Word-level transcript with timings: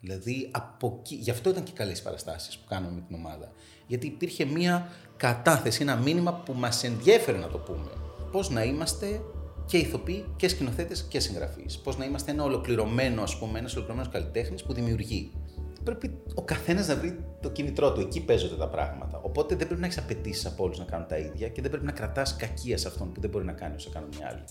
Δηλαδή, 0.00 0.48
από 0.50 0.98
εκεί, 0.98 1.14
γι' 1.14 1.30
αυτό 1.30 1.50
ήταν 1.50 1.62
και 1.62 1.72
καλές 1.74 2.02
παραστάσεις 2.02 2.58
που 2.58 2.66
κάναμε 2.68 2.94
με 2.94 3.00
την 3.00 3.16
ομάδα. 3.16 3.52
Γιατί 3.86 4.06
υπήρχε 4.06 4.44
μια 4.44 4.92
κατάθεση, 5.16 5.82
ένα 5.82 5.96
μήνυμα 5.96 6.34
που 6.34 6.52
μας 6.52 6.84
ενδιέφερε 6.84 7.38
να 7.38 7.48
το 7.48 7.58
πούμε. 7.58 7.90
Πώς 8.32 8.50
να 8.50 8.64
είμαστε 8.64 9.20
και 9.66 9.76
ηθοποιοί 9.76 10.24
και 10.36 10.48
σκηνοθέτες 10.48 11.02
και 11.02 11.20
συγγραφείς. 11.20 11.78
Πώς 11.78 11.98
να 11.98 12.04
είμαστε 12.04 12.30
ένα 12.30 12.44
ολοκληρωμένο, 12.44 13.22
ας 13.22 13.38
πούμε, 13.38 13.58
ένας 13.58 13.72
ολοκληρωμένος 13.74 14.12
καλλιτέχνης 14.12 14.62
που 14.62 14.72
δημιουργεί. 14.72 15.32
Πρέπει 15.84 16.20
ο 16.34 16.42
καθένας 16.42 16.86
να 16.88 16.96
βρει 16.96 17.24
το 17.40 17.50
κίνητρό 17.50 17.92
του. 17.92 18.00
Εκεί 18.00 18.24
παίζονται 18.24 18.56
τα 18.56 18.68
πράγματα. 18.68 19.20
Οπότε 19.22 19.54
δεν 19.54 19.66
πρέπει 19.66 19.80
να 19.80 19.86
έχεις 19.86 19.98
απαιτήσεις 19.98 20.46
από 20.46 20.64
όλους 20.64 20.78
να 20.78 20.84
κάνουν 20.84 21.06
τα 21.06 21.18
ίδια 21.18 21.48
και 21.48 21.60
δεν 21.60 21.70
πρέπει 21.70 21.86
να 21.86 21.92
κρατάς 21.92 22.36
κακία 22.36 22.78
σε 22.78 22.88
αυτόν 22.88 23.12
που 23.12 23.20
δεν 23.20 23.30
μπορεί 23.30 23.44
να 23.44 23.52
κάνει 23.52 23.74
όσο 23.74 23.90
κάνουν 23.90 24.10
οι 24.10 24.24
άλλοι. 24.24 24.44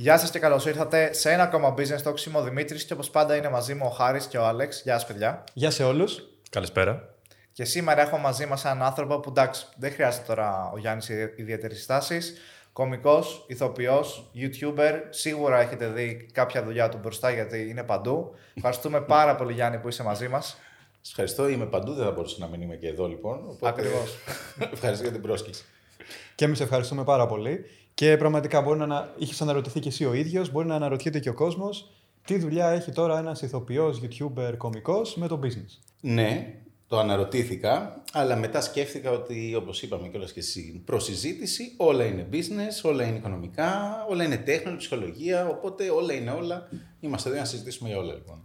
Γεια 0.00 0.18
σας 0.18 0.30
και 0.30 0.38
καλώς 0.38 0.66
ήρθατε 0.66 1.12
σε 1.12 1.32
ένα 1.32 1.42
ακόμα 1.42 1.74
business 1.76 2.02
talk. 2.04 2.26
Είμαι 2.26 2.38
ο 2.38 2.42
Δημήτρης 2.42 2.84
και 2.84 2.92
όπως 2.92 3.10
πάντα 3.10 3.36
είναι 3.36 3.50
μαζί 3.50 3.74
μου 3.74 3.86
ο 3.86 3.88
Χάρης 3.88 4.26
και 4.26 4.38
ο 4.38 4.46
Άλεξ. 4.46 4.82
Γεια 4.82 4.98
σας, 4.98 5.06
παιδιά. 5.06 5.44
Γεια 5.52 5.70
σε 5.70 5.84
όλους. 5.84 6.22
Καλησπέρα. 6.50 7.14
Και 7.52 7.64
σήμερα 7.64 8.00
έχω 8.00 8.18
μαζί 8.18 8.46
μας 8.46 8.64
έναν 8.64 8.82
άνθρωπο 8.82 9.20
που 9.20 9.30
εντάξει, 9.30 9.66
δεν 9.76 9.92
χρειάζεται 9.92 10.24
τώρα 10.26 10.70
ο 10.74 10.78
Γιάννης 10.78 11.08
ιδιαίτερης 11.36 11.82
στάσης. 11.82 12.34
Κομικό, 12.72 13.24
ηθοποιός, 13.46 14.30
YouTuber. 14.34 15.00
Σίγουρα 15.10 15.60
έχετε 15.60 15.86
δει 15.86 16.28
κάποια 16.32 16.64
δουλειά 16.64 16.88
του 16.88 16.98
μπροστά 17.02 17.30
γιατί 17.30 17.68
είναι 17.68 17.82
παντού. 17.82 18.34
Ευχαριστούμε 18.54 19.00
πάρα 19.00 19.36
πολύ, 19.36 19.52
Γιάννη, 19.52 19.78
που 19.78 19.88
είσαι 19.88 20.02
μαζί 20.02 20.28
μας. 20.28 20.58
Σα 21.00 21.10
ευχαριστώ. 21.10 21.48
Είμαι 21.48 21.66
παντού. 21.66 21.92
Δεν 21.92 22.04
θα 22.04 22.10
μπορούσα 22.10 22.36
να 22.38 22.46
μην 22.46 22.60
είμαι 22.60 22.76
και 22.76 22.88
εδώ 22.88 23.08
λοιπόν. 23.08 23.38
Οπότε... 23.48 23.68
Ακριβώς. 23.68 24.16
ευχαριστώ 24.74 25.02
για 25.02 25.12
την 25.12 25.22
πρόσκληση. 25.22 25.64
Και 26.34 26.44
εμείς 26.44 26.60
ευχαριστούμε 26.60 27.04
πάρα 27.04 27.26
πολύ. 27.26 27.64
Και 27.98 28.16
πραγματικά 28.16 28.60
μπορεί 28.60 28.78
να 28.78 29.14
είχες 29.18 29.42
αναρωτηθεί 29.42 29.80
και 29.80 29.88
εσύ 29.88 30.04
ο 30.04 30.14
ίδιος, 30.14 30.50
μπορεί 30.52 30.66
να 30.66 30.74
αναρωτιέται 30.74 31.20
και 31.20 31.28
ο 31.28 31.34
κόσμος 31.34 31.90
τι 32.24 32.38
δουλειά 32.38 32.68
έχει 32.68 32.92
τώρα 32.92 33.18
ένας 33.18 33.42
ηθοποιός, 33.42 34.00
YouTuber, 34.02 34.54
κωμικός 34.56 35.16
με 35.16 35.26
το 35.28 35.40
business. 35.42 35.78
Ναι, 36.00 36.54
το 36.88 36.98
αναρωτήθηκα, 36.98 38.02
αλλά 38.12 38.36
μετά 38.36 38.60
σκέφτηκα 38.60 39.10
ότι, 39.10 39.54
όπως 39.54 39.82
είπαμε 39.82 40.08
κιόλας 40.08 40.32
και 40.32 40.40
εσύ, 40.40 40.82
προσυζήτηση, 40.84 41.74
όλα 41.76 42.04
είναι 42.04 42.28
business, 42.32 42.90
όλα 42.90 43.04
είναι 43.04 43.16
οικονομικά, 43.16 44.04
όλα 44.08 44.24
είναι 44.24 44.36
τέχνη, 44.36 44.76
ψυχολογία. 44.76 45.48
Οπότε 45.48 45.90
όλα 45.90 46.12
είναι 46.12 46.30
όλα. 46.30 46.68
Είμαστε 47.00 47.28
εδώ 47.28 47.38
να 47.38 47.44
συζητήσουμε 47.44 47.88
για 47.88 47.98
όλα 47.98 48.12
λοιπόν. 48.12 48.44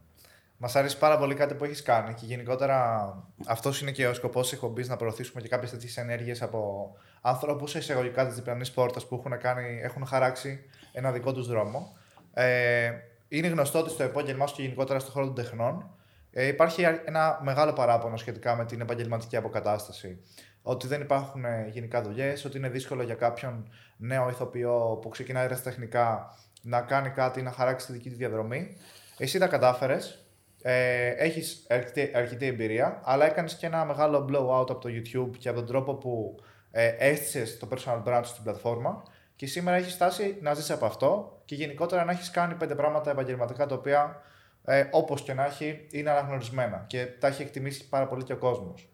Μας 0.66 0.76
αρέσει 0.76 0.98
πάρα 0.98 1.18
πολύ 1.18 1.36
κάτι 1.36 1.54
που 1.54 1.64
έχεις 1.64 1.82
κάνει 1.82 2.14
και 2.14 2.26
γενικότερα 2.26 3.08
αυτός 3.46 3.82
είναι 3.82 3.92
και 3.92 4.08
ο 4.08 4.14
σκοπός 4.14 4.44
της 4.44 4.54
εκπομπής 4.54 4.88
να 4.88 4.96
προωθήσουμε 4.96 5.42
και 5.42 5.48
κάποιες 5.48 5.72
τέτοιες 5.72 5.98
ενέργειες 5.98 6.42
από 6.42 6.92
ανθρώπου 7.22 7.66
εισαγωγικά 7.66 8.26
της 8.26 8.36
διπλανής 8.36 8.72
πόρτας 8.72 9.08
που 9.08 9.16
έχουν, 9.16 9.38
κάνει, 9.40 9.80
έχουν 9.82 10.06
χαράξει 10.06 10.60
ένα 10.92 11.12
δικό 11.12 11.34
τους 11.34 11.48
δρόμο. 11.48 11.98
Ε, 12.34 12.92
είναι 13.28 13.48
γνωστό 13.48 13.80
ότι 13.80 13.90
στο 13.90 14.04
επάγγελμά 14.04 14.48
σου 14.48 14.56
και 14.56 14.62
γενικότερα 14.62 15.00
στον 15.00 15.12
χώρο 15.12 15.26
των 15.26 15.36
τεχνών 15.36 15.96
ε, 16.32 16.48
υπάρχει 16.48 16.84
ένα 17.06 17.40
μεγάλο 17.44 17.74
παράπονο 17.74 18.18
σχετικά 18.18 18.56
με 18.56 18.66
την 18.66 18.82
επαγγελματική 18.82 19.36
αποκατάσταση. 19.38 20.20
Ότι 20.62 20.88
δεν 20.88 21.02
υπάρχουν 21.02 21.46
ε, 21.46 21.70
γενικά 21.72 22.02
δουλειές, 22.02 22.46
ότι 22.46 22.58
είναι 22.58 22.70
δύσκολο 22.70 23.04
για 23.04 23.16
κάποιον 23.16 23.70
νέο 23.98 24.30
ηθοποιό 24.30 25.00
που 25.02 25.10
ξεκινάει 25.10 25.48
τεχνικά 25.48 26.38
να 26.62 26.82
κάνει 26.82 27.10
κάτι, 27.10 27.42
να 27.42 27.52
χαράξει 27.52 27.86
τη 27.86 27.92
δική 27.92 28.10
του 28.10 28.18
διαδρομή. 28.18 28.78
Εσύ 29.18 29.40
τα 29.40 29.48
κατάφερες, 29.48 30.23
ε, 30.66 31.08
έχεις 31.08 31.66
αρκετή, 32.14 32.46
εμπειρία, 32.46 33.02
αλλά 33.04 33.26
έκανες 33.26 33.56
και 33.56 33.66
ένα 33.66 33.86
μεγάλο 33.86 34.28
blowout 34.30 34.70
από 34.70 34.80
το 34.80 34.90
YouTube 34.90 35.38
και 35.38 35.50
από 35.50 35.58
τον 35.58 35.68
τρόπο 35.68 35.94
που 35.94 36.40
ε, 36.72 36.88
έστησες 36.98 37.58
το 37.58 37.68
personal 37.72 38.04
brand 38.04 38.22
στην 38.24 38.44
πλατφόρμα 38.44 39.04
και 39.36 39.46
σήμερα 39.46 39.78
έχεις 39.78 39.94
φτάσει 39.94 40.38
να 40.42 40.54
ζεις 40.54 40.72
από 40.72 40.86
αυτό 40.86 41.42
και 41.46 41.56
γενικότερα 41.56 42.06
να 42.06 42.12
έχεις 42.12 42.32
κάνει 42.32 42.54
πέντε 42.54 42.76
πράγματα 42.76 43.12
επαγγελματικά 43.12 43.66
τα 43.66 43.76
οποία 43.76 44.22
ε, 44.66 44.84
όπως 44.92 45.22
και 45.22 45.34
να 45.34 45.46
έχει 45.46 45.88
είναι 45.92 46.10
αναγνωρισμένα 46.10 46.84
και 46.88 47.06
τα 47.06 47.28
έχει 47.28 47.42
εκτιμήσει 47.42 47.90
πάρα 47.90 48.08
πολύ 48.08 48.24
και 48.24 48.34
ο 48.34 48.38
κόσμος. 48.38 48.88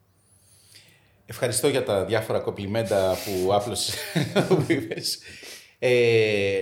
Ευχαριστώ 1.25 1.67
για 1.67 1.83
τα 1.83 2.05
διάφορα 2.05 2.39
κοπλιμέντα 2.39 3.15
που 3.25 3.53
άπλωσες 3.53 3.95
που 4.47 4.65
είπες. 4.67 5.19
Ε, 5.79 6.61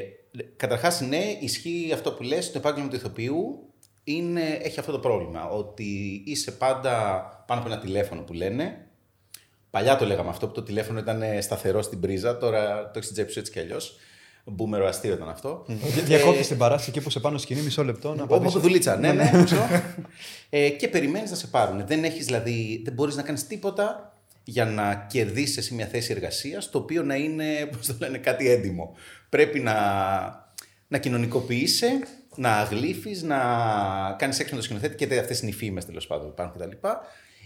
καταρχάς, 0.57 1.01
ναι, 1.01 1.23
ισχύει 1.41 1.91
αυτό 1.93 2.13
που 2.13 2.23
λες, 2.23 2.51
το 2.51 2.57
επάγγελμα 2.57 2.89
του 2.89 2.95
ηθοποιού 2.95 3.66
είναι, 4.07 4.59
έχει 4.61 4.79
αυτό 4.79 4.91
το 4.91 4.99
πρόβλημα, 4.99 5.49
ότι 5.49 6.21
είσαι 6.25 6.51
πάντα 6.51 6.93
πάνω 7.47 7.61
από 7.61 7.69
ένα 7.69 7.79
τηλέφωνο 7.79 8.21
που 8.21 8.33
λένε. 8.33 8.85
Παλιά 9.69 9.97
το 9.97 10.05
λέγαμε 10.05 10.29
αυτό, 10.29 10.47
που 10.47 10.53
το 10.53 10.63
τηλέφωνο 10.63 10.99
ήταν 10.99 11.23
σταθερό 11.39 11.81
στην 11.81 11.99
πρίζα, 11.99 12.37
τώρα 12.37 12.81
το 12.81 12.91
έχεις 12.93 13.03
στην 13.03 13.13
τσέπη 13.13 13.31
σου 13.31 13.39
έτσι 13.39 13.51
κι 13.51 13.59
αλλιώς. 13.59 13.97
Μπούμερο 14.43 14.87
αστείο 14.87 15.13
ήταν 15.13 15.29
αυτό. 15.29 15.65
Διακόπτεις 16.05 16.47
την 16.47 16.57
παράσταση 16.57 16.91
και 16.91 17.01
που 17.01 17.09
σε 17.09 17.19
πάνω 17.19 17.37
σκηνή 17.37 17.61
μισό 17.61 17.83
λεπτό 17.83 18.15
να 18.15 18.23
Όπω 18.23 18.49
δουλίτσα, 18.49 18.95
ναι, 18.95 19.11
ναι. 19.11 19.31
ε, 20.49 20.69
και 20.69 20.87
περιμένεις 20.87 21.29
να 21.29 21.35
σε 21.35 21.47
πάρουν. 21.47 21.87
Δεν 21.87 22.03
έχεις 22.03 22.25
δηλαδή, 22.25 22.81
δεν 22.85 22.93
μπορείς 22.93 23.15
να 23.15 23.21
κάνεις 23.21 23.47
τίποτα 23.47 24.17
για 24.43 24.65
να 24.65 25.05
κερδίσεις 25.09 25.71
μια 25.71 25.85
θέση 25.85 26.11
εργασίας, 26.11 26.69
το 26.69 26.77
οποίο 26.77 27.03
να 27.03 27.15
είναι, 27.15 27.69
πώς 27.77 27.85
το 27.85 27.95
λένε, 27.99 28.17
κάτι 28.17 28.49
έντιμο. 28.49 28.95
Πρέπει 29.29 29.59
να, 29.59 29.75
να 30.87 30.97
κοινωνικοποιείσαι, 30.97 31.87
να 32.37 32.57
αγλύφει, 32.57 33.19
να 33.23 33.37
κάνεις 34.17 34.39
έξω 34.39 34.53
με 34.53 34.59
το 34.59 34.65
σκηνοθέτη 34.65 35.05
και 35.05 35.19
αυτές 35.19 35.39
είναι 35.39 35.49
οι 35.49 35.53
φήμες 35.53 35.85
τέλος 35.85 36.07
πάντων 36.07 36.25
που 36.25 36.31
υπάρχουν 36.31 36.61
κτλ. 36.61 36.87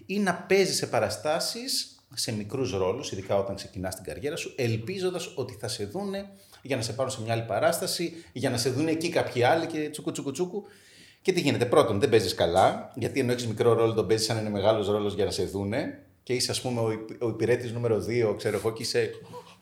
Ή 0.06 0.20
να 0.20 0.34
παίζεις 0.34 0.76
σε 0.76 0.88
παραστάσεις 0.88 1.96
σε 2.14 2.32
μικρούς 2.32 2.72
ρόλους, 2.72 3.12
ειδικά 3.12 3.36
όταν 3.36 3.56
ξεκινάς 3.56 3.96
την 3.96 4.04
καριέρα 4.04 4.36
σου, 4.36 4.54
ελπίζοντας 4.58 5.34
ότι 5.36 5.58
θα 5.60 5.68
σε 5.68 5.86
δούνε 5.86 6.30
για 6.62 6.76
να 6.76 6.82
σε 6.82 6.94
πάρουν 6.94 7.12
σε 7.12 7.22
μια 7.22 7.34
άλλη 7.34 7.44
παράσταση, 7.44 8.14
για 8.34 8.50
να 8.50 8.58
σε 8.58 8.70
δούνε 8.70 8.92
εκεί 8.92 9.10
κάποιοι 9.10 9.44
άλλοι 9.44 9.66
και 9.66 9.90
τσουκου 9.90 10.12
τσουκου 10.12 10.32
τσουκου. 10.32 10.64
Και 11.22 11.32
τι 11.32 11.42
γίνεται, 11.42 11.66
πρώτον, 11.66 12.00
δεν 12.00 12.10
παίζεις 12.10 12.34
καλά, 12.36 12.92
γιατί 12.96 13.20
ενώ 13.20 13.32
έχεις 13.32 13.48
μικρό 13.48 13.74
ρόλο, 13.74 13.94
τον 13.94 14.08
παίζεις 14.08 14.26
σαν 14.26 14.38
είναι 14.38 14.50
μεγάλος 14.50 14.88
ρόλος 14.88 15.14
για 15.14 15.26
να 15.26 15.32
σε 15.32 15.44
δούνε 15.44 16.04
και 16.24 16.34
είσαι, 16.34 16.52
ας 16.52 16.62
πούμε, 16.62 16.82
ο 17.20 17.28
υπηρέτης 17.28 17.72
νούμερο 17.72 18.06
2, 18.08 18.36
ξέρω 18.38 18.58
εγώ, 18.58 18.74
και 18.74 18.82
είσαι 18.82 19.10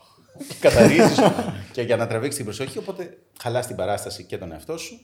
καθαρίζει 0.62 1.22
και 1.72 1.82
για 1.82 1.96
να 1.96 2.08
τραβήξεις 2.08 2.36
την 2.36 2.46
προσοχή. 2.46 2.78
Οπότε 2.78 3.18
χαλάς 3.42 3.68
την 3.68 3.76
παράσταση 3.76 4.24
και 4.24 4.38
τον 4.38 4.52
εαυτό 4.52 4.78
σου 4.78 5.00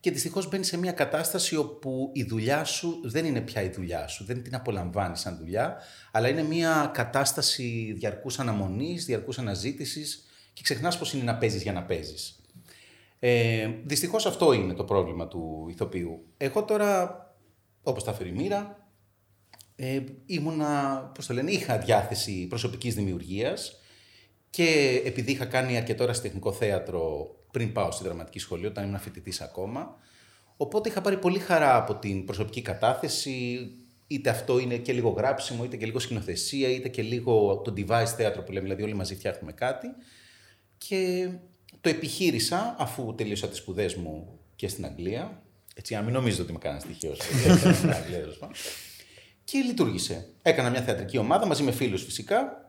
και 0.00 0.10
δυστυχώς 0.10 0.48
μπαίνει 0.48 0.64
σε 0.64 0.78
μια 0.78 0.92
κατάσταση 0.92 1.56
όπου 1.56 2.10
η 2.12 2.24
δουλειά 2.24 2.64
σου 2.64 3.00
δεν 3.04 3.24
είναι 3.24 3.40
πια 3.40 3.62
η 3.62 3.68
δουλειά 3.68 4.06
σου, 4.06 4.24
δεν 4.24 4.42
την 4.42 4.54
απολαμβάνεις 4.54 5.20
σαν 5.20 5.36
δουλειά, 5.36 5.76
αλλά 6.12 6.28
είναι 6.28 6.42
μια 6.42 6.90
κατάσταση 6.94 7.94
διαρκούς 7.98 8.38
αναμονής, 8.38 9.04
διαρκούς 9.04 9.38
αναζήτησης 9.38 10.26
και 10.52 10.62
ξεχνάς 10.62 10.98
πώ 10.98 11.06
είναι 11.14 11.24
να 11.24 11.36
παίζεις 11.36 11.62
για 11.62 11.72
να 11.72 11.82
παίζεις. 11.82 12.40
Ε, 13.18 13.70
Δυστυχώς 13.84 14.26
αυτό 14.26 14.52
είναι 14.52 14.74
το 14.74 14.84
πρόβλημα 14.84 15.28
του 15.28 15.66
ηθοποιού. 15.70 16.26
Εγώ 16.36 16.64
τώρα, 16.64 17.20
όπως 17.82 18.04
τα 18.04 18.12
φέρει 18.12 18.32
μοίρα, 18.32 18.88
ε, 19.76 20.00
ήμουνα, 20.26 20.98
πώς 21.14 21.26
το 21.26 21.34
λένε, 21.34 21.50
είχα 21.50 21.78
διάθεση 21.78 22.46
προσωπικής 22.46 22.94
δημιουργίας 22.94 23.80
και 24.50 25.00
επειδή 25.04 25.32
είχα 25.32 25.44
κάνει 25.44 25.76
αρκετό 25.76 26.02
ώρα 26.02 26.12
τεχνικό 26.12 26.52
θέατρο 26.52 27.34
πριν 27.56 27.72
πάω 27.72 27.90
στη 27.90 28.04
δραματική 28.04 28.38
σχολή, 28.38 28.66
όταν 28.66 28.84
ήμουν 28.84 28.98
φοιτητής 28.98 29.40
ακόμα. 29.40 29.98
Οπότε 30.56 30.88
είχα 30.88 31.00
πάρει 31.00 31.16
πολύ 31.16 31.38
χαρά 31.38 31.76
από 31.76 31.94
την 31.94 32.24
προσωπική 32.24 32.62
κατάθεση. 32.62 33.70
Είτε 34.06 34.30
αυτό 34.30 34.58
είναι 34.58 34.76
και 34.76 34.92
λίγο 34.92 35.08
γράψιμο, 35.08 35.64
είτε 35.64 35.76
και 35.76 35.86
λίγο 35.86 35.98
σκηνοθεσία, 35.98 36.68
είτε 36.68 36.88
και 36.88 37.02
λίγο 37.02 37.62
το 37.64 37.74
device 37.76 38.12
θέατρο 38.16 38.42
που 38.42 38.52
λέμε, 38.52 38.64
δηλαδή 38.64 38.82
όλοι 38.82 38.94
μαζί 38.94 39.14
φτιάχνουμε 39.14 39.52
κάτι. 39.52 39.88
Και 40.78 41.28
το 41.80 41.88
επιχείρησα 41.88 42.76
αφού 42.78 43.14
τελείωσα 43.14 43.48
τις 43.48 43.58
σπουδές 43.58 43.94
μου 43.94 44.38
και 44.56 44.68
στην 44.68 44.84
Αγγλία. 44.84 45.42
Έτσι, 45.74 45.94
αν 45.94 46.04
μην 46.04 46.12
νομίζετε 46.12 46.42
ότι 46.42 46.52
με 46.52 46.58
κάνανε 46.58 46.80
στοιχείο 46.80 47.16
και 49.44 49.58
λειτουργήσε. 49.58 50.28
Έκανα 50.42 50.70
μια 50.70 50.82
θεατρική 50.82 51.18
ομάδα 51.18 51.46
μαζί 51.46 51.62
με 51.62 51.72
φίλους 51.72 52.04
φυσικά 52.04 52.65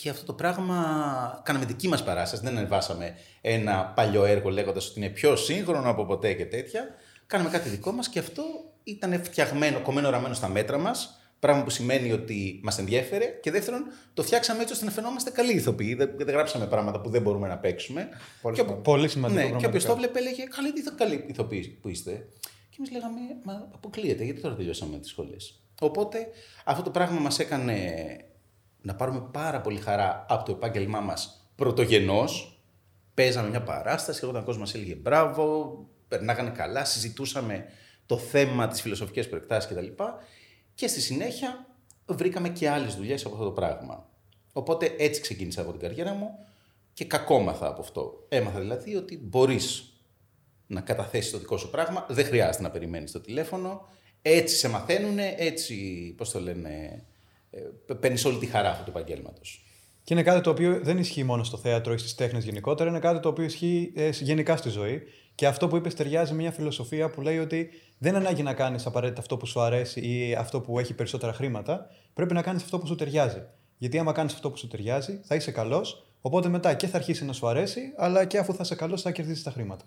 και 0.00 0.08
αυτό 0.08 0.24
το 0.24 0.32
πράγμα 0.32 1.40
κάναμε 1.44 1.64
δική 1.64 1.88
μας 1.88 2.04
παράσταση. 2.04 2.42
Δεν 2.44 2.56
ανεβάσαμε 2.56 3.16
ένα 3.40 3.92
παλιό 3.96 4.24
έργο 4.24 4.50
λέγοντας 4.50 4.88
ότι 4.88 5.00
είναι 5.00 5.08
πιο 5.08 5.36
σύγχρονο 5.36 5.90
από 5.90 6.06
ποτέ 6.06 6.32
και 6.32 6.46
τέτοια. 6.46 6.88
Κάναμε 7.26 7.50
κάτι 7.50 7.68
δικό 7.68 7.92
μας 7.92 8.08
και 8.08 8.18
αυτό 8.18 8.42
ήταν 8.82 9.24
φτιαγμένο, 9.24 9.80
κομμένο, 9.80 10.10
ραμμένο 10.10 10.34
στα 10.34 10.48
μέτρα 10.48 10.78
μας. 10.78 11.20
Πράγμα 11.38 11.62
που 11.62 11.70
σημαίνει 11.70 12.12
ότι 12.12 12.60
μας 12.62 12.78
ενδιέφερε. 12.78 13.24
Και 13.42 13.50
δεύτερον, 13.50 13.84
το 14.14 14.22
φτιάξαμε 14.22 14.60
έτσι 14.60 14.72
ώστε 14.72 14.84
να 14.84 14.90
φαινόμαστε 14.90 15.30
καλοί 15.30 15.52
ηθοποιοί. 15.52 15.94
Δεν, 15.94 16.10
δεν 16.16 16.28
γράψαμε 16.28 16.66
πράγματα 16.66 17.00
που 17.00 17.10
δεν 17.10 17.22
μπορούμε 17.22 17.48
να 17.48 17.58
παίξουμε. 17.58 18.08
Πολύ, 18.42 18.56
και, 18.56 18.62
πολύ 18.62 19.08
σημαντικό. 19.08 19.48
Ναι, 19.48 19.56
και 19.56 19.66
όποιος 19.66 19.84
το 19.84 19.96
βλέπε 19.96 20.18
έλεγε 20.18 20.42
Καλή, 20.42 20.72
τι 20.72 20.82
καλοί 20.96 21.24
ηθοποιοί 21.26 21.78
που 21.82 21.88
είστε. 21.88 22.28
Και 22.70 22.76
εμείς 22.78 22.90
λέγαμε 22.90 23.20
Μα 23.42 23.68
αποκλείεται, 23.74 24.24
γιατί 24.24 24.40
τώρα 24.40 24.54
τελειώσαμε 24.54 24.98
τις 24.98 25.10
σχολές. 25.10 25.62
Οπότε 25.80 26.26
αυτό 26.64 26.82
το 26.82 26.90
πράγμα 26.90 27.20
μας 27.20 27.38
έκανε 27.38 27.74
να 28.80 28.94
πάρουμε 28.94 29.28
πάρα 29.32 29.60
πολύ 29.60 29.80
χαρά 29.80 30.26
από 30.28 30.44
το 30.44 30.52
επάγγελμά 30.52 31.00
μας 31.00 31.50
πρωτογενώς. 31.54 32.60
Παίζαμε 33.14 33.48
μια 33.48 33.62
παράσταση, 33.62 34.24
όταν 34.24 34.42
ο 34.42 34.44
κόσμο 34.44 34.60
μας 34.60 34.74
έλεγε 34.74 34.94
μπράβο, 34.94 35.76
περνάγανε 36.08 36.50
καλά, 36.50 36.84
συζητούσαμε 36.84 37.64
το 38.06 38.18
θέμα 38.18 38.68
της 38.68 38.80
φιλοσοφικής 38.80 39.28
προεκτάσεις 39.28 39.70
κτλ. 39.70 40.02
Και 40.74 40.86
στη 40.86 41.00
συνέχεια 41.00 41.66
βρήκαμε 42.06 42.48
και 42.48 42.68
άλλες 42.68 42.94
δουλειές 42.94 43.24
από 43.24 43.34
αυτό 43.34 43.46
το 43.46 43.52
πράγμα. 43.52 44.08
Οπότε 44.52 44.94
έτσι 44.98 45.20
ξεκίνησα 45.20 45.60
από 45.60 45.70
την 45.70 45.80
καριέρα 45.80 46.12
μου 46.12 46.38
και 46.92 47.04
κακόμαθα 47.04 47.66
από 47.66 47.80
αυτό. 47.80 48.26
Έμαθα 48.28 48.60
δηλαδή 48.60 48.96
ότι 48.96 49.18
μπορείς 49.22 49.92
να 50.66 50.80
καταθέσεις 50.80 51.30
το 51.30 51.38
δικό 51.38 51.56
σου 51.56 51.70
πράγμα, 51.70 52.06
δεν 52.08 52.24
χρειάζεται 52.24 52.62
να 52.62 52.70
περιμένεις 52.70 53.12
το 53.12 53.20
τηλέφωνο. 53.20 53.88
Έτσι 54.22 54.56
σε 54.56 54.68
μαθαίνουν, 54.68 55.18
έτσι, 55.36 55.74
πώς 56.16 56.30
το 56.30 56.40
λένε, 56.40 56.68
ε, 56.68 57.02
παίρνεις 58.00 58.24
όλη 58.24 58.38
τη 58.38 58.46
χαρά 58.46 58.70
αυτού 58.70 58.84
του 58.84 58.90
επαγγέλματος. 58.90 59.62
Και 60.04 60.14
είναι 60.14 60.22
κάτι 60.22 60.40
το 60.40 60.50
οποίο 60.50 60.80
δεν 60.82 60.98
ισχύει 60.98 61.24
μόνο 61.24 61.44
στο 61.44 61.56
θέατρο 61.56 61.92
ή 61.92 61.98
στις 61.98 62.14
τέχνες 62.14 62.44
γενικότερα, 62.44 62.90
είναι 62.90 62.98
κάτι 62.98 63.20
το 63.20 63.28
οποίο 63.28 63.44
ισχύει 63.44 63.92
ε, 63.96 64.08
γενικά 64.08 64.56
στη 64.56 64.68
ζωή. 64.68 65.02
Και 65.34 65.46
αυτό 65.46 65.68
που 65.68 65.76
είπες 65.76 65.94
ταιριάζει 65.94 66.32
με 66.32 66.36
μια 66.36 66.52
φιλοσοφία 66.52 67.10
που 67.10 67.20
λέει 67.20 67.38
ότι 67.38 67.70
δεν 67.98 68.16
ανάγκη 68.16 68.42
να 68.42 68.54
κάνεις 68.54 68.86
απαραίτητα 68.86 69.20
αυτό 69.20 69.36
που 69.36 69.46
σου 69.46 69.60
αρέσει 69.60 70.00
ή 70.00 70.34
αυτό 70.34 70.60
που 70.60 70.78
έχει 70.78 70.94
περισσότερα 70.94 71.32
χρήματα. 71.32 71.90
Πρέπει 72.14 72.34
να 72.34 72.42
κάνεις 72.42 72.62
αυτό 72.62 72.78
που 72.78 72.86
σου 72.86 72.94
ταιριάζει. 72.94 73.42
Γιατί 73.78 73.98
άμα 73.98 74.12
κάνεις 74.12 74.34
αυτό 74.34 74.50
που 74.50 74.56
σου 74.56 74.68
ταιριάζει, 74.68 75.20
θα 75.24 75.34
είσαι 75.34 75.50
καλός. 75.50 76.06
Οπότε 76.20 76.48
μετά 76.48 76.74
και 76.74 76.86
θα 76.86 76.96
αρχίσει 76.96 77.24
να 77.24 77.32
σου 77.32 77.48
αρέσει, 77.48 77.80
αλλά 77.96 78.24
και 78.24 78.38
αφού 78.38 78.54
θα 78.54 78.60
είσαι 78.62 78.74
καλός, 78.74 79.02
θα 79.02 79.10
κερδίσει 79.10 79.44
τα 79.44 79.50
χρήματα. 79.50 79.84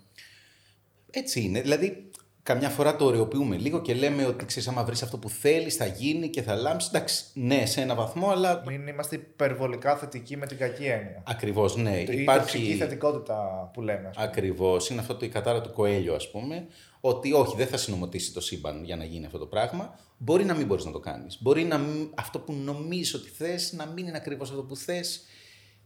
Έτσι 1.10 1.40
είναι. 1.40 1.60
Δηλαδή, 1.60 2.10
καμιά 2.42 2.68
φορά 2.68 2.96
το 2.96 3.04
ωρεοποιούμε 3.04 3.56
λίγο 3.56 3.80
και 3.80 3.94
λέμε 3.94 4.24
ότι 4.26 4.44
ξέρεις, 4.44 4.68
άμα 4.68 4.84
βρεις 4.84 5.02
αυτό 5.02 5.18
που 5.18 5.28
θέλεις, 5.28 5.76
θα 5.76 5.86
γίνει 5.86 6.28
και 6.28 6.42
θα 6.42 6.54
λάμψεις. 6.54 6.90
Εντάξει, 6.90 7.24
ναι, 7.34 7.66
σε 7.66 7.80
ένα 7.80 7.94
βαθμό, 7.94 8.30
αλλά. 8.30 8.62
Μην 8.66 8.86
είμαστε 8.86 9.16
υπερβολικά 9.16 9.96
θετικοί 9.96 10.36
με 10.36 10.46
την 10.46 10.58
κακή 10.58 10.84
έννοια. 10.84 11.22
Ακριβώς, 11.26 11.76
ναι. 11.76 11.98
Η 12.00 12.20
Υπάρχει. 12.20 12.40
τοξική 12.40 12.74
θετικότητα 12.74 13.70
που 13.72 13.80
λέμε. 13.80 14.08
ας 14.08 14.14
πούμε. 14.14 14.26
Ακριβώς. 14.26 14.88
Είναι 14.90 15.00
αυτό 15.00 15.14
το 15.14 15.24
η 15.24 15.28
κατάρα 15.28 15.60
του 15.60 15.72
Κοέλιο, 15.72 16.14
ας 16.14 16.30
πούμε. 16.30 16.66
Ότι 17.00 17.32
όχι, 17.32 17.56
δεν 17.56 17.66
θα 17.66 17.76
συνομωτήσει 17.76 18.32
το 18.32 18.40
σύμπαν 18.40 18.84
για 18.84 18.96
να 18.96 19.04
γίνει 19.04 19.26
αυτό 19.26 19.38
το 19.38 19.46
πράγμα. 19.46 19.98
Μπορεί 20.18 20.44
να 20.44 20.54
μην 20.54 20.66
μπορείς 20.66 20.84
να 20.84 20.92
το 20.92 20.98
κάνεις. 21.00 21.38
Μπορεί 21.42 21.64
να 21.64 21.78
μην- 21.78 22.10
αυτό 22.14 22.38
που 22.38 22.52
νομίζεις 22.52 23.14
ότι 23.14 23.28
θες 23.28 23.72
να 23.72 23.86
μην 23.86 24.06
είναι 24.06 24.16
ακριβώς 24.16 24.50
αυτό 24.50 24.62
που 24.62 24.76
θες. 24.76 25.24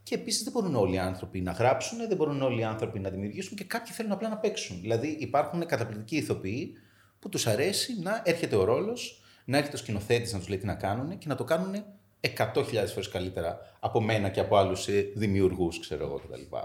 Και 0.07 0.15
επίσης 0.15 0.43
δεν 0.43 0.53
μπορούν 0.53 0.75
όλοι 0.75 0.95
οι 0.95 0.99
άνθρωποι 0.99 1.41
να 1.41 1.53
γράψουν, 1.53 1.99
δεν 1.99 2.17
μπορούν 2.17 2.43
όλοι 2.43 2.61
οι 2.61 2.65
άνθρωποι 2.65 2.99
να 2.99 3.11
δημιουργήσουν 3.11 3.57
και 3.57 3.65
κάποιοι 3.65 3.93
θέλουν 3.93 4.13
απλά 4.13 4.29
να 4.29 4.37
παίξουν. 4.37 4.81
Δηλαδή 4.81 5.17
υπάρχουν 5.21 5.67
καταπληκτικοί 5.67 6.17
ηθοποιοί 6.17 6.73
που 7.19 7.29
τους 7.29 7.47
αρέσει 7.47 8.01
να 8.03 8.23
έρχεται 8.25 8.57
ο 8.57 8.65
ρόλος, 8.65 9.23
να 9.45 9.57
έρχεται 9.57 9.77
ο 9.77 9.79
σκηνοθέτης 9.79 10.33
να 10.33 10.39
τους 10.39 10.49
λέει 10.49 10.59
τι 10.59 10.67
να 10.67 10.75
κάνουν 10.75 11.19
και 11.19 11.29
να 11.29 11.35
το 11.35 11.45
κάνουν 11.45 11.85
100.000 12.21 12.65
φορές 12.87 13.09
καλύτερα 13.09 13.59
από 13.81 14.01
μένα 14.01 14.29
και 14.29 14.41
από 14.41 14.57
άλλους 14.57 14.89
δημιουργούς, 15.15 15.81
ξέρω 15.81 16.05
εγώ 16.05 16.21
κτλ. 16.29 16.57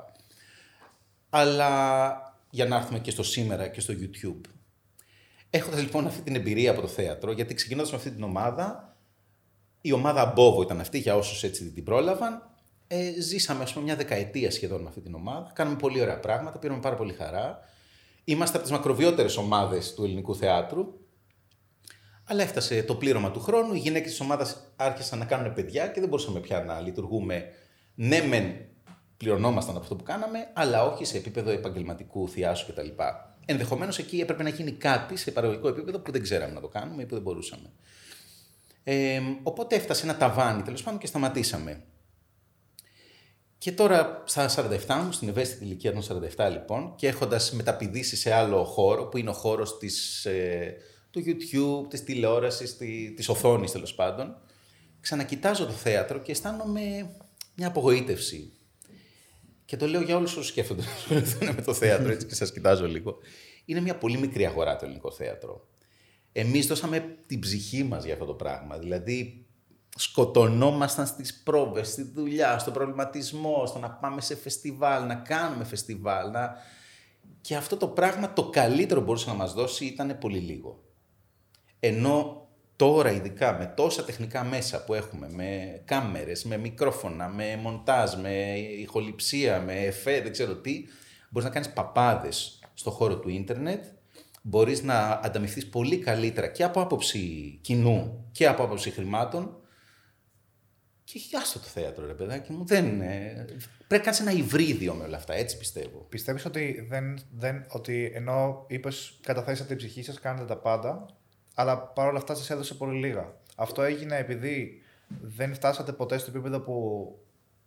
Αλλά 1.30 2.36
για 2.50 2.66
να 2.66 2.76
έρθουμε 2.76 3.00
και 3.00 3.12
στο 3.12 3.24
σήμερα 3.24 3.68
και 3.68 3.82
στο 3.82 3.94
YouTube. 3.94 4.50
Έχοντας 5.50 5.82
λοιπόν 5.82 6.08
αυτή 6.08 6.22
την 6.22 6.36
εμπειρία 6.36 6.72
από 6.72 6.82
το 6.82 6.88
θέατρο, 6.88 7.32
γιατί 7.32 7.54
ξεκινώντας 7.54 7.92
με 7.92 7.98
αυτή 7.98 8.12
την 8.12 8.24
ομάδα, 8.24 8.96
η 9.82 9.92
ομάδα 9.92 10.26
Μπόβο 10.26 10.62
ήταν 10.62 10.80
αυτή, 10.80 10.98
για 10.98 11.16
όσους 11.16 11.44
έτσι 11.44 11.72
την 11.72 11.84
πρόλαβαν. 11.84 12.46
Ε, 12.94 13.22
ζήσαμε, 13.22 13.64
ας 13.64 13.74
πούμε, 13.74 13.86
μια 13.86 13.96
δεκαετία 13.96 14.52
σχεδόν 14.52 14.82
με 14.82 14.88
αυτή 14.88 15.02
την 15.02 15.16
ομάδα. 15.16 15.52
Κάναμε 15.56 15.76
πολύ 15.76 16.02
ωραία 16.02 16.20
πράγματα, 16.20 16.58
πήραμε 16.58 16.80
πάρα 16.80 16.96
πολύ 16.96 17.14
χαρά. 17.14 17.60
Είμαστε 18.24 18.58
από 18.58 18.66
τις 18.66 18.76
μακροβιότερες 18.76 19.38
ομάδες 19.38 19.94
του 19.94 20.04
ελληνικού 20.04 20.36
θεάτρου. 20.36 21.00
Αλλά 22.24 22.44
έφτασε 22.44 22.84
το 22.84 22.96
πλήρωμα 22.96 23.32
του 23.32 23.40
χρόνου, 23.40 23.74
οι 23.74 23.78
γυναίκες 23.78 24.10
της 24.10 24.20
ομάδας 24.20 24.74
άρχισαν 24.76 25.20
να 25.20 25.26
κάνουν 25.26 25.54
παιδιά 25.54 25.88
και 25.88 26.00
δεν 26.00 26.10
μπορούσαμε 26.10 26.40
πια 26.40 26.64
να 26.64 26.80
λειτουργούμε. 26.80 27.46
Ναι, 27.96 28.22
μεν 28.22 28.54
πληρωνόμασταν 29.18 29.76
από 29.76 29.84
αυτό 29.84 29.96
που 29.96 30.04
κάναμε, 30.04 30.50
αλλά 30.54 30.84
όχι 30.84 31.06
σε 31.06 31.18
επίπεδο 31.18 31.50
επαγγελματικού 31.50 32.30
θειάσου 32.30 32.74
κτλ. 32.74 32.88
Ενδεχομένως 33.46 33.98
εκεί 33.98 34.20
έπρεπε 34.20 34.44
να 34.44 34.50
γίνει 34.50 34.72
κάτι 34.72 35.16
σε 35.16 35.32
παραγωγικό 35.32 35.68
επίπεδο 35.68 36.00
που 36.00 36.12
δεν 36.12 36.22
ξέραμε 36.22 36.54
να 36.54 36.62
το 36.62 36.68
κάνουμε 36.68 37.02
ή 37.02 37.06
που 37.06 37.14
δεν 37.14 37.24
μπορούσαμε. 37.24 37.72
Ε, 38.84 39.22
οπότε 39.44 39.76
έφτασε 39.76 40.06
ένα 40.06 40.18
ταβάνι 40.18 40.62
τέλος 40.62 40.84
πάντων 40.84 41.00
και 41.00 41.08
σταματήσαμε. 41.08 41.84
Και 43.62 43.72
τώρα 43.72 44.24
στα 44.25 44.50
47 44.56 45.02
μου, 45.04 45.12
στην 45.12 45.28
ευαίσθητη 45.28 45.63
ηλικία 45.63 45.94
των 45.94 46.04
47 46.38 46.50
λοιπόν, 46.52 46.96
και 46.96 47.08
έχοντας 47.08 47.52
μεταπηδήσει 47.52 48.16
σε 48.16 48.34
άλλο 48.34 48.63
χώρο, 48.63 49.06
που 49.06 49.18
είναι 49.18 49.30
ο 49.30 49.34
χώρος 49.34 49.78
της, 49.78 50.25
ε, 50.25 50.75
του 51.10 51.24
YouTube, 51.25 51.90
της 51.90 52.04
τηλεόρασης, 52.04 52.78
τη, 52.78 53.13
της 53.13 53.30
οθόνης 53.30 53.72
τέλος 53.72 53.94
πάντων, 53.94 54.36
ξανακοιτάζω 55.02 55.66
το 55.66 55.72
θέατρο 55.72 56.19
και 56.19 56.31
αισθάνομαι 56.31 57.16
μια 57.56 57.68
απογοήτευση. 57.68 58.54
Και 59.66 59.78
το 59.78 59.88
λέω 59.88 60.02
για 60.02 60.16
όλους 60.16 60.31
όσους 60.31 60.48
σκέφτονται 60.48 60.84
να 60.84 60.92
ασχοληθούν 60.92 61.56
με 61.56 61.62
το 61.62 61.74
θέατρο, 61.74 62.12
έτσι 62.12 62.25
και 62.25 62.36
σας 62.36 62.52
κοιτάζω 62.52 62.88
λίγο. 62.88 63.18
Είναι 63.66 63.81
μια 63.81 63.98
πολύ 63.98 64.18
μικρή 64.18 64.46
αγορά 64.46 64.75
το 64.75 64.86
ελληνικό 64.86 65.12
θέατρο. 65.12 65.68
Εμείς 66.31 66.68
δώσαμε 66.68 67.18
την 67.25 67.40
ψυχή 67.40 67.84
μας 67.84 68.04
για 68.04 68.14
αυτό 68.14 68.25
το 68.25 68.34
πράγμα. 68.34 68.78
Δηλαδή, 68.78 69.46
σκοτωνόμασταν 69.96 71.08
στις 71.08 71.42
πρόβες, 71.44 71.88
στη 71.88 72.12
δουλειά, 72.14 72.60
στον 72.60 72.74
προβληματισμό, 72.74 73.66
στο 73.66 73.80
να 73.80 73.90
πάμε 73.90 74.22
σε 74.22 74.36
φεστιβάλ, 74.36 75.08
να 75.08 75.16
κάνουμε 75.16 75.64
φεστιβάλ. 75.64 76.32
Να... 76.32 76.56
Και 77.42 77.56
αυτό 77.56 77.78
το 77.78 77.88
πράγμα 77.88 78.34
το 78.34 78.50
καλύτερο 78.50 79.00
που 79.00 79.06
μπορούσε 79.06 79.30
να 79.30 79.36
μας 79.36 79.54
δώσει 79.54 79.86
ήταν 79.86 80.18
πολύ 80.20 80.40
λίγο. 80.40 80.84
Ενώ 81.80 82.46
τώρα 82.76 83.12
ειδικά 83.12 83.58
με 83.58 83.66
τόσα 83.76 84.04
τεχνικά 84.04 84.44
μέσα 84.44 84.84
που 84.84 84.94
έχουμε, 84.94 85.30
με 85.30 85.82
κάμερες, 85.86 86.44
με 86.44 86.58
μικρόφωνα, 86.58 87.28
με 87.28 87.56
μοντάζ, 87.56 88.16
με 88.16 88.58
ηχοληψία, 88.58 89.62
με 89.62 89.74
εφέ, 89.74 90.22
δεν 90.22 90.32
ξέρω 90.32 90.56
τι, 90.56 90.84
μπορείς 91.30 91.48
να 91.48 91.54
κάνεις 91.54 91.70
παπάδες 91.70 92.60
στο 92.74 92.92
χώρο 92.92 93.20
του 93.20 93.30
ίντερνετ, 93.30 93.84
μπορείς 94.42 94.84
να 94.84 95.20
ανταμυφθείς 95.24 95.68
πολύ 95.68 95.98
καλύτερα 95.98 96.48
και 96.48 96.64
από 96.64 96.82
άποψη 96.82 97.58
κοινού 97.62 98.26
και 98.32 98.48
από 98.48 98.64
άποψη 98.64 98.90
χρημάτων 98.90 99.61
και 101.03 101.38
άστο 101.42 101.59
το 101.59 101.65
θέατρο, 101.65 102.06
ρε 102.06 102.13
παιδάκι 102.13 102.51
μου. 102.51 102.65
Δεν, 102.65 103.01
ε, 103.01 103.45
πρέπει 103.88 103.88
να 103.88 103.98
κάνεις 103.98 104.19
ένα 104.19 104.31
υβρίδιο 104.31 104.94
με 104.94 105.03
όλα 105.03 105.18
αυτά, 105.18 105.33
έτσι 105.33 105.57
πιστεύω. 105.57 106.06
Πιστεύεις 106.09 106.45
ότι, 106.45 106.86
δεν, 106.89 107.19
δεν, 107.38 107.65
ότι 107.69 108.12
ενώ 108.13 108.65
είπες 108.68 109.19
καταθέσατε 109.21 109.68
την 109.68 109.77
ψυχή 109.77 110.03
σας, 110.03 110.19
κάνετε 110.19 110.45
τα 110.45 110.57
πάντα, 110.57 111.06
αλλά 111.53 111.80
παρόλα 111.80 112.18
αυτά 112.18 112.36
σας 112.36 112.50
έδωσε 112.50 112.74
πολύ 112.74 113.00
λίγα. 113.00 113.33
Αυτό 113.56 113.81
έγινε 113.81 114.18
επειδή 114.18 114.81
δεν 115.21 115.53
φτάσατε 115.53 115.92
ποτέ 115.92 116.18
στο 116.18 116.30
επίπεδο 116.30 116.59
που, 116.59 117.07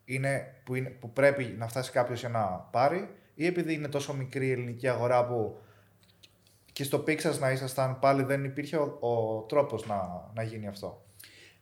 είναι, 0.05 0.55
που, 0.65 0.75
είναι, 0.75 0.91
που 0.91 1.13
πρέπει 1.13 1.45
να 1.59 1.69
φτάσει 1.69 1.91
κάποιος 1.91 2.21
για 2.21 2.29
να 2.29 2.45
πάρει 2.47 3.09
ή 3.35 3.47
επειδή 3.47 3.75
είναι 3.75 3.89
τόσο 3.89 4.15
μικρή 4.15 4.47
η 4.47 4.51
ελληνική 4.51 4.89
αγορά 4.89 5.27
που 5.27 5.59
και 6.73 6.85
στο 6.85 6.99
peak 6.99 7.21
σας 7.21 7.39
να 7.39 7.51
ήσασταν 7.51 7.99
πάλι 7.99 8.23
δεν 8.23 8.45
υπήρχε 8.45 8.77
ο, 8.77 8.99
ο 9.01 9.41
τρόπος 9.41 9.87
να, 9.87 10.31
να 10.35 10.43
γίνει 10.43 10.67
αυτό; 10.67 11.05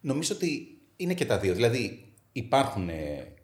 Νομίζω 0.01 0.35
ότι 0.35 0.82
είναι 1.03 1.15
και 1.15 1.27
τα 1.27 1.39
δύο. 1.39 1.55
Δηλαδή 1.55 2.13
υπάρχουν, 2.33 2.89
ε, 2.89 3.35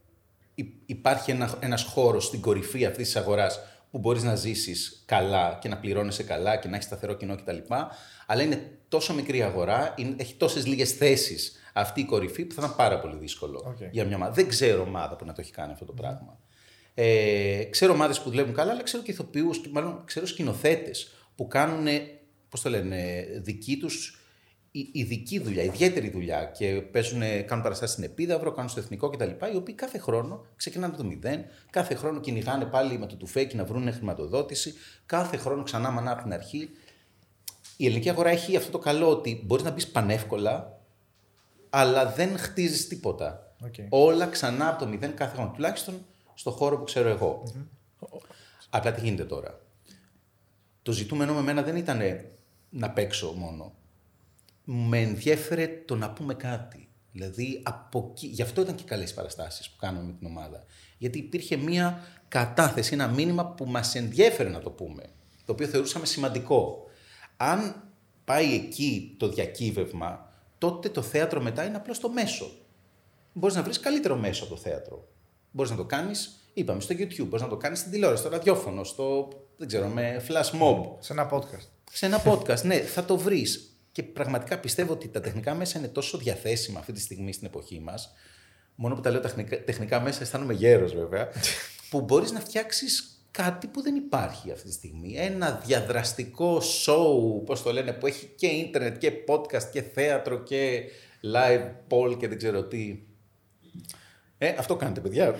υ- 0.55 0.75
υπάρχει 0.87 1.31
ένα, 1.31 1.59
ένας 1.61 1.83
χώρος 1.83 2.25
στην 2.25 2.41
κορυφή 2.41 2.85
αυτής 2.85 3.05
της 3.07 3.17
αγοράς 3.17 3.61
που 3.91 3.99
μπορείς 3.99 4.23
να 4.23 4.35
ζήσεις 4.35 5.03
καλά 5.07 5.59
και 5.61 5.69
να 5.69 5.77
πληρώνεσαι 5.79 6.23
καλά 6.23 6.57
και 6.57 6.69
να 6.69 6.75
έχεις 6.75 6.87
σταθερό 6.87 7.15
κοινό 7.15 7.37
κτλ. 7.37 7.57
Αλλά 8.27 8.43
είναι 8.43 8.79
τόσο 8.89 9.15
μικρή 9.15 9.43
αγορά, 9.43 9.95
είναι, 9.97 10.15
έχει 10.19 10.35
τόσες 10.35 10.67
λίγες 10.67 10.93
θέσεις 10.93 11.53
αυτή 11.73 12.01
η 12.01 12.05
κορυφή 12.05 12.45
που 12.45 12.55
θα 12.55 12.63
ήταν 12.65 12.77
πάρα 12.77 13.01
πολύ 13.01 13.17
δύσκολο 13.17 13.63
Οκ. 13.67 13.77
για 13.91 14.05
μια 14.05 14.17
ομάδα. 14.17 14.33
Δεν 14.33 14.49
ξέρω 14.49 14.83
ομάδα 14.83 15.17
που 15.17 15.25
να 15.25 15.33
το 15.33 15.41
έχει 15.41 15.53
κάνει 15.53 15.73
αυτό 15.73 15.85
το 15.85 15.93
πράγμα. 15.93 16.39
Ε, 16.95 17.65
ξέρω 17.71 17.93
ομάδες 17.93 18.21
που 18.21 18.31
δουλεύουν 18.31 18.55
καλά, 18.55 18.73
αλλά 18.73 18.83
ξέρω 18.83 19.03
και 19.03 19.11
ηθοποιούς, 19.11 19.61
μάλλον 19.71 20.03
ξέρω 20.05 20.27
σκηνοθέτες 20.27 21.11
που 21.35 21.47
κάνουν, 21.47 21.87
πώς 22.49 22.61
το 22.63 22.69
λένε, 22.71 23.27
δική 23.43 23.77
τους 23.77 24.18
ειδική 24.93 25.39
δουλειά, 25.39 25.63
ιδιαίτερη 25.63 26.11
δουλειά 26.11 26.45
και 26.45 26.73
παίζουν, 26.73 27.21
κάνουν 27.21 27.63
παραστάσεις 27.63 27.95
στην 27.95 28.05
Επίδαυρο, 28.05 28.53
κάνουν 28.53 28.71
στο 28.71 28.81
Εθνικό 28.81 29.11
κτλ. 29.11 29.31
Οι 29.53 29.57
οποίοι 29.57 29.75
κάθε 29.75 29.99
χρόνο 29.99 30.45
ξεκινάνε 30.57 30.93
από 30.93 31.03
το 31.03 31.09
μηδέν, 31.09 31.45
κάθε 31.71 31.95
χρόνο 31.95 32.21
κυνηγάνε 32.21 32.65
πάλι 32.65 32.99
με 32.99 33.07
το 33.07 33.17
τουφέκι 33.17 33.57
να 33.57 33.65
βρουν 33.65 33.93
χρηματοδότηση, 33.93 34.75
κάθε 35.07 35.37
χρόνο 35.37 35.63
ξανά 35.63 35.91
μανά 35.91 36.13
από 36.13 36.23
την 36.23 36.33
αρχή. 36.33 36.71
Η 37.77 37.87
ελληνική 37.87 38.11
αγορά 38.11 38.31
έχει 38.31 38.57
αυτό 38.57 38.71
το 38.71 38.79
καλό 38.79 39.11
ότι 39.11 39.43
μπορείς 39.45 39.65
να 39.65 39.71
μπεις 39.71 39.89
πανεύκολα, 39.89 40.81
αλλά 41.71 42.13
δεν 42.13 42.39
χτίζεις 42.39 42.89
τίποτα. 42.89 43.53
Οκ. 43.65 43.75
Όλα 43.89 44.27
ξανά 44.27 44.69
από 44.69 44.79
το 44.79 44.87
μηδέν 44.87 45.15
κάθε 45.15 45.35
χρόνο. 45.35 45.51
Τουλάχιστον 45.55 46.05
στο 46.35 46.51
χώρο 46.51 46.79
που 46.79 46.85
ξέρω 46.85 47.09
εγώ. 47.09 47.43
Απλά 48.71 48.93
τι 48.93 49.01
γίνεται 49.01 49.25
τώρα. 49.25 49.61
Το 50.83 50.93
ζητούμενο 50.93 51.35
με 51.35 51.43
μένα 51.43 51.63
δεν 51.63 51.77
ήταν 51.77 52.01
να 52.71 52.91
παίξω 52.91 53.33
μόνο. 53.33 53.73
Με 54.71 55.01
ενδιέφερε 55.01 55.83
το 55.85 55.97
να 55.97 56.11
πούμε 56.11 56.35
κάτι. 56.35 56.89
Δηλαδή, 57.13 57.61
από 57.65 58.09
εκεί... 58.11 58.27
γι' 58.27 58.43
αυτό 58.43 58.61
ήταν 58.61 58.75
και 58.75 58.83
καλές 58.85 59.11
οι 59.11 59.15
παραστάσεις 59.15 59.71
που 59.71 59.77
κάναμε 59.79 60.07
με 60.07 60.13
την 60.13 60.27
ομάδα. 60.27 60.65
Γιατί 60.99 61.19
υπήρχε 61.19 61.57
μία 61.57 62.03
κατάθεση, 62.29 62.95
ένα 62.95 63.09
μήνυμα 63.09 63.47
που 63.47 63.65
μας 63.65 63.95
ενδιέφερε 63.95 64.49
να 64.49 64.61
το 64.61 64.71
πούμε. 64.71 65.03
Το 65.45 65.53
οποίο 65.53 65.67
θεωρούσαμε 65.67 66.07
σημαντικό. 66.07 66.85
Αν 67.37 67.91
πάει 68.25 68.55
εκεί 68.55 69.15
το 69.19 69.29
διακύβευμα, 69.29 70.33
τότε 70.59 70.89
το 70.89 71.03
θέατρο 71.03 71.41
μετά 71.41 71.65
είναι 71.65 71.77
απλώς 71.77 71.99
το 72.01 72.09
μέσο. 72.09 72.51
Μπορείς 73.33 73.57
να 73.57 73.63
βρεις 73.63 73.81
καλύτερο 73.81 74.17
μέσο 74.17 74.45
από 74.45 74.55
το 74.55 74.61
θέατρο. 74.61 75.09
Μπορείς 75.51 75.71
να 75.71 75.77
το 75.77 75.85
κάνεις, 75.85 76.51
είπαμε, 76.55 76.81
στο 76.81 76.95
YouTube, 76.99 77.27
μπορείς 77.27 77.43
να 77.43 77.49
το 77.49 77.57
κάνεις 77.57 77.79
στην 77.79 77.91
τηλεόραση, 77.91 78.23
στο 78.23 78.31
ραδιόφωνο, 78.31 78.85
στο, 78.85 79.29
δεν 79.57 79.67
ξέρω, 79.67 79.89
με 79.89 80.25
flash 80.29 80.61
mob. 80.61 80.97
Σε 80.99 81.13
ένα 81.13 81.31
podcast. 81.33 81.69
Σε 81.93 82.07
ένα 82.07 82.23
podcast, 82.25 82.63
ναι, 82.63 82.77
θα 82.77 83.05
το 83.05 83.19
βρεις. 83.19 83.73
Και 83.99 84.05
πραγματικά 84.05 84.59
πιστεύω 84.59 84.93
ότι 84.93 85.09
τα 85.09 85.21
τεχνικά 85.21 85.55
μέσα 85.55 85.79
είναι 85.79 85.89
τόσο 85.89 86.19
διαθέσιμα 86.19 86.79
αυτή 86.79 86.93
τη 86.93 87.01
στιγμή 87.01 87.33
στην 87.33 87.47
εποχή 87.47 87.81
μας, 87.81 88.13
μόνο 88.75 88.95
που 88.95 89.01
τα 89.01 89.11
λέω 89.11 89.21
τεχνικά, 89.21 89.65
τεχνικά 89.65 90.01
μέσα 90.01 90.23
αισθάνομαι 90.23 90.53
γέρος 90.53 90.95
βέβαια, 90.95 91.29
που 91.91 92.01
μπορείς 92.01 92.33
να 92.33 92.41
φτιάξεις 92.41 93.23
κάτι 93.31 93.67
που 93.67 93.83
δεν 93.83 93.97
υπάρχει 93.97 94.51
αυτή 94.51 94.69
τη 94.69 94.73
στιγμή. 94.73 95.15
Ένα 95.17 95.63
διαδραστικό 95.67 96.59
show, 96.59 97.45
πώς 97.45 97.63
το 97.63 97.73
λένε, 97.73 97.93
που 97.93 98.07
έχει 98.07 98.27
και 98.37 98.47
ίντερνετ 98.47 98.99
και 98.99 99.13
podcast 99.29 99.65
και 99.73 99.83
θέατρο 99.83 100.43
και 100.43 100.83
live 101.35 101.71
poll 101.89 102.19
και 102.19 102.29
δεν 102.29 102.39
ξέρω 102.39 102.65
τι. 102.65 103.03
Ε, 104.39 104.49
αυτό 104.49 104.77
κάνετε 104.77 105.01
παιδιά, 105.01 105.35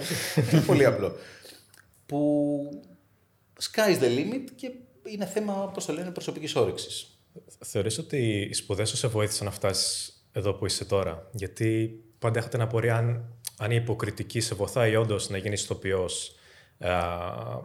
είναι 0.53 0.61
πολύ 0.61 0.85
απλό. 0.85 1.17
Που 2.07 2.83
sky's 3.61 3.99
the 4.01 4.19
limit 4.19 4.45
και 4.55 4.71
είναι 5.07 5.27
θέμα, 5.27 5.71
πώς 5.75 5.85
το 5.85 5.93
λένε, 5.93 6.11
προσωπικής 6.11 6.57
όρεξης. 6.57 7.18
Θεωρείς 7.65 7.99
ότι 7.99 8.49
οι 8.51 8.55
σπουδές 8.55 8.89
σου 8.89 8.97
σε 8.97 9.07
βοήθησαν 9.07 9.47
να 9.47 9.53
φτάσεις 9.53 10.23
εδώ 10.33 10.55
που 10.55 10.67
είσαι 10.67 10.85
τώρα; 10.85 11.29
Γιατί 11.33 12.01
πάντα 12.19 12.39
είχατε 12.39 12.57
την 12.57 12.67
απορία 12.67 12.97
αν, 12.97 13.25
αν 13.59 13.71
η 13.71 13.77
υποκριτική 13.83 14.41
σε 14.41 14.55
βοηθάει 14.55 14.97
όντως 14.97 15.29
να 15.29 15.39
γίνεις 15.39 15.63
ηθοποιός 15.63 16.39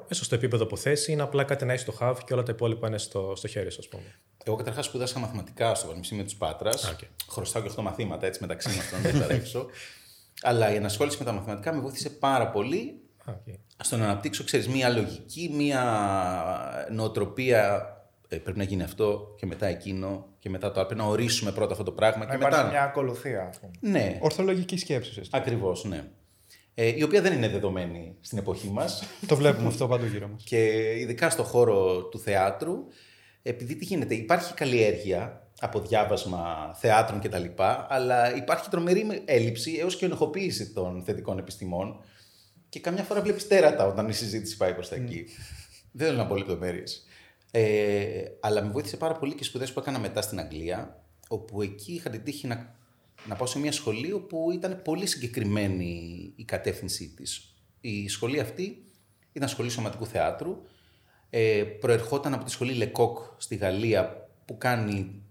ίσως 0.08 0.26
στο 0.26 0.36
επίπεδο 0.36 0.66
που 0.66 0.78
θέσει, 0.78 1.12
είναι 1.12 1.22
απλά 1.22 1.44
κάτι 1.44 1.66
να 1.66 1.72
έχεις 1.72 1.84
στο 1.84 1.92
χαβ 1.92 2.20
και 2.24 2.34
όλα 2.34 2.44
τα 2.44 2.52
υπόλοιπα 2.52 2.88
είναι 2.88 2.98
στο, 2.98 3.34
στο 3.36 3.48
χέρι 3.48 3.72
σου, 3.72 3.80
ας 3.80 3.88
πούμε. 3.88 4.20
Εγώ 4.44 4.56
καταρχάς 4.56 4.86
σπούδασα 4.86 5.20
μαθηματικά 5.20 5.76
στο 5.76 5.88
Πανεπιστήμιο 5.88 6.24
της 6.24 6.36
Πάτρας. 6.36 6.96
Okay. 6.96 7.08
Χρωστάω 7.30 7.64
και 7.64 7.72
8 7.78 7.82
μαθήματα 7.82 8.26
έτσι 8.26 8.42
μεταξύ 8.42 8.76
μας, 8.76 8.92
να 8.92 8.98
δεν 8.98 9.20
τα 9.20 9.28
Αλλά 10.50 10.74
η 10.74 10.78
ανασχόληση 10.78 11.18
με 11.20 11.26
τα 11.26 11.32
μαθηματικά 11.32 11.74
με 11.74 11.80
βοήθησε 11.80 12.10
πάρα 12.10 12.50
πολύ 12.50 13.02
okay. 13.30 13.54
στο 13.84 13.98
να 13.98 14.04
αναπτύξω, 14.04 14.44
ξέρεις, 14.44 14.68
μία 14.68 14.90
λογική, 14.90 15.52
μία 15.54 16.88
νοοτροπία. 16.92 17.88
Ε, 18.34 18.38
πρέπει 18.38 18.58
να 18.58 18.64
γίνει 18.64 18.84
αυτό 18.84 19.36
και 19.38 19.46
μετά 19.46 19.66
εκείνο 19.66 20.26
και 20.40 20.50
μετά 20.50 20.72
το 20.72 20.80
άλλο. 20.80 20.88
Πρέπει 20.88 21.02
να 21.02 21.08
ορίσουμε 21.08 21.52
πρώτα 21.52 21.72
αυτό 21.72 21.84
το 21.84 21.92
πράγμα. 21.92 22.26
Να 22.26 22.30
και 22.30 22.36
υπάρχει 22.36 22.58
μετά... 22.58 22.70
μια 22.70 22.84
ακολουθία, 22.84 23.48
ας 23.48 23.60
πούμε. 23.60 23.72
Ναι. 23.80 24.18
Ορθολογική 24.22 24.78
σκέψη. 24.78 25.22
Ακριβώς, 25.32 25.84
ναι. 25.84 26.04
Ε, 26.74 26.98
η 26.98 27.04
οποία 27.04 27.22
δεν 27.22 27.34
είναι 27.34 27.50
δεδομένη 27.50 28.16
στην 28.22 28.38
εποχή 28.38 28.70
μας. 28.70 29.04
το 29.28 29.36
βλέπουμε 29.36 29.68
αυτό 29.68 29.88
παντού 29.88 30.06
γύρω 30.06 30.28
μας. 30.28 30.44
Και 30.44 30.92
ειδικά 31.00 31.30
στο 31.30 31.44
χώρο 31.44 32.04
του 32.04 32.20
θεάτρου, 32.20 32.76
επειδή 33.42 33.76
τι 33.76 33.86
γίνεται, 33.86 34.16
υπάρχει 34.16 34.54
καλλιέργεια 34.54 35.48
από 35.60 35.80
διάβασμα 35.80 36.74
θεάτρων 36.76 37.20
κτλ. 37.20 37.46
Αλλά 37.88 38.36
υπάρχει 38.36 38.70
τρομερή 38.70 39.22
έλλειψη 39.26 39.78
έως 39.80 39.96
και 39.96 40.06
ενοχοποίηση 40.06 40.74
των 40.74 41.04
θετικών 41.06 41.38
επιστημών. 41.38 42.04
Και 42.70 42.80
καμιά 42.80 43.04
φορά 43.04 43.22
βλέπεις 43.22 43.48
τέρατα 43.48 43.86
όταν 43.86 44.10
η 44.10 44.14
συζήτηση 44.14 44.58
πάει 44.58 44.74
προς 44.74 44.90
τα 44.90 44.96
εκεί. 44.96 45.26
Δεν 45.92 46.08
θέλω 46.08 46.18
να 46.20 46.28
πω 46.28 46.36
λεπτομέρειες. 46.36 47.08
Ε, 47.56 48.24
αλλά 48.40 48.62
με 48.64 48.72
βοήθησε 48.72 48.98
πάρα 48.98 49.14
πολύ 49.14 49.32
και 49.34 49.40
οι 49.42 49.46
σπουδές 49.46 49.74
που 49.74 49.80
έκανα 49.80 50.00
μετά 50.00 50.22
στην 50.22 50.40
Αγγλία, 50.40 51.04
όπου 51.28 51.62
εκεί 51.62 51.94
είχα 51.94 52.10
την 52.10 52.24
τύχη 52.24 52.48
να, 52.48 52.76
να 53.28 53.36
πάω 53.36 53.48
σε 53.48 53.60
μια 53.60 53.72
σχολή 53.72 54.12
όπου 54.12 54.52
ήταν 54.54 54.82
πολύ 54.82 55.06
συγκεκριμένη 55.06 56.34
η 56.36 56.44
κατεύθυνσή 56.44 57.10
της. 57.10 57.56
Η 57.82 58.08
σχολή 58.08 58.40
αυτή 58.40 58.84
ήταν 59.34 59.50
σχολή 59.50 59.70
σωματικού 59.70 60.06
θεάτρου. 60.06 60.62
Ε, 61.30 61.64
προερχόταν 61.80 62.34
από 62.34 62.44
τη 62.44 62.52
σχολή 62.52 62.74
Λεκόκ 62.74 63.18
στη 63.38 63.56
Γαλλία 63.56 64.30
που 64.46 64.58
κάνει 64.58 65.22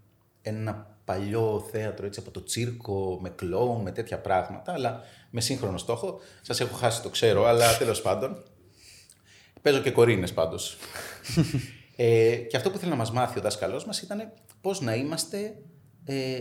ένα 0.42 0.96
παλιό 1.04 1.68
θέατρο 1.70 2.06
έτσι, 2.06 2.20
από 2.20 2.30
το 2.30 2.42
τσίρκο, 2.42 3.18
με 3.22 3.28
κλόουν, 3.28 3.82
με 3.82 3.92
τέτοια 3.92 4.18
πράγματα, 4.18 4.72
αλλά 4.72 5.00
με 5.30 5.40
σύγχρονο 5.40 5.78
στόχο. 5.78 6.20
Σας 6.40 6.60
έχω 6.60 6.76
χάσει, 6.76 7.02
το 7.02 7.08
ξέρω, 7.08 7.44
αλλά 7.44 7.76
τέλος 7.76 8.02
πάντων. 8.02 8.42
Παίζω 9.62 9.80
και 9.80 9.90
κορίνες 9.90 10.32
πάντως. 10.32 10.76
ε, 11.96 12.36
και 12.36 12.56
αυτό 12.56 12.70
που 12.70 12.76
ήθελε 12.76 12.90
να 12.90 12.96
μας 12.96 13.12
μάθει 13.12 13.38
ο 13.38 13.42
δάσκαλός 13.42 13.84
μας 13.84 14.02
ήταν 14.02 14.32
πώς 14.60 14.80
να 14.80 14.94
είμαστε 14.94 15.56
ε, 16.04 16.40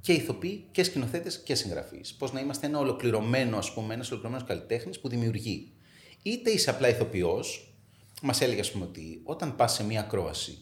και 0.00 0.12
ηθοποιοί 0.12 0.68
και 0.70 0.82
σκηνοθέτες 0.82 1.42
και 1.42 1.54
συγγραφείς. 1.54 2.14
Πώς 2.14 2.32
να 2.32 2.40
είμαστε 2.40 2.66
ένα 2.66 2.78
ολοκληρωμένο, 2.78 3.56
ας 3.58 3.72
πούμε, 3.72 3.94
ένας 3.94 4.10
ολοκληρωμένος 4.10 4.48
καλλιτέχνης 4.48 5.00
που 5.00 5.08
δημιουργεί. 5.08 5.72
Είτε 6.22 6.50
είσαι 6.50 6.70
απλά 6.70 6.88
ηθοποιός, 6.88 7.74
μας 8.22 8.40
έλεγε, 8.40 8.60
ας 8.60 8.70
πούμε, 8.70 8.84
ότι 8.84 9.20
όταν 9.24 9.56
πας 9.56 9.72
σε 9.72 9.84
μία 9.84 10.00
ακρόαση, 10.00 10.58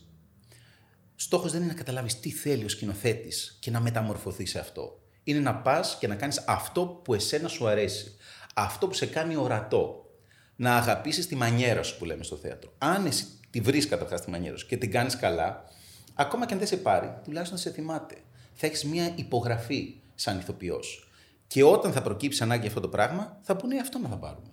στόχος 1.14 1.52
δεν 1.52 1.62
είναι 1.62 1.70
να 1.70 1.76
καταλάβεις 1.76 2.20
τι 2.20 2.30
θέλει 2.30 2.64
ο 2.64 2.68
σκηνοθέτης 2.68 3.58
και 3.60 3.70
να 3.70 3.80
μεταμορφωθείς 3.80 4.50
σε 4.50 4.58
αυτό. 4.58 4.98
Είναι 5.24 5.38
να 5.38 5.54
πας 5.56 5.96
και 6.00 6.06
να 6.06 6.14
κάνεις 6.14 6.44
αυτό 6.46 6.86
που 6.86 7.14
εσένα 7.14 7.48
σου 7.48 7.66
αρέσει. 7.66 8.16
Αυτό 8.54 8.86
που 8.86 8.94
σε 8.94 9.06
κάνει 9.06 9.36
ορατό. 9.36 9.98
Να 10.56 10.76
αγαπήσεις 10.76 11.26
τη 11.26 11.36
μανιέρα 11.36 11.82
σου 11.82 11.98
που 11.98 12.04
λέμε 12.04 12.24
στο 12.24 12.36
θέατρο. 12.36 12.72
Αν 12.78 13.06
εσύ 13.06 13.26
τη 13.54 13.60
βρεις 13.60 13.88
καταρχάς 13.88 14.20
τη 14.20 14.30
μανιέρα 14.30 14.56
σου 14.56 14.66
και 14.66 14.76
την 14.76 14.90
κάνεις 14.90 15.16
καλά, 15.16 15.64
ακόμα 16.14 16.46
και 16.46 16.52
αν 16.52 16.58
δεν 16.58 16.68
σε 16.68 16.76
πάρει, 16.76 17.14
τουλάχιστον 17.24 17.58
σε 17.58 17.70
θυμάται. 17.70 18.14
Θα 18.52 18.66
έχεις 18.66 18.84
μία 18.84 19.12
υπογραφή 19.14 19.94
σαν 20.14 20.38
ηθοποιός. 20.38 21.08
Και 21.46 21.64
όταν 21.64 21.92
θα 21.92 22.02
προκύψει 22.02 22.42
ανάγκη 22.42 22.66
αυτό 22.66 22.80
το 22.80 22.88
πράγμα, 22.88 23.38
θα 23.42 23.56
πούνε 23.56 23.78
αυτό 23.80 23.98
να 23.98 24.08
θα 24.08 24.16
πάρουμε. 24.16 24.48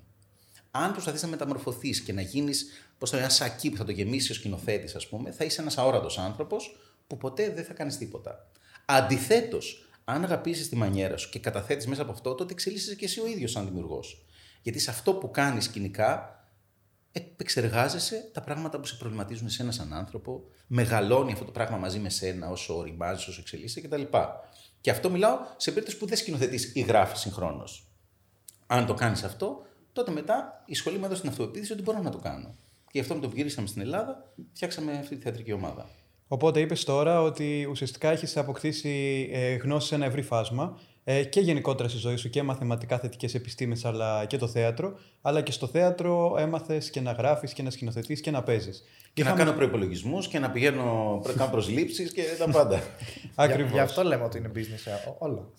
Αν 0.72 0.92
προσπαθείς 0.92 1.22
να 1.22 1.28
μεταμορφωθείς 1.28 2.02
και 2.02 2.14
να 2.14 2.22
γίνεις, 2.22 2.66
πώς 2.98 3.10
το 3.10 3.18
ένα 3.18 3.30
σακί 3.30 3.70
που 3.70 3.78
θα 3.78 3.84
το 3.86 3.92
γεμίσεις 3.92 4.30
ο 4.30 4.34
σκηνοθέτης, 4.34 4.96
ας 4.96 5.08
πούμε, 5.08 5.32
θα 5.32 5.44
είσαι 5.44 5.62
ένας 5.62 5.78
αόρατος 5.78 6.18
άνθρωπος 6.18 6.78
που 7.08 7.18
ποτέ 7.18 7.50
δεν 7.50 7.64
θα 7.64 7.74
κάνεις 7.74 7.98
τίποτα. 7.98 8.48
Αντιθέτως, 8.86 9.90
αν 10.04 10.24
αγαπήσεις 10.24 10.70
τη 10.70 10.76
μανιέρα 10.76 11.18
σου 11.18 11.30
και 11.30 11.40
καταθέτεις 11.40 11.88
μέσα 11.88 12.02
από 12.02 12.12
αυτό, 12.12 12.36
τότε 12.36 12.54
εξελίσσεσαι 12.54 12.96
και 12.96 13.06
εσύ 13.06 13.20
ο 13.20 13.28
ίδιος 13.28 13.52
σαν 13.52 13.66
δημιουργός. 13.66 14.26
Γιατί 14.62 14.80
σε 14.80 14.90
αυτό 14.90 15.14
που 15.14 15.32
κάνεις 15.32 15.64
σκηνικά, 15.64 16.41
επεξεργάζεσαι 17.12 18.30
τα 18.34 18.42
πράγματα 18.42 18.80
που 18.80 18.86
σε 18.86 18.96
προβληματίζουν 18.96 19.48
εσένα 19.48 19.72
σαν 19.72 19.94
άνθρωπο, 19.94 20.44
μεγαλώνει 20.68 21.32
αυτό 21.32 21.46
το 21.46 21.52
πράγμα 21.52 21.78
μαζί 21.78 22.00
με 22.00 22.10
σένα 22.10 22.50
όσο 22.50 22.78
οριμάζεις, 22.78 23.28
όσο 23.28 23.42
εξελίσσεται 23.42 23.88
κτλ. 23.88 24.18
Και 24.82 24.92
αυτό 24.92 25.10
μιλάω 25.10 25.38
σε 25.58 25.72
περίπτωση 25.72 25.98
που 25.98 26.06
δεν 26.06 26.18
σκηνοθετείς 26.18 26.76
ή 26.76 26.82
γράφεις 26.82 27.20
συγχρόνως. 27.20 27.86
Αν 28.68 28.86
το 28.86 28.94
κάνεις 28.94 29.24
αυτό, 29.24 29.66
τότε 29.94 30.12
μετά 30.12 30.64
η 30.66 30.76
σχολή 30.76 30.98
μου 30.98 31.06
έδωσε 31.06 31.22
την 31.22 31.30
αυτοπεποίθηση 31.30 31.74
ότι 31.74 31.82
μπορώ 31.82 32.02
να 32.02 32.12
το 32.12 32.18
κάνω. 32.18 32.56
Και 32.84 32.92
γι' 32.92 33.00
αυτό 33.00 33.16
με 33.16 33.22
το 33.22 33.28
που 33.28 33.36
γυρίσαμε 33.36 33.68
στην 33.68 33.82
Ελλάδα, 33.82 34.34
φτιάξαμε 34.54 34.92
αυτή 34.92 35.16
τη 35.16 35.22
θεατρική 35.22 35.52
ομάδα. 35.52 35.90
Οπότε 36.28 36.60
είπες 36.60 36.84
τώρα 36.84 37.22
ότι 37.22 37.68
ουσιαστικά 37.70 38.10
έχεις 38.10 38.38
αποκτήσει 38.38 39.30
ε, 39.32 39.56
γνώση 39.56 39.88
σε 39.88 39.96
ένα 39.96 40.06
ευρύ 40.06 40.22
φάσμα 40.22 40.80
ε, 41.04 41.24
και 41.24 41.40
γενικότερα 41.40 41.90
στη 41.90 41.98
ζωή 41.98 42.16
σου 42.16 42.30
και 42.30 42.44
μαθηματικά 42.44 43.00
θετικές 43.00 43.34
επιστήμες, 43.36 43.86
αλλά 43.86 44.26
και 44.26 44.38
το 44.38 44.48
θέατρο. 44.48 45.00
Αλλά 45.22 45.42
και 45.42 45.52
στο 45.52 45.68
θέατρο 45.68 46.36
έμαθες 46.38 46.90
και 46.90 47.02
να 47.02 47.12
γράφεις 47.12 47.54
και 47.54 47.64
να 47.64 47.70
σκηνοθετείς 47.70 48.22
και 48.22 48.32
να 48.32 48.44
παίζεις. 48.44 48.84
Και 49.14 49.22
Είχαμε... 49.22 49.38
να 49.38 49.44
κάνω 49.44 49.58
προπολογισμού 49.58 50.20
και 50.20 50.40
να 50.40 50.52
πηγαίνω 50.52 51.22
να 51.26 51.34
κάνω 51.34 51.52
προσλήψεις 51.52 52.14
και 52.14 52.24
τα 52.38 52.50
πάντα. 52.50 52.82
Ακριβώς. 53.36 53.72
Γι' 53.72 53.80
αυτό 53.80 54.04
λέμε 54.04 54.24
ότι 54.24 54.38
είναι 54.38 54.52
business 54.56 54.86
ε, 54.86 55.12
όλο. 55.18 55.54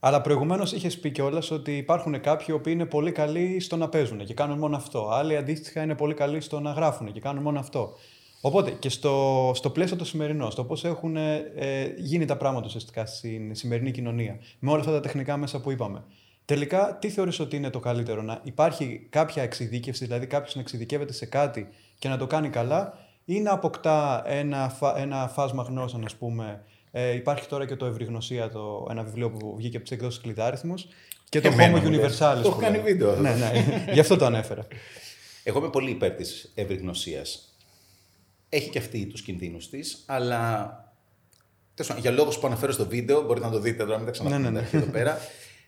Αλλά 0.00 0.20
προηγουμένως 0.20 0.72
είχες 0.72 0.98
πει 0.98 1.10
κιόλας 1.10 1.50
ότι 1.50 1.76
υπάρχουν 1.76 2.20
κάποιοι 2.20 2.58
που 2.58 2.68
είναι 2.68 2.86
πολύ 2.86 3.12
καλοί 3.12 3.60
στο 3.60 3.76
να 3.76 3.88
παίζουν 3.88 4.24
και 4.24 4.34
κάνουν 4.34 4.58
μόνο 4.58 4.76
αυτό. 4.76 5.08
Άλλοι 5.08 5.36
αντίστοιχα 5.36 5.82
είναι 5.82 5.94
πολύ 5.94 6.14
καλοί 6.14 6.40
στο 6.40 6.60
να 6.60 6.70
γράφουν 6.70 7.12
και 7.12 7.20
κάνουν 7.20 7.42
μόνο 7.42 7.58
αυτό. 7.58 7.96
Οπότε 8.40 8.70
και 8.70 8.88
στο, 8.88 9.50
στο 9.54 9.70
πλαίσιο 9.70 9.96
το 9.96 10.04
σημερινό, 10.04 10.50
στο 10.50 10.64
πώς 10.64 10.84
έχουν 10.84 11.16
ε, 11.16 11.94
γίνει 11.96 12.24
τα 12.24 12.36
πράγματα 12.36 12.66
ουσιαστικά 12.66 13.06
στην 13.06 13.54
σημερινή 13.54 13.90
κοινωνία, 13.90 14.38
με 14.58 14.70
όλα 14.70 14.80
αυτά 14.80 14.92
τα 14.92 15.00
τεχνικά 15.00 15.36
μέσα 15.36 15.60
που 15.60 15.70
είπαμε. 15.70 16.04
Τελικά, 16.44 16.98
τι 17.00 17.10
θεωρείς 17.10 17.40
ότι 17.40 17.56
είναι 17.56 17.70
το 17.70 17.78
καλύτερο, 17.78 18.22
να 18.22 18.40
υπάρχει 18.42 19.06
κάποια 19.10 19.42
εξειδίκευση, 19.42 20.04
δηλαδή 20.04 20.26
κάποιος 20.26 20.54
να 20.54 20.60
εξειδικεύεται 20.60 21.12
σε 21.12 21.26
κάτι 21.26 21.68
και 21.98 22.08
να 22.08 22.16
το 22.16 22.26
κάνει 22.26 22.48
καλά, 22.48 22.98
ή 23.24 23.40
να 23.40 23.52
αποκτά 23.52 24.22
ένα, 24.26 24.78
ένα 24.96 25.28
φάσμα 25.28 25.62
γνώσεων, 25.62 26.04
ας 26.04 26.14
πούμε. 26.14 26.62
Ε, 26.90 27.14
υπάρχει 27.14 27.48
τώρα 27.48 27.66
και 27.66 27.76
το 27.76 27.86
Ευρυγνωσία, 27.86 28.50
το, 28.50 28.86
ένα 28.90 29.02
βιβλίο 29.02 29.30
που 29.30 29.54
βγήκε 29.56 29.76
από 29.76 29.86
τις 29.86 29.94
εκδόσεις 29.94 30.20
Κλειδάριθμου. 30.20 30.74
Και 31.28 31.40
το 31.40 31.50
Homo 31.58 31.82
Universalis. 31.82 32.42
Το 32.42 32.48
έχω 32.48 32.60
κάνει 32.60 32.78
βίντεο. 32.78 33.16
ναι, 33.16 33.34
ναι, 33.34 33.52
γι' 33.92 34.00
αυτό 34.00 34.16
το 34.16 34.24
ανέφερα. 34.24 34.66
Εγώ 35.42 35.58
είμαι 35.58 35.70
πολύ 35.70 35.90
υπέρ 35.90 36.10
της 36.10 36.52
ευρυγνωσίας 36.54 37.47
έχει 38.48 38.70
και 38.70 38.78
αυτή 38.78 39.06
τους 39.06 39.22
κινδύνους 39.22 39.68
της, 39.68 40.04
αλλά 40.06 40.72
για 41.98 42.10
λόγους 42.10 42.38
που 42.38 42.46
αναφέρω 42.46 42.72
στο 42.72 42.86
βίντεο, 42.86 43.22
μπορείτε 43.22 43.46
να 43.46 43.52
το 43.52 43.58
δείτε 43.60 43.84
τώρα, 43.84 43.96
μην 43.96 44.06
τα 44.06 44.12
ξαναπείτε 44.12 44.42
ναι, 44.42 44.50
ναι, 44.50 44.60
ναι. 44.60 44.68
εδώ 44.72 44.86
πέρα. 44.86 45.18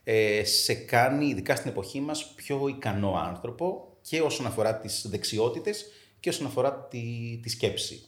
Ε, 0.04 0.44
σε 0.44 0.74
κάνει, 0.74 1.26
ειδικά 1.26 1.56
στην 1.56 1.70
εποχή 1.70 2.00
μας, 2.00 2.32
πιο 2.34 2.68
ικανό 2.68 3.14
άνθρωπο 3.26 3.96
και 4.00 4.20
όσον 4.20 4.46
αφορά 4.46 4.76
τις 4.76 5.06
δεξιότητες 5.08 5.86
και 6.20 6.28
όσον 6.28 6.46
αφορά 6.46 6.86
τη, 6.90 7.38
τη 7.42 7.48
σκέψη. 7.48 8.04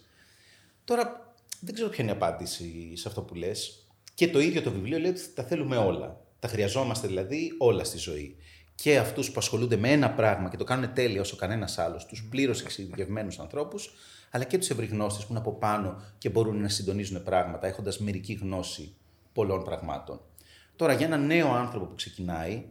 Τώρα, 0.85 1.35
δεν 1.61 1.75
ξέρω 1.75 1.89
ποια 1.89 2.05
είναι 2.05 2.13
η 2.13 2.17
απάντηση 2.17 2.93
σε 2.97 3.09
αυτό 3.09 3.23
που 3.23 3.35
λες. 3.35 3.87
Και 4.15 4.29
το 4.29 4.41
ίδιο 4.41 4.63
το 4.63 4.71
βιβλίο 4.71 4.99
λέει 4.99 5.11
ότι 5.11 5.21
τα 5.35 5.43
θέλουμε 5.43 5.77
όλα. 5.77 6.21
Τα 6.39 6.49
χρειαζόμαστε 6.49 7.07
δηλαδή 7.07 7.53
όλα 7.59 7.85
στη 7.85 7.99
ζωή. 7.99 8.37
Και 8.75 8.99
αυτούς 8.99 9.31
που 9.31 9.39
ασχολούνται 9.39 9.77
με 9.77 9.91
ένα 9.91 10.11
πράγμα 10.11 10.49
και 10.49 10.57
το 10.57 10.65
κάνουν 10.65 10.95
τέλεια 10.95 11.21
όσο 11.21 11.37
κανένας 11.37 11.79
άλλος, 11.79 12.07
τους 12.07 12.25
πλήρως 12.31 12.61
εξειδικευμένους 12.61 13.39
ανθρώπους, 13.39 13.95
αλλά 14.35 14.45
και 14.45 14.59
τους 14.59 14.71
ευρυγνώστες 14.71 15.25
που 15.25 15.31
είναι 15.31 15.41
από 15.41 15.53
πάνω 15.53 16.03
και 16.19 16.29
μπορούν 16.31 16.61
να 16.61 16.69
συντονίζουν 16.69 17.23
πράγματα, 17.23 17.67
έχοντας 17.67 17.99
μερική 17.99 18.33
γνώση 18.33 18.95
πολλών 19.33 19.65
πραγμάτων. 19.65 20.21
Τώρα, 20.77 20.93
για 20.93 21.07
έναν 21.07 21.27
νέο 21.27 21.53
άνθρωπο 21.53 21.87
που 21.87 21.95
ξεκινάει, 21.95 22.65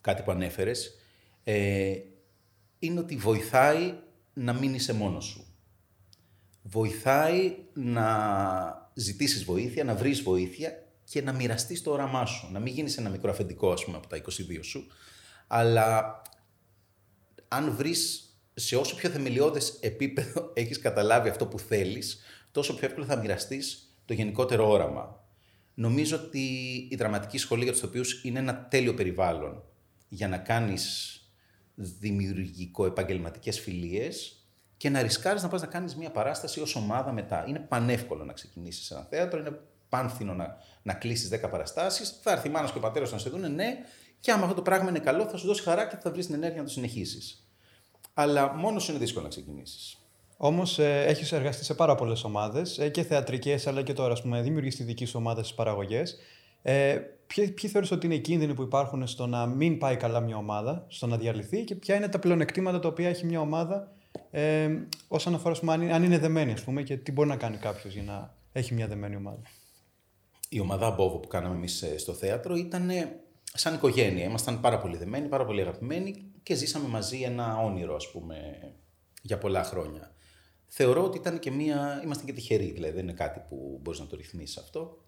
κάτι 0.00 0.22
που 0.22 0.30
ανέφερες, 0.30 0.98
ε, 1.44 1.94
είναι 2.78 3.00
ότι 3.00 3.16
βοηθάει 3.16 3.94
να 4.34 4.52
μην 4.52 4.74
είσαι 4.74 4.92
μόνος 4.92 5.24
σου. 5.24 5.46
Βοηθάει 6.62 7.56
να 7.72 8.90
ζητήσεις 8.94 9.44
βοήθεια, 9.44 9.84
να 9.84 9.94
βρεις 9.94 10.22
βοήθεια 10.22 10.86
και 11.04 11.22
να 11.22 11.32
μοιραστείς 11.32 11.82
το 11.82 11.90
όραμά 11.90 12.26
σου. 12.26 12.48
Να 12.52 12.58
μην 12.58 12.72
γίνεις 12.72 12.96
ένα 12.96 13.10
μικρό 13.10 13.30
αφεντικό, 13.30 13.72
ας 13.72 13.84
πούμε, 13.84 13.96
από 13.96 14.06
τα 14.06 14.16
22 14.16 14.62
σου, 14.62 14.86
αλλά 15.46 16.22
αν 17.48 17.74
βρεις 17.76 18.28
σε 18.54 18.76
όσο 18.76 18.96
πιο 18.96 19.08
θεμελιώδες 19.10 19.78
επίπεδο 19.80 20.50
έχεις 20.54 20.78
καταλάβει 20.78 21.28
αυτό 21.28 21.46
που 21.46 21.58
θέλεις, 21.58 22.20
τόσο 22.50 22.74
πιο 22.74 22.86
εύκολα 22.86 23.06
θα 23.06 23.16
μοιραστείς 23.16 23.96
το 24.04 24.12
γενικότερο 24.12 24.70
όραμα. 24.70 25.22
Νομίζω 25.74 26.16
ότι 26.16 26.40
η 26.90 26.96
δραματική 26.96 27.38
σχολή 27.38 27.62
για 27.62 27.72
τους 27.72 27.82
οποίους 27.82 28.24
είναι 28.24 28.38
ένα 28.38 28.66
τέλειο 28.68 28.94
περιβάλλον 28.94 29.62
για 30.08 30.28
να 30.28 30.38
κάνεις 30.38 31.18
δημιουργικο-επαγγελματικές 31.74 33.60
φιλίες 33.60 34.38
και 34.76 34.90
να 34.90 35.02
ρισκάρεις 35.02 35.42
να 35.42 35.48
πας 35.48 35.60
να 35.60 35.66
κάνεις 35.66 35.96
μια 35.96 36.10
παράσταση 36.10 36.60
ως 36.60 36.76
ομάδα 36.76 37.12
μετά. 37.12 37.44
Είναι 37.48 37.58
πανεύκολο 37.58 38.24
να 38.24 38.32
ξεκινήσεις 38.32 38.90
ένα 38.90 39.06
θέατρο, 39.10 39.40
είναι 39.40 39.60
πάνθυνο 39.88 40.34
να, 40.34 40.56
να 40.82 40.94
κλείσεις 40.94 41.30
10 41.32 41.50
παραστάσεις. 41.50 42.18
Θα 42.22 42.32
έρθει 42.32 42.48
η 42.48 42.50
μάνα 42.50 42.70
και 42.70 42.78
ο 42.78 42.80
πατέρας 42.80 43.12
να 43.12 43.18
σε 43.18 43.30
δουν, 43.30 43.54
ναι, 43.54 43.78
και 44.20 44.32
άμα 44.32 44.42
αυτό 44.42 44.54
το 44.54 44.62
πράγμα 44.62 44.88
είναι 44.88 44.98
καλό, 44.98 45.28
θα 45.28 45.36
σου 45.36 45.46
δώσει 45.46 45.62
χαρά 45.62 45.86
και 45.86 45.96
θα 45.96 46.10
βρεις 46.10 46.26
την 46.26 46.34
ενέργεια 46.34 46.58
να 46.58 46.66
το 46.66 46.72
συνεχίσεις. 46.72 47.43
Αλλά 48.14 48.54
μόνος 48.54 48.82
σου 48.82 48.90
είναι 48.90 49.00
δύσκολο 49.00 49.22
να 49.24 49.30
ξεκινήσεις. 49.30 49.98
Όμως 50.36 50.78
ε, 50.78 51.04
έχεις 51.06 51.32
εργαστεί 51.32 51.64
σε 51.64 51.74
πάρα 51.74 51.94
πολλές 51.94 52.24
ομάδες 52.24 52.78
ε, 52.78 52.88
και 52.88 53.02
θεατρικές, 53.02 53.66
αλλά 53.66 53.82
και 53.82 53.92
τώρα, 53.92 54.12
ας 54.12 54.22
πούμε, 54.22 54.42
δημιουργείς 54.42 54.76
τη 54.76 54.82
δική 54.82 55.04
σου 55.04 55.18
ομάδα 55.18 55.42
στις 55.42 55.54
παραγωγές. 55.54 56.18
Ε, 56.62 56.98
ποιοι, 57.26 57.50
ποιοι 57.50 57.70
θεωρείς 57.70 57.90
ότι 57.90 58.06
είναι 58.06 58.14
οι 58.14 58.20
κίνδυνοι 58.20 58.54
που 58.54 58.62
υπάρχουν 58.62 59.06
στο 59.06 59.26
να 59.26 59.46
μην 59.46 59.78
πάει 59.78 59.96
καλά 59.96 60.20
μια 60.20 60.36
ομάδα, 60.36 60.84
στο 60.88 61.06
να 61.06 61.16
διαλυθεί 61.16 61.64
και 61.64 61.74
ποια 61.74 61.94
είναι 61.94 62.08
τα 62.08 62.18
πλεονεκτήματα 62.18 62.80
τα 62.80 62.88
οποία 62.88 63.08
έχει 63.08 63.26
μια 63.26 63.40
ομάδα 63.40 63.92
ε, 64.30 64.68
όσον 65.08 65.34
αφορά 65.34 65.54
πούμε, 65.58 65.72
αν, 65.72 66.02
είναι 66.02 66.18
δεμένη 66.18 66.52
ας 66.52 66.62
πούμε, 66.62 66.82
και 66.82 66.96
τι 66.96 67.12
μπορεί 67.12 67.28
να 67.28 67.36
κάνει 67.36 67.56
κάποιος 67.56 67.94
για 67.94 68.02
να 68.02 68.34
έχει 68.52 68.74
μια 68.74 68.86
δεμένη 68.86 69.16
ομάδα; 69.16 69.42
Η 70.48 70.60
ομάδα 70.60 70.90
Μπόβο 70.90 71.18
που 71.18 71.28
κάναμε 71.28 71.54
εμείς 71.54 71.82
ε, 71.82 71.98
στο 71.98 72.12
θέατρο 72.12 72.54
ήταν 72.54 72.90
σαν 73.42 73.74
οικογένεια. 73.74 74.24
Ήμασταν 74.24 74.60
πάρα 74.60 74.78
πολύ 74.78 74.96
δεμένοι, 74.96 75.28
πάρα 75.28 75.44
πολύ 75.44 75.60
αγαπημένοι 75.60 76.33
και 76.44 76.54
ζήσαμε 76.54 76.88
μαζί 76.88 77.22
ένα 77.22 77.56
όνειρο, 77.58 77.94
ας 77.94 78.10
πούμε, 78.10 78.36
για 79.22 79.38
πολλά 79.38 79.64
χρόνια. 79.64 80.12
Θεωρώ 80.66 81.04
ότι 81.04 81.18
ήταν 81.18 81.38
και 81.38 81.50
μία. 81.50 82.00
Είμαστε 82.04 82.24
και 82.24 82.32
τυχεροί, 82.32 82.70
δηλαδή 82.70 82.94
δεν 82.94 83.02
είναι 83.02 83.12
κάτι 83.12 83.40
που 83.48 83.78
μπορείς 83.82 84.00
να 84.00 84.06
το 84.06 84.16
ρυθμίσεις 84.16 84.56
αυτό. 84.56 84.98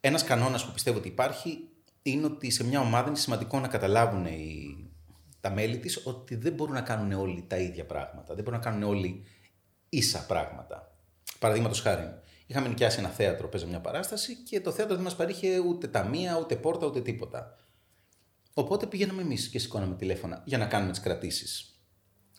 Ένας 0.00 0.24
κανόνας 0.24 0.66
που 0.66 0.72
πιστεύω 0.72 0.98
ότι 0.98 1.08
υπάρχει 1.08 1.68
είναι 2.02 2.26
ότι 2.26 2.50
σε 2.50 2.64
μια 2.64 2.80
ομάδα 2.80 3.08
είναι 3.08 3.16
σημαντικό 3.16 3.60
να 3.60 3.68
καταλάβουν 3.68 4.26
οι, 4.26 4.76
τα 5.40 5.50
μέλη 5.50 5.78
της 5.78 6.06
ότι 6.06 6.34
δεν 6.34 6.52
μπορούν 6.52 6.74
να 6.74 6.80
κάνουν 6.80 7.12
όλοι 7.12 7.44
τα 7.46 7.56
ίδια 7.56 7.86
πράγματα. 7.86 8.34
Δεν 8.34 8.44
μπορούν 8.44 8.60
να 8.60 8.64
κάνουν 8.64 8.82
όλοι 8.82 9.24
ίσα 9.88 10.26
πράγματα. 10.26 10.94
Παραδείγματος 11.38 11.80
χάρη, 11.80 12.20
είχαμε 12.46 12.68
νοικιάσει 12.68 12.98
ένα 12.98 13.08
θέατρο, 13.08 13.48
παίζαμε 13.48 13.70
μια 13.70 13.80
παράσταση 13.80 14.34
και 14.36 14.60
το 14.60 14.72
θέατρο 14.72 14.94
δεν 14.94 15.04
μας 15.04 15.16
παρήχε 15.16 15.58
ούτε 15.58 15.88
ταμεία, 15.88 16.38
ούτε 16.38 16.56
πόρτα, 16.56 16.86
ούτε 16.86 17.00
τίποτα. 17.00 17.56
Οπότε 18.58 18.86
πήγαμε 18.86 19.22
εμείς 19.22 19.48
και 19.48 19.58
σηκώναμε 19.58 19.94
τηλέφωνα 19.94 20.42
για 20.44 20.58
να 20.58 20.66
κάνουμε 20.66 20.90
τις 20.90 21.00
κρατήσεις. 21.00 21.80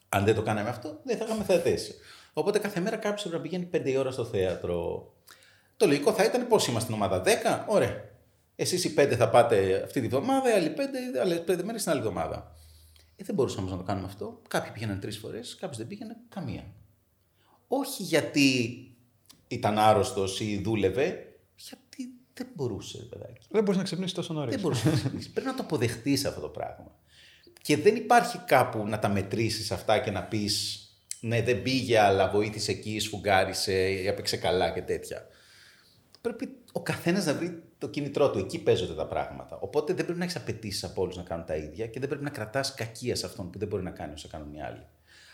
Αν 0.09 0.25
δεν 0.25 0.35
το 0.35 0.41
κάναμε 0.41 0.69
αυτό, 0.69 0.99
δεν 1.03 1.17
θα 1.17 1.25
είχαμε 1.25 1.43
θεατέ. 1.43 1.77
Οπότε 2.33 2.59
κάθε 2.59 2.79
μέρα 2.79 2.95
κάποιος 2.95 3.25
έπρεπε 3.25 3.43
να 3.43 3.49
πηγαίνει 3.49 3.93
5 3.95 3.99
ώρα 3.99 4.11
στο 4.11 4.25
θέατρο. 4.25 5.07
Το 5.77 5.85
λογικό 5.87 6.13
θα 6.13 6.23
ήταν 6.23 6.47
πώς 6.47 6.67
είμαστε 6.67 6.91
στην 6.91 6.93
ομάδα 6.93 7.23
10, 7.25 7.65
ωραία. 7.67 7.95
Εσείς 8.55 8.83
οι 8.83 8.93
5 8.97 9.15
θα 9.17 9.29
πάτε 9.29 9.81
αυτή 9.83 10.01
τη 10.01 10.07
βδομάδα, 10.07 10.49
οι 10.49 10.53
άλλοι 10.53 10.73
5, 10.77 11.19
άλλες 11.21 11.43
5 11.47 11.63
μέρες 11.63 11.83
την 11.83 11.91
άλλη 11.91 11.99
εβδομάδα. 11.99 12.55
Ε, 13.15 13.23
δεν 13.23 13.35
μπορούσαμε 13.35 13.69
να 13.69 13.77
το 13.77 13.83
κάνουμε 13.83 14.07
αυτό. 14.07 14.41
Κάποιοι 14.47 14.71
πήγαιναν 14.71 14.99
τρεις 14.99 15.17
φορές, 15.17 15.55
κάποιο 15.59 15.77
δεν 15.77 15.87
πήγαινε 15.87 16.15
καμία. 16.29 16.63
Όχι 17.67 18.03
γιατί 18.03 18.79
ήταν 19.47 19.77
άρρωστος 19.77 20.39
ή 20.39 20.61
δούλευε, 20.63 21.03
γιατί 21.03 21.28
δεν 22.43 22.51
μπορούσε, 22.55 22.97
παιδάκι. 22.97 23.47
Δεν 23.49 23.63
μπορείς 23.63 23.77
να 23.77 23.83
ξυπνήσεις 23.83 24.13
τόσο 24.13 24.33
νωρίς. 24.33 24.53
Δεν 24.53 24.61
μπορούσες 24.61 24.85
να 24.85 24.91
ξυπνήσεις. 24.91 25.31
Πρέπει 25.31 25.47
να 25.47 25.55
το 25.55 25.63
αποδεχτείς 25.63 26.25
αυτό 26.25 26.41
το 26.41 26.47
πράγμα. 26.47 26.91
Και 27.61 27.77
δεν 27.77 27.95
υπάρχει 27.95 28.37
κάπου 28.37 28.87
να 28.87 28.99
τα 28.99 29.09
μετρήσεις 29.09 29.71
αυτά 29.71 29.99
και 29.99 30.11
να 30.11 30.23
πεις 30.23 30.83
ναι, 31.19 31.41
δεν 31.41 31.61
πήγε, 31.61 31.99
αλλά 31.99 32.29
βοήθησε 32.29 32.71
εκεί, 32.71 32.99
σφουγγάρισε, 32.99 33.73
έπαιξε 34.05 34.37
καλά 34.37 34.69
και 34.71 34.81
τέτοια. 34.81 35.27
Πρέπει 36.21 36.49
ο 36.71 36.81
καθένας 36.81 37.25
να 37.25 37.33
βρει 37.33 37.63
το 37.77 37.87
κίνητρό 37.87 38.29
του. 38.31 38.39
Εκεί 38.39 38.59
παίζονται 38.59 38.93
τα 38.93 39.05
πράγματα. 39.05 39.57
Οπότε 39.59 39.93
δεν 39.93 40.03
πρέπει 40.03 40.19
να 40.19 40.25
έχεις 40.25 40.35
απαιτήσεις 40.35 40.83
από 40.83 41.01
όλους 41.01 41.17
να 41.17 41.23
κάνουν 41.23 41.45
τα 41.45 41.55
ίδια 41.55 41.87
και 41.87 41.99
δεν 41.99 42.09
πρέπει 42.09 42.23
να 42.23 42.29
κρατάς 42.29 42.73
κακία 42.73 43.15
σε 43.15 43.25
αυτόν 43.25 43.49
που 43.49 43.59
δεν 43.59 43.67
μπορεί 43.67 43.83
να 43.83 43.91
κάνει 43.91 44.13
όσο 44.13 44.27
κάνουν 44.27 44.53
οι 44.53 44.61
άλλοι. 44.61 44.85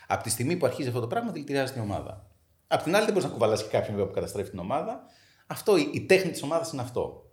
Από 0.06 0.22
τη 0.22 0.30
στιγμή 0.30 0.56
που 0.56 0.66
αρχίζει 0.66 0.88
αυτό 0.88 1.00
το 1.00 1.06
πράγμα, 1.06 1.32
δηλητηριάζει 1.32 1.72
την 1.72 1.82
ομάδα. 1.82 2.26
Απ' 2.66 2.82
την 2.82 2.94
άλλη, 2.94 3.04
δεν 3.04 3.12
μπορείς 3.12 3.28
να 3.28 3.34
κουβαλάσει 3.34 3.64
κάποιον 3.64 3.96
που 3.96 4.10
καταστρέφει 4.12 4.50
την 4.50 4.58
ομάδα. 4.58 5.04
Αυτό, 5.46 5.76
η, 5.76 5.90
η 5.94 6.00
τέχνη 6.00 6.30
της 6.30 6.42
ομάδας 6.42 6.72
είναι 6.72 6.82
αυτό. 6.82 7.30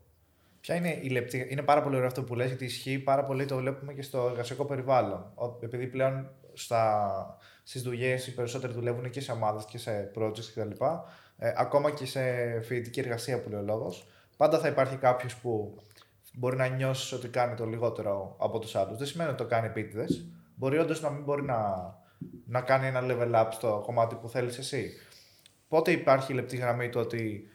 Ποια 0.61 0.75
είναι 0.75 0.99
η 1.01 1.09
λεπτή. 1.09 1.47
Είναι 1.49 1.61
πάρα 1.61 1.81
πολύ 1.81 1.95
ωραίο 1.95 2.07
αυτό 2.07 2.23
που 2.23 2.35
λες, 2.35 2.47
γιατί 2.47 2.65
ισχύει 2.65 2.99
πάρα 2.99 3.25
πολύ, 3.25 3.45
το 3.45 3.55
βλέπουμε 3.55 3.93
και 3.93 4.01
στο 4.01 4.27
εργασιακό 4.31 4.65
περιβάλλον. 4.65 5.33
Επειδή 5.59 5.87
πλέον 5.87 6.29
στις 7.63 7.81
δουλειές 7.81 8.27
οι 8.27 8.33
περισσότεροι 8.33 8.73
δουλεύουν 8.73 9.09
και 9.09 9.21
σε 9.21 9.31
ομάδες 9.31 9.65
και 9.65 9.77
σε 9.77 10.11
projects 10.15 10.45
κτλ. 10.55 10.83
Ε, 11.37 11.53
ακόμα 11.55 11.91
και 11.91 12.05
σε 12.05 12.21
φοιτητική 12.59 12.99
εργασία 12.99 13.41
που 13.41 13.49
λέει 13.49 13.59
ο 13.59 13.63
λόγος. 13.63 14.07
Πάντα 14.37 14.59
θα 14.59 14.67
υπάρχει 14.67 14.95
κάποιος 14.95 15.35
που 15.35 15.75
μπορεί 16.33 16.55
να 16.55 16.67
νιώσει 16.67 17.15
ότι 17.15 17.27
κάνει 17.27 17.55
το 17.55 17.65
λιγότερο 17.65 18.35
από 18.39 18.59
τους 18.59 18.75
άλλους. 18.75 18.97
Δεν 18.97 19.07
σημαίνει 19.07 19.29
ότι 19.29 19.37
το 19.37 19.45
κάνει 19.45 19.67
επίτηδες. 19.67 20.25
Μπορεί 20.55 20.77
όντως 20.77 21.01
να 21.01 21.09
μην 21.09 21.23
μπορεί 21.23 21.43
να, 21.43 21.57
να 22.45 22.61
κάνει 22.61 22.87
ένα 22.87 23.01
level 23.03 23.35
up 23.35 23.47
στο 23.51 23.81
κομμάτι 23.85 24.15
που 24.15 24.29
θέλεις 24.29 24.57
εσύ. 24.57 24.91
Πότε 25.67 25.91
υπάρχει 25.91 26.31
η 26.31 26.35
λεπτή 26.35 26.57
γραμμή 26.57 26.89
του 26.89 26.99
ότι 26.99 27.47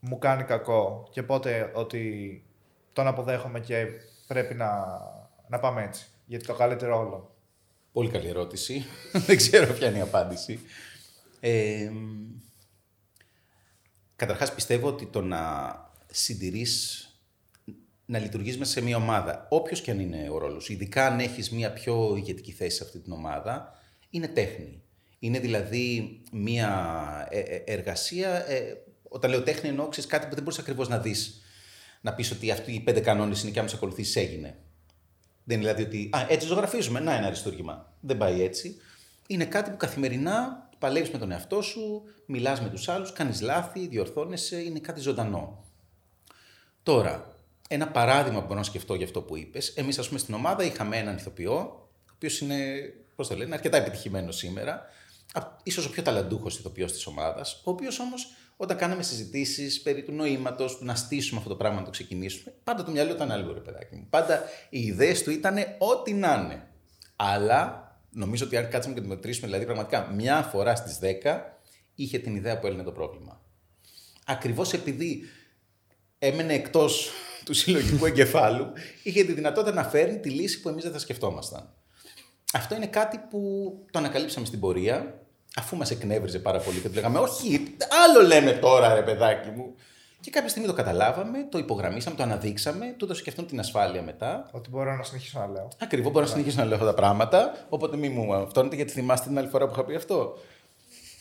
μου 0.00 0.18
κάνει 0.18 0.42
κακό 0.42 1.08
και 1.10 1.22
πότε 1.22 1.70
ότι 1.74 2.44
τον 2.92 3.06
αποδέχομαι 3.06 3.60
και 3.60 3.86
πρέπει 4.26 4.54
να, 4.54 4.70
να 5.48 5.58
πάμε 5.58 5.82
έτσι. 5.82 6.06
Γιατί 6.26 6.46
το 6.46 6.54
καλύτερο 6.54 6.98
όλο. 6.98 7.34
Πολύ 7.92 8.10
καλή 8.10 8.28
ερώτηση. 8.28 8.84
Δεν 9.26 9.36
ξέρω 9.36 9.74
ποια 9.74 9.88
είναι 9.88 9.98
η 9.98 10.00
απάντηση. 10.00 10.60
Ε, 11.40 11.90
καταρχάς 14.16 14.54
πιστεύω 14.54 14.88
ότι 14.88 15.06
το 15.06 15.20
να 15.20 15.40
συντηρείς, 16.06 17.04
να 18.06 18.18
λειτουργείς 18.18 18.58
μέσα 18.58 18.72
σε 18.72 18.80
μια 18.80 18.96
ομάδα, 18.96 19.46
όποιος 19.50 19.80
και 19.80 19.90
αν 19.90 20.00
είναι 20.00 20.28
ο 20.30 20.38
ρόλος, 20.38 20.68
ειδικά 20.68 21.06
αν 21.06 21.20
έχεις 21.20 21.50
μια 21.50 21.72
πιο 21.72 22.14
ηγετική 22.16 22.52
θέση 22.52 22.76
σε 22.76 22.84
αυτή 22.84 22.98
την 22.98 23.12
ομάδα, 23.12 23.72
είναι 24.10 24.28
τέχνη. 24.28 24.82
Είναι 25.18 25.38
δηλαδή 25.38 26.20
μια 26.32 27.28
ε, 27.30 27.38
ε, 27.38 27.62
εργασία 27.66 28.50
ε, 28.50 28.85
όταν 29.16 29.30
λέω 29.30 29.42
τέχνη, 29.42 29.68
εννοώ 29.68 29.88
ξέρεις, 29.88 30.10
κάτι 30.10 30.26
που 30.26 30.34
δεν 30.34 30.42
μπορείς 30.42 30.58
ακριβώς 30.58 30.88
να 30.88 30.98
δεις. 30.98 31.40
Να 32.00 32.14
πεις 32.14 32.30
ότι 32.30 32.50
αυτοί 32.50 32.72
οι 32.72 32.80
πέντε 32.80 33.00
κανόνες 33.00 33.42
είναι 33.42 33.50
και 33.50 33.58
άμα 33.58 33.68
σε 33.68 33.76
ακολουθήσει 33.76 34.20
έγινε. 34.20 34.58
Δεν 35.44 35.60
είναι 35.60 35.72
δηλαδή 35.72 35.82
ότι. 35.82 36.10
Α, 36.16 36.26
έτσι 36.28 36.46
ζωγραφίζουμε. 36.46 37.00
Να 37.00 37.14
ένα 37.14 37.26
αριστούργημα. 37.26 37.92
Δεν 38.00 38.16
πάει 38.16 38.42
έτσι. 38.42 38.76
Είναι 39.26 39.44
κάτι 39.44 39.70
που 39.70 39.76
καθημερινά 39.76 40.68
παλεύεις 40.78 41.10
με 41.10 41.18
τον 41.18 41.30
εαυτό 41.30 41.62
σου, 41.62 42.02
μιλάς 42.26 42.60
με 42.60 42.68
τους 42.68 42.88
άλλους, 42.88 43.12
κάνεις 43.12 43.40
λάθη, 43.40 43.86
διορθώνεσαι. 43.86 44.56
Είναι 44.56 44.78
κάτι 44.78 45.00
ζωντανό. 45.00 45.64
Τώρα, 46.82 47.34
ένα 47.68 47.88
παράδειγμα 47.88 48.40
που 48.40 48.46
μπορώ 48.46 48.58
να 48.58 48.64
σκεφτώ 48.64 48.94
για 48.94 49.04
αυτό 49.04 49.22
που 49.22 49.36
είπες. 49.36 49.68
Εμείς, 49.68 49.98
ας 49.98 50.06
πούμε, 50.06 50.18
στην 50.18 50.34
ομάδα 50.34 50.64
είχαμε 50.64 50.96
έναν 50.96 51.16
ηθοποιό, 51.16 51.54
ο 51.54 52.12
οποίος 52.14 52.40
είναι, 52.40 52.56
πώς 53.16 53.28
το 53.28 53.36
λένε, 53.36 53.54
αρκετά 53.54 53.76
επιτυχημένος 53.76 54.36
σήμερα. 54.36 54.82
ίσως 55.62 55.86
ο 55.86 55.90
πιο 55.90 56.02
ταλαντούχος 56.02 56.58
ηθοποιός 56.58 56.92
της 56.92 57.06
ομάδας, 57.06 57.60
ο 57.64 57.70
οποίος 57.70 57.98
όμως 57.98 58.34
όταν 58.56 58.76
κάναμε 58.76 59.02
συζητήσεις 59.02 59.82
περί 59.82 60.02
του 60.02 60.12
νοήματος, 60.12 60.78
του 60.78 60.84
να 60.84 60.94
στήσουμε 60.94 61.38
αυτό 61.38 61.50
το 61.50 61.56
πράγμα, 61.56 61.78
να 61.78 61.84
το 61.84 61.90
ξεκινήσουμε, 61.90 62.54
πάντα 62.64 62.84
το 62.84 62.90
μυαλό 62.90 63.12
ήταν 63.12 63.30
άλλο, 63.30 63.52
ρε 63.52 63.60
παιδάκι 63.60 63.94
μου. 63.94 64.06
Πάντα 64.10 64.42
οι 64.70 64.80
ιδέες 64.80 65.22
του 65.22 65.30
ήταν 65.30 65.56
ό,τι 65.78 66.12
να 66.12 66.34
είναι. 66.34 66.68
Αλλά 67.16 67.90
νομίζω 68.10 68.44
ότι 68.44 68.56
αν 68.56 68.68
κάτσαμε 68.68 68.94
και 68.94 69.00
το 69.00 69.06
μετρήσουμε, 69.06 69.46
δηλαδή 69.46 69.64
πραγματικά 69.64 70.10
μια 70.12 70.42
φορά 70.42 70.74
στις 70.74 70.98
10 71.02 71.40
είχε 71.94 72.18
την 72.18 72.36
ιδέα 72.36 72.58
που 72.58 72.66
έλυνε 72.66 72.82
το 72.82 72.92
πρόβλημα. 72.92 73.40
Ακριβώς 74.26 74.72
επειδή 74.72 75.22
έμενε 76.18 76.54
εκτός 76.54 77.10
του 77.44 77.54
συλλογικού 77.54 78.06
εγκεφάλου, 78.10 78.72
είχε 79.02 79.24
τη 79.24 79.32
δυνατότητα 79.32 79.74
να 79.74 79.84
φέρνει 79.84 80.18
τη 80.18 80.30
λύση 80.30 80.60
που 80.60 80.68
εμείς 80.68 80.82
δεν 80.82 80.92
θα 80.92 80.98
σκεφτόμασταν. 80.98 81.74
Αυτό 82.52 82.74
είναι 82.74 82.86
κάτι 82.86 83.18
που 83.30 83.72
το 83.90 83.98
ανακαλύψαμε 83.98 84.46
στην 84.46 84.60
πορεία 84.60 85.25
αφού 85.58 85.76
μας 85.76 85.90
εκνεύριζε 85.90 86.38
πάρα 86.38 86.58
πολύ 86.58 86.78
και 86.78 86.88
του 86.88 86.94
λέγαμε, 86.94 87.18
Όχι, 87.18 87.76
άλλο 88.04 88.26
λέμε 88.26 88.52
τώρα, 88.52 88.94
ρε 88.94 89.02
παιδάκι 89.02 89.50
μου. 89.50 89.74
Και 90.20 90.30
κάποια 90.30 90.48
στιγμή 90.48 90.68
το 90.68 90.74
καταλάβαμε, 90.74 91.46
το 91.50 91.58
υπογραμμίσαμε, 91.58 92.16
το 92.16 92.22
αναδείξαμε, 92.22 92.94
του 92.96 93.04
έδωσε 93.04 93.22
και 93.22 93.30
αυτόν 93.30 93.46
την 93.46 93.58
ασφάλεια 93.58 94.02
μετά. 94.02 94.48
Ότι 94.52 94.70
μπορώ 94.70 94.96
να 94.96 95.02
συνεχίσω 95.02 95.38
να 95.38 95.46
λέω. 95.46 95.68
Ακριβώς, 95.78 96.12
μπορώ 96.12 96.24
να 96.24 96.30
συνεχίσω 96.30 96.56
να 96.56 96.64
λέω 96.64 96.74
αυτά 96.74 96.86
τα 96.86 96.94
πράγματα. 96.94 97.66
Οπότε 97.68 97.96
μην 97.96 98.12
μου 98.12 98.34
αυτόνετε, 98.34 98.76
γιατί 98.76 98.92
θυμάστε 98.92 99.28
την 99.28 99.38
άλλη 99.38 99.48
φορά 99.48 99.66
που 99.66 99.72
είχα 99.72 99.84
πει 99.84 99.94
αυτό. 99.94 100.38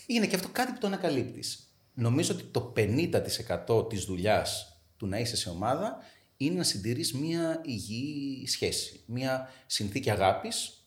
Είναι 0.05 0.25
και 0.25 0.35
αυτό 0.35 0.47
κάτι 0.51 0.71
που 0.71 0.77
το 0.79 0.87
ανακαλύπτεις. 0.87 1.69
Νομίζω 1.93 2.33
ότι 2.33 2.43
το 2.43 2.73
50% 2.75 3.89
της 3.89 4.03
δουλειάς 4.03 4.79
του 4.97 5.07
να 5.07 5.17
είσαι 5.19 5.35
σε 5.35 5.49
ομάδα 5.49 5.97
είναι 6.37 6.57
να 6.57 6.63
συντηρείς 6.63 7.13
μια 7.13 7.61
υγιή 7.65 8.47
σχέση. 8.47 9.03
Μια 9.05 9.49
συνθήκη 9.65 10.11
αγάπης 10.11 10.85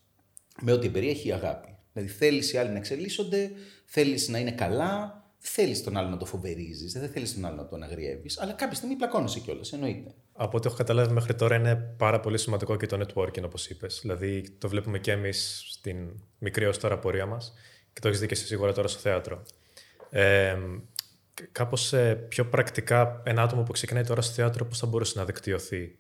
με 0.60 0.72
ό,τι 0.72 0.88
περιέχει 0.88 1.28
η 1.28 1.32
αγάπη. 1.32 1.77
Δηλαδή 1.98 2.16
θέλεις 2.18 2.52
οι 2.52 2.56
άλλοι 2.56 2.70
να 2.70 2.76
εξελίσσονται, 2.76 3.50
θέλεις 3.84 4.28
να 4.28 4.38
είναι 4.38 4.52
καλά, 4.52 5.22
θέλεις 5.38 5.82
τον 5.82 5.96
άλλο 5.96 6.08
να 6.08 6.16
το 6.16 6.24
φοβερίζεις, 6.24 6.92
δεν 6.92 7.08
θέλεις 7.08 7.34
τον 7.34 7.44
άλλο 7.44 7.56
να 7.56 7.66
τον 7.66 7.82
αγριεύεις, 7.82 8.40
αλλά 8.40 8.52
κάποια 8.52 8.76
στιγμή 8.76 8.96
πλακώνεσαι 8.96 9.40
κιόλας, 9.40 9.72
εννοείται. 9.72 10.14
Από 10.32 10.56
ό,τι 10.56 10.66
έχω 10.66 10.76
καταλάβει 10.76 11.12
μέχρι 11.12 11.34
τώρα 11.34 11.54
είναι 11.54 11.76
πάρα 11.76 12.20
πολύ 12.20 12.38
σημαντικό 12.38 12.76
και 12.76 12.86
το 12.86 13.06
networking, 13.06 13.42
όπως 13.44 13.68
είπες. 13.68 13.98
Δηλαδή, 14.02 14.50
το 14.50 14.68
βλέπουμε 14.68 14.98
και 14.98 15.12
εμείς 15.12 15.64
στην 15.68 15.96
μικρή 16.38 16.66
ως 16.66 16.78
τώρα 16.78 16.98
πορεία 16.98 17.26
μας 17.26 17.54
και 17.92 18.00
το 18.00 18.08
έχεις 18.08 18.20
δει 18.20 18.26
και 18.26 18.34
εσύ 18.34 18.46
σίγουρα 18.46 18.72
τώρα 18.72 18.88
στο 18.88 18.98
θέατρο. 18.98 19.42
Ε, 20.10 20.56
Κάπως 21.52 21.94
πιο 22.28 22.46
πρακτικά, 22.46 23.22
ένα 23.24 23.42
άτομο 23.42 23.62
που 23.62 23.72
ξεκινάει 23.72 24.04
τώρα 24.04 24.22
στο 24.22 24.34
θέατρο, 24.34 24.64
πώς 24.64 24.78
θα 24.78 24.86
μπορούσε 24.86 25.18
να 25.18 25.24
δικτυωθεί; 25.24 25.98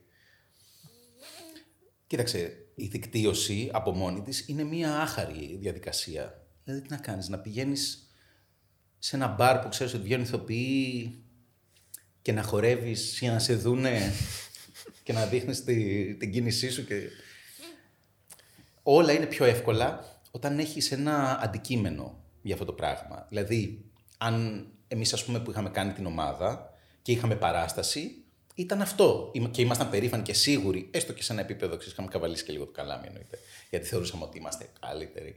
Κοίταξε, 2.06 2.67
η 2.78 2.86
δικτύωση 2.86 3.70
από 3.72 3.90
μόνη 3.92 4.22
της 4.22 4.48
είναι 4.48 4.62
μια 4.62 5.00
άχαρη 5.00 5.56
διαδικασία. 5.60 6.46
Δηλαδή, 6.64 6.82
τι 6.82 6.90
να 6.90 6.96
κάνεις, 6.96 7.28
να 7.28 7.38
πηγαίνεις 7.38 8.12
σε 8.98 9.16
ένα 9.16 9.26
μπαρ 9.26 9.58
που 9.58 9.68
ξέρεις 9.68 9.94
ότι 9.94 10.02
βγαίνουν 10.02 10.24
ηθοποιοί 10.24 11.22
και 12.22 12.32
να 12.32 12.42
χορεύεις 12.42 13.18
για 13.20 13.32
να 13.32 13.38
σε 13.38 13.54
δούνε 13.54 14.12
και 15.04 15.12
να 15.12 15.26
δείχνεις 15.26 15.64
τη, 15.64 16.14
την 16.14 16.32
κίνησή 16.32 16.70
σου. 16.70 16.84
Και... 16.84 17.08
Όλα 18.82 19.12
είναι 19.12 19.26
πιο 19.26 19.44
εύκολα 19.44 20.20
όταν 20.30 20.58
έχεις 20.58 20.92
ένα 20.92 21.40
αντικείμενο 21.42 22.24
για 22.42 22.54
αυτό 22.54 22.66
το 22.66 22.72
πράγμα. 22.72 23.26
Δηλαδή, 23.28 23.84
αν 24.18 24.66
εμείς, 24.88 25.12
ας 25.12 25.24
πούμε, 25.24 25.40
που 25.40 25.50
είχαμε 25.50 25.70
κάνει 25.70 25.92
την 25.92 26.06
ομάδα 26.06 26.72
και 27.02 27.12
είχαμε 27.12 27.36
παράσταση, 27.36 28.17
ήταν 28.58 28.80
αυτό. 28.80 29.32
Και 29.50 29.62
ήμασταν 29.62 29.90
περήφανοι 29.90 30.22
και 30.22 30.32
σίγουροι, 30.32 30.88
έστω 30.90 31.12
και 31.12 31.22
σε 31.22 31.32
ένα 31.32 31.40
επίπεδο, 31.40 31.76
ξέρεις, 31.76 31.92
είχαμε 31.92 32.08
καβαλήσει 32.08 32.44
και 32.44 32.52
λίγο 32.52 32.64
το 32.64 32.70
καλάμι 32.70 33.06
εννοείται. 33.06 33.38
Γιατί 33.70 33.86
θεωρούσαμε 33.86 34.24
ότι 34.24 34.38
είμαστε 34.38 34.68
καλύτεροι. 34.80 35.34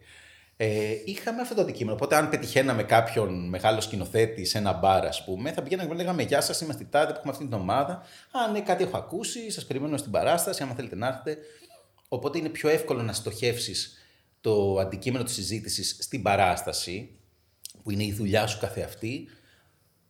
Ε, 0.57 0.95
είχαμε 1.05 1.41
αυτό 1.41 1.55
το 1.55 1.61
αντικείμενο. 1.61 1.95
Οπότε, 1.95 2.15
αν 2.15 2.29
πετυχαίναμε 2.29 2.83
κάποιον 2.83 3.49
μεγάλο 3.49 3.81
σκηνοθέτη 3.81 4.45
σε 4.45 4.57
ένα 4.57 4.73
μπαρ, 4.73 5.05
ας 5.05 5.23
πούμε, 5.23 5.51
θα 5.51 5.61
πηγαίναμε 5.61 5.89
και 5.89 5.95
λέγαμε 5.95 6.23
Γεια 6.23 6.41
σας, 6.41 6.61
είμαστε 6.61 6.83
τάδε 6.83 7.11
που 7.11 7.17
έχουμε 7.17 7.31
αυτή 7.31 7.43
την 7.43 7.53
ομάδα. 7.53 7.91
Α, 8.31 8.51
ναι, 8.51 8.61
κάτι 8.61 8.83
έχω 8.83 8.97
ακούσει, 8.97 9.51
σας 9.51 9.65
περιμένω 9.65 9.97
στην 9.97 10.11
παράσταση, 10.11 10.63
άμα 10.63 10.73
θέλετε 10.73 10.95
να 10.95 11.07
έρθετε. 11.07 11.37
Οπότε 12.07 12.37
είναι 12.37 12.49
πιο 12.49 12.69
εύκολο 12.69 13.01
να 13.01 13.13
στοχεύσεις 13.13 13.97
το 14.41 14.77
αντικείμενο 14.79 15.23
της 15.23 15.33
συζήτησης 15.33 15.97
στην 15.99 16.21
παράσταση, 16.21 17.09
που 17.83 17.91
είναι 17.91 18.03
η 18.03 18.13
δουλειά 18.13 18.47
σου 18.47 18.59
καθεαυτή, 18.59 19.27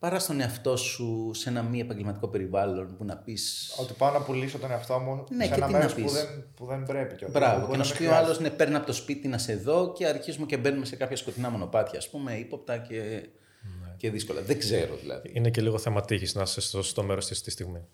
παρά 0.02 0.20
στον 0.20 0.40
εαυτό 0.40 0.78
σου 0.78 1.32
σε 1.34 1.50
ένα 1.50 1.62
μη 1.62 1.80
επαγγελματικό 1.80 2.28
περιβάλλον 2.28 2.96
που 2.98 3.06
να 3.06 3.18
πει. 3.18 3.38
Ότι 3.80 3.94
πάω 3.94 4.12
να 4.12 4.22
πουλήσω 4.22 4.58
τον 4.58 4.72
εαυτό 4.72 5.00
μου 5.00 5.24
ναι, 5.30 5.46
σε 5.46 5.54
ένα 5.54 5.68
μέρος 5.68 5.94
που 5.94 6.10
δεν, 6.10 6.52
που 6.56 6.66
δεν 6.66 6.84
πρέπει. 6.84 7.16
Και 7.16 7.26
Μπράβο. 7.26 7.72
Και 7.72 7.78
να 7.78 7.84
σου 7.84 7.98
πει 7.98 8.06
ο 8.06 8.16
άλλος, 8.16 8.40
ναι, 8.40 8.50
παίρνει 8.50 8.76
από 8.76 8.86
το 8.86 8.94
σπίτι 8.94 9.28
να 9.28 9.38
σε 9.38 9.56
δω 9.56 9.94
και 9.94 10.08
αρχίζουμε 10.08 10.46
και 10.46 10.58
μπαίνουμε 10.58 10.86
σε 10.86 10.96
κάποια 10.96 11.16
σκοτεινά 11.16 11.50
μονοπάτια, 11.50 11.98
ας 12.00 12.10
πούμε, 12.10 12.34
ύποπτα 12.34 12.78
και, 12.78 13.00
ναι. 13.00 13.96
και 13.98 14.10
δύσκολα. 14.10 14.42
Δεν 14.42 14.60
ξέρω 14.60 14.96
δηλαδή. 14.96 15.32
Είναι 15.34 15.50
και 15.50 15.62
λίγο 15.62 15.78
θέμα 15.78 16.02
τύχης 16.02 16.36
να 16.36 16.42
είσαι 16.42 16.62
στο 16.62 16.82
σωστό 16.82 17.04
μέρος 17.04 17.28
της 17.28 17.38
στιγμή. 17.54 17.86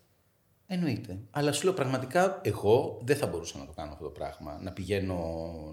Εννοείται. 0.67 1.19
Αλλά 1.31 1.51
σου 1.51 1.63
λέω 1.63 1.73
πραγματικά, 1.73 2.39
εγώ 2.43 3.01
δεν 3.03 3.17
θα 3.17 3.27
μπορούσα 3.27 3.57
να 3.57 3.65
το 3.65 3.71
κάνω 3.71 3.91
αυτό 3.91 4.03
το 4.03 4.09
πράγμα. 4.09 4.59
Να 4.61 4.71
πηγαίνω 4.71 5.19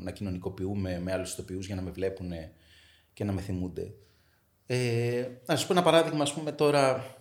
να 0.01 0.11
κοινωνικοποιούμε 0.11 1.01
με 1.05 1.13
άλλους 1.13 1.33
ηθοποιούς 1.33 1.67
για 1.67 1.75
να 1.75 1.83
με 1.83 1.91
βλέπουν 1.91 2.33
και 3.13 3.25
να 3.25 3.33
με 3.33 3.41
θυμούνται. 3.41 3.95
Ε, 4.67 5.27
να 5.47 5.57
σα 5.57 5.67
πω 5.67 5.73
ένα 5.73 5.83
παράδειγμα, 5.83 6.23
ας 6.23 6.33
πούμε 6.33 6.53
τώρα, 6.53 7.17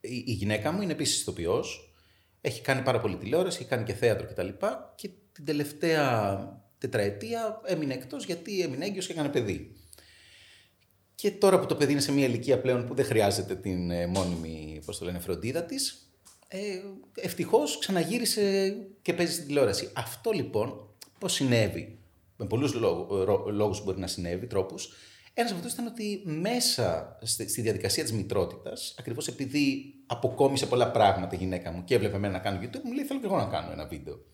η, 0.00 0.24
η 0.26 0.32
γυναίκα 0.32 0.72
μου 0.72 0.82
είναι 0.82 0.92
επίσης 0.92 1.20
ηθοποιός. 1.20 1.94
Έχει 2.40 2.60
κάνει 2.60 2.82
πάρα 2.82 3.00
πολύ 3.00 3.16
τηλεόραση, 3.16 3.58
έχει 3.60 3.68
κάνει 3.68 3.84
και 3.84 3.94
θέατρο 3.94 4.26
κτλ. 4.26 4.48
Και, 4.48 4.58
και 4.94 5.10
την 5.32 5.44
τελευταία 5.44 6.64
τετραετία 6.78 7.60
έμεινε 7.64 7.94
εκτός 7.94 8.24
γιατί 8.24 8.60
έμεινε 8.60 8.84
έγκυος 8.84 9.06
και 9.06 9.12
έκανε 9.12 9.28
παιδί. 9.28 9.76
Και 11.14 11.30
τώρα 11.30 11.60
που 11.60 11.66
το 11.66 11.74
παιδί 11.74 11.92
είναι 11.92 12.00
σε 12.00 12.12
μια 12.12 12.26
ηλικία 12.26 12.60
πλέον 12.60 12.86
που 12.86 12.94
δεν 12.94 13.04
χρειάζεται 13.04 13.54
την 13.56 13.90
ε, 13.90 14.06
μόνιμη 14.06 14.80
πώς 14.84 14.98
το 14.98 15.04
λένε, 15.04 15.18
φροντίδα 15.18 15.62
της, 15.62 16.10
ε, 16.48 16.58
ευτυχώς 17.14 17.78
ξαναγύρισε 17.78 18.76
και 19.02 19.12
παίζει 19.12 19.32
στην 19.32 19.46
τηλεόραση. 19.46 19.90
Αυτό 19.94 20.30
λοιπόν 20.30 20.88
πώς 21.18 21.32
συνέβη, 21.32 21.98
με 22.36 22.46
πολλούς 22.46 22.74
λόγους 23.52 23.84
μπορεί 23.84 23.98
να 23.98 24.06
συνέβη, 24.06 24.46
τρόπους, 24.46 24.92
ένας 25.38 25.50
από 25.50 25.60
αυτούς 25.60 25.72
ήταν 25.72 25.86
ότι 25.86 26.22
μέσα 26.24 27.18
στη 27.22 27.60
διαδικασία 27.60 28.02
της 28.02 28.12
μητρότητας, 28.12 28.94
ακριβώς 28.98 29.28
επειδή 29.28 29.94
αποκόμισε 30.06 30.66
πολλά 30.66 30.90
πράγματα 30.90 31.34
η 31.34 31.38
γυναίκα 31.38 31.72
μου 31.72 31.84
και 31.84 31.94
έβλεπε 31.94 32.16
εμένα 32.16 32.32
να 32.32 32.38
κάνω 32.38 32.60
YouTube, 32.62 32.80
μου 32.84 32.92
λέει: 32.92 33.04
Θέλω 33.04 33.20
και 33.20 33.26
εγώ 33.26 33.36
να 33.36 33.44
κάνω 33.44 33.72
ένα 33.72 33.86
βίντεο. 33.86 34.24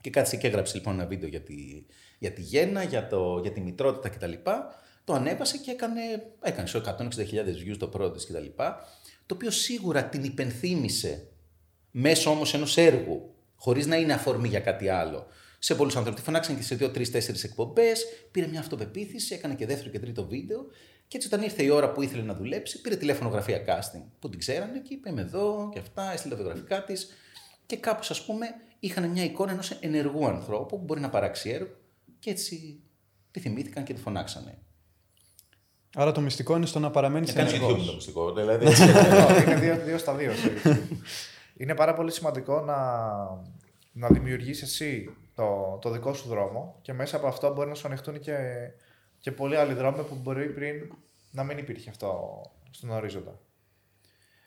Και 0.00 0.10
κάθισε 0.10 0.36
και 0.36 0.46
έγραψε 0.46 0.74
λοιπόν 0.74 0.94
ένα 0.94 1.06
βίντεο 1.06 1.28
για 1.28 1.40
τη, 1.40 1.54
για 2.18 2.32
τη 2.32 2.40
γέννα, 2.40 2.82
για, 2.82 3.06
το, 3.08 3.38
για 3.42 3.52
τη 3.52 3.60
μητρότητα 3.60 4.08
κτλ. 4.08 4.32
Το 5.04 5.12
ανέβασε 5.12 5.58
και 5.58 5.70
έκανε, 5.70 6.00
έκανε 6.42 6.68
160.000 6.72 7.70
views 7.70 7.76
το 7.78 7.88
πρώτο 7.88 8.10
της 8.10 8.26
κτλ. 8.26 8.46
Το 9.26 9.34
οποίο 9.34 9.50
σίγουρα 9.50 10.04
την 10.04 10.24
υπενθύμησε 10.24 11.28
μέσω 11.90 12.30
όμως 12.30 12.54
ενός 12.54 12.76
έργου, 12.76 13.34
χωρίς 13.56 13.86
να 13.86 13.96
είναι 13.96 14.12
αφορμή 14.12 14.48
για 14.48 14.60
κάτι 14.60 14.88
άλλο 14.88 15.26
σε 15.64 15.74
πολλούς 15.74 15.96
ανθρώπους. 15.96 16.20
Τη 16.20 16.26
φωνάξαν 16.26 16.56
και 16.56 16.62
σε 16.62 16.74
δύο, 16.74 16.90
τρεις, 16.90 17.10
τέσσερις 17.10 17.44
εκπομπές. 17.44 18.04
Πήρε 18.30 18.46
μια 18.46 18.60
αυτοπεποίθηση, 18.60 19.34
έκανε 19.34 19.54
και 19.54 19.66
δεύτερο 19.66 19.90
και 19.90 19.98
τρίτο 19.98 20.26
βίντεο. 20.26 20.66
Και 21.08 21.16
έτσι, 21.16 21.28
όταν 21.28 21.42
ήρθε 21.42 21.62
η 21.62 21.68
ώρα 21.68 21.92
που 21.92 22.02
ήθελε 22.02 22.22
να 22.22 22.34
δουλέψει, 22.34 22.80
πήρε 22.80 22.96
τηλέφωνο 22.96 23.28
γραφεία 23.28 23.64
casting 23.66 24.02
που 24.18 24.28
την 24.28 24.38
ξέρανε 24.38 24.78
και 24.78 24.94
είπε: 24.94 25.10
Είμαι 25.10 25.20
εδώ 25.20 25.68
και 25.72 25.78
αυτά, 25.78 26.12
έστειλε 26.12 26.34
τα 26.34 26.42
βιογραφικά 26.42 26.84
της. 26.84 27.08
Και 27.66 27.76
κάπως, 27.76 28.10
ας 28.10 28.24
πούμε, 28.24 28.46
είχαν 28.80 29.10
μια 29.10 29.24
εικόνα 29.24 29.52
ενός 29.52 29.70
ενεργού 29.70 30.26
ανθρώπου 30.26 30.78
που 30.78 30.84
μπορεί 30.84 31.00
να 31.00 31.08
παράξει 31.08 31.50
έργο. 31.50 31.76
Και 32.18 32.30
έτσι 32.30 32.80
τη 33.30 33.40
θυμήθηκαν 33.40 33.84
και 33.84 33.94
τη 33.94 34.00
φωνάξανε. 34.00 34.58
Άρα 35.94 36.12
το 36.12 36.20
μυστικό 36.20 36.56
είναι 36.56 36.66
στο 36.66 36.78
να 36.78 36.90
παραμένεις 36.90 37.30
σε 37.30 37.40
ενεργός. 37.40 37.70
Είναι 37.70 37.86
το 37.86 37.94
μυστικό, 37.94 38.32
δηλαδή. 38.32 38.66
είναι 39.42 39.54
δύο, 39.54 39.78
δύο 39.84 39.98
στα 39.98 40.14
δύο. 40.14 40.32
είναι 41.60 41.74
πάρα 41.74 41.94
πολύ 41.94 42.12
σημαντικό 42.12 42.60
να, 42.60 42.76
να 43.92 44.08
δημιουργήσει 44.08 44.64
εσύ 44.64 45.16
το, 45.34 45.78
το 45.80 45.90
δικό 45.90 46.14
σου 46.14 46.28
δρόμο 46.28 46.78
και 46.82 46.92
μέσα 46.92 47.16
από 47.16 47.26
αυτό 47.26 47.52
μπορεί 47.52 47.68
να 47.68 47.74
σου 47.74 47.86
ανοιχτούν 47.86 48.20
και, 48.20 48.36
και 49.18 49.32
πολλοί 49.32 49.56
άλλοι 49.56 49.74
δρόμοι 49.74 50.02
που 50.02 50.14
μπορεί 50.14 50.48
πριν 50.52 50.92
να 51.30 51.44
μην 51.44 51.58
υπήρχε 51.58 51.90
αυτό 51.90 52.40
στον 52.70 52.90
ορίζοντα. 52.90 53.40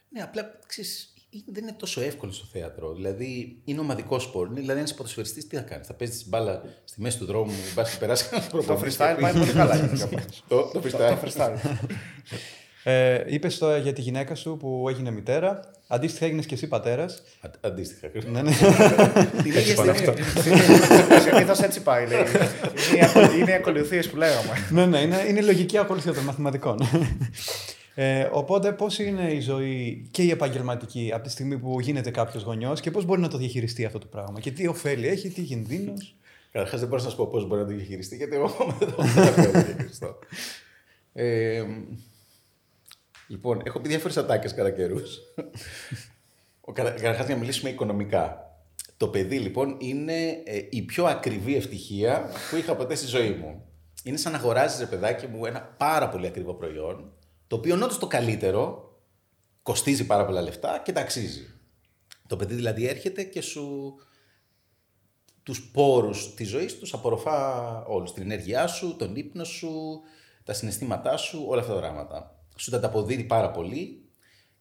Ναι, 0.10 0.22
απλά 0.22 0.60
ξέρεις, 0.68 1.14
δεν 1.46 1.64
είναι 1.64 1.74
τόσο 1.74 2.02
εύκολο 2.02 2.32
στο 2.32 2.46
θέατρο. 2.46 2.94
Δηλαδή 2.94 3.62
είναι 3.64 3.80
ομαδικό 3.80 4.20
σπορ. 4.20 4.50
Δηλαδή, 4.54 4.80
ένας 4.80 4.94
ποδοσφαιριστή 4.94 5.48
τι 5.48 5.56
θα 5.56 5.62
κάνει, 5.62 5.84
θα 5.84 5.94
παίζεις 5.94 6.18
την 6.18 6.30
μπάλα 6.30 6.64
στη 6.84 7.02
μέση 7.02 7.18
του 7.18 7.26
δρόμου, 7.26 7.54
μπα 7.76 7.84
και 7.84 7.98
περάσει 8.00 8.30
ένας 8.32 8.48
Το 8.50 8.80
freestyle 8.84 9.18
πάει 9.22 9.34
πολύ 9.34 9.54
καλά. 9.54 9.90
το, 10.48 10.72
το 10.74 10.82
freestyle. 10.84 11.58
Ε, 12.90 13.24
Είπες 13.28 13.58
τώρα 13.58 13.78
για 13.78 13.94
τη 13.94 14.02
γυναίκα 14.02 14.36
σου 14.36 14.58
που 14.58 14.86
έγινε 14.90 15.12
μητέρα. 15.12 15.60
Αντίστοιχα 15.88 16.26
έγινες 16.26 16.46
και 16.46 16.54
εσύ 16.54 16.68
πατέρας. 16.68 17.24
Αντίστοιχα. 17.62 18.10
Ναι, 18.32 18.42
ναι. 18.42 18.52
Τι 19.44 19.52
λέγε 19.52 19.90
αυτό. 19.90 20.14
Συνήθως 21.22 21.60
έτσι 21.60 21.82
πάει. 21.82 22.06
Είναι 23.40 23.52
οι 23.52 23.54
ακολουθίες 23.54 24.10
που 24.10 24.18
λέγαμε. 24.18 24.68
ναι, 24.70 24.86
ναι, 24.86 25.00
είναι, 25.00 25.26
είναι 25.28 25.42
λογική 25.42 25.78
ακολουθία 25.78 26.14
των 26.14 26.24
μαθηματικών. 26.24 26.78
Ε, 27.96 28.30
οπότε, 28.32 28.72
πώς 28.72 29.00
είναι 29.00 29.32
η 29.32 29.40
ζωή 29.40 30.08
και 30.12 30.22
η 30.22 30.30
επαγγελματική 30.30 31.12
από 31.14 31.24
τη 31.24 31.30
στιγμή 31.30 31.58
που 31.58 31.80
γίνεται 31.80 32.12
κάποιος 32.12 32.44
γονιός 32.44 32.80
και 32.80 32.92
πώς 32.92 33.06
μπορεί 33.06 33.22
να 33.22 33.28
το 33.28 33.38
διαχειριστεί 33.38 33.86
αυτό 33.86 34.00
το 34.00 34.08
πράγμα 34.08 34.40
και 34.40 34.52
τι 34.52 34.68
ωφέλη 34.68 35.08
έχει, 35.08 35.30
τι 35.30 35.42
κινδύνους; 35.42 36.16
Καταρχάς, 36.52 36.80
δεν 36.80 36.90
μπορώ 36.90 37.02
να 37.02 37.08
σας 37.10 37.18
πω 37.18 37.28
πώς 37.28 37.48
μπορεί 37.48 37.62
να 37.62 37.68
το 37.68 37.74
διαχειριστεί, 37.74 38.16
γιατί 38.16 38.36
εγώ 38.36 38.56
δεν 38.80 39.52
το 39.52 39.52
διαχειριστώ. 39.52 40.20
Ε, 43.28 43.34
Λοιπόν, 43.34 43.62
έχω 43.64 43.80
πει 43.80 43.88
διάφορες 43.88 44.18
ατάκες 44.18 44.54
κατά 44.54 44.72
καιρούς. 44.72 45.20
Καταρχάς, 46.74 47.26
για 47.26 47.36
να 47.36 47.40
μιλήσουμε 47.40 47.70
οικονομικά. 47.70 48.42
Το 48.98 49.08
παιδί, 49.08 49.40
λοιπόν, 49.40 49.78
είναι 49.80 50.42
ε, 50.46 50.68
η 50.70 50.82
πιο 50.82 51.06
ακριβή 51.06 51.56
ευτυχία 51.56 52.30
που 52.50 52.56
είχα 52.56 52.76
ποτέ 52.76 52.96
στη 52.96 53.08
ζωή 53.08 53.30
μου. 53.30 53.62
Είναι 54.04 54.18
σαν 54.18 54.32
να 54.32 54.38
αγοράζεις, 54.38 54.80
ρε 54.80 54.86
παιδάκι 54.86 55.28
μου, 55.28 55.46
ένα 55.46 55.62
πάρα 55.62 56.10
πολύ 56.10 56.28
ακριβό 56.28 56.54
προϊόν, 56.54 57.14
το 57.48 57.56
οποίο 57.56 57.76
όντως 57.76 57.98
το 57.98 58.08
καλύτερο 58.08 58.92
κοστίζει 59.62 60.06
πάρα 60.06 60.26
πολλά 60.26 60.42
λεφτά 60.42 60.82
και 60.86 60.92
ταξίζει. 60.92 61.48
Το 62.28 62.36
παιδί 62.36 62.56
δηλαδή 62.56 62.88
έρχεται 62.88 63.24
και 63.24 63.42
σου 63.42 63.96
τους 65.44 65.72
πόρους 65.72 66.34
της 66.34 66.50
ζωής 66.50 66.80
τους 66.80 66.94
απορροφά 66.94 67.84
όλους. 67.86 68.14
Την 68.14 68.24
ενέργειά 68.24 68.68
σου, 68.68 68.96
τον 68.96 69.16
ύπνο 69.16 69.44
σου, 69.44 70.02
τα 70.44 70.54
συναισθήματά 70.54 71.18
σου, 71.18 71.46
όλα 71.48 71.62
αυτά 71.62 71.74
τα 71.74 71.80
πράγματα 71.80 72.37
σου 72.58 72.72
τα 72.72 72.82
αποδίδει 72.84 73.24
πάρα 73.24 73.52
πολύ 73.52 74.02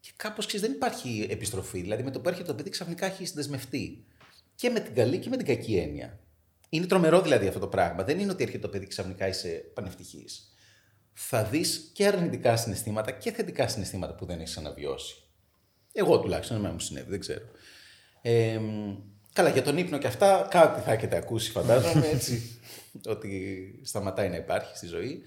και 0.01 0.11
κάπως 0.17 0.61
δεν 0.61 0.73
υπάρχει 0.73 1.27
επιστροφή. 1.31 1.81
Δηλαδή 1.81 2.03
με 2.03 2.11
το 2.11 2.21
που 2.21 2.29
έρχεται 2.29 2.47
το 2.47 2.55
παιδί 2.55 2.71
ξαφνικά 2.71 3.07
έχει 3.07 3.31
δεσμευτεί. 3.35 4.05
Και 4.55 4.71
με 4.71 4.81
την 4.81 4.95
καλή 4.95 5.19
και 5.19 5.29
με 5.29 5.37
την 5.37 5.47
κακή 5.47 5.77
έννοια. 5.77 6.21
Είναι 6.69 6.87
τρομερό 6.87 7.21
δηλαδή 7.21 7.47
αυτό 7.47 7.61
το 7.61 7.69
πράγμα. 7.69 8.05
Δεν 8.05 8.19
είναι 8.19 8.31
ότι 8.31 8.43
έρχεται 8.43 8.63
το 8.63 8.69
παιδί 8.69 8.87
ξαφνικά 8.87 9.29
είσαι 9.29 9.49
πανευτυχής. 9.75 10.55
Θα 11.13 11.45
δεις 11.45 11.91
και 11.93 12.07
αρνητικά 12.07 12.57
συναισθήματα 12.57 13.11
και 13.11 13.33
θετικά 13.33 13.69
συναισθήματα 13.69 14.15
που 14.15 14.27
δεν 14.27 14.41
έχεις 14.41 14.57
αναβιώσει. 14.57 15.17
Εγώ 15.93 16.21
τουλάχιστον, 16.21 16.57
εμένα 16.57 16.73
μου 16.73 16.81
συνέβη, 16.81 17.11
δεν 17.11 17.21
ξέρω. 17.21 17.45
Ε, 18.23 18.61
καλά, 19.33 19.49
για 19.49 19.63
τον 19.63 19.79
ύπνο 19.79 19.99
και 19.99 20.07
αυτά, 20.07 20.49
κάτι 20.51 20.81
θα 20.81 20.93
έχετε 20.93 21.17
ακούσει, 21.17 21.51
φαντάζομαι, 21.51 22.09
έτσι, 22.09 22.61
ότι 23.15 23.81
σταματάει 23.85 24.29
να 24.29 24.37
υπάρχει 24.37 24.77
στη 24.77 24.87
ζωή. 24.87 25.23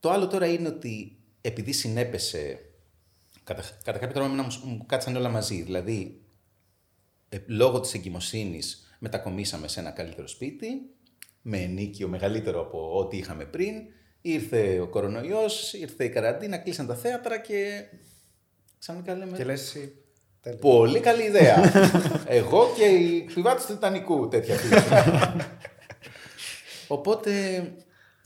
Το 0.00 0.10
άλλο 0.10 0.26
τώρα 0.26 0.46
είναι 0.46 0.68
ότι 0.68 1.17
επειδή 1.40 1.72
συνέπεσε, 1.72 2.58
κατά, 3.44 3.62
κατά 3.84 3.98
κάποιο 3.98 4.14
τρόπο 4.14 4.32
εμένα 4.32 4.42
μου, 4.42 4.70
μου 4.70 4.86
κάτσαν 4.86 5.16
όλα 5.16 5.28
μαζί. 5.28 5.62
Δηλαδή, 5.62 6.22
ε, 7.28 7.38
λόγω 7.46 7.80
της 7.80 7.94
εγκυμοσύνης 7.94 8.96
μετακομίσαμε 8.98 9.68
σε 9.68 9.80
ένα 9.80 9.90
καλύτερο 9.90 10.28
σπίτι, 10.28 10.68
με 11.42 11.58
ενίκιο 11.58 12.08
μεγαλύτερο 12.08 12.60
από 12.60 12.98
ό,τι 12.98 13.16
είχαμε 13.16 13.44
πριν. 13.44 13.74
Ήρθε 14.20 14.80
ο 14.80 14.88
κορονοϊός, 14.88 15.72
ήρθε 15.72 16.04
η 16.04 16.08
καραντίνα, 16.08 16.58
κλείσαν 16.58 16.86
τα 16.86 16.94
θέατρα 16.94 17.38
και 17.38 17.84
ξαφνικά 18.78 19.14
λέμε... 19.14 19.36
Και 19.36 19.44
λες 19.44 19.60
εσύ, 19.60 19.94
τέλειο. 20.40 20.58
Πολύ 20.58 21.00
καλή 21.00 21.22
ιδέα. 21.22 21.72
Εγώ 22.38 22.72
και 22.76 22.84
οι 22.84 23.20
πιβάτες 23.20 23.66
του 23.66 23.72
Τιτανικού 23.72 24.28
τέτοια 24.28 24.56
φύση. 24.56 24.84
Οπότε 26.88 27.62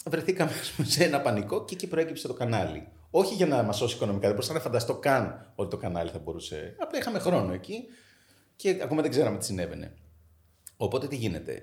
βρεθήκαμε 0.07 0.51
ας 0.61 0.71
πούμε, 0.71 0.89
σε 0.89 1.05
ένα 1.05 1.21
πανικό 1.21 1.65
και 1.65 1.75
εκεί 1.75 1.87
προέκυψε 1.87 2.27
το 2.27 2.35
κανάλι. 2.35 2.89
Όχι 3.15 3.35
για 3.35 3.47
να 3.47 3.63
μας 3.63 3.77
σώσει 3.77 3.95
οικονομικά, 3.95 4.27
δεν 4.27 4.35
μπορούσα 4.37 4.53
να 4.53 4.61
φανταστώ 4.61 4.95
καν 4.95 5.53
ότι 5.55 5.71
το 5.71 5.77
κανάλι 5.77 6.11
θα 6.11 6.19
μπορούσε. 6.19 6.77
Απλά 6.79 6.99
είχαμε 6.99 7.19
χρόνο 7.19 7.53
εκεί 7.53 7.85
και 8.57 8.79
ακόμα 8.83 9.03
δεν 9.03 9.11
ξέραμε 9.11 9.39
τι 9.39 9.45
συνέβαινε. 9.45 9.95
Οπότε 10.77 11.07
τι 11.07 11.17
γίνεται; 11.17 11.63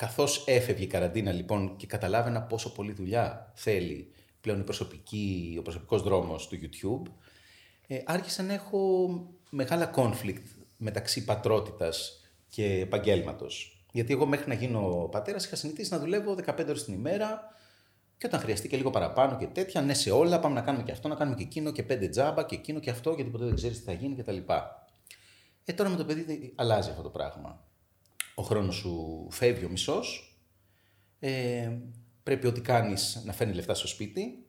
Καθώς 0.00 0.44
έφευγε 0.46 0.84
η 0.84 0.86
καραντίνα 0.86 1.32
λοιπόν 1.32 1.76
και 1.76 1.86
καταλάβαινα 1.86 2.42
πόσο 2.42 2.72
πολλή 2.72 2.92
δουλειά 2.92 3.52
θέλει 3.54 4.12
πλέον 4.40 4.60
η 4.60 4.62
προσωπική, 4.62 5.56
ο 5.58 5.62
προσωπικός 5.62 6.02
δρόμος 6.02 6.48
του 6.48 6.58
YouTube, 6.62 7.12
ε, 7.86 7.98
άρχισα 8.04 8.42
να 8.42 8.52
έχω 8.52 9.08
μεγάλα 9.50 9.90
conflict 9.94 10.42
μεταξύ 10.76 11.24
πατρότητας 11.24 12.20
και 12.48 12.64
επαγγέλματος. 12.64 13.84
Γιατί 13.92 14.12
εγώ 14.12 14.26
μέχρι 14.26 14.48
να 14.48 14.54
γίνω 14.54 15.08
πατέρας 15.10 15.44
είχα 15.44 15.56
συνηθίσει 15.56 15.92
να 15.92 15.98
δουλεύω 15.98 16.34
15 16.34 16.68
ώρες 16.68 16.84
την 16.84 16.94
ημέρα 16.94 17.54
και 18.20 18.26
όταν 18.26 18.40
χρειαστεί 18.40 18.68
και 18.68 18.76
λίγο 18.76 18.90
παραπάνω 18.90 19.36
και 19.36 19.46
τέτοια, 19.46 19.80
ναι 19.82 19.94
σε 19.94 20.10
όλα, 20.10 20.40
πάμε 20.40 20.54
να 20.54 20.60
κάνουμε 20.60 20.84
και 20.84 20.92
αυτό, 20.92 21.08
να 21.08 21.14
κάνουμε 21.14 21.36
και 21.36 21.42
εκείνο 21.42 21.72
και 21.72 21.82
πέντε 21.82 22.08
τζάμπα 22.08 22.44
και 22.44 22.54
εκείνο 22.54 22.80
και 22.80 22.90
αυτό, 22.90 23.12
γιατί 23.12 23.30
ποτέ 23.30 23.44
δεν 23.44 23.54
ξέρεις 23.54 23.78
τι 23.78 23.84
θα 23.84 23.92
γίνει 23.92 24.14
κτλ. 24.14 24.36
Ε, 25.64 25.72
τώρα 25.72 25.90
με 25.90 25.96
το 25.96 26.04
παιδί 26.04 26.52
αλλάζει 26.56 26.90
αυτό 26.90 27.02
το 27.02 27.08
πράγμα. 27.08 27.64
Ο 28.34 28.42
χρόνος 28.42 28.74
σου 28.74 29.26
φεύγει 29.30 29.64
ο 29.64 29.68
μισός. 29.68 30.38
Ε, 31.18 31.70
πρέπει 32.22 32.46
ό,τι 32.46 32.60
κάνεις 32.60 33.22
να 33.24 33.32
φέρνει 33.32 33.54
λεφτά 33.54 33.74
στο 33.74 33.86
σπίτι. 33.86 34.44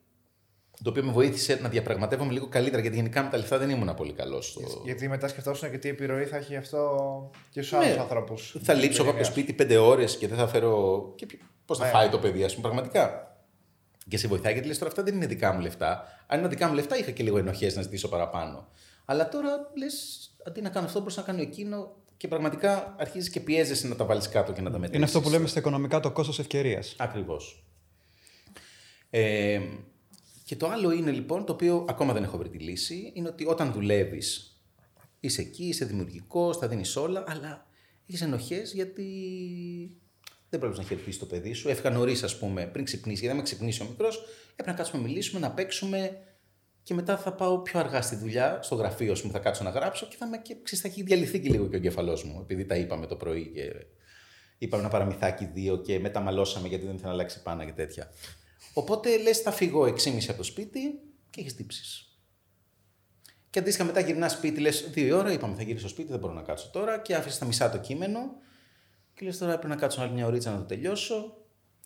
Το 0.84 0.90
οποίο 0.90 1.04
με 1.04 1.12
βοήθησε 1.12 1.60
να 1.62 1.70
διαπραγματεύομαι 1.70 2.32
λίγο 2.32 2.48
καλύτερα, 2.48 2.82
γιατί 2.82 2.96
γενικά 2.98 3.24
με 3.24 3.30
τα 3.30 3.38
λεφτά 3.38 3.58
δεν 3.58 3.70
ήμουν 3.70 3.94
πολύ 3.96 4.14
καλός. 4.14 4.48
Στο... 4.48 4.82
Γιατί 4.86 5.08
μετά 5.08 5.28
σκεφτόσουν 5.28 5.72
και 5.72 5.78
τι 5.78 5.90
επιρροή 5.90 6.26
θα 6.26 6.38
έχει 6.38 6.56
αυτό 6.56 7.30
και 7.50 7.62
στους 7.62 7.80
Ναι. 7.80 7.86
άλλους 7.86 7.98
ανθρώπους. 7.98 8.56
Θα 8.64 8.74
λείψω 8.74 9.02
εγώ 9.02 9.12
από 9.12 9.20
το 9.20 9.26
σπίτι 9.26 9.54
πέντε 9.54 9.78
ώρες 9.78 10.18
και 10.18 10.28
δεν 10.28 10.38
θα 10.38 10.48
φέρω. 10.48 11.14
Και 11.16 11.26
πώς 11.66 11.78
θα 11.78 11.86
Ναι. 11.86 11.92
φάει 11.92 12.10
το 12.10 12.20
παιδί, 12.20 12.44
ας 12.44 12.56
πούμε, 12.56 12.68
πραγματικά. 12.68 13.31
Και 14.12 14.18
σε 14.18 14.28
βοηθάει 14.28 14.54
γιατί 14.54 14.68
λες 14.68 14.78
τώρα 14.78 14.90
αυτά 14.90 15.04
δεν 15.04 15.16
είναι 15.16 15.26
δικά 15.26 15.54
μου 15.54 15.60
λεφτά. 15.60 16.04
Αν 16.28 16.40
είναι 16.40 16.48
δικά 16.48 16.68
μου 16.68 16.74
λεφτά, 16.74 16.98
είχα 16.98 17.12
και 17.12 17.24
λίγο 17.24 17.38
ενοχές 17.38 17.76
να 17.76 17.82
ζητήσω 17.82 18.10
παραπάνω. 18.10 18.68
Αλλά 19.06 19.30
τώρα 19.30 19.72
λες, 19.78 20.30
αντί 20.48 20.62
να 20.62 20.70
κάνω 20.70 20.86
αυτό, 20.86 21.00
μπορούσα 21.00 21.20
να 21.20 21.26
κάνω 21.26 21.42
εκείνο. 21.42 21.96
Και 22.18 22.28
πραγματικά 22.28 22.96
αρχίζεις 23.00 23.30
και 23.30 23.40
πιέζεσαι 23.40 23.88
να 23.88 23.96
τα 23.96 24.06
βάλεις 24.06 24.30
κάτω 24.30 24.52
και 24.52 24.62
να 24.62 24.72
τα 24.72 24.78
μετρήσεις. 24.78 24.96
Είναι 24.96 25.06
αυτό 25.06 25.22
που 25.22 25.30
λέμε 25.30 25.48
στα 25.48 25.60
οικονομικά 25.60 26.00
το 26.00 26.12
κόστος 26.12 26.40
ευκαιρίας. 26.40 26.96
Ακριβώς. 26.98 27.66
Ε, 29.10 29.62
και 30.44 30.56
το 30.56 30.68
άλλο 30.68 30.92
είναι 30.92 31.12
λοιπόν, 31.12 31.46
το 31.46 31.54
οποίο 31.54 31.86
ακόμα 31.90 32.14
δεν 32.14 32.24
έχω 32.24 32.38
βρει 32.38 32.50
τη 32.50 32.58
λύση, 32.58 33.12
είναι 33.16 33.28
ότι 33.28 33.46
όταν 33.48 33.72
δουλεύεις, 33.72 34.62
είσαι 35.20 35.42
εκεί, 35.42 35.66
είσαι 35.66 35.86
δημιουργικός, 35.86 36.60
τα 36.60 36.68
δίνεις 36.68 36.96
όλα, 36.96 37.24
αλλά 37.28 37.66
έχεις 38.08 38.22
ενοχές 38.22 38.74
γιατί 38.74 39.06
δεν 40.52 40.60
πρέπει 40.60 40.78
να 40.78 40.84
χαιρετήσει 40.84 41.20
το 41.20 41.26
παιδί 41.26 41.54
σου. 41.54 41.70
Έφυγα 41.70 41.90
νωρίς, 41.90 42.24
ας 42.24 42.38
πούμε, 42.38 42.66
πριν 42.66 42.86
ξυπνήσει, 42.86 43.20
γιατί 43.20 43.28
δεν 43.28 43.36
με 43.36 43.44
ξυπνήσει 43.44 43.82
ο 43.82 43.86
μικρός, 43.90 44.24
έπρεπε 44.52 44.72
να 44.72 44.78
κάτσουμε 44.78 45.02
να 45.02 45.08
μιλήσουμε, 45.08 45.40
να 45.40 45.52
παίξουμε 45.52 46.18
και 46.84 46.94
μετά 46.94 47.18
θα 47.18 47.34
πάω 47.34 47.60
πιο 47.60 47.80
αργά 47.80 48.02
στη 48.02 48.16
δουλειά, 48.16 48.60
στο 48.62 48.76
γραφείο 48.76 49.16
μου, 49.24 49.32
θα 49.32 49.40
κάτσω 49.40 49.64
να 49.64 49.70
γράψω 49.70 50.06
και 50.08 50.16
θα, 50.20 50.28
με, 50.28 50.38
και, 50.38 50.56
ξέρεις, 50.64 50.84
θα 50.84 50.88
έχει 50.88 51.04
διαλυθεί 51.04 51.40
και 51.40 51.50
λίγο 51.50 51.68
και 51.68 51.76
ο 51.76 51.78
εγκεφαλός 51.78 52.24
μου, 52.24 52.40
επειδή 52.42 52.66
τα 52.66 52.76
είπαμε 52.76 53.08
το 53.08 53.16
πρωί 53.16 53.52
και 53.54 53.72
είπαμε 54.58 54.82
ένα 54.84 54.92
παραμυθάκι 54.92 55.46
δύο 55.54 55.78
και 55.78 56.00
μεταμαλώσαμε 56.00 56.68
γιατί 56.68 56.86
δεν 56.86 56.94
ήθελα 56.94 57.08
να 57.08 57.14
αλλάξει 57.14 57.42
πάνω 57.42 57.66
και 57.66 57.72
τέτοια. 57.72 58.12
Οπότε 58.74 59.18
λες, 59.18 59.40
θα 59.40 59.52
φύγω 59.52 59.84
6,5 59.84 59.94
από 60.28 60.38
το 60.38 60.44
σπίτι 60.44 60.80
και 61.30 61.40
έχεις 61.40 61.56
τύψεις. 61.56 62.06
Και 63.50 63.60
αντίστοιχα 63.60 63.86
μετά 63.86 64.00
γυρνάς 64.00 64.32
σπίτι, 64.32 64.60
λες: 64.60 64.90
Δύο 64.92 65.18
ώρα 65.18 65.32
είπαμε 65.32 65.56
θα 65.56 65.64
γυρίσω 65.64 65.88
σπίτι, 65.88 66.10
δεν 66.10 66.20
μπορώ 66.20 66.34
να 66.34 66.42
κάτσω 66.42 66.70
τώρα. 66.74 67.00
Και 67.00 67.16
άφησες 67.16 67.38
τα 67.40 67.46
μισά 67.46 67.70
το 67.70 67.78
κείμενο. 67.78 68.20
Και 69.22 69.28
λε: 69.28 69.34
Τώρα 69.34 69.52
πρέπει 69.52 69.68
να 69.68 69.76
κάτσω 69.76 70.02
άλλη 70.02 70.14
μια 70.14 70.26
ωρίτσα 70.26 70.52
να 70.52 70.58
το 70.58 70.64
τελειώσω. 70.64 71.38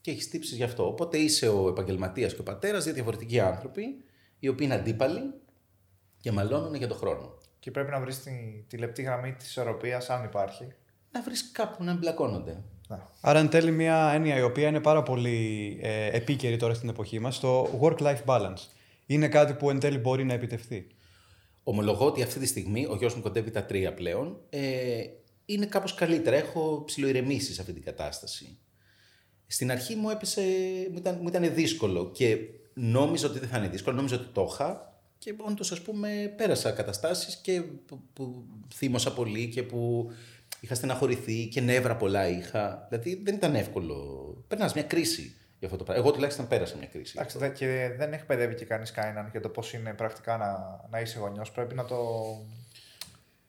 Και 0.01 0.11
έχεις 0.11 0.29
τύψεις 0.29 0.57
γι' 0.57 0.63
αυτό. 0.63 0.87
Οπότε 0.87 1.17
είσαι 1.17 1.47
ο 1.47 1.67
επαγγελματίας 1.67 2.33
και 2.33 2.41
ο 2.41 2.43
πατέρας, 2.43 2.83
δύο 2.83 2.93
διαφορετικοί 2.93 3.39
άνθρωποι, 3.39 4.03
οι 4.39 4.47
οποίοι 4.47 4.67
είναι 4.69 4.79
αντίπαλοι 4.79 5.33
και 6.21 6.31
μαλώνουν 6.31 6.75
για 6.75 6.87
τον 6.87 6.97
χρόνο. 6.97 7.37
Και 7.59 7.71
πρέπει 7.71 7.91
να 7.91 7.99
βρεις 7.99 8.23
τη, 8.23 8.31
τη 8.67 8.77
λεπτή 8.77 9.01
γραμμή 9.01 9.33
της 9.33 9.47
ισορροπίας, 9.47 10.09
αν 10.09 10.23
υπάρχει. 10.23 10.67
Να 11.11 11.21
βρεις 11.21 11.51
κάπου 11.51 11.83
να 11.83 11.91
εμπλακώνονται. 11.91 12.63
Να. 12.87 13.09
Άρα, 13.21 13.39
εν 13.39 13.49
τέλει, 13.49 13.71
μια 13.71 14.11
έννοια 14.13 14.37
η 14.37 14.41
οποία 14.41 14.67
είναι 14.67 14.81
πάρα 14.81 15.03
πολύ 15.03 15.79
ε, 15.81 16.17
επίκαιρη 16.17 16.57
τώρα 16.57 16.73
στην 16.73 16.89
εποχή 16.89 17.19
μας, 17.19 17.39
το 17.39 17.79
work-life 17.81 18.23
balance. 18.25 18.67
Είναι 19.05 19.27
κάτι 19.27 19.53
που 19.53 19.69
εν 19.69 19.79
τέλει 19.79 19.97
μπορεί 19.97 20.23
να 20.23 20.33
επιτευχθεί. 20.33 20.87
Ομολογώ 21.63 22.05
ότι 22.05 22.23
αυτή 22.23 22.39
τη 22.39 22.45
στιγμή 22.45 22.85
ο 22.89 22.95
γιος 22.95 23.15
μου 23.15 23.21
κοντεύει 23.21 23.51
τα 23.51 23.65
τρία 23.65 23.93
πλέον. 23.93 24.37
Ε, 24.49 25.03
είναι 25.45 25.65
κάπως 25.65 25.93
καλύτερα. 25.93 26.35
Έχω 26.35 26.83
ψιλοειρεμήσει 26.85 27.53
σε 27.53 27.61
αυτή 27.61 27.73
την 27.73 27.83
κατάσταση. 27.83 28.57
Στην 29.47 29.71
αρχή 29.71 29.95
μου 29.95 30.09
έπεσε, 30.09 30.41
μου 30.91 30.97
ήταν, 30.97 31.17
μου 31.21 31.27
ήταν 31.27 31.53
δύσκολο 31.53 32.11
και 32.11 32.37
νόμιζα 32.73 33.27
ότι 33.27 33.39
δεν 33.39 33.49
θα 33.49 33.57
είναι 33.57 33.67
δύσκολο, 33.67 33.95
νόμιζα 33.95 34.15
ότι 34.15 34.27
το 34.33 34.49
είχα 34.51 34.93
και 35.17 35.33
όντως 35.37 35.71
ας 35.71 35.81
πούμε 35.81 36.33
πέρασα 36.37 36.71
καταστάσεις 36.71 37.35
και 37.35 37.61
που, 37.61 38.01
που 38.13 38.45
θύμωσα 38.73 39.13
πολύ 39.13 39.47
και 39.49 39.63
που 39.63 40.11
είχα 40.59 40.75
στεναχωρηθεί 40.75 41.47
και 41.47 41.61
νεύρα 41.61 41.95
πολλά 41.95 42.27
είχα. 42.27 42.87
Δηλαδή 42.89 43.21
δεν 43.23 43.35
ήταν 43.35 43.55
εύκολο. 43.55 43.95
Περνάς 44.47 44.73
μια 44.73 44.83
κρίση 44.83 45.21
για 45.59 45.67
αυτό 45.67 45.77
το 45.77 45.83
πράγμα. 45.83 46.03
Εγώ 46.03 46.11
τουλάχιστον 46.13 46.47
πέρασα 46.47 46.77
μια 46.77 46.87
κρίση. 46.87 47.13
Εντάξει, 47.17 47.37
δε- 47.37 47.49
και 47.49 47.91
δεν 47.97 48.13
εκπαιδεύει 48.13 48.55
και 48.55 48.65
κανείς 48.65 48.91
κανέναν 48.91 49.27
για 49.31 49.41
το 49.41 49.49
πώς 49.49 49.73
είναι 49.73 49.93
πρακτικά 49.93 50.37
να, 50.37 50.79
να 50.89 50.99
είσαι 50.99 51.19
γονιός. 51.19 51.51
Πρέπει 51.51 51.75
να 51.75 51.85
το. 51.85 51.97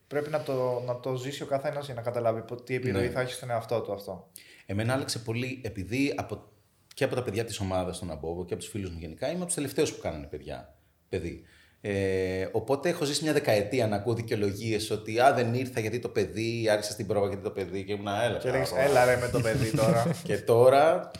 Πρέπει 0.09 0.31
να 0.31 0.41
το, 0.43 0.83
να 0.87 1.01
το 1.01 1.15
ζήσει 1.17 1.43
ο 1.43 1.47
καθένας 1.47 1.85
για 1.87 1.95
να 1.95 2.01
καταλάβει 2.03 2.41
πο- 2.43 2.63
τι 2.63 2.75
επιρροή 2.75 3.03
Ναι. 3.07 3.11
θα 3.11 3.21
έχει 3.21 3.33
στον 3.33 3.51
εαυτό 3.51 3.81
του 3.81 3.93
αυτό. 3.93 4.31
Εμένα 4.67 4.93
άλλαξε 4.93 5.19
πολύ 5.19 5.61
επειδή 5.65 6.15
από, 6.17 6.49
και 6.95 7.05
από 7.05 7.15
τα 7.15 7.23
παιδιά 7.23 7.45
της 7.45 7.59
ομάδας 7.61 7.97
στον 7.97 8.11
Αμπόβο 8.11 8.45
και 8.45 8.53
από 8.55 8.63
τους 8.63 8.71
φίλους 8.73 8.91
μου 8.91 8.99
γενικά 9.01 9.27
είμαι 9.27 9.37
από 9.37 9.45
τους 9.47 9.55
τελευταίους 9.55 9.93
που 9.93 10.01
κάνανε 10.03 10.27
παιδιά. 10.27 10.75
Παιδί. 11.09 11.43
Ε, 11.81 12.49
οπότε 12.53 12.89
έχω 12.89 13.05
ζήσει 13.05 13.23
μια 13.23 13.33
δεκαετία 13.33 13.87
να 13.87 13.97
ακούω 13.97 14.15
δικαιολογίες 14.15 14.91
ότι 14.91 15.21
Α, 15.21 15.33
δεν 15.35 15.55
ήρθα 15.55 15.81
γιατί 15.81 15.99
το 15.99 16.09
παιδί, 16.09 16.69
άρχισα 16.71 16.93
στην 16.93 17.07
πρόβα 17.07 17.27
γιατί 17.29 17.43
το 17.43 17.51
παιδί 17.51 17.85
και 17.85 17.93
ήμουν 17.93 18.07
έλα. 18.07 18.39
Και 18.39 18.51
λέγεις, 18.51 18.69
τώρα». 18.71 18.83
έλα 18.83 19.05
ρε 19.05 19.17
με 19.17 19.29
το 19.29 19.41
παιδί 19.41 19.71
τώρα. 19.77 20.07
Και 20.25 20.39
τώρα. 20.39 21.11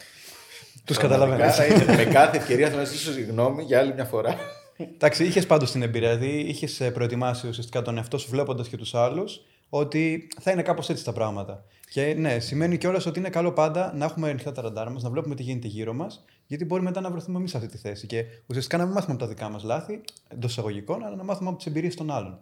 Τους 0.85 0.97
πραγματικά 0.99 1.27
καταλαβαίνω. 1.27 1.53
θα 1.53 1.67
ήθελα 1.67 1.97
με 1.97 2.05
κάθε 2.13 2.37
ευκαιρία 2.37 2.71
θα 2.71 2.77
να 2.77 2.85
ζητήσω 2.85 3.13
συγγνώμη 3.13 3.63
για 3.63 3.79
άλλη 3.79 3.95
μια 3.95 4.05
φορά. 4.05 4.37
Εντάξει, 4.77 5.25
είχες 5.25 5.47
πάντως 5.47 5.71
την 5.71 5.83
εμπειρία. 5.83 6.17
Δηλαδή, 6.17 6.39
είχες 6.39 6.91
προετοιμάσει 6.93 7.49
ουσιαστικά 7.49 7.83
τον 7.83 7.97
εαυτό 7.97 8.19
σου 8.19 8.31
βλέποντας 8.31 8.69
και 8.69 8.77
τους 8.77 8.95
άλλους 8.95 9.41
ότι 9.69 10.29
θα 10.41 10.51
είναι 10.51 10.63
κάπως 10.63 10.89
έτσι 10.89 11.05
τα 11.05 11.13
πράγματα. 11.13 11.65
Και 11.91 12.15
ναι, 12.15 12.39
σημαίνει 12.39 12.79
κιόλας 12.79 13.07
ότι 13.07 13.19
είναι 13.19 13.29
καλό 13.29 13.53
πάντα 13.53 13.93
να 13.95 14.05
έχουμε 14.05 14.29
ανοιχτά 14.31 14.53
τα 14.53 14.63
ραντάρ 14.63 14.91
μας, 14.91 15.03
να 15.03 15.11
βλέπουμε 15.11 15.35
τι 15.35 15.43
γίνεται 15.43 15.67
γύρω 15.69 15.93
μας, 15.93 16.25
γιατί 16.47 16.65
μπορεί 16.65 16.83
μετά 16.83 17.01
να 17.01 17.11
βρεθούμε 17.11 17.39
εμείς 17.39 17.51
σε 17.51 17.57
αυτή 17.57 17.69
τη 17.69 17.77
θέση. 17.77 18.07
Και 18.07 18.25
ουσιαστικά 18.47 18.77
να 18.77 18.85
μην 18.85 18.93
μάθουμε 18.93 19.13
από 19.13 19.23
τα 19.23 19.29
δικά 19.29 19.49
μας 19.49 19.63
λάθη, 19.63 20.01
εντός 20.29 20.51
εισαγωγικών, 20.51 21.05
αλλά 21.05 21.17
να 21.17 21.25
μάθουμε 21.25 21.49
από 21.49 21.59
τις 21.59 21.67
εμπειρίες 21.67 21.95
των 21.95 22.11
άλλων. 22.11 22.41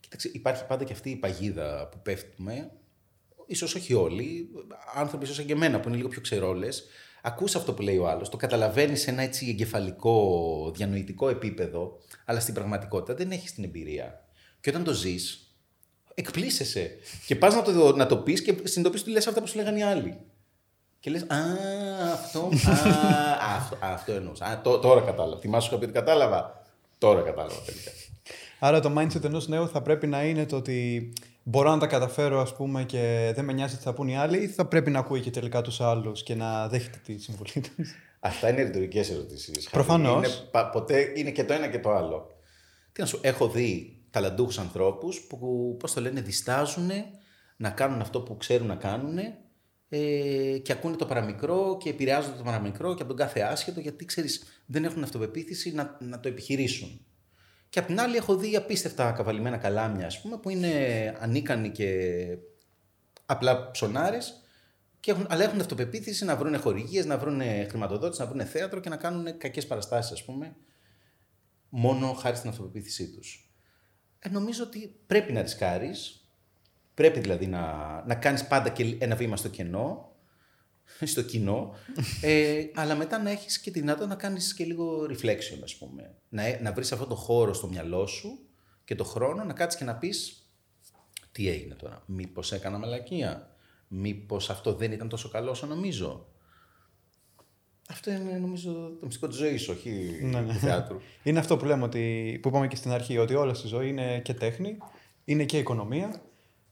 Κοίταξε, 0.00 0.30
υπάρχει 0.32 0.66
πάντα 0.66 0.84
και 0.84 0.92
αυτή 0.92 1.10
η 1.10 1.16
παγίδα 1.16 1.88
που 1.90 1.98
πέφτουμε. 2.02 2.70
Ίσως 3.46 3.74
όχι 3.74 3.94
όλοι, 3.94 4.48
άνθρωποι 4.94 5.24
ίσως 5.24 5.42
και 5.44 5.52
εμένα 5.52 5.80
που 5.80 5.88
είναι 5.88 5.96
λίγο 5.96 6.08
πιο 6.08 6.20
ξερόλες, 6.20 6.84
ακούς 7.26 7.54
αυτό 7.56 7.72
που 7.72 7.82
λέει 7.82 7.98
ο 7.98 8.08
άλλος, 8.08 8.28
το 8.28 8.36
καταλαβαίνεις 8.36 9.00
σε 9.00 9.10
ένα 9.10 9.22
έτσι 9.22 9.46
εγκεφαλικό, 9.48 10.70
διανοητικό 10.74 11.28
επίπεδο, 11.28 11.98
αλλά 12.24 12.40
στην 12.40 12.54
πραγματικότητα 12.54 13.14
δεν 13.14 13.30
έχεις 13.30 13.54
την 13.54 13.64
εμπειρία. 13.64 14.24
Και 14.60 14.70
όταν 14.70 14.84
το 14.84 14.92
ζεις, 14.92 15.54
εκπλήσεσαι. 16.14 16.90
Και 17.26 17.36
πας 17.36 17.54
να 17.54 17.62
το, 17.62 17.96
να 17.96 18.06
το 18.06 18.16
πεις 18.16 18.42
και 18.42 18.52
συνειδητοποιείς 18.52 19.02
ότι 19.02 19.10
λες 19.10 19.26
αυτά 19.26 19.40
που 19.40 19.46
σου 19.46 19.56
λέγανε 19.56 19.78
οι 19.78 19.82
άλλοι. 19.82 20.16
Και 21.00 21.10
λες, 21.10 21.22
α, 21.22 21.36
αυτό, 22.12 22.48
α, 22.66 22.72
αυτό, 23.56 23.76
α, 23.80 23.92
αυτό 23.92 24.12
εννοούσα. 24.12 24.44
Α, 24.44 24.60
τω- 24.60 24.78
τώρα 24.78 25.00
κατάλαβα. 25.00 25.40
Θυμάσαι 25.40 25.68
σου 25.68 25.78
πει 25.78 25.84
ότι 25.84 25.92
κατάλαβα; 25.92 26.62
Τώρα 26.98 27.20
κατάλαβα 27.20 27.60
τελικά. 27.66 27.90
Άρα 28.58 28.80
το 28.80 28.92
mindset 28.98 29.24
ενός 29.24 29.48
νέου 29.48 29.68
θα 29.68 29.82
πρέπει 29.82 30.06
να 30.06 30.24
είναι 30.24 30.46
το 30.46 30.56
ότι 30.56 31.12
μπορώ 31.48 31.70
να 31.70 31.78
τα 31.78 31.86
καταφέρω, 31.86 32.40
ας 32.40 32.54
πούμε, 32.54 32.84
και 32.84 33.32
δεν 33.34 33.44
με 33.44 33.52
νοιάζει 33.52 33.76
τι 33.76 33.82
θα 33.82 33.94
πούν 33.94 34.08
οι 34.08 34.16
άλλοι, 34.18 34.42
ή 34.42 34.48
θα 34.48 34.66
πρέπει 34.66 34.90
να 34.90 34.98
ακούει 34.98 35.20
και 35.20 35.30
τελικά 35.30 35.62
τους 35.62 35.80
άλλους 35.80 36.22
και 36.22 36.34
να 36.34 36.68
δέχεται 36.68 36.98
τη 37.04 37.18
συμβουλή 37.18 37.52
τους. 37.76 37.94
Αυτά 38.20 38.48
είναι 38.48 38.62
ρητορικές 38.62 39.10
ερωτήσεις. 39.10 39.70
Προφανώς. 39.70 40.16
Είναι, 40.16 40.48
πα- 40.50 40.70
ποτέ 40.70 41.12
είναι 41.14 41.30
και 41.30 41.44
το 41.44 41.52
ένα 41.52 41.68
και 41.68 41.78
το 41.78 41.90
άλλο. 41.90 42.26
Τι 42.92 43.00
να 43.00 43.06
σου, 43.06 43.18
έχω 43.22 43.48
δει 43.48 44.00
ταλαντούχους 44.10 44.58
ανθρώπους 44.58 45.20
που, 45.20 45.76
πώς 45.78 45.92
το 45.92 46.00
λένε, 46.00 46.20
διστάζουν 46.20 46.90
να 47.56 47.70
κάνουν 47.70 48.00
αυτό 48.00 48.20
που 48.20 48.36
ξέρουν 48.36 48.66
να 48.66 48.74
κάνουν 48.74 49.18
ε, 49.88 50.58
και 50.58 50.72
ακούνε 50.72 50.96
το 50.96 51.06
παραμικρό 51.06 51.76
και 51.80 51.90
επηρεάζονται 51.90 52.36
το 52.36 52.42
παραμικρό 52.42 52.94
και 52.94 53.02
από 53.02 53.14
τον 53.14 53.16
κάθε 53.16 53.40
άσχετο 53.40 53.80
γιατί 53.80 54.04
ξέρεις 54.04 54.62
δεν 54.66 54.84
έχουν 54.84 55.02
αυτοπεποίθηση 55.02 55.72
να, 55.72 55.96
να 56.00 56.20
το 56.20 56.28
επιχειρήσουν. 56.28 57.00
Και 57.68 57.78
απ' 57.78 57.86
την 57.86 58.00
άλλη 58.00 58.16
έχω 58.16 58.36
δει 58.36 58.56
απίστευτα 58.56 59.12
καβαλημένα 59.12 59.56
καλάμια 59.56 60.06
ας 60.06 60.20
πούμε 60.20 60.36
που 60.38 60.50
είναι 60.50 60.70
ανίκανοι 61.20 61.70
και 61.70 61.88
απλά 63.26 63.70
ψωνάρες 63.70 64.40
και 65.00 65.10
έχουν, 65.10 65.26
αλλά 65.28 65.44
έχουν 65.44 65.60
αυτοπεποίθηση 65.60 66.24
να 66.24 66.36
βρουν 66.36 66.58
χορηγίες, 66.58 67.06
να 67.06 67.18
βρουν 67.18 67.40
χρηματοδότηση, 67.68 68.20
να 68.20 68.26
βρουν 68.26 68.46
θέατρο 68.46 68.80
και 68.80 68.88
να 68.88 68.96
κάνουν 68.96 69.38
κακές 69.38 69.66
παραστάσεις, 69.66 70.12
ας 70.12 70.24
πούμε, 70.24 70.56
μόνο 71.68 72.12
χάρη 72.12 72.36
στην 72.36 72.50
αυτοπεποίθησή 72.50 73.10
τους. 73.10 73.50
Ε, 74.18 74.28
νομίζω 74.28 74.64
ότι 74.64 75.00
πρέπει 75.06 75.32
να 75.32 75.42
ρισκάρεις. 75.42 76.20
Πρέπει 76.94 77.20
δηλαδή 77.20 77.46
να, 77.46 77.62
να 78.06 78.14
κάνεις 78.14 78.46
πάντα 78.46 78.68
και 78.68 78.96
ένα 78.98 79.16
βήμα 79.16 79.36
στο 79.36 79.48
κενό, 79.48 80.15
στο 81.12 81.22
κοινό, 81.22 81.74
ε, 82.20 82.64
αλλά 82.74 82.94
μετά 82.94 83.18
να 83.18 83.30
έχεις 83.30 83.58
και 83.58 83.70
τη 83.70 83.80
δυνατότητα 83.80 84.14
να 84.14 84.20
κάνεις 84.20 84.54
και 84.54 84.64
λίγο 84.64 85.06
reflection, 85.10 85.58
ας 85.62 85.76
πούμε. 85.76 86.14
Να, 86.28 86.60
να 86.60 86.72
βρεις 86.72 86.92
αυτό 86.92 87.06
το 87.06 87.14
χώρο 87.14 87.52
στο 87.54 87.68
μυαλό 87.68 88.06
σου 88.06 88.38
και 88.84 88.94
το 88.94 89.04
χρόνο 89.04 89.44
να 89.44 89.52
κάτσεις 89.52 89.78
και 89.78 89.86
να 89.86 89.96
πεις 89.96 90.46
τι 91.32 91.48
έγινε 91.48 91.74
τώρα. 91.74 92.02
Μήπως 92.06 92.52
έκανα 92.52 92.78
μαλακία. 92.78 93.50
Μήπως 93.88 94.50
αυτό 94.50 94.74
δεν 94.74 94.92
ήταν 94.92 95.08
τόσο 95.08 95.28
καλό 95.28 95.50
όσο 95.50 95.66
νομίζω. 95.66 96.26
Αυτό 97.88 98.10
είναι 98.10 98.38
νομίζω 98.38 98.72
το 98.72 99.06
μυστικό 99.06 99.28
της 99.28 99.36
ζωής, 99.36 99.68
όχι 99.68 100.18
ναι, 100.22 100.40
ναι. 100.40 100.52
του 100.52 100.58
θεάτρου. 100.58 101.00
Είναι 101.22 101.38
αυτό 101.38 101.56
που 101.56 101.64
λέμε 101.64 101.84
ότι, 101.84 102.38
που 102.42 102.48
είπαμε 102.48 102.68
και 102.68 102.76
στην 102.76 102.90
αρχή, 102.90 103.18
ότι 103.18 103.34
όλα 103.34 103.54
στη 103.54 103.66
ζωή 103.66 103.88
είναι 103.88 104.20
και 104.20 104.34
τέχνη, 104.34 104.78
είναι 105.24 105.44
και 105.44 105.58
οικονομία. 105.58 106.22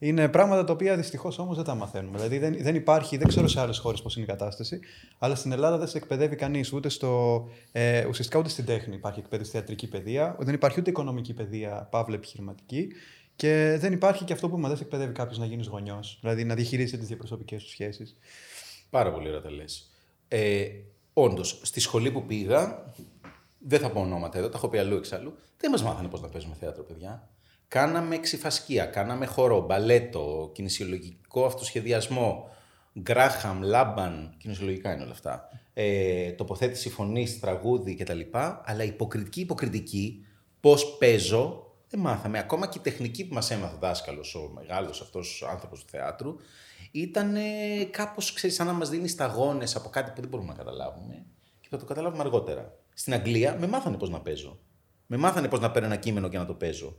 Είναι 0.05 0.29
πράγματα 0.29 0.65
τα 0.65 0.73
οποία 0.73 0.97
δυστυχώς 0.97 1.39
όμως 1.39 1.57
δεν 1.57 1.65
τα 1.65 1.75
μαθαίνουμε. 1.75 2.17
Δηλαδή 2.17 2.39
δεν, 2.39 2.63
δεν 2.63 2.75
υπάρχει, 2.75 3.17
δεν 3.17 3.29
ξέρω 3.29 3.49
σε 3.49 3.61
άλλες 3.61 3.79
χώρες 3.79 4.03
πώς 4.03 4.17
είναι 4.17 4.25
η 4.25 4.29
κατάσταση, 4.29 4.81
αλλά 5.19 5.35
στην 5.35 5.53
Ελλάδα 5.53 5.79
δεν 5.79 5.89
σε 5.89 5.97
εκπαιδεύει 5.97 6.37
κανείς 6.37 6.73
ούτε 6.73 6.89
στο. 6.89 7.43
Ε, 7.73 8.07
ουσιαστικά 8.07 8.39
ούτε 8.39 8.49
στην 8.49 8.65
τέχνη 8.65 8.95
υπάρχει 8.95 9.19
εκπαίδευση 9.19 9.53
θεατρική 9.53 9.89
παιδεία, 9.89 10.37
δεν 10.39 10.55
υπάρχει 10.55 10.81
ούτε 10.81 10.91
οικονομική 10.91 11.35
παιδεία, 11.35 11.89
παύλα 11.91 12.15
επιχειρηματική. 12.15 12.89
Και 13.37 13.77
δεν 13.81 13.93
υπάρχει 13.93 14.25
και 14.25 14.33
αυτό 14.33 14.49
που 14.49 14.59
μα 14.59 14.69
δεν 14.69 14.77
σε 14.77 14.83
εκπαιδεύει 14.83 15.13
κάποιος 15.13 15.39
να 15.39 15.47
γίνεις 15.47 15.67
γονιός, 15.67 16.19
δηλαδή 16.21 16.45
να 16.45 16.55
διαχειρίζεσαι 16.55 16.97
τις 16.97 17.07
διαπροσωπικές 17.07 17.63
σου 17.63 17.69
σχέσεις. 17.69 18.17
Πάρα 18.91 19.13
πολύ 19.13 19.29
ωραία 19.29 19.41
τα 19.41 19.51
λες. 19.51 19.91
Ε, 20.29 20.67
Όντως, 21.13 21.61
στη 21.63 21.81
σχολή 21.81 22.11
που 22.11 22.25
πήγα, 22.27 22.93
δεν 23.59 23.81
θα 23.81 23.91
πω 23.91 24.01
ονόματα 24.01 24.39
εδώ, 24.39 24.49
τα 24.49 24.57
έχω 24.57 24.69
πει 24.69 24.79
αλλού 24.79 24.97
εξαλλού, 24.97 25.35
δεν 25.57 25.71
μας 25.71 25.83
μάθανε 25.83 26.09
πώς 26.09 26.21
να 26.21 26.29
παίζουμε 26.29 26.55
θέατρο, 26.61 26.83
παιδιά. 26.83 27.29
Κάναμε 27.69 28.19
ξυφασκία, 28.19 28.85
κάναμε 28.85 29.27
χορό, 29.27 29.61
μπαλέτο, 29.61 30.51
κινησιολογικό 30.55 31.45
αυτοσχεδιασμό, 31.45 32.49
γκράχαμ, 33.01 33.63
λάμπαν, 33.63 34.35
κινησιολογικά 34.39 34.93
είναι 34.93 35.03
όλα 35.03 35.13
αυτά. 35.13 35.49
Ε, 35.73 36.31
τοποθέτηση 36.33 36.91
φωνής, 36.91 37.41
τραγούδι 37.41 37.95
κτλ. 37.95 38.21
Αλλά 38.65 38.83
υποκριτική, 38.85 39.41
υποκριτική, 39.41 40.27
πώς 40.61 40.97
παίζω, 40.97 41.73
δεν 41.89 42.01
μάθαμε. 42.01 42.39
Ακόμα 42.39 42.67
και 42.69 42.79
η 42.79 42.81
τεχνική 42.81 43.27
που 43.27 43.35
μας 43.35 43.51
έμαθε 43.51 43.75
ο 43.75 43.79
δάσκαλος, 43.79 44.35
ο 44.35 44.51
μεγάλος 44.55 45.01
αυτός 45.01 45.45
άνθρωπος 45.51 45.85
του 45.85 45.91
θεάτρου, 45.91 46.37
ήταν 46.91 47.37
κάπως, 47.91 48.33
ξέρεις, 48.33 48.57
σαν 48.57 48.67
να 48.67 48.73
μας 48.73 48.89
δίνει 48.89 49.09
σταγόνες 49.09 49.77
από 49.77 49.89
κάτι 49.89 50.11
που 50.15 50.21
δεν 50.21 50.31
μπορούμε 50.31 50.49
να 50.49 50.59
καταλάβουμε 50.59 51.25
και 51.61 51.69
θα 51.71 51.77
το 51.77 51.85
καταλάβουμε 51.85 52.23
αργότερα. 52.23 52.77
Στην 52.95 53.13
Αγγλία 53.13 53.57
με 53.59 53.67
μάθανε 53.67 53.97
πώς 53.97 54.11
να 54.11 54.21
παίζω. 54.21 54.59
Με 55.07 55.17
μάθανε 55.17 55.49
πώς 55.49 55.61
να 55.61 55.71
παίρνω 55.71 55.89
ένα 55.89 55.97
κείμενο 55.97 56.29
και 56.29 56.39
να 56.39 56.47
το 56.47 56.55
παίζω. 56.55 56.97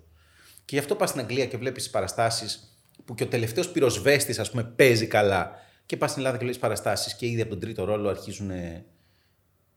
Και 0.65 0.75
γι' 0.75 0.79
αυτό 0.79 0.95
πας 0.95 1.09
στην 1.09 1.21
Αγγλία 1.21 1.45
και 1.45 1.57
βλέπεις 1.57 1.89
παραστάσεις 1.89 2.79
που 3.05 3.15
και 3.15 3.23
ο 3.23 3.27
τελευταίος 3.27 3.71
πυροσβέστης, 3.71 4.39
ας 4.39 4.49
πούμε, 4.49 4.63
παίζει 4.63 5.07
καλά. 5.07 5.51
Και 5.85 5.97
πας 5.97 6.09
στην 6.09 6.21
Ελλάδα 6.21 6.37
και 6.37 6.43
βλέπεις 6.43 6.61
παραστάσεις 6.61 7.15
και 7.15 7.25
ήδη 7.25 7.41
από 7.41 7.49
τον 7.49 7.59
τρίτο 7.59 7.83
ρόλο 7.83 8.09
αρχίζουν. 8.09 8.51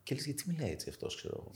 Και 0.03 0.15
λες, 0.15 0.25
γιατί 0.25 0.45
μιλάει 0.47 0.71
έτσι 0.71 0.89
αυτός, 0.89 1.17
ξέρω 1.17 1.35
εγώ. 1.37 1.51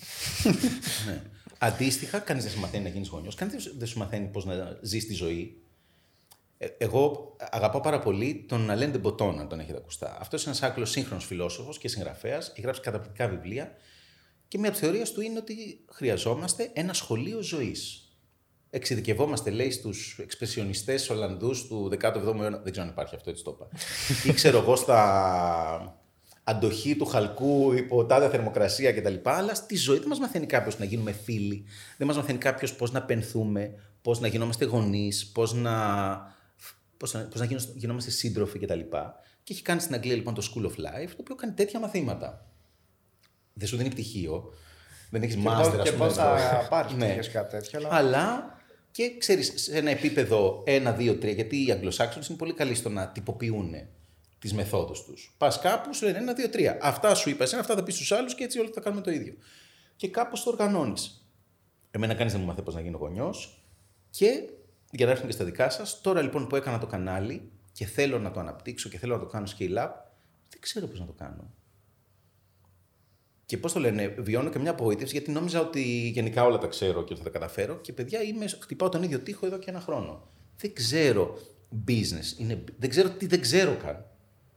ναι. 1.06 1.22
Αντίστοιχα, 1.58 2.18
κανείς 2.18 2.42
δεν 2.42 2.52
σου 2.52 2.60
μαθαίνει 2.60 2.82
να 2.82 2.88
γίνεις 2.88 3.08
γονιός, 3.08 3.34
κανείς 3.34 3.74
δεν 3.78 3.86
σου 3.86 3.98
μαθαίνει 3.98 4.26
πώς 4.26 4.44
να 4.44 4.78
ζεις 4.82 5.06
τη 5.06 5.14
ζωή. 5.14 5.62
Ε, 6.58 6.66
εγώ 6.78 7.36
αγαπάω 7.38 7.80
πάρα 7.80 7.98
πολύ 7.98 8.44
τον 8.48 8.70
Αλέν 8.70 8.90
Ντεμποτόν, 8.90 9.40
αν 9.40 9.48
τον 9.48 9.60
έχετε 9.60 9.78
ακουστά. 9.78 10.16
Αυτός 10.20 10.44
είναι 10.44 10.54
ένας 10.56 10.70
άκρο 10.70 10.84
σύγχρονος 10.84 11.24
φιλόσοφος 11.24 11.78
και 11.78 11.88
συγγραφέας. 11.88 12.48
Έχει 12.48 12.60
γράψει 12.60 12.80
καταπληκτικά 12.80 13.28
βιβλία. 13.28 13.76
Και 14.48 14.58
μία 14.58 14.68
από 14.68 14.78
τις 14.78 14.88
θεωρίες 14.88 15.12
του 15.12 15.20
είναι 15.20 15.38
ότι 15.38 15.84
χρειαζόμαστε 15.90 16.70
ένα 16.72 16.92
σχολείο 16.92 17.42
ζωής. 17.42 18.11
Εξειδικευόμαστε, 18.74 19.50
λέει, 19.50 19.70
στους 19.70 20.18
εξπρεσιονιστές 20.22 21.10
Ολλανδούς 21.10 21.66
του 21.66 21.90
17ου 22.00 22.14
αιώνα. 22.24 22.60
Δεν 22.62 22.72
ξέρω 22.72 22.86
αν 22.86 22.92
υπάρχει 22.92 23.14
αυτό, 23.14 23.30
έτσι 23.30 23.44
το 23.44 23.56
είπα. 23.56 23.68
ή 24.30 24.32
ξέρω 24.32 24.58
εγώ 24.58 24.76
στα 24.76 26.02
αντοχή 26.44 26.96
του 26.96 27.04
χαλκού 27.04 27.72
υπό 27.72 28.04
τάδε 28.06 28.28
θερμοκρασία 28.28 28.92
κτλ. 28.92 29.14
Αλλά 29.22 29.54
στη 29.54 29.76
ζωή 29.76 29.98
δεν 29.98 30.08
μας 30.08 30.18
μαθαίνει 30.18 30.46
κάποιος 30.46 30.78
να 30.78 30.84
γίνουμε 30.84 31.12
φίλοι. 31.12 31.64
Δεν 31.96 32.06
μας 32.06 32.16
μαθαίνει 32.16 32.38
κάποιος 32.38 32.74
πώς 32.74 32.92
να 32.92 33.02
πενθούμε, 33.02 33.74
πώς 34.02 34.20
να 34.20 34.26
γινόμαστε 34.26 34.64
γονείς, 34.64 35.26
πώς 35.26 35.54
να, 35.54 35.72
πώς 36.96 37.12
να, 37.14 37.20
πώς 37.20 37.40
να 37.40 37.48
γινόμαστε 37.74 38.10
σύντροφοι 38.10 38.58
κτλ. 38.58 38.80
Και, 38.80 38.96
και 39.42 39.52
έχει 39.52 39.62
κάνει 39.62 39.80
στην 39.80 39.94
Αγγλία 39.94 40.14
λοιπόν 40.14 40.34
το 40.34 40.42
School 40.54 40.64
of 40.64 40.74
Life, 40.74 41.08
το 41.08 41.16
οποίο 41.20 41.34
κάνει 41.34 41.52
τέτοια 41.52 41.80
μαθήματα. 41.80 42.46
Δεν 43.52 43.68
σου 43.68 43.76
δίνει 43.76 43.90
πτυχίο. 43.90 44.52
Δεν 45.10 45.22
έχεις 45.22 45.36
μάστερ, 45.36 45.80
ας 45.80 45.92
πούμε. 45.92 46.06
Και 46.06 46.14
πώ 46.14 46.20
θα 46.20 46.66
πάρεις 46.70 46.92
ναι. 46.92 47.18
κάτι 47.32 47.50
τέτοιο. 47.50 47.78
Αλλά... 47.78 47.96
αλλά 47.96 48.60
και 48.92 49.16
ξέρεις, 49.18 49.52
σε 49.56 49.78
ένα 49.78 49.90
επίπεδο 49.90 50.64
1, 50.66 50.94
2, 50.98 51.18
3, 51.18 51.34
γιατί 51.34 51.66
οι 51.66 51.70
Αγγλοσάξονες 51.70 52.28
είναι 52.28 52.38
πολύ 52.38 52.52
καλοί 52.52 52.74
στο 52.74 52.88
να 52.88 53.08
τυποποιούν 53.08 53.74
τις 54.38 54.52
μεθόδους 54.54 55.04
τους. 55.04 55.34
Πας 55.38 55.60
κάπου, 55.60 55.94
σου 55.94 56.04
λένε 56.04 56.18
ένα, 56.18 56.32
δύο, 56.32 56.48
τρία. 56.48 56.78
Αυτά 56.82 57.14
σου 57.14 57.30
είπα 57.30 57.44
εσένα, 57.44 57.60
αυτά 57.60 57.74
θα 57.74 57.82
πεις 57.82 57.94
στους 57.94 58.12
άλλους 58.12 58.34
και 58.34 58.44
έτσι 58.44 58.58
όλοι 58.58 58.70
θα 58.74 58.80
κάνουμε 58.80 59.02
το 59.02 59.10
ίδιο. 59.10 59.34
Και 59.96 60.08
κάπως 60.08 60.42
το 60.42 60.50
οργανώνεις. 60.50 61.26
Εμένα 61.90 62.14
κανείς 62.14 62.32
δεν 62.32 62.40
μου 62.40 62.46
μάθε 62.46 62.62
πώς 62.62 62.74
να 62.74 62.80
γίνω 62.80 62.98
γονιός. 62.98 63.64
Και 64.10 64.48
για 64.90 65.06
να 65.06 65.12
έρθουν 65.12 65.26
και 65.26 65.32
στα 65.32 65.44
δικά 65.44 65.70
σας, 65.70 66.00
τώρα 66.00 66.22
λοιπόν 66.22 66.46
που 66.46 66.56
έκανα 66.56 66.78
το 66.78 66.86
κανάλι 66.86 67.50
και 67.72 67.86
θέλω 67.86 68.18
να 68.18 68.30
το 68.30 68.40
αναπτύξω 68.40 68.88
και 68.88 68.98
θέλω 68.98 69.14
να 69.14 69.20
το 69.20 69.26
κάνω 69.26 69.46
scale 69.58 69.78
up, 69.78 69.90
δεν 70.48 70.60
ξέρω 70.60 70.86
πώς 70.86 71.00
να 71.00 71.06
το 71.06 71.12
κάνω. 71.12 71.54
Και 73.52 73.58
πώς 73.58 73.72
το 73.72 73.80
λένε, 73.80 74.14
βιώνω 74.18 74.50
και 74.50 74.58
μια 74.58 74.70
απογοήτευση 74.70 75.12
γιατί 75.12 75.30
νόμιζα 75.30 75.60
ότι 75.60 75.82
γενικά 76.08 76.44
όλα 76.44 76.58
τα 76.58 76.66
ξέρω 76.66 77.04
και 77.04 77.12
ότι 77.12 77.22
θα 77.22 77.22
τα 77.22 77.30
καταφέρω. 77.30 77.74
Και 77.74 77.92
παιδιά, 77.92 78.22
είμαι, 78.22 78.46
χτυπάω 78.60 78.88
τον 78.88 79.02
ίδιο 79.02 79.18
τοίχο 79.18 79.46
εδώ 79.46 79.58
και 79.58 79.70
ένα 79.70 79.80
χρόνο. 79.80 80.28
Δεν 80.56 80.72
ξέρω 80.74 81.38
business. 81.88 82.40
Είναι, 82.40 82.64
δεν 82.78 82.90
ξέρω 82.90 83.10
τι 83.10 83.26
δεν 83.26 83.40
ξέρω 83.40 83.76
καν 83.84 84.04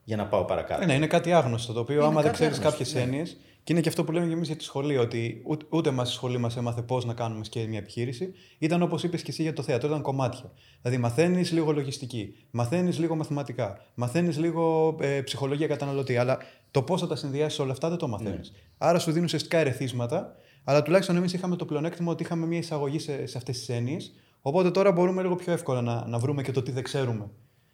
για 0.03 0.15
να 0.15 0.25
πάω 0.25 0.43
παρακάτω. 0.43 0.85
Ναι, 0.85 0.93
είναι 0.93 1.07
κάτι 1.07 1.33
άγνωστο 1.33 1.73
το 1.73 1.79
οποίο, 1.79 1.95
είναι 1.95 2.05
άμα 2.05 2.21
δεν 2.21 2.31
ξέρεις 2.31 2.59
κάποιες 2.59 2.93
ναι. 2.93 3.01
έννοιες. 3.01 3.37
Και 3.65 3.73
είναι 3.73 3.81
και 3.81 3.89
αυτό 3.89 4.03
που 4.03 4.11
λέμε 4.11 4.27
και 4.27 4.33
εμείς 4.33 4.47
για 4.47 4.55
τη 4.55 4.63
σχολή, 4.63 4.97
ότι 4.97 5.41
ούτε, 5.45 5.65
ούτε 5.69 5.91
μας 5.91 6.09
η 6.09 6.13
σχολή 6.13 6.37
μας 6.37 6.57
έμαθε 6.57 6.81
πώς 6.81 7.05
να 7.05 7.13
κάνουμε 7.13 7.41
και 7.49 7.67
μια 7.67 7.77
επιχείρηση. 7.77 8.33
Ήταν 8.57 8.81
όπως 8.81 9.03
είπες 9.03 9.21
και 9.21 9.31
εσύ 9.31 9.41
για 9.41 9.53
το 9.53 9.61
θέατρο, 9.61 9.87
ήταν 9.87 10.01
κομμάτια. 10.01 10.51
Δηλαδή, 10.81 11.01
μαθαίνεις 11.01 11.51
λίγο 11.51 11.71
λογιστική, 11.71 12.35
μαθαίνεις 12.51 12.99
λίγο 12.99 13.15
μαθηματικά, 13.15 13.79
μαθαίνεις 13.95 14.37
λίγο 14.37 14.95
ε, 14.99 15.21
ψυχολογία 15.21 15.67
καταναλωτή. 15.67 16.17
Αλλά 16.17 16.37
το 16.71 16.81
πώς 16.83 17.01
θα 17.01 17.07
τα 17.07 17.15
συνδυάσεις 17.15 17.59
όλα 17.59 17.71
αυτά 17.71 17.89
δεν 17.89 17.97
το 17.97 18.07
μαθαίνεις. 18.07 18.51
Ναι. 18.51 18.57
Άρα 18.77 18.99
σου 18.99 19.09
δίνουν 19.11 19.25
ουσιαστικά 19.25 19.57
ερεθίσματα, 19.57 20.35
αλλά 20.63 20.81
τουλάχιστον 20.81 21.15
εμείς 21.15 21.33
είχαμε 21.33 21.55
το 21.55 21.65
πλεονέκτημα 21.65 22.11
ότι 22.11 22.23
είχαμε 22.23 22.45
μια 22.45 22.57
εισαγωγή 22.57 22.99
σε, 22.99 23.25
σε 23.25 23.37
αυτές 23.37 23.57
τις 23.57 23.69
έννοιες. 23.69 24.13
Οπότε 24.41 24.71
τώρα 24.71 24.91
μπορούμε 24.91 25.21
λίγο 25.21 25.35
πιο 25.35 25.53
εύκολα 25.53 25.81
να, 25.81 26.07
να 26.07 26.19
βρούμε 26.19 26.41
και 26.41 26.51
το 26.51 26.61
τι 26.61 26.71
δεν 26.71 26.83
ξέρουμε 26.83 27.29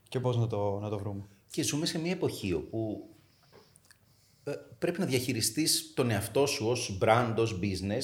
και 0.10 0.19
πώς 0.19 0.38
να 0.38 0.47
το, 0.47 0.80
να 0.82 0.89
το 0.89 0.97
βρούμε. 0.97 1.27
Και 1.51 1.63
ζούμε 1.63 1.86
σε 1.86 1.99
μια 1.99 2.12
εποχή 2.12 2.54
όπου 2.54 3.10
ε, 3.11 3.11
πρέπει 4.80 5.00
να 5.00 5.06
διαχειριστείς 5.06 5.94
τον 5.94 6.12
εαυτό 6.12 6.46
σου 6.46 6.68
ως 6.68 7.00
brand, 7.02 7.34
ως 7.38 7.60
business. 7.62 8.04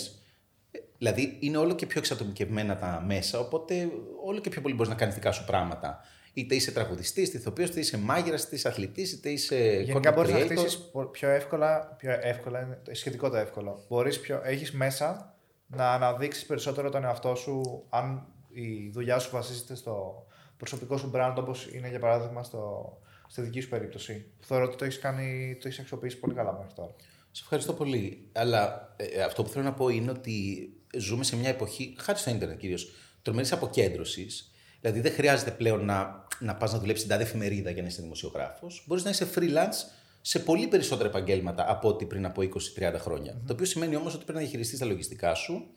Ε, 0.72 0.80
δηλαδή 0.98 1.38
είναι 1.40 1.58
όλο 1.58 1.76
και 1.76 1.86
πιο 1.86 2.00
εξατομικευμένα 2.00 2.78
τα 2.78 3.04
μέσα, 3.06 3.40
οπότε 3.40 3.90
όλο 4.26 4.40
και 4.40 4.50
πιο 4.50 4.62
πολύ 4.62 4.74
μπορείς 4.74 4.90
να 4.90 4.98
κάνεις 4.98 5.16
δικά 5.16 5.32
σου 5.32 5.46
πράγματα. 5.46 6.00
Είτε 6.34 6.56
είσαι 6.56 6.72
τραγουδιστής, 6.72 7.28
είτε 7.28 7.38
ηθοποιός, 7.38 7.70
είτε 7.70 7.80
είσαι 7.80 7.98
μάγειρας, 7.98 8.44
είτε 8.44 8.56
είσαι 8.56 8.68
αθλητής, 8.68 9.12
είτε 9.12 9.30
είσαι. 9.30 9.82
Γενικά 9.86 10.12
μπορείς 10.12 10.32
να 10.32 10.40
χτίσεις 10.40 10.92
πιο 11.12 11.30
εύκολα. 11.30 11.96
Πιο 11.98 12.12
εύκολα 12.22 12.62
είναι 12.62 12.82
σχετικό 12.92 13.30
το 13.30 13.38
εύκολο. 13.38 13.86
Μπορείς 13.88 14.20
πιο, 14.20 14.42
έχεις 14.44 14.72
μέσα 14.72 15.36
να 15.68 15.94
αναδείξεις 15.94 16.46
περισσότερο 16.46 16.90
τον 16.90 17.04
εαυτό 17.04 17.36
σου 17.36 17.84
αν 17.90 18.28
η 18.50 18.90
δουλειά 18.90 19.19
σου 19.19 19.30
βασίζεται 19.32 19.76
στο 19.76 20.26
προσωπικό 20.58 20.98
σου 20.98 21.12
brand, 21.15 21.34
όπως 21.38 21.69
είναι 21.74 21.90
για 21.90 22.00
παράδειγμα 22.00 22.44
στο, 22.44 22.98
στη 23.28 23.42
δική 23.42 23.60
σου 23.60 23.69
περίπτωση. 23.69 24.25
Θεωρώ 24.40 24.65
ότι 24.65 24.75
το 24.75 24.86
έχεις 24.86 25.00
κάνει, 25.00 25.58
το 25.62 25.67
έχεις 25.67 25.80
αξιοποιήσει 25.80 26.17
πολύ 26.17 26.34
καλά 26.34 26.54
μέχρι 26.54 26.73
τώρα. 26.73 26.96
Σε 27.32 27.42
ευχαριστώ 27.44 27.73
πολύ. 27.73 28.30
Αλλά 28.32 28.94
ε, 28.96 29.21
αυτό 29.21 29.44
που 29.44 29.50
θέλω 29.50 29.63
να 29.63 29.73
πω 29.73 29.90
είναι 29.90 30.12
ότι 30.12 30.69
ζούμε 30.98 31.23
σε 31.23 31.36
μια 31.36 31.50
εποχή, 31.50 31.96
χάρη 31.98 32.19
στο 32.19 32.30
Ιντερνετ 32.30 32.58
κυρίως, 32.58 32.94
τρομερής 33.21 33.52
αποκέντρωσης. 33.52 34.52
Δηλαδή 34.82 35.00
δεν 35.00 35.12
χρειάζεται 35.12 35.52
πλέον 35.52 35.86
να, 35.86 36.28
να 36.40 36.56
πας 36.56 36.71
να 36.71 36.80
δουλέψεις 36.80 37.06
την 37.06 37.15
τάδε 37.15 37.28
εφημερίδα 37.28 37.69
για 37.69 37.82
να 37.82 37.88
είσαι 37.88 38.02
δημοσιογράφος. 38.02 38.84
Μπορείς 38.88 39.04
να 39.04 39.10
είσαι 39.10 39.28
freelance 39.36 39.92
σε 40.21 40.40
πολύ 40.40 40.67
περισσότερα 40.67 41.10
επαγγέλματα 41.10 41.65
από 41.67 41.88
ό,τι 41.88 42.06
πριν 42.06 42.25
από 42.25 42.42
20-30 42.42 42.96
χρόνια. 42.98 43.34
Mm-hmm. 43.34 43.46
Το 43.46 43.54
οποίο 43.54 43.65
σημαίνει 43.65 43.96
όμως 43.96 44.13
ότι 44.13 44.23
πρέπει 44.23 44.38
να 44.38 44.44
διαχειριστείς 44.44 44.80
τα 44.80 44.86
λογιστικά 44.86 45.34
σου, 45.34 45.67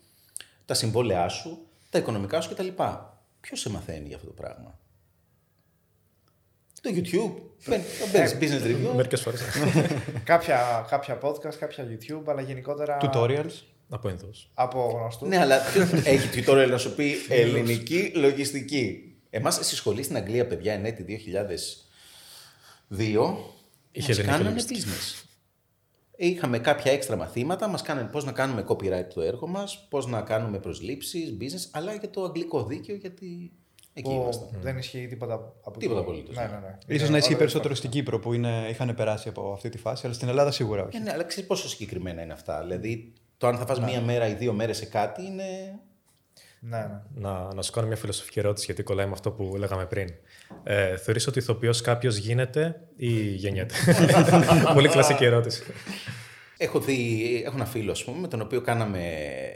τα 0.65 0.75
συμβόλαιά 0.75 1.29
σου, 1.29 1.67
τα 1.91 1.99
οικονομικά 1.99 2.41
σου 2.41 2.51
κτλ. 2.51 2.69
Ποιος 3.41 3.61
σε 3.61 3.71
μαθαίνει 3.71 4.07
για 4.07 4.17
αυτό 4.17 4.29
το 4.29 4.35
πράγμα; 4.35 4.79
Το 6.81 6.91
YouTube. 6.95 7.33
Μπαίνει 7.67 7.85
business 8.41 8.63
review. 8.67 8.95
Μερικές 8.97 9.21
φορές. 9.21 9.41
κάποια, 10.25 10.87
κάποια 10.91 11.19
podcast, 11.23 11.55
κάποια 11.59 11.87
YouTube, 11.91 12.23
αλλά 12.27 12.41
γενικότερα. 12.43 12.99
Tutorials. 13.03 13.53
Από 13.89 14.09
ενδό. 14.09 14.31
Από 14.55 14.97
γνωστούς. 15.01 15.29
Ναι, 15.29 15.39
αλλά 15.39 15.59
ποιο- 15.61 15.87
έχει 16.05 16.45
tutorial 16.47 16.69
να 16.71 16.79
σου 16.79 16.95
πει 16.95 17.15
ελληνική 17.29 18.13
λογιστική. 18.15 19.15
Εμάς 19.31 19.55
στη 19.55 19.75
σχολή 19.75 20.03
στην 20.03 20.17
Αγγλία, 20.17 20.47
παιδιά, 20.47 20.73
εν 20.73 20.85
έτη 20.85 21.03
2002, 21.03 21.07
Είχε 23.93 24.09
μας 24.09 24.19
ελληνική 24.19 24.23
κάνανε 24.23 24.49
λογιστική. 24.49 24.83
business. 24.85 25.25
Είχαμε 26.17 26.59
κάποια 26.59 26.93
έξτρα 26.93 27.17
μαθήματα, 27.17 27.69
μας 27.69 27.83
κάνανε 27.83 28.09
πώς 28.09 28.25
να 28.25 28.33
κάνουμε 28.33 28.65
copyright 28.69 29.07
το 29.15 29.21
έργο 29.21 29.47
μας, 29.47 29.87
πώς 29.91 30.07
να 30.07 30.21
κάνουμε 30.23 30.59
προσλήψεις, 30.59 31.37
business, 31.41 31.69
αλλά 31.71 31.97
και 31.97 32.07
το 32.09 32.25
αγγλικό 32.25 32.65
δίκαιο, 32.65 32.97
γιατί 32.97 33.53
εκεί 33.93 34.09
που 34.09 34.21
ήμασταν. 34.23 34.49
δεν 34.61 34.79
ισχύει 34.79 35.07
τίποτα 35.09 35.35
από 35.35 35.79
Τίποτα 35.79 36.01
εκεί. 36.01 36.09
απολύτως, 36.09 36.37
Ναι, 36.37 36.43
ναι. 36.43 36.49
ναι, 36.49 36.57
ναι. 36.59 36.77
Ίσως 36.87 37.01
Είναι 37.03 37.11
να 37.11 37.17
ισχύει 37.17 37.29
όλα 37.33 37.39
περισσότερο 37.39 37.75
διαφορετικά. 37.75 37.75
στην 37.75 37.91
Κύπρο 37.91 38.19
που 38.19 38.33
είναι, 38.33 38.67
είχαν 38.71 38.95
περάσει 38.95 39.29
από 39.29 39.53
αυτή 39.53 39.69
τη 39.69 39.79
φάση, 39.79 40.03
αλλά 40.07 40.15
στην 40.15 40.29
Ελλάδα 40.29 40.51
σίγουρα 40.51 40.81
Ε, 40.83 40.85
όχι. 40.85 40.99
ναι, 40.99 41.11
αλλά 41.13 41.25
ξέρεις 41.25 41.49
πόσο 41.49 41.69
συγκεκριμένα 41.69 42.23
είναι 42.23 42.33
αυτά. 42.33 42.61
Δηλαδή, 42.61 43.13
το 43.39 43.47
αν 43.47 43.57
θα 43.57 43.67
φας 43.67 43.81
μία 43.81 44.01
μέρα 44.01 44.27
ή 44.29 44.35
δύο 44.35 44.53
μέρες 44.53 44.77
σε 44.77 44.87
κάτι 44.87 45.23
είναι... 45.25 45.45
Ναι, 46.63 46.79
ναι. 46.79 47.01
Να, 47.15 47.55
να 47.55 47.63
σου 47.63 47.73
κάνω 47.73 47.87
μια 47.87 47.97
φιλοσοφική 47.97 48.39
ερώτηση 48.39 48.65
γιατί 48.67 48.83
κολλάει 48.83 49.07
με 49.07 49.13
αυτό 49.13 49.31
που 49.31 49.57
λέγαμε 49.57 49.87
πριν. 49.87 50.09
Ε, 50.63 50.97
θεωρείς 50.97 51.27
ότι 51.27 51.39
ηθοποιός 51.39 51.81
κάποιος 51.81 52.17
γίνεται 52.17 52.81
ή 52.97 53.09
γεννιέται; 53.21 53.75
Πολύ 54.75 54.89
κλασική 54.89 55.25
ερώτηση. 55.25 55.63
Έχω, 56.63 56.81
δει, 56.81 57.43
έχω 57.45 57.57
ένα 57.57 57.65
φίλο, 57.65 57.91
ας 57.91 58.05
πούμε, 58.05 58.19
με 58.19 58.29
τον 58.29 58.41
οποίο 58.41 58.61
κάναμε 58.61 59.03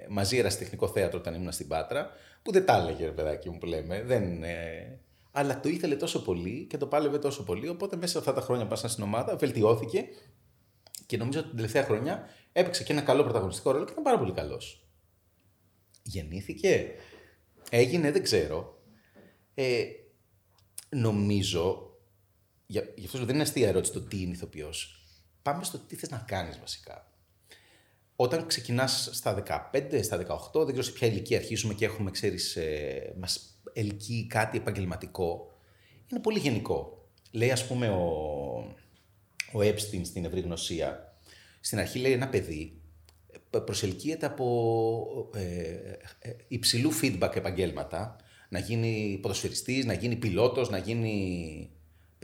μαζί 0.09 0.37
ερασιτεχνικό 0.37 0.89
θέατρο 0.89 1.19
όταν 1.19 1.35
ήμουν 1.35 1.53
στην 1.53 1.69
Πάτρα, 1.69 2.11
που 2.43 2.53
δεν 2.53 2.65
τα 2.65 2.77
έλεγε, 2.77 3.05
ρε 3.05 3.11
παιδάκι 3.11 3.51
μου, 3.51 3.59
που 3.59 3.67
λέμε. 3.67 4.03
Δεν, 4.03 4.43
ε, 4.43 4.99
αλλά 5.31 5.61
το 5.61 5.69
ήθελε 5.69 5.97
τόσο 5.97 6.23
πολύ 6.23 6.67
και 6.71 6.77
το 6.77 6.87
πάλευε 6.87 7.19
τόσο 7.19 7.45
πολύ, 7.45 7.69
οπότε 7.69 7.97
μέσα 7.97 8.13
σε 8.13 8.19
αυτά 8.19 8.33
τα 8.33 8.41
χρόνια 8.41 8.63
που 8.63 8.69
ήμασταν 8.69 8.91
στην 8.91 9.03
ομάδα 9.03 9.37
βελτιώθηκε 9.37 10.05
και 11.07 11.17
νομίζω 11.17 11.39
ότι 11.39 11.49
την 11.49 11.57
τελευταία 11.57 11.85
χρονιά 11.85 12.29
έπαιξε 12.53 12.85
και 12.85 12.93
ένα 12.93 13.03
καλό 13.03 13.23
πρωταγωνιστικό 13.23 13.71
ρόλο 13.71 13.85
και 13.85 13.93
ήταν 13.93 14.05
πάρα 14.05 14.19
πολύ 14.19 14.33
καλός. 14.33 14.89
Γεννήθηκε, 16.03 16.91
έγινε, 17.71 18.11
δεν 18.11 18.23
ξέρω. 18.23 18.83
Ε, 19.55 19.85
νομίζω, 20.89 21.97
για, 22.67 22.83
γι' 22.95 23.05
αυτό 23.05 23.11
σου 23.11 23.17
λέω, 23.17 23.27
δεν 23.27 23.35
είναι 23.35 23.45
αστεία 23.45 23.69
ερώτηση 23.69 23.93
το 23.93 24.01
τι 24.01 24.23
είναι 24.23 24.33
ηθοποιός. 24.33 25.04
Πάμε 25.45 25.65
στο 25.65 25.79
τι 25.79 25.97
θες 25.97 26.11
να 26.11 26.19
κάνεις 26.19 26.59
βασικά. 26.59 27.11
Όταν 28.17 28.47
ξεκινάς 28.47 29.09
στα 29.13 29.43
15, 29.73 30.01
στα 30.03 30.17
18, 30.53 30.65
δεν 30.65 30.67
ξέρω 30.67 30.83
σε 30.83 30.91
ποια 30.91 31.09
ηλικία 31.09 31.39
αρχίζουμε 31.39 31.75
και 31.75 31.85
έχουμε, 31.85 32.11
ξέρεις, 32.11 32.57
ε, 32.57 33.15
μας 33.19 33.61
ελκύει 33.73 34.27
κάτι 34.27 34.57
επαγγελματικό, 34.59 35.53
είναι 36.07 36.21
πολύ 36.21 36.39
γενικό. 36.39 37.09
Λέει, 37.31 37.51
ας 37.51 37.67
πούμε, 37.67 37.89
ο, 37.89 38.05
ο 39.53 39.59
Epstein 39.61 40.01
στην 40.05 40.25
ευρύ 40.25 40.41
γνωσία, 40.41 41.17
στην 41.61 41.79
αρχή 41.79 41.99
λέει 41.99 42.13
ένα 42.13 42.29
παιδί 42.29 42.81
ε, 43.51 43.59
προσελκύεται 43.59 44.27
από 44.27 45.31
ε, 45.35 45.43
ε, 46.19 46.37
υψηλού 46.49 46.91
feedback 47.03 47.37
επαγγέλματα, 47.37 48.17
να 48.49 48.59
γίνει 48.59 49.19
ποδοσφαιριστής, 49.23 49.85
να 49.85 49.93
γίνει 49.93 50.17
πιλότος, 50.17 50.71
να 50.71 50.79
γίνει 50.79 51.74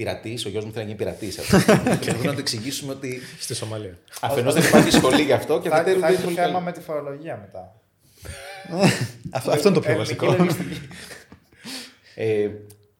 πειρατής. 0.05 0.45
Ο 0.45 0.49
γιος 0.49 0.65
μου 0.65 0.73
θέλει 0.73 0.85
να 0.85 0.91
γίνει 0.91 1.03
πειρατής. 1.03 1.37
και 2.01 2.11
πρέπει 2.11 2.27
να 2.27 2.33
το 2.33 2.39
εξηγήσουμε 2.39 2.93
ότι 2.93 3.21
Στη 3.41 3.55
Σομαλία. 3.55 3.99
αφενός 4.21 4.55
δεν 4.55 4.63
υπάρχει 4.65 4.91
σχολή 4.91 5.23
γι' 5.23 5.33
αυτό 5.33 5.61
και 5.61 5.69
Θα, 5.69 5.75
αφετέρου 5.75 6.01
θα 6.01 6.07
δεν 6.07 6.15
έχει 6.17 6.25
είναι 6.27 6.35
πολύ 6.35 6.47
θέμα 6.47 6.53
καλή. 6.53 6.65
με 6.65 6.73
τη 6.73 6.81
φορολογία 6.81 7.37
μετά. 7.37 7.75
Αυτό, 9.37 9.51
αυτό 9.51 9.69
είναι 9.69 9.77
το 9.77 9.83
πιο 9.83 9.91
Ελληνική 9.93 10.15
βασικό. 10.15 10.37
λογιστική. 10.39 10.81
Ε, 12.15 12.49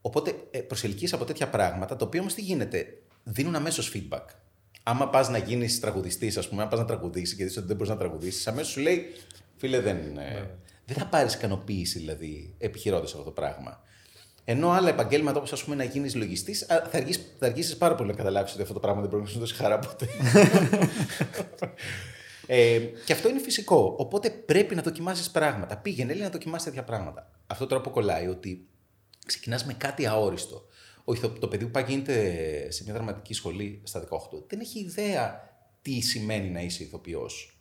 οπότε 0.01 0.35
ε, 0.51 0.59
προσελκύεις 0.59 1.13
από 1.13 1.25
τέτοια 1.25 1.49
πράγματα, 1.49 1.97
το 1.97 2.05
οποίο 2.05 2.21
όμως 2.21 2.35
τι 2.35 2.41
γίνεται, 2.41 2.87
δίνουν 3.25 3.55
αμέσως 3.55 3.93
feedback. 3.95 4.25
Άμα 4.83 5.09
πας 5.09 5.29
να 5.29 5.39
γίνεις 5.39 5.81
τραγουδιστής, 5.81 6.37
ας 6.37 6.49
πούμε, 6.49 6.63
αν 6.63 6.69
πας 6.69 6.79
να 6.79 6.85
τραγουδήσεις 6.85 7.37
και 7.37 7.45
δεις 7.45 7.57
ότι 7.57 7.67
δεν 7.67 7.77
μπορείς 7.77 7.93
να 7.93 7.99
τραγουδήσεις, 7.99 8.47
αμέσως 8.47 8.73
σου 8.73 8.81
λέει, 8.81 9.13
φίλε 9.57 9.81
δεν, 9.81 9.97
ε, 10.19 10.49
δεν 10.85 10.97
θα 10.97 11.07
πάρεις 11.07 11.35
ικανοποίηση 11.35 11.99
δηλαδή 11.99 12.55
επιχειρώντας 12.59 13.13
αυτό 13.13 13.25
το 13.25 13.31
πράγμα. 13.31 13.83
Ενώ 14.51 14.71
άλλα 14.71 14.89
επαγγέλματα 14.89 15.39
όπως 15.39 15.53
ας 15.53 15.65
πούμε 15.65 15.77
να 15.77 15.85
γίνεις 15.85 16.15
λογιστής, 16.15 16.63
α, 16.71 16.89
θα 16.91 16.99
αργήσεις, 16.99 17.23
θα 17.39 17.47
αργήσεις 17.47 17.77
πάρα 17.77 17.95
πολύ 17.95 18.11
να 18.11 18.17
καταλάβεις 18.17 18.53
ότι 18.53 18.63
αυτό 18.63 18.75
το 18.75 18.81
πράγμα 18.81 19.01
δεν 19.01 19.11
μπορεί 19.11 19.23
να 19.23 19.29
σου 19.29 19.39
δώσει 19.39 19.55
χαρά 19.55 19.79
ποτέ. 19.79 20.07
Ε, 22.47 22.79
και 23.05 23.13
αυτό 23.13 23.29
είναι 23.29 23.41
φυσικό. 23.41 23.95
Οπότε 23.99 24.31
πρέπει 24.31 24.75
να 24.75 24.83
δοκιμάσεις 24.83 25.31
πράγματα. 25.31 25.77
Πήγαινε, 25.77 26.13
λέει 26.13 26.23
να 26.23 26.31
δοκιμάσεις 26.31 26.67
τέτοια 26.67 26.85
πράγματα. 26.85 27.31
Αυτό 27.47 27.67
τώρα 27.67 27.83
που 27.83 27.91
κολλάει, 27.91 28.27
ότι 28.27 28.69
ξεκινάς 29.27 29.65
με 29.65 29.73
κάτι 29.75 30.07
αόριστο. 30.07 30.67
Ο 31.05 31.13
ηθο- 31.13 31.39
το 31.39 31.49
παιδί 31.49 31.65
που 31.65 31.71
πάει 31.71 31.85
γίνεται 31.89 32.67
σε 32.71 32.85
μια 32.85 32.95
δραματική 32.95 33.35
σχολή 33.35 33.81
στα 33.85 34.01
18 34.01 34.45
δεν 34.49 34.61
έχει 34.61 34.79
ιδέα 34.79 35.41
τι 35.83 36.01
σημαίνει 36.01 36.49
να 36.51 36.61
είσαι 36.61 36.83
ηθοποιός. 36.83 37.61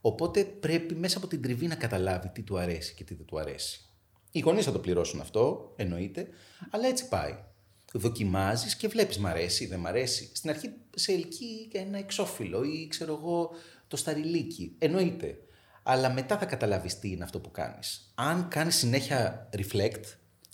Οπότε 0.00 0.44
πρέπει 0.44 0.94
μέσα 0.94 1.18
από 1.18 1.26
την 1.26 1.42
τριβή 1.42 1.66
να 1.66 1.74
καταλάβει 1.74 2.28
τι 2.28 2.42
του 2.42 2.58
αρέσει 2.58 2.94
και 2.94 3.04
τι 3.04 3.14
δεν 3.14 3.26
του 3.26 3.38
αρέσει. 3.38 3.86
Οι 4.32 4.40
γονείς 4.40 4.64
θα 4.64 4.72
το 4.72 4.78
πληρώσουν 4.78 5.20
αυτό, 5.20 5.72
εννοείται, 5.76 6.28
αλλά 6.70 6.86
έτσι 6.86 7.08
πάει. 7.08 7.44
Δοκιμάζεις 7.92 8.76
και 8.76 8.88
βλέπεις, 8.88 9.18
μ' 9.18 9.26
αρέσει, 9.26 9.66
δεν 9.66 9.78
μ' 9.78 9.86
αρέσει. 9.86 10.30
Στην 10.34 10.50
αρχή 10.50 10.72
σε 10.94 11.12
ελκύει 11.12 11.66
και 11.66 11.78
ένα 11.78 11.98
εξώφυλλο 11.98 12.62
ή 12.64 12.86
ξέρω 12.86 13.14
εγώ 13.14 13.50
το 13.88 13.96
σταριλίκι. 13.96 14.74
Εννοείται. 14.78 15.38
Αλλά 15.82 16.12
μετά 16.12 16.38
θα 16.38 16.44
καταλάβεις 16.44 16.98
τι 16.98 17.10
είναι 17.10 17.24
αυτό 17.24 17.40
που 17.40 17.50
κάνεις. 17.50 18.12
Αν 18.14 18.48
κάνεις 18.48 18.76
συνέχεια 18.76 19.48
reflect 19.56 20.02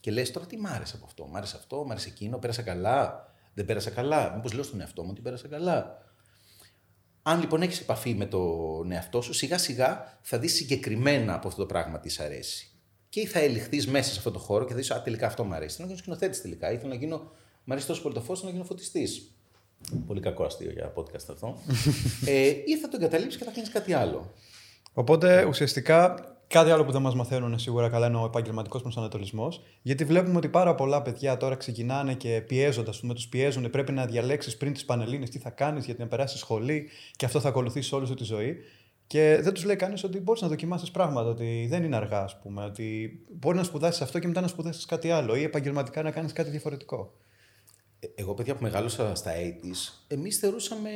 και 0.01 0.11
λες 0.11 0.31
τώρα 0.31 0.47
τι 0.47 0.57
μ' 0.57 0.66
άρεσε 0.66 0.97
από 0.97 1.05
αυτό, 1.05 1.26
μ' 1.26 1.37
άρεσε 1.37 1.57
αυτό, 1.57 1.85
μ' 1.85 1.91
άρεσε 1.91 2.09
εκείνο, 2.09 2.39
πέρασα 2.39 2.62
καλά, 2.62 3.33
δεν 3.55 3.64
πέρασα 3.64 3.91
καλά. 3.91 4.35
Μήπως 4.35 4.53
λέω 4.53 4.62
στον 4.62 4.81
εαυτό 4.81 5.03
μου 5.03 5.09
ότι 5.11 5.20
πέρασα 5.20 5.49
καλά. 5.49 6.07
Αν 7.22 7.41
λοιπόν 7.41 7.62
έχεις 7.62 7.81
επαφή 7.81 8.14
με 8.14 8.26
τον 8.26 8.93
εαυτό 8.93 9.20
σου, 9.20 9.33
σιγά 9.33 9.59
σιγά 9.59 10.18
θα 10.22 10.39
δεις 10.39 10.55
συγκεκριμένα 10.55 11.35
από 11.35 11.49
αυτό 11.49 11.61
το 11.61 11.66
πράγμα 11.66 12.01
τι 12.01 12.09
σ' 12.09 12.20
αρέσει. 12.20 12.72
Και 13.09 13.27
θα 13.27 13.39
ελιχθείς 13.39 13.87
μέσα 13.87 14.11
σε 14.11 14.19
αυτό 14.19 14.31
το 14.31 14.39
χώρο 14.39 14.65
και 14.65 14.71
θα 14.71 14.77
δεις, 14.77 14.91
Α, 14.91 15.03
τελικά 15.03 15.27
αυτό 15.27 15.45
μου 15.45 15.55
αρέσει. 15.55 15.77
Θέλω 15.77 15.89
να 15.89 15.95
γίνω 15.95 16.05
σκηνοθέτης 16.05 16.41
τελικά. 16.41 16.73
Ή 16.73 16.77
θέλω 16.77 16.89
να 16.89 16.95
γίνω. 16.95 17.31
Μ' 17.65 17.73
αρέσει 17.73 17.87
τόσο 17.87 18.03
πολύ 18.03 18.15
το 18.15 18.21
φως, 18.21 18.39
θέλω 18.39 18.51
να 18.51 18.57
γίνω 18.57 18.69
φωτιστής. 18.69 19.33
Πολύ 20.07 20.21
κακό 20.21 20.45
αστείο 20.45 20.71
για 20.71 20.93
podcast 20.97 21.27
αυτό. 21.31 21.57
ε, 22.27 22.47
ή 22.47 22.79
θα 22.81 22.89
το 22.89 22.97
εγκαταλείψεις 23.01 23.39
και 23.39 23.45
θα 23.45 23.51
κάνεις 23.51 23.71
κάτι 23.71 23.93
άλλο. 23.93 24.33
Οπότε 24.93 25.45
ουσιαστικά 25.45 26.15
κάτι 26.49 26.71
άλλο 26.71 26.85
που 26.85 26.93
δεν 26.93 27.03
μας 27.03 27.15
μαθαίνουν 27.15 27.59
σίγουρα 27.59 27.89
καλά 27.89 28.07
είναι 28.07 28.17
ο 28.17 28.25
επαγγελματικός 28.25 28.83
προσανατολισμό. 28.83 29.53
Γιατί 29.83 30.05
βλέπουμε 30.05 30.37
ότι 30.37 30.49
πάρα 30.49 30.75
πολλά 30.75 31.03
παιδιά 31.03 31.37
τώρα 31.37 31.55
ξεκινάνε 31.55 32.15
και 32.15 32.43
πιέζονται, 32.47 32.91
ας 32.91 33.01
πούμε, 33.01 33.15
τους 33.15 33.29
πιέζουν. 33.29 33.71
Πρέπει 33.71 33.93
να 33.93 34.07
διαλέξεις 34.07 34.57
πριν 34.57 34.73
τις 34.73 34.85
πανελίνε 34.85 35.27
τι 35.27 35.39
θα 35.39 35.51
κάνεις 35.51 35.85
γιατί 35.85 36.01
να 36.01 36.07
περάσεις 36.07 36.41
σχολή 36.41 36.89
και 37.17 37.25
αυτό 37.25 37.41
θα 37.41 37.49
ακολουθήσει 37.49 37.95
όλη 37.95 38.07
σου 38.07 38.15
τη 38.15 38.25
ζωή. 38.25 38.57
Και 39.09 39.39
δεν 39.43 39.53
τους 39.55 39.65
λέει 39.65 39.77
κανείς 39.77 40.05
ότι 40.05 40.19
μπορείς 40.21 40.43
να 40.43 40.49
δοκιμάσεις 40.49 40.91
πράγματα, 40.91 41.29
ότι 41.29 41.67
δεν 41.71 41.85
είναι 41.85 41.97
αργά, 41.97 42.23
ας 42.23 42.39
πούμε. 42.39 42.65
Ότι 42.65 43.19
μπορεί 43.33 43.57
να 43.57 43.63
σπουδάσεις 43.63 44.01
αυτό 44.01 44.19
και 44.19 44.27
μετά 44.27 44.41
να 44.41 44.47
σπουδάσεις 44.49 44.85
κάτι 44.85 45.11
άλλο 45.11 45.35
ή 45.37 45.43
επαγγελματικά 45.43 46.03
να 46.03 46.11
κάνεις 46.11 46.33
κάτι 46.33 46.51
διαφορετικό. 46.51 47.15
Ε, 48.01 48.07
Εγώ, 48.15 48.35
παιδιά 48.35 48.55
που 48.55 48.63
μεγάλωσα 48.63 49.15
στα 49.15 49.33
80s, 49.35 50.03
εμείς 50.09 50.39
θεωρούσαμε 50.39 50.91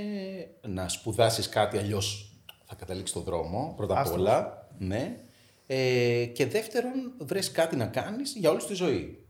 να 0.66 0.88
σπουδάσεις 0.88 1.48
κάτι 1.48 1.78
αλλιώς 1.78 2.36
θα 2.64 2.74
καταλήξεις 2.74 3.10
στον 3.10 3.22
δρόμο, 3.22 3.74
πρώτα 3.76 3.92
απ' 3.94 3.98
Άστρος. 4.00 4.18
όλα. 4.20 4.68
Ναι. 4.78 5.16
Ε, 5.66 6.24
και 6.24 6.46
δεύτερον, 6.46 7.12
βρες 7.18 7.50
κάτι 7.50 7.76
να 7.76 7.86
κάνεις 7.86 8.34
για 8.36 8.50
όλη 8.50 8.60
σου 8.60 8.66
τη 8.66 8.74
ζωή. 8.74 9.26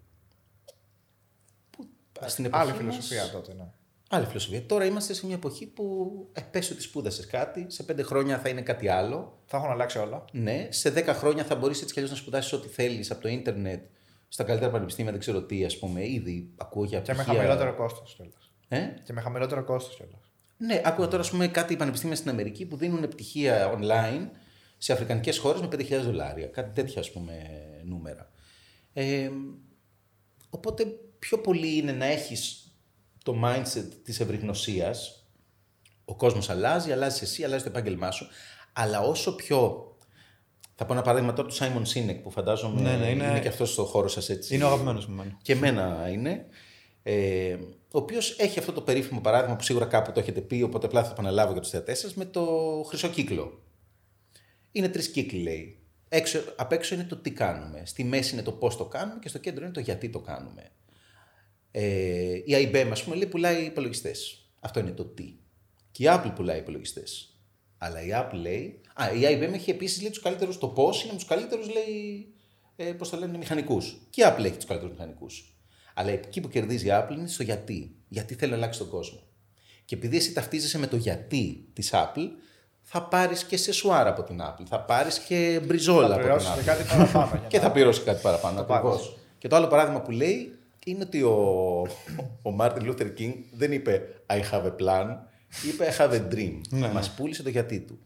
Που, 1.70 1.88
στην 2.26 2.44
εποχή 2.44 2.62
Άλλη 2.62 2.70
μας- 2.70 2.78
φιλοσοφία 2.80 3.30
τότε, 3.30 3.54
ναι. 3.54 3.64
Άλλη 4.14 4.26
φιλοσοφία. 4.26 4.66
Τώρα 4.66 4.84
είμαστε 4.84 5.14
σε 5.14 5.26
μια 5.26 5.34
εποχή 5.34 5.66
που 5.66 6.12
ε, 6.32 6.40
πες 6.50 6.70
ότι 6.70 6.82
σπούδασες 6.82 7.26
κάτι, 7.26 7.66
σε 7.68 7.82
πέντε 7.82 8.02
χρόνια 8.02 8.38
θα 8.38 8.48
είναι 8.48 8.62
κάτι 8.62 8.88
άλλο. 8.88 9.38
Θα 9.46 9.56
έχουν 9.56 9.70
αλλάξει 9.70 9.98
όλα. 9.98 10.24
Ναι, 10.32 10.66
σε 10.70 10.92
10 10.96 11.06
χρόνια 11.06 11.44
θα 11.44 11.54
μπορείς 11.54 11.80
έτσι 11.82 11.92
κι 11.92 11.98
αλλιώς 11.98 12.14
να 12.14 12.20
σπουδάσεις 12.20 12.52
ό,τι 12.52 12.68
θέλεις 12.68 13.10
από 13.10 13.22
το 13.22 13.28
ίντερνετ, 13.28 13.84
στα 14.28 14.44
καλύτερα 14.44 14.70
πανεπιστήμια, 14.70 15.10
δεν 15.10 15.20
ξέρω 15.20 15.42
τι, 15.42 15.64
ας 15.64 15.78
πούμε. 15.78 16.06
Ήδη 16.08 16.50
ακούω 16.56 16.84
για 16.84 17.00
Και 17.00 17.12
με 17.12 17.22
πτυχία- 17.22 17.34
χαμηλότερο 17.40 17.74
κόστος 17.74 18.14
κιόλας. 18.14 18.52
Ε; 18.68 18.78
Και 19.04 19.12
με 19.12 19.20
χαμηλότερο 19.20 19.64
κόστος 19.64 19.96
κιόλας. 19.96 20.30
Ναι, 20.56 20.80
άκουγα 20.84 21.08
τώρα 21.08 21.22
ας 21.22 21.30
πούμε, 21.30 21.48
κάτι 21.48 21.76
πανεπιστήμια 21.76 22.16
στην 22.16 22.30
Αμερική 22.30 22.66
που 22.66 22.76
δίνουν 22.76 23.08
πτυχία 23.08 23.78
online 23.78 24.28
σε 24.78 24.92
αφρικανικές 24.92 25.38
χώρες 25.38 25.60
με 25.60 25.66
5.000 25.68 26.02
δολάρια. 26.02 26.46
Κάτι 26.46 26.74
τέτοια 26.74 27.00
ας 27.00 27.10
πούμε 27.12 27.34
νούμερα. 27.84 28.30
Ε, 28.92 29.30
οπότε 30.50 30.84
πιο 31.18 31.38
πολύ 31.38 31.76
είναι 31.76 31.92
να 31.92 32.04
έχεις 32.04 32.61
το 33.22 33.36
mindset 33.44 33.86
της 34.04 34.20
ευρυγνωσίας. 34.20 35.26
Ο 36.04 36.14
κόσμος 36.16 36.50
αλλάζει, 36.50 36.92
αλλάζει 36.92 37.20
εσύ, 37.22 37.44
αλλάζει 37.44 37.62
το 37.62 37.68
επάγγελμά 37.68 38.10
σου. 38.10 38.26
Αλλά 38.72 39.00
όσο 39.00 39.34
πιο... 39.34 39.86
Θα 40.74 40.86
πω 40.86 40.92
ένα 40.92 41.02
παράδειγμα 41.02 41.32
τώρα 41.32 41.48
του 41.48 41.54
Σάιμον 41.54 41.86
Σίνεκ 41.86 42.18
που 42.22 42.30
φαντάζομαι 42.30 42.80
Ναι, 42.80 42.96
ναι, 42.96 43.06
είναι... 43.10 43.24
είναι- 43.24 43.40
και 43.40 43.48
αυτός 43.48 43.72
στο 43.72 43.84
χώρο 43.84 44.08
σας 44.08 44.28
έτσι. 44.28 44.54
Είναι 44.54 44.64
ο 44.64 44.66
αγαπημένος 44.66 45.06
μου. 45.06 45.12
εμένα. 45.20 45.38
Και 45.42 45.52
εμένα 45.52 46.08
είναι. 46.10 46.46
Ε, 47.02 47.54
ο 47.90 47.98
οποίος 47.98 48.36
έχει 48.38 48.58
αυτό 48.58 48.72
το 48.72 48.80
περίφημο 48.80 49.20
παράδειγμα 49.20 49.56
που 49.56 49.62
σίγουρα 49.62 49.84
κάπου 49.84 50.12
το 50.12 50.20
έχετε 50.20 50.40
πει, 50.40 50.62
οπότε 50.62 50.86
απλά 50.86 51.00
θα 51.00 51.06
το 51.06 51.12
επαναλάβω 51.12 51.52
για 51.52 51.60
τους 51.60 51.70
θεατές 51.70 51.98
σας, 51.98 52.14
με 52.14 52.24
το 52.24 52.46
χρυσό 52.88 53.08
κύκλο. 53.08 53.62
Είναι 54.72 54.88
τρεις 54.88 55.08
κύκλοι, 55.10 55.42
λέει. 55.42 55.78
Έξω, 56.08 56.40
απ' 56.56 56.72
έξω 56.72 56.94
είναι 56.94 57.04
το 57.04 57.16
τι 57.16 57.30
κάνουμε. 57.30 57.82
Στη 57.86 58.04
μέση 58.04 58.32
είναι 58.32 58.42
το 58.42 58.52
πώς 58.52 58.76
το 58.76 58.84
κάνουμε 58.84 59.18
και 59.20 59.28
στο 59.28 59.38
κέντρο 59.38 59.64
είναι 59.64 59.72
το 59.72 59.80
γιατί 59.80 60.08
το 60.10 60.18
κάνουμε. 60.20 60.70
Ε, 61.74 62.34
η 62.34 62.44
IBM, 62.72 62.88
ας 62.90 63.02
πούμε, 63.04 63.16
λέει 63.16 63.26
πουλάει 63.26 63.64
υπολογιστές. 63.64 64.46
Αυτό 64.60 64.80
είναι 64.80 64.90
το 64.90 65.04
τι. 65.04 65.34
Και 65.90 66.04
η 66.04 66.06
Apple 66.10 66.32
πουλάει 66.34 66.58
υπολογιστές. 66.58 67.36
Αλλά 67.78 68.02
η 68.02 68.08
Apple 68.12 68.34
λέει. 68.40 68.80
Α, 68.94 69.12
η 69.12 69.20
IBM 69.22 69.52
έχει 69.52 69.70
επίσης 69.70 70.10
τους 70.10 70.20
καλύτερους. 70.20 70.58
Το 70.58 70.66
πώ 70.68 70.84
είναι 71.02 71.12
με 71.12 71.14
τους 71.18 71.24
καλύτερους, 71.24 71.66
λέει. 71.72 72.26
Ε, 72.76 72.92
Πώς 72.92 73.10
το 73.10 73.16
λένε, 73.16 73.38
μηχανικούς. 73.38 73.96
Και 74.10 74.22
η 74.22 74.24
Apple 74.28 74.44
έχει 74.44 74.54
τους 74.56 74.64
καλύτερους 74.64 74.94
μηχανικούς. 74.94 75.56
Αλλά 75.94 76.10
εκεί 76.10 76.40
που 76.40 76.48
κερδίζει 76.48 76.86
η 76.86 76.90
Apple 76.92 77.12
είναι 77.18 77.28
στο 77.28 77.42
γιατί. 77.42 77.94
Γιατί 78.08 78.34
θέλει 78.34 78.50
να 78.50 78.56
αλλάξει 78.56 78.78
τον 78.78 78.88
κόσμο. 78.88 79.22
Και 79.84 79.94
επειδή 79.94 80.16
εσύ 80.16 80.32
ταυτίζεσαι 80.32 80.78
με 80.78 80.86
το 80.86 80.96
γιατί 80.96 81.68
της 81.72 81.90
Apple, 81.92 82.28
θα 82.82 83.02
πάρεις 83.02 83.44
και 83.44 83.56
σεσουάρα 83.56 84.10
από 84.10 84.22
την 84.22 84.40
Apple. 84.42 84.64
Θα 84.68 84.80
πάρεις 84.80 85.18
και 85.18 85.60
μπριζόλα 85.64 86.08
Θα 86.08 86.14
από 86.14 86.22
την 86.22 86.22
πληρώσεις 86.24 86.50
Apple. 86.50 86.64
κάτι 86.64 86.84
παραπάνω. 86.88 87.30
για 87.38 87.48
Και 87.48 87.56
να- 87.56 87.62
θα 87.62 87.70
πληρώσει 87.72 88.00
κάτι 88.02 88.22
παραπάνω. 88.22 88.64
Το 88.64 88.74
ακριβώς. 88.74 88.96
πάρεις. 89.00 89.16
Και 89.38 89.48
το 89.48 89.56
άλλο 89.56 89.66
παράδειγμα 89.66 90.00
που 90.02 90.10
λέει 90.10 90.56
είναι 90.86 91.02
ότι 91.02 91.22
ο, 91.22 91.32
ο 92.42 92.56
Martin 92.58 92.80
Luther 92.80 93.18
King 93.18 93.34
δεν 93.52 93.72
είπε 93.72 94.02
I 94.26 94.40
have 94.50 94.64
a 94.64 94.76
plan, 94.76 95.16
είπε 95.68 95.94
I 95.96 96.00
have 96.00 96.12
a 96.12 96.34
dream. 96.34 96.60
Ναι, 96.70 96.88
Μας 96.92 97.14
πούλησε 97.14 97.42
το 97.42 97.48
γιατί 97.48 97.80
του. 97.80 97.98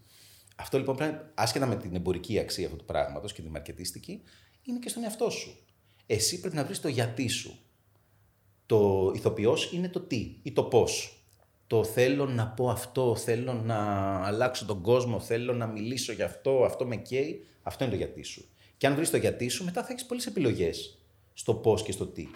Αυτό 0.56 0.78
λοιπόν 0.78 0.96
πρέπει, 0.96 1.30
άσχετα 1.34 1.66
με 1.66 1.76
την 1.76 1.94
εμπορική 1.94 2.38
αξία 2.38 2.64
αυτού 2.64 2.76
του 2.76 2.84
πράγματος 2.84 3.32
και 3.32 3.42
τη 3.42 3.48
μαρκετίστικη, 3.48 4.22
είναι 4.62 4.78
και 4.78 4.88
στον 4.88 5.02
εαυτό 5.02 5.30
σου. 5.30 5.58
Εσύ 6.06 6.40
πρέπει 6.40 6.56
να 6.56 6.64
βρεις 6.64 6.80
το 6.80 6.88
γιατί 6.88 7.28
σου. 7.28 7.58
Το 8.66 9.12
ηθοποιός 9.14 9.72
είναι 9.72 9.88
το 9.88 10.00
τι 10.00 10.36
ή 10.42 10.52
το 10.52 10.64
πώς. 10.64 11.20
Το 11.66 11.84
θέλω 11.84 12.26
να 12.26 12.48
πω 12.48 12.70
αυτό, 12.70 13.16
θέλω 13.16 13.52
να 13.52 13.76
αλλάξω 14.26 14.64
τον 14.64 14.82
κόσμο, 14.82 15.20
θέλω 15.20 15.52
να 15.52 15.66
μιλήσω 15.66 16.12
γι' 16.12 16.22
αυτό, 16.22 16.64
αυτό 16.64 16.86
με 16.86 16.96
καίει. 16.96 17.46
Αυτό 17.62 17.84
είναι 17.84 17.92
το 17.92 17.98
γιατί 17.98 18.22
σου. 18.22 18.48
Και 18.76 18.86
αν 18.86 18.94
βρεις 18.94 19.10
το 19.10 19.16
γιατί 19.16 19.48
σου, 19.48 19.64
μετά 19.64 19.82
θα 19.84 19.88
έχεις 19.90 20.06
πολλές 20.06 20.26
επιλογές 20.26 20.98
στο 21.32 21.54
πώς 21.54 21.82
και 21.82 21.92
στο 21.92 22.06
τι. 22.06 22.28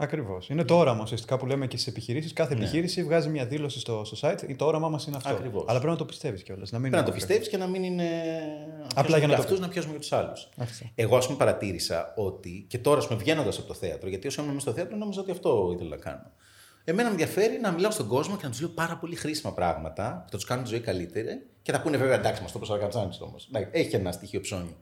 Ακριβώς. 0.00 0.48
Είναι 0.48 0.64
το 0.64 0.78
όραμα 0.78 1.02
ουσιαστικά 1.02 1.36
που 1.36 1.46
λέμε 1.46 1.66
και 1.66 1.76
στις 1.76 1.88
επιχειρήσεις. 1.88 2.32
Κάθε 2.32 2.54
επιχείρηση 2.54 3.04
βγάζει 3.04 3.28
μια 3.28 3.46
δήλωση 3.46 3.80
στο, 3.80 4.04
στο 4.04 4.28
site. 4.28 4.54
Το 4.56 4.66
όραμά 4.66 4.88
μας 4.88 5.06
είναι 5.06 5.16
αυτό. 5.16 5.28
Ακριβώς. 5.28 5.64
Αλλά 5.66 5.78
πρέπει 5.78 5.92
να 5.92 5.98
το 5.98 6.04
πιστεύεις 6.04 6.42
κιόλας. 6.42 6.70
Να 6.70 6.78
μην 6.78 6.90
Πρέπει 6.90 7.06
να 7.06 7.12
το 7.12 7.16
είναι 7.16 7.26
πιστεύεις 7.26 7.48
και 7.48 7.56
να 7.56 7.66
μην 7.66 7.82
είναι. 7.82 8.04
Απλά 8.94 9.18
για 9.18 9.26
να 9.26 9.34
το 9.34 9.40
αυτούς 9.40 9.60
να 9.60 9.68
πιάσουμε 9.68 9.92
για 9.92 10.00
τους 10.00 10.12
άλλους. 10.12 10.48
Αυτό. 10.56 10.86
Εγώ, 10.94 11.16
ας 11.16 11.26
πούμε, 11.26 11.38
παρατήρησα 11.38 12.12
ότι. 12.16 12.66
και 12.68 12.78
τώρα, 12.78 12.98
ας 12.98 13.06
πούμε, 13.06 13.18
βγαίνοντας 13.18 13.58
από 13.58 13.66
το 13.66 13.74
θέατρο, 13.74 14.08
γιατί 14.08 14.26
όσο 14.26 14.42
ήμουν 14.42 14.60
στο 14.60 14.72
θέατρο, 14.72 14.96
νόμιζα 14.96 15.20
ότι 15.20 15.30
αυτό 15.30 15.70
ήθελα 15.74 15.88
να 15.88 15.96
κάνω. 15.96 16.32
Εμένα 16.84 17.08
με 17.08 17.10
ενδιαφέρει 17.10 17.60
να 17.60 17.72
μιλάω 17.72 17.90
στον 17.90 18.06
κόσμο 18.06 18.36
και 18.36 18.44
να 18.44 18.50
τους 18.50 18.60
λέω 18.60 18.70
πάρα 18.70 18.96
πολύ 18.96 19.16
χρήσιμα 19.16 19.52
πράγματα 19.52 20.22
που 20.24 20.30
θα 20.30 20.36
τους 20.36 20.46
κάνουν 20.46 20.64
τη 20.64 20.70
ζωή 20.70 20.80
καλύτερη 20.80 21.46
και 21.62 21.72
θα 21.72 21.80
πούνε 21.80 21.96
βέβαια 21.96 22.14
εντάξει, 22.14 22.42
μας 22.42 22.52
το 22.52 22.58
προσαρκαψάνει 22.58 23.16
όμως. 23.20 23.50
Έχει 23.70 23.96
ένα 23.96 24.12
στοιχείο 24.12 24.40
ψώνιο. 24.40 24.76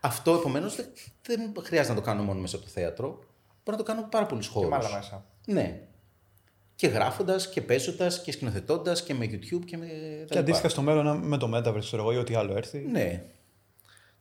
Αυτό 0.00 0.34
επομένως 0.34 0.76
δεν, 0.76 0.86
δεν 1.22 1.52
χρειάζεται 1.64 1.94
να 1.94 2.00
το 2.00 2.06
κάνω 2.06 2.22
μόνο 2.22 2.40
μέσα 2.40 2.56
από 2.56 2.64
το 2.64 2.70
θέατρο. 2.70 3.18
Μπορώ 3.66 3.78
να 3.78 3.84
το 3.84 3.90
κάνω 3.92 4.00
από 4.00 4.08
πάρα 4.08 4.26
πολλού 4.26 4.44
χώρου. 4.44 4.68
Και 4.68 4.74
με 4.74 4.76
άλλα 4.76 4.96
μέσα. 4.96 5.24
Ναι. 5.46 5.80
Και 6.74 6.86
γράφοντας 6.86 7.48
και 7.48 7.60
παίζοντας 7.60 8.22
και 8.22 8.32
σκηνοθετώντας 8.32 9.02
και 9.02 9.14
με 9.14 9.24
YouTube 9.24 9.64
και 9.64 9.76
με. 9.76 9.86
τα 9.86 9.92
Και 9.92 10.22
λοιπά. 10.24 10.38
αντίστοιχα 10.38 10.68
στο 10.68 10.82
μέλλον 10.82 11.18
με 11.18 11.36
το 11.36 11.50
Metaverse, 11.54 11.78
ξέρω 11.80 12.02
εγώ, 12.02 12.12
ή 12.12 12.16
ό,τι 12.16 12.34
άλλο 12.34 12.56
έρθει. 12.56 12.78
Ναι, 12.78 13.24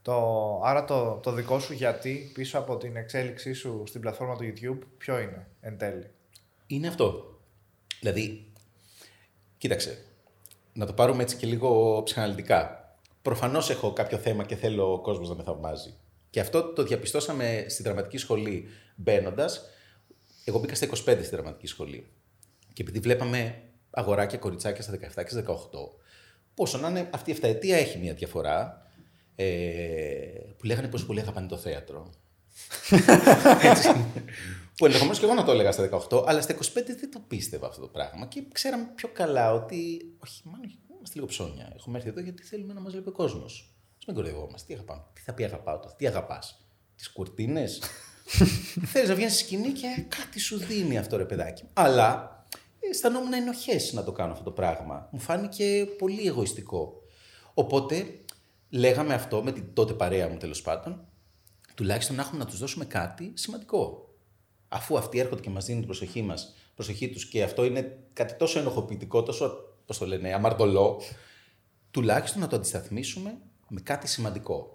Το, 0.01 0.15
άρα 0.63 0.85
το, 0.85 1.19
το 1.23 1.31
δικό 1.31 1.59
σου 1.59 1.73
γιατί 1.73 2.31
πίσω 2.33 2.57
από 2.57 2.77
την 2.77 2.95
εξέλιξή 2.95 3.53
σου 3.53 3.83
στην 3.87 4.01
πλατφόρμα 4.01 4.35
του 4.35 4.43
YouTube, 4.43 4.79
ποιο 4.97 5.19
είναι 5.19 5.47
εν 5.61 5.77
τέλει; 5.77 6.09
Είναι 6.67 6.87
αυτό. 6.87 7.39
Δηλαδή, 7.99 8.45
κοίταξε, 9.57 9.97
να 10.73 10.85
το 10.85 10.93
πάρουμε 10.93 11.23
έτσι 11.23 11.35
και 11.35 11.45
λίγο 11.47 12.01
ψυχαναλυτικά. 12.03 12.79
Προφανώς 13.21 13.69
έχω 13.69 13.93
κάποιο 13.93 14.17
θέμα 14.17 14.43
και 14.43 14.55
θέλω 14.55 14.93
ο 14.93 14.99
κόσμος 14.99 15.29
να 15.29 15.35
με 15.35 15.43
θαυμάζει. 15.43 15.93
Και 16.29 16.39
αυτό 16.39 16.63
το 16.63 16.83
διαπιστώσαμε 16.83 17.65
στη 17.69 17.83
δραματική 17.83 18.17
σχολή 18.17 18.67
μπαίνοντας. 18.95 19.61
Εγώ 20.43 20.59
μπήκα 20.59 20.75
στα 20.75 20.87
25 20.87 20.93
στη 20.97 21.29
δραματική 21.29 21.67
σχολή. 21.67 22.11
Και 22.73 22.81
επειδή 22.81 22.99
βλέπαμε 22.99 23.61
αγοράκια 23.89 24.37
κοριτσάκια 24.37 24.83
στα 24.83 24.93
17 24.93 25.23
και 25.23 25.29
στα 25.29 25.43
18, 25.47 25.55
πόσο 26.53 26.77
να 26.77 26.89
είναι 26.89 27.09
αυτή 27.13 27.29
η 27.29 27.33
εφταετία 27.33 27.77
έχει 27.77 27.97
μια 27.97 28.13
διαφορά. 28.13 28.83
Ε, 29.35 29.45
που 30.57 30.65
λέγανε 30.65 30.87
πόσο 30.87 31.05
πολύ 31.05 31.19
αγαπάνε 31.19 31.47
το 31.47 31.57
θέατρο. 31.57 32.09
Έτσι. 33.71 33.89
που 34.77 34.85
ενδεχομένως 34.85 35.19
και 35.19 35.25
εγώ 35.25 35.33
να 35.33 35.43
το 35.43 35.51
έλεγα 35.51 35.71
στα 35.71 35.89
18, 36.09 36.23
αλλά 36.27 36.41
στα 36.41 36.55
25 36.55 36.59
δεν 36.73 37.11
το 37.11 37.19
πίστευα 37.27 37.67
αυτό 37.67 37.81
το 37.81 37.87
πράγμα. 37.87 38.25
Και 38.25 38.43
ξέραμε 38.51 38.91
πιο 38.95 39.09
καλά 39.13 39.53
ότι. 39.53 40.11
Όχι, 40.17 40.41
μάλλον 40.45 40.79
είμαστε 40.97 41.15
λίγο 41.15 41.25
ψώνια. 41.25 41.71
Έχουμε 41.75 41.97
έρθει 41.97 42.09
εδώ 42.09 42.19
γιατί 42.19 42.43
θέλουμε 42.43 42.73
να 42.73 42.79
μας 42.79 42.91
βλέπει 42.91 43.09
ο 43.09 43.11
κόσμος. 43.11 43.75
Α 43.93 44.03
μην 44.07 44.15
κοροϊδευόμαστε. 44.15 44.67
Τι 44.67 44.73
αγαπάμε. 44.73 45.03
Τι 45.13 45.21
θα 45.21 45.33
πει 45.33 45.43
αγαπάω 45.43 45.79
το. 45.79 45.93
Τι 45.97 46.07
αγαπάς. 46.07 46.65
Τις 46.95 47.11
κουρτίνες; 47.11 47.81
Θέλεις 48.85 49.09
να 49.09 49.15
βγαίνεις 49.15 49.33
στη 49.33 49.43
σκηνή 49.43 49.71
και 49.71 50.05
κάτι 50.17 50.39
σου 50.39 50.57
δίνει 50.57 50.97
αυτό 50.97 51.17
ρε 51.17 51.25
παιδάκι. 51.25 51.63
Αλλά 51.73 52.35
αισθανόμουν 52.79 53.33
ενοχές 53.33 53.93
να 53.93 54.03
το 54.03 54.11
κάνω 54.11 54.31
αυτό 54.31 54.43
το 54.43 54.51
πράγμα. 54.51 55.07
Μου 55.11 55.19
φάνηκε 55.19 55.87
πολύ 55.97 56.27
εγωιστικό. 56.27 57.01
Οπότε 57.53 58.19
λέγαμε 58.69 59.13
αυτό 59.13 59.43
με 59.43 59.51
την 59.51 59.73
τότε 59.73 59.93
παρέα 59.93 60.29
μου 60.29 60.37
τέλος 60.37 60.61
πάντων, 60.61 61.07
τουλάχιστον 61.75 62.15
να 62.15 62.21
έχουμε 62.21 62.37
να 62.37 62.45
τους 62.45 62.59
δώσουμε 62.59 62.85
κάτι 62.85 63.31
σημαντικό. 63.35 64.09
Αφού 64.67 64.97
αυτοί 64.97 65.19
έρχονται 65.19 65.41
και 65.41 65.49
μας 65.49 65.65
δίνουν 65.65 65.81
την 65.81 65.89
προσοχή 65.89 66.21
μας, 66.21 66.55
προσοχή 66.75 67.09
τους 67.09 67.27
και 67.27 67.43
αυτό 67.43 67.65
είναι 67.65 67.97
κάτι 68.13 68.35
τόσο 68.35 68.59
ενοχοποιητικό, 68.59 69.23
τόσο, 69.23 69.51
πώς 69.85 69.97
το 69.97 70.05
λένε, 70.05 70.33
αμαρτωλό, 70.33 71.01
τουλάχιστον 71.91 72.41
να 72.41 72.47
το 72.47 72.55
αντισταθμίσουμε 72.55 73.37
με 73.69 73.81
κάτι 73.81 74.07
σημαντικό. 74.07 74.74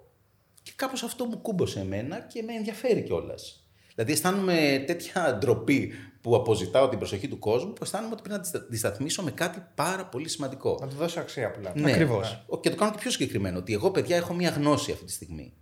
Και 0.63 0.71
κάπως 0.75 1.03
αυτό 1.03 1.25
μου 1.25 1.37
κούμπωσε 1.37 1.79
εμένα 1.79 2.19
και 2.19 2.41
με 2.43 2.53
ενδιαφέρει 2.53 3.01
κιόλας. 3.03 3.65
Δηλαδή 3.95 4.11
αισθάνομαι 4.11 4.83
τέτοια 4.87 5.37
ντροπή 5.39 5.91
που 6.21 6.35
αποζητάω 6.35 6.89
την 6.89 6.97
προσοχή 6.97 7.27
του 7.27 7.39
κόσμου, 7.39 7.73
που 7.73 7.83
αισθάνομαι 7.83 8.13
ότι 8.13 8.21
πρέπει 8.21 8.37
να 8.41 8.49
τη 8.51 8.57
αντισταθμίσω 8.65 9.23
με 9.23 9.31
κάτι 9.31 9.63
πάρα 9.75 10.05
πολύ 10.05 10.29
σημαντικό. 10.29 10.77
Να 10.81 10.87
του 10.87 10.95
δώσει 10.95 11.19
αξία 11.19 11.51
που 11.51 11.59
λέμε. 11.61 11.81
Ναι. 11.81 11.91
Ακριβώς. 11.91 12.43
Ο- 12.47 12.59
Και 12.59 12.69
το 12.69 12.75
κάνω 12.75 12.91
και 12.91 12.97
πιο 12.97 13.11
συγκεκριμένο. 13.11 13.57
Ότι 13.57 13.73
εγώ, 13.73 13.91
παιδιά, 13.91 14.15
έχω 14.15 14.33
μία 14.33 14.49
γνώση 14.49 14.91
αυτή 14.91 15.05
τη 15.05 15.11
στιγμή. 15.11 15.53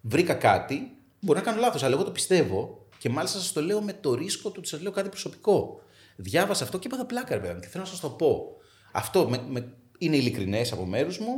Βρήκα 0.00 0.34
κάτι, 0.34 0.90
μπορεί 1.20 1.38
να 1.38 1.44
κάνω 1.44 1.60
λάθος, 1.60 1.82
αλλά 1.82 1.94
εγώ 1.94 2.04
το 2.04 2.10
πιστεύω 2.10 2.86
και 2.98 3.08
μάλιστα 3.08 3.38
σας 3.38 3.52
το 3.52 3.60
λέω 3.62 3.80
με 3.82 3.92
το 3.92 4.14
ρίσκο 4.14 4.48
του 4.48 4.54
ότι 4.58 4.68
σας 4.68 4.80
λέω 4.80 4.90
κάτι 4.90 5.08
προσωπικό. 5.08 5.80
Διάβασα 6.16 6.64
αυτό 6.64 6.78
και 6.78 6.88
είπα 6.92 7.04
πλάκα, 7.06 7.34
ρε 7.34 7.40
παιδάκι, 7.40 7.60
και 7.60 7.66
θέλω 7.66 7.82
να 7.84 7.88
σας 7.90 8.00
το 8.00 8.10
πω. 8.10 8.56
Αυτό 8.92 9.28
με, 9.28 9.44
με- 9.48 9.72
είναι 9.98 10.16
ειλικρινές 10.16 10.72
από 10.72 10.84
μέρους 10.84 11.18
μου. 11.18 11.34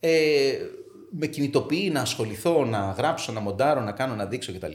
Ε, 0.00 0.52
με 1.10 1.26
κινητοποιεί 1.26 1.90
να 1.92 2.00
ασχοληθώ, 2.00 2.64
να 2.64 2.90
γράψω, 2.90 3.32
να 3.32 3.40
μοντάρω, 3.40 3.80
να 3.80 3.92
κάνω, 3.92 4.14
να 4.14 4.26
δείξω 4.26 4.52
κτλ. 4.52 4.74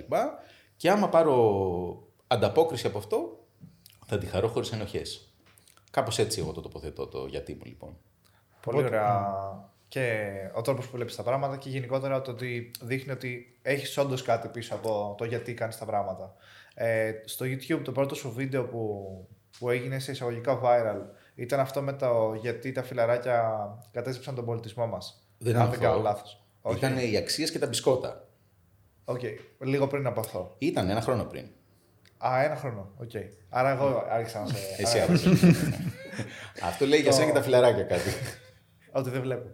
Και 0.78 0.90
άμα 0.90 1.10
πάρω 1.10 2.08
ανταπόκριση 2.28 2.88
από 2.88 2.98
αυτό, 2.98 3.46
θα 4.06 4.18
τη 4.18 4.26
χαρώ 4.26 4.48
χωρίς 4.48 4.72
ενοχές. 4.72 5.34
Κάπως 5.92 6.20
έτσι 6.20 6.40
εγώ 6.40 6.52
το 6.52 6.62
τοποθετώ 6.62 7.08
το 7.08 7.26
γιατί 7.26 7.54
μου 7.54 7.66
λοιπόν. 7.66 7.98
Πολύ 8.62 8.84
ωραία. 8.84 9.26
Και 9.88 10.34
ο 10.54 10.62
τρόπος 10.62 10.86
που 10.86 10.96
βλέπεις 10.96 11.16
τα 11.16 11.24
πράγματα 11.24 11.58
και 11.58 11.70
γενικότερα 11.70 12.22
το 12.22 12.32
ότι 12.32 12.72
δείχνει 12.82 13.12
ότι 13.12 13.58
έχεις 13.62 13.98
όντως 13.98 14.22
κάτι 14.22 14.48
πίσω 14.48 14.76
από 14.76 15.16
το 15.18 15.26
γιατί 15.26 15.54
κάνεις 15.54 15.78
τα 15.78 15.86
πράγματα. 15.86 16.34
Ε, 16.74 17.12
στο 17.26 17.46
YouTube 17.46 17.82
το 17.84 17.92
πρώτο 17.92 18.16
σου 18.16 18.32
βίντεο 18.32 18.66
που, 18.66 19.28
που 19.60 19.70
έγινε 19.70 20.00
σε 20.00 20.12
εισαγωγικά 20.12 20.60
viral 20.64 21.02
ήταν 21.36 21.60
αυτό 21.60 21.82
με 21.82 21.94
το 21.94 22.34
γιατί 22.42 22.72
τα 22.72 22.84
φιλαράκια 22.84 23.68
κατέστρεψαν 23.92 24.36
τον 24.36 24.46
πολιτισμό 24.46 24.88
μας. 24.88 25.25
Δεν 25.38 25.56
Αν 25.56 25.62
είναι 25.62 25.70
δεν 25.70 25.80
αυτό. 25.80 25.80
κάνω 25.80 26.02
λάθο. 26.02 26.24
Όχι. 26.62 26.78
Ήταν 26.78 26.98
οι 26.98 27.18
αξίες 27.18 27.52
και 27.52 27.60
τα 27.60 27.68
μπισκότα. 27.68 28.28
Οκ. 29.06 29.20
Λίγο 29.60 29.88
πριν 29.88 30.06
από 30.08 30.20
αυτό. 30.20 30.56
Ήταν 30.58 30.90
ένα 30.90 31.02
χρόνο 31.02 31.24
πριν. 31.24 31.46
Α, 32.18 32.44
ένα 32.44 32.56
χρόνο. 32.56 32.92
Οκ. 32.98 33.12
Άρα 33.50 33.70
εγώ 33.70 34.04
άρχισα 34.10 34.40
να 34.40 34.46
σε. 34.48 34.56
Εσύ 34.78 34.98
Άρα- 35.00 35.04
άκουσες. 35.06 35.42
Αυτό 36.64 36.86
λέει 36.86 37.00
για 37.00 37.12
σένα 37.12 37.26
και 37.26 37.32
τα 37.32 37.42
φιλαράκια 37.42 37.84
κάτι. 37.84 38.10
Ότι 38.92 39.10
δεν 39.10 39.22
βλέπω. 39.22 39.50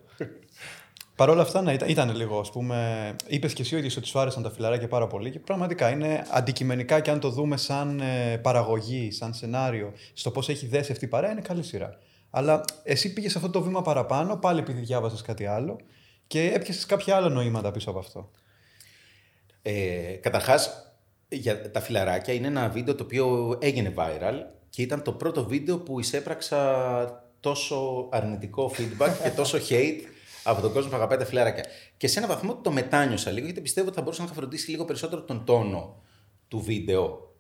Παρ' 1.16 1.30
όλα 1.30 1.42
αυτά, 1.42 1.62
ναι, 1.62 1.74
ήταν, 1.74 1.90
ήταν 1.90 2.16
λίγο, 2.16 2.40
ας 2.40 2.52
πούμε. 2.52 3.16
Είπες 3.28 3.54
και 3.54 3.62
εσύ 3.62 3.76
ο 3.76 3.78
ίδιος 3.78 3.98
ότι 3.98 4.08
σου 4.08 4.20
άρεσαν 4.20 4.44
τα 4.44 4.52
φιλαράκια 4.52 4.88
πάρα 4.88 5.08
πολύ 5.08 5.32
και 5.32 5.40
πραγματικά 5.40 5.90
είναι 5.90 6.26
αντικειμενικά 6.32 7.00
και 7.00 7.12
αν 7.12 7.20
το 7.20 7.30
δούμε 7.30 7.58
σαν 7.58 8.00
ε, 8.00 8.38
παραγωγή, 8.38 9.12
σαν 9.12 9.34
σενάριο, 9.34 9.94
στο 10.14 10.32
πώς 10.32 10.50
έχει 10.50 10.68
δέσει 10.68 10.92
αυτή 10.92 11.06
η 11.06 11.08
παρέα, 11.08 11.32
είναι 11.32 11.42
καλή 11.42 11.64
σειρά. 11.64 11.98
Αλλά 12.32 12.64
εσύ 12.84 13.14
πήγες 13.14 13.36
αυτό 13.36 13.50
το 13.50 13.62
βήμα 13.62 13.82
παραπάνω, 13.82 14.38
πάλι 14.38 14.60
επειδή 14.60 14.80
διάβασες 14.80 15.22
κάτι 15.22 15.46
άλλο 15.46 15.80
και 16.28 16.52
έπιασες 16.54 16.86
κάποια 16.86 17.16
άλλα 17.16 17.30
νοήματα 17.30 17.72
πίσω 17.72 17.90
από 17.90 18.00
αυτό. 18.00 18.32
Ε, 19.62 20.14
Καταρχάς, 20.22 20.94
για 21.30 21.72
τα 21.72 21.82
φιλαράκια 21.82 22.34
είναι 22.34 22.48
ένα 22.48 22.70
βίντεο 22.70 22.96
το 22.96 23.04
οποίο 23.04 23.58
έγινε 23.62 23.94
viral 23.98 24.36
και 24.70 24.82
ήταν 24.82 25.04
το 25.04 25.12
πρώτο 25.12 25.46
βίντεο 25.46 25.78
που 25.80 26.00
εισέπραξα 26.00 27.32
τόσο 27.40 28.08
αρνητικό 28.12 28.72
feedback 28.78 29.12
και 29.24 29.30
τόσο 29.30 29.58
hate 29.70 30.02
από 30.44 30.62
τον 30.62 30.74
κόσμο 30.74 30.90
που 30.90 30.96
αγαπάει 30.96 31.18
τα 31.18 31.26
φιλαράκια. 31.26 31.66
Και 31.98 32.08
σε 32.08 32.20
έναν 32.20 32.32
βαθμό 32.32 32.56
το 32.56 32.72
μετάνιωσα 32.72 33.32
λίγο 33.32 33.46
γιατί 33.46 33.62
πιστεύω 33.62 33.88
ότι 33.88 33.96
θα 33.96 34.02
μπορούσα 34.02 34.22
να 34.22 34.28
είχα 34.28 34.36
φροντίσει 34.36 34.70
λίγο 34.70 34.86
περισσότερο 34.86 35.22
τον 35.22 35.46
τόνο 35.46 36.02
του 36.48 36.60
βίντεο. 36.60 37.34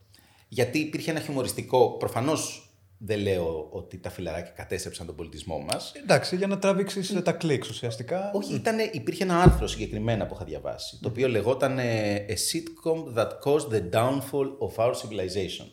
Γιατί 0.47 0.79
υπήρχε 0.79 1.11
ένα 1.11 1.19
χιουμοριστικό. 1.19 1.97
Προφανώς 1.97 2.70
δεν 3.03 3.19
λέω 3.19 3.67
ότι 3.71 3.97
τα 3.97 4.09
φιλαράκια 4.09 4.51
κατέστρεψαν 4.55 5.05
τον 5.05 5.15
πολιτισμό 5.15 5.59
μας. 5.59 5.91
Εντάξει, 5.95 6.35
για 6.35 6.47
να 6.47 6.57
τραβήξεις 6.59 7.21
τα 7.23 7.31
κλικ 7.31 7.63
ουσιαστικά. 7.69 8.31
Όχι, 8.33 8.53
ήτανε, 8.53 8.89
υπήρχε 8.93 9.23
ένα 9.23 9.41
άρθρο 9.41 9.67
συγκεκριμένα 9.67 10.25
που 10.25 10.33
είχα 10.33 10.45
διαβάσει, 10.45 10.99
το 11.01 11.09
οποίο 11.09 11.27
λεγόταν 11.27 11.79
ε, 11.79 12.25
A 12.27 12.31
sitcom 12.31 13.17
that 13.17 13.27
caused 13.27 13.69
the 13.73 13.89
downfall 13.93 14.57
of 14.67 14.85
our 14.85 14.91
civilization. 14.91 15.65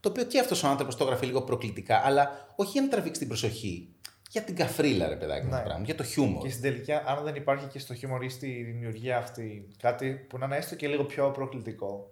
Το 0.00 0.08
οποίο 0.08 0.24
και 0.24 0.38
αυτός 0.40 0.62
ο 0.62 0.66
άνθρωπος 0.68 0.96
το 0.96 1.04
έγραφε 1.04 1.26
λίγο 1.26 1.42
προκλητικά, 1.42 2.00
αλλά 2.04 2.52
όχι 2.56 2.70
για 2.70 2.82
να 2.82 2.88
τραβήξει 2.88 3.18
την 3.18 3.28
προσοχή. 3.28 3.88
Για 4.30 4.42
την 4.42 4.54
καφρίλα, 4.56 5.08
ρε 5.08 5.16
παιδάκι 5.16 5.44
μου, 5.46 5.50
Ναι. 5.52 5.56
το 5.56 5.62
πράγμα, 5.64 5.84
για 5.84 5.94
το 5.94 6.04
χιούμορ. 6.04 6.42
Και 6.42 6.50
στην 6.50 6.62
τελική, 6.62 6.92
αν 6.92 7.24
δεν 7.24 7.34
υπάρχει 7.34 7.66
και 7.66 7.78
στο 7.78 7.94
χιούμορ 7.94 8.24
ή 8.24 8.28
στη 8.28 8.62
δημιουργία 8.62 9.16
αυτή 9.18 9.68
κάτι 9.78 10.26
που 10.28 10.38
να 10.38 10.46
είναι 10.46 10.56
έστω 10.56 10.74
και 10.74 10.88
λίγο 10.88 11.04
πιο 11.04 11.30
προκλητικό 11.30 12.10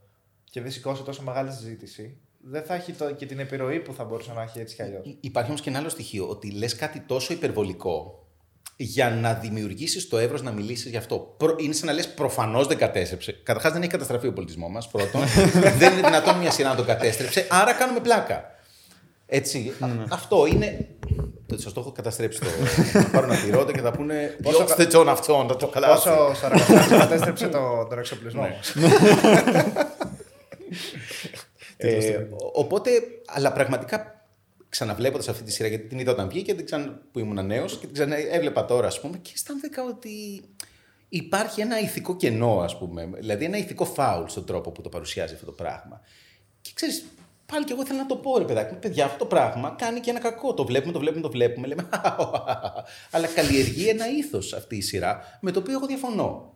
και 0.51 0.61
δεν 0.61 0.71
σηκώσει 0.71 1.03
τόσο 1.03 1.23
μεγάλη 1.23 1.53
συζήτηση, 1.53 2.17
δεν 2.51 2.63
θα 2.63 2.75
έχει 2.75 2.93
το, 2.93 3.13
και 3.13 3.27
την 3.27 3.39
επιρροή 3.39 3.79
που 3.81 3.95
θα 3.95 4.05
μπορούσε 4.05 4.33
να 4.35 4.43
έχει 4.43 4.59
έτσι 4.59 4.75
κι 4.75 4.83
αλλιώς. 4.83 5.01
Υ- 5.07 5.17
Υπάρχει 5.21 5.49
όμως 5.49 5.61
και 5.63 5.71
ένα 5.71 5.79
άλλο 5.79 5.89
στοιχείο, 5.89 6.27
ότι 6.29 6.51
λες 6.51 6.77
κάτι 6.77 7.01
τόσο 7.01 7.33
υπερβολικό 7.33 8.21
για 8.77 9.11
να 9.11 9.33
δημιουργήσεις 9.35 10.09
το 10.09 10.19
εύρος 10.19 10.43
να 10.43 10.51
μιλήσεις 10.51 10.91
γι' 10.91 10.97
αυτό. 10.97 11.35
Προ- 11.37 11.61
Είναι 11.63 11.73
σαν 11.75 11.87
να 11.87 11.93
λες 11.93 12.09
προφανώς 12.09 12.67
δεν 12.67 12.77
κατέστρεψε. 12.77 13.33
Καταρχάς 13.43 13.73
δεν 13.73 13.83
έχει 13.83 13.91
καταστραφεί 13.91 14.27
ο 14.27 14.33
πολιτισμός 14.33 14.71
μας. 14.71 14.89
Πρώτον. 14.89 15.21
δεν 15.79 15.93
είναι 15.93 16.03
δυνατόν 16.03 16.39
μια 16.39 16.51
σειρά 16.51 16.69
να 16.69 16.75
τον 16.75 16.85
κατέστρεψε. 16.87 17.47
Άρα 17.51 17.73
κάνουμε 17.73 18.01
πλάκα. 18.01 18.45
Έτσι. 19.27 19.73
α- 19.81 19.89
αυτό 20.09 20.47
είναι. 20.47 20.89
Το 21.47 21.59
σας 21.61 21.73
το 21.73 21.81
έχω 21.81 21.93
καταστρέψει 21.93 22.41
το. 22.41 22.47
θα 22.47 23.09
πάρουν 23.13 23.29
να 23.31 23.37
τυρώνται 23.37 23.73
και 23.73 23.81
θα 23.81 23.91
πούνε. 23.91 24.37
Πόσο 24.43 24.57
Διώξτε 24.57 24.87
Τζον 24.87 25.09
αυτόν, 25.09 25.49
θα 25.49 25.57
το 25.57 25.67
χαλάσει. 25.75 26.09
Πόσο 26.09 26.35
Σαρακοστάκη 26.35 26.89
κατέστρεψε 26.89 27.49
το, 27.49 27.87
τον 27.89 27.99
εξοπλισμό 27.99 28.43
Ναι. 28.43 28.49
μας. 28.57 28.75
Ε, 31.77 32.17
ο- 32.17 32.51
οπότε, 32.53 32.91
αλλά 33.27 33.53
πραγματικά 33.53 34.27
ξαναβλέποντας 34.69 35.29
αυτή 35.29 35.43
τη 35.43 35.53
σειρά, 35.53 35.69
γιατί 35.69 35.87
την 35.87 35.99
είδα 35.99 36.13
όταν 36.13 36.29
βγήκε, 36.29 36.55
την 36.55 36.65
ξανα, 36.65 37.01
που 37.13 37.19
ήμουν 37.19 37.47
νέος 37.47 37.73
και 37.79 37.85
την 37.87 37.95
ξανά 37.95 38.17
έβλεπα 38.17 38.65
τώρα, 38.65 38.87
ας 38.87 39.01
πούμε, 39.01 39.17
και 39.19 39.31
αισθάνθηκα 39.35 39.83
ότι 39.85 40.43
υπάρχει 41.09 41.61
ένα 41.61 41.81
ηθικό 41.81 42.17
κενό, 42.17 42.61
ας 42.61 42.79
πούμε. 42.79 43.09
Δηλαδή, 43.15 43.45
ένα 43.45 43.57
ηθικό 43.57 43.85
φάουλ 43.85 44.27
στον 44.27 44.45
τρόπο 44.47 44.71
που 44.71 44.81
το 44.83 44.89
παρουσιάζει 44.89 45.35
αυτό 45.35 45.47
το 45.47 45.53
πράγμα. 45.53 46.01
Και 46.61 46.71
ξέρεις, 46.75 47.05
πάλι 47.47 47.65
και 47.65 47.73
εγώ 47.73 47.83
ήθελα 47.83 47.99
να 48.01 48.07
το 48.07 48.17
πω, 48.17 48.39
ρε 48.39 48.45
παιδάκι 48.45 48.73
μου, 48.73 48.79
παιδιά, 48.79 49.05
αυτό 49.05 49.19
το 49.19 49.27
πράγμα 49.27 49.75
κάνει 49.79 50.01
και 50.01 50.11
ένα 50.11 50.19
κακό. 50.21 50.55
Το 50.55 50.65
βλέπουμε, 50.65 50.93
το 50.93 50.99
βλέπουμε, 50.99 51.23
το 51.23 51.31
βλέπουμε. 51.31 51.67
Λέμε, 51.67 51.89
αλλά 53.11 53.27
καλλιεργεί 53.27 53.89
ένα 53.89 54.09
ήθος 54.09 54.53
αυτή 54.53 54.77
η 54.77 54.81
σειρά, 54.81 55.39
με 55.41 55.51
το 55.51 55.59
οποίο 55.59 55.73
εγώ 55.73 55.87
διαφωνώ. 55.87 56.55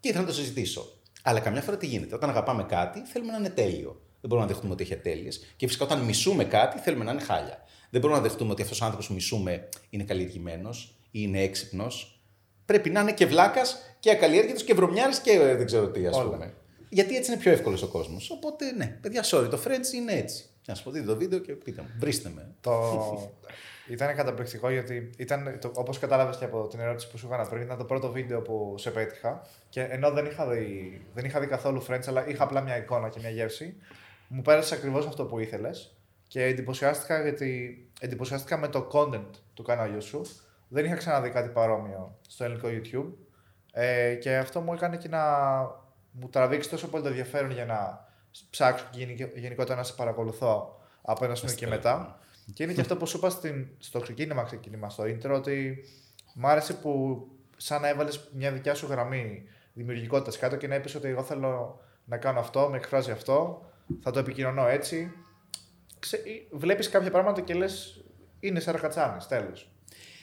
Και 0.00 0.08
ήθελα 0.08 0.22
να 0.24 0.28
το 0.30 0.34
συζητήσω. 0.36 0.92
Αλλά 1.22 1.40
καμιά 1.40 1.60
φορά 1.62 1.76
τι 1.76 1.86
γίνεται. 1.86 2.14
Όταν 2.14 2.30
αγαπάμε 2.30 2.64
κάτι, 2.64 3.00
θέλουμε 3.00 3.32
να 3.32 3.38
είναι 3.38 3.48
τέλειο. 3.50 4.00
Δεν 4.20 4.30
μπορούμε 4.30 4.46
να 4.46 4.52
δεχτούμε 4.52 4.72
ότι 4.72 4.82
έχει 4.82 4.94
ατέλειες. 4.94 5.54
Και 5.56 5.66
φυσικά 5.66 5.84
όταν 5.84 6.00
μισούμε 6.00 6.44
κάτι, 6.44 6.78
θέλουμε 6.78 7.04
να 7.04 7.12
είναι 7.12 7.22
χάλια. 7.22 7.64
Δεν 7.90 8.00
μπορούμε 8.00 8.20
να 8.20 8.26
δεχτούμε 8.26 8.52
ότι 8.52 8.62
αυτός 8.62 8.80
ο 8.80 8.84
άνθρωπος 8.84 9.08
που 9.08 9.14
μισούμε 9.14 9.68
είναι 9.90 10.04
καλλιεργημένος 10.04 10.94
ή 11.04 11.08
είναι 11.22 11.42
έξυπνος. 11.42 12.20
Πρέπει 12.64 12.90
να 12.90 13.00
είναι 13.00 13.12
και 13.12 13.26
βλάκας 13.26 13.96
και 13.98 14.10
ακαλλιέργητος 14.10 14.64
και 14.64 14.74
βρωμιάρης 14.74 15.18
και 15.18 15.30
ε, 15.30 15.54
δεν 15.56 15.66
ξέρω 15.66 15.88
τι, 15.88 16.06
ας 16.06 16.16
Όλα. 16.16 16.30
πούμε. 16.30 16.54
Γιατί 16.88 17.16
έτσι 17.16 17.32
είναι 17.32 17.40
πιο 17.40 17.52
εύκολος 17.52 17.82
ο 17.82 17.88
κόσμος. 17.88 18.30
Οπότε, 18.30 18.72
ναι, 18.72 18.98
παιδιά, 19.00 19.24
sorry, 19.24 19.48
το 19.50 19.60
Friends 19.64 19.94
είναι 19.94 20.12
έτσι. 20.12 20.44
Να 20.66 20.74
σα 20.74 20.82
πω, 20.82 20.90
δείτε 20.90 21.06
το 21.06 21.16
βίντεο 21.16 21.38
και 21.38 21.52
πείτε 21.52 21.82
μου, 21.82 21.88
βρίστε 21.98 22.30
με. 22.34 22.54
Το... 22.60 23.32
ήταν 23.88 24.16
καταπληκτικό 24.16 24.70
γιατί 24.70 25.10
ήταν, 25.16 25.58
το, 25.60 25.70
όπως 25.74 25.98
κατάλαβες 25.98 26.36
και 26.36 26.44
από 26.44 26.66
την 26.66 26.80
ερώτηση 26.80 27.10
που 27.10 27.18
σου 27.18 27.26
έκανα 27.26 27.48
πριν, 27.48 27.62
ήταν 27.62 27.78
το 27.78 27.84
πρώτο 27.84 28.10
βίντεο 28.10 28.40
που 28.40 28.74
σε 28.78 28.90
πέτυχα 28.90 29.46
και 29.68 29.82
ενώ 29.82 30.10
δεν 30.10 30.26
είχα 30.26 30.48
δει, 30.48 31.00
δεν 31.14 31.24
είχα 31.24 31.40
δει 31.40 31.46
καθόλου 31.46 31.84
Friends 31.88 32.06
αλλά 32.08 32.28
είχα 32.28 32.44
απλά 32.44 32.60
μια 32.60 32.76
εικόνα 32.76 33.08
και 33.08 33.18
μια 33.20 33.30
γεύση, 33.30 33.76
μου 34.32 34.42
πέρασε 34.42 34.74
ακριβώς 34.74 35.06
αυτό 35.06 35.24
που 35.24 35.38
ήθελες 35.38 35.96
και 36.28 36.44
εντυπωσιάστηκα 36.44 37.22
γιατί 37.22 37.90
εντυπωσιάστηκα 38.00 38.56
με 38.56 38.68
το 38.68 38.88
content 38.92 39.30
του 39.54 39.62
καναλιού 39.62 40.02
σου. 40.02 40.22
Δεν 40.68 40.84
είχα 40.84 40.94
ξαναδεί 40.94 41.30
κάτι 41.30 41.48
παρόμοιο 41.48 42.18
στο 42.28 42.44
ελληνικό 42.44 42.68
YouTube 42.68 43.12
ε, 43.72 44.14
και 44.14 44.36
αυτό 44.36 44.60
μου 44.60 44.72
έκανε 44.72 44.96
και 44.96 45.08
να 45.08 45.22
μου 46.10 46.28
τραβήξει 46.30 46.70
τόσο 46.70 46.88
πολύ 46.88 47.02
το 47.02 47.08
ενδιαφέρον 47.08 47.50
για 47.50 47.64
να 47.64 48.08
ψάξω 48.50 48.86
και 48.90 48.98
γενικ- 48.98 49.36
γενικότερα 49.36 49.76
να 49.76 49.82
σε 49.82 49.92
παρακολουθώ 49.92 50.80
από 51.02 51.24
ένα 51.24 51.34
σημείο 51.34 51.54
και 51.54 51.66
μετά. 51.66 52.18
Και 52.54 52.62
είναι 52.62 52.72
και 52.72 52.80
αυτό 52.80 52.96
που 52.96 53.06
σου 53.06 53.16
είπα 53.16 53.30
στην, 53.30 53.68
στο 53.78 54.00
ξεκίνημα, 54.00 54.42
ξεκίνημα 54.42 54.90
στο 54.90 55.04
intro, 55.04 55.30
ότι 55.34 55.84
μ' 56.34 56.46
άρεσε 56.46 56.74
που 56.74 57.24
σαν 57.56 57.80
να 57.80 57.88
έβαλες 57.88 58.30
μια 58.32 58.52
δικιά 58.52 58.74
σου 58.74 58.86
γραμμή 58.86 59.42
δημιουργικότητας 59.72 60.38
κάτω 60.38 60.56
και 60.56 60.66
να 60.66 60.74
είπες 60.74 60.94
ότι 60.94 61.08
εγώ 61.08 61.22
θέλω 61.22 61.80
να 62.04 62.16
κάνω 62.16 62.40
αυτό, 62.40 62.68
με 62.70 62.76
εκφράζει 62.76 63.10
αυτό, 63.10 63.69
θα 64.00 64.10
το 64.10 64.18
επικοινωνώ 64.18 64.66
έτσι. 64.68 65.12
Ξε, 65.98 66.20
βλέπεις 66.50 66.88
κάποια 66.88 67.10
πράγματα 67.10 67.40
και 67.40 67.54
λες 67.54 68.04
είναι 68.40 68.60
σαρακατσάνες, 68.60 69.26
τέλος. 69.26 69.70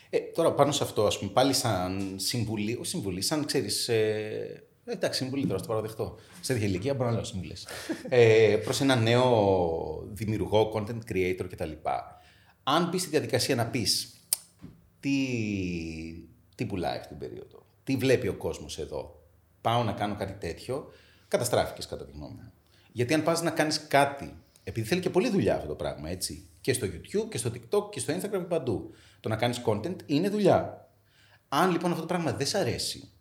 Ε, 0.10 0.20
τώρα 0.20 0.54
πάνω 0.54 0.72
σε 0.72 0.84
αυτό, 0.84 1.06
ας 1.06 1.20
πούμε, 1.20 1.32
πάλι 1.32 1.54
σαν 1.54 2.14
συμβουλή, 2.16 2.74
όχι 2.74 2.86
συμβουλή, 2.86 3.22
σαν 3.22 3.46
ξέρεις. 3.46 3.88
Ε, 3.88 4.64
εντάξει, 4.86 5.20
συμβουλή 5.24 5.48
τώρα, 5.48 5.60
το 5.62 5.68
παραδεχτώ. 5.68 6.16
Σε 6.42 6.54
τέτοια 6.54 6.68
ηλικία 6.68 6.94
μπορώ 6.94 7.10
να 7.10 7.16
λέω 7.16 7.24
συμβουλές. 7.24 7.68
ε, 8.10 8.58
Προς 8.64 8.82
ένα 8.82 8.96
νέο 8.96 10.08
δημιουργό, 10.12 10.72
content 10.76 11.12
creator 11.12 11.46
κτλ. 11.50 11.72
Αν 12.64 12.90
μπεις 12.90 13.02
στη 13.02 13.10
διαδικασία 13.10 13.56
να 13.56 13.68
πεις 13.68 14.16
τι, 15.00 15.18
τι 16.56 16.66
πουλάει 16.66 16.98
αυτή 16.98 17.08
την 17.08 17.18
περίοδο, 17.18 17.66
τι 17.84 17.96
βλέπει 17.96 18.28
ο 18.28 18.34
κόσμος 18.34 18.80
εδώ, 18.80 19.24
πάω 19.62 19.84
να 19.84 19.92
κάνω 19.92 20.16
κάτι 20.16 20.34
τέτοιο, 20.34 20.92
καταστράφηκες 21.28 21.86
κατά 21.86 22.06
τη 22.06 22.12
γνώμη 22.12 22.34
μου. 22.34 22.52
Γιατί 22.98 23.14
αν 23.14 23.24
πας 23.24 23.42
να 23.42 23.52
κάνεις 23.52 23.88
κάτι, 23.88 24.36
επειδή 24.64 24.88
θέλει 24.88 25.02
και 25.02 25.10
πολλή 25.10 25.30
δουλειά 25.30 25.56
αυτό 25.56 25.68
το 25.68 25.76
πράγμα, 25.76 26.10
έτσι. 26.10 26.50
Και 26.62 26.74
στο 26.74 26.88
YouTube 26.88 27.30
και 27.30 27.38
στο 27.38 27.52
TikTok 27.54 27.92
και 27.92 28.00
στο 28.00 28.14
Instagram 28.14 28.30
και 28.30 28.38
παντού. 28.38 28.94
Το 29.20 29.30
να 29.30 29.36
κάνεις 29.36 29.62
content 29.66 29.96
είναι 30.06 30.30
δουλειά. 30.30 30.90
Αν 31.50 31.72
λοιπόν 31.72 31.90
αυτό 31.90 32.02
το 32.02 32.08
πράγμα 32.08 32.34
δεν 32.34 32.48
σ' 32.48 32.56
αρέσει, 32.56 33.12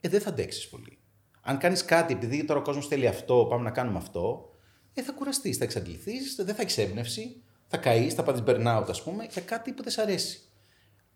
ε, 0.00 0.08
δεν 0.08 0.20
θα 0.20 0.28
αντέξεις 0.28 0.68
πολύ. 0.68 0.98
Αν 1.40 1.58
κάνεις 1.58 1.84
κάτι 1.84 2.12
επειδή 2.12 2.44
τώρα 2.44 2.60
ο 2.60 2.62
κόσμος 2.62 2.86
θέλει 2.86 3.06
αυτό, 3.06 3.46
πάμε 3.50 3.62
να 3.62 3.70
κάνουμε 3.70 3.98
αυτό, 3.98 4.54
ε, 4.94 5.02
θα 5.02 5.12
κουραστείς, 5.12 5.56
θα 5.56 5.64
εξαντληθείς, 5.64 6.34
δεν 6.34 6.54
θα 6.54 6.62
έχεις 6.62 6.78
έμπνευση, 6.78 7.42
θα 7.66 7.76
καείς, 7.76 8.14
θα 8.14 8.22
πάθεις 8.22 8.42
burnout, 8.46 8.86
ας 8.88 9.02
πούμε, 9.02 9.26
για 9.30 9.42
κάτι 9.42 9.72
που 9.72 9.82
δεν 9.82 9.92
σ' 9.92 9.98
αρέσει. 9.98 10.40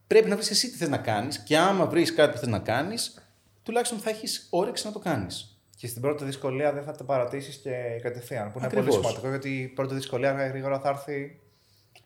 Πρέπει 0.06 0.28
να 0.28 0.34
βρεις 0.34 0.50
εσύ 0.50 0.70
τι 0.70 0.76
θες 0.76 0.88
να 0.88 0.98
κάνεις 0.98 1.38
και 1.38 1.58
άμα 1.58 1.86
βρεις 1.86 2.14
κάτι 2.14 2.32
που 2.32 2.38
θες 2.38 2.48
να 2.48 2.58
κάνεις, 2.58 3.18
τουλάχιστον 3.62 3.98
θα 3.98 4.10
έχεις 4.10 4.46
όρεξη 4.50 4.86
να 4.86 4.92
το 4.92 4.98
κάνεις. 4.98 5.57
Και 5.78 5.86
στην 5.86 6.02
πρώτη 6.02 6.24
δυσκολία 6.24 6.72
δεν 6.72 6.82
θα 6.82 6.92
το 6.92 7.04
παρατήσεις 7.04 7.56
και 7.56 7.70
κατευθείαν. 8.02 8.52
Που 8.52 8.58
είναι 8.58 8.66
Ακριβώς. 8.66 8.88
πολύ 8.88 8.98
σημαντικό 8.98 9.28
γιατί 9.28 9.58
η 9.58 9.68
πρώτη 9.68 9.94
δυσκολία 9.94 10.30
αργά 10.30 10.46
ή 10.46 10.48
γρήγορα 10.48 10.80
θα 10.80 10.88
έρθει 10.88 11.40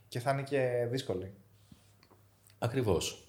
και 0.08 0.20
θα 0.20 0.30
είναι 0.30 0.42
και 0.42 0.86
δύσκολη. 0.90 1.32
Ακριβώς. 2.58 3.26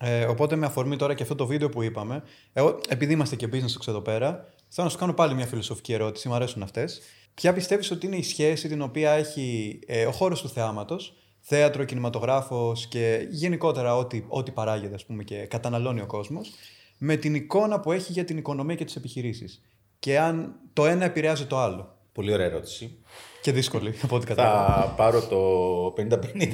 Ε, 0.00 0.24
οπότε 0.24 0.56
με 0.56 0.66
αφορμή 0.66 0.96
τώρα 0.96 1.14
και 1.14 1.22
αυτό 1.22 1.34
το 1.34 1.46
βίντεο 1.46 1.68
που 1.68 1.82
είπαμε, 1.82 2.22
εγώ 2.52 2.80
επειδή 2.88 3.12
είμαστε 3.12 3.36
και 3.36 3.48
business 3.52 3.88
εδώ 3.88 4.00
πέρα, 4.00 4.48
θέλω 4.68 4.86
να 4.86 4.92
σου 4.92 4.98
κάνω 4.98 5.12
πάλι 5.12 5.34
μια 5.34 5.46
φιλοσοφική 5.46 5.92
ερώτηση, 5.92 6.28
μου 6.28 6.34
αρέσουν 6.34 6.62
αυτές. 6.62 7.00
Ποια 7.34 7.52
πιστεύεις 7.52 7.90
ότι 7.90 8.06
είναι 8.06 8.16
η 8.16 8.22
σχέση 8.22 8.68
την 8.68 8.82
οποία 8.82 9.10
έχει 9.10 9.78
ε, 9.86 10.06
ο 10.06 10.12
χώρος 10.12 10.42
του 10.42 10.48
θεάματος, 10.48 11.16
θέατρο, 11.40 11.84
κινηματογράφος 11.84 12.86
και 12.86 13.26
γενικότερα 13.30 13.96
ό,τι, 13.96 14.24
ό,τι 14.28 14.50
παράγεται 14.50 14.94
ας 14.94 15.06
πούμε, 15.06 15.22
και 15.22 15.46
καταναλώνει 15.46 16.00
ο 16.00 16.06
κόσμος, 16.06 16.52
με 17.02 17.16
την 17.16 17.34
εικόνα 17.34 17.80
που 17.80 17.92
έχει 17.92 18.12
για 18.12 18.24
την 18.24 18.36
οικονομία 18.36 18.74
και 18.74 18.84
τις 18.84 18.96
επιχειρήσεις. 18.96 19.62
Και 19.98 20.18
αν 20.18 20.54
το 20.72 20.86
ένα 20.86 21.04
επηρεάζει 21.04 21.46
το 21.46 21.58
άλλο. 21.58 21.98
Πολύ 22.12 22.32
ωραία 22.32 22.46
ερώτηση. 22.46 22.98
Και 23.42 23.52
δύσκολη, 23.52 23.94
από 24.02 24.16
ό,τι 24.16 24.26
κατάλαβα. 24.26 24.82
Θα 24.82 24.88
πάρω 24.96 25.20
το 25.26 25.94
50-50. 25.96 26.52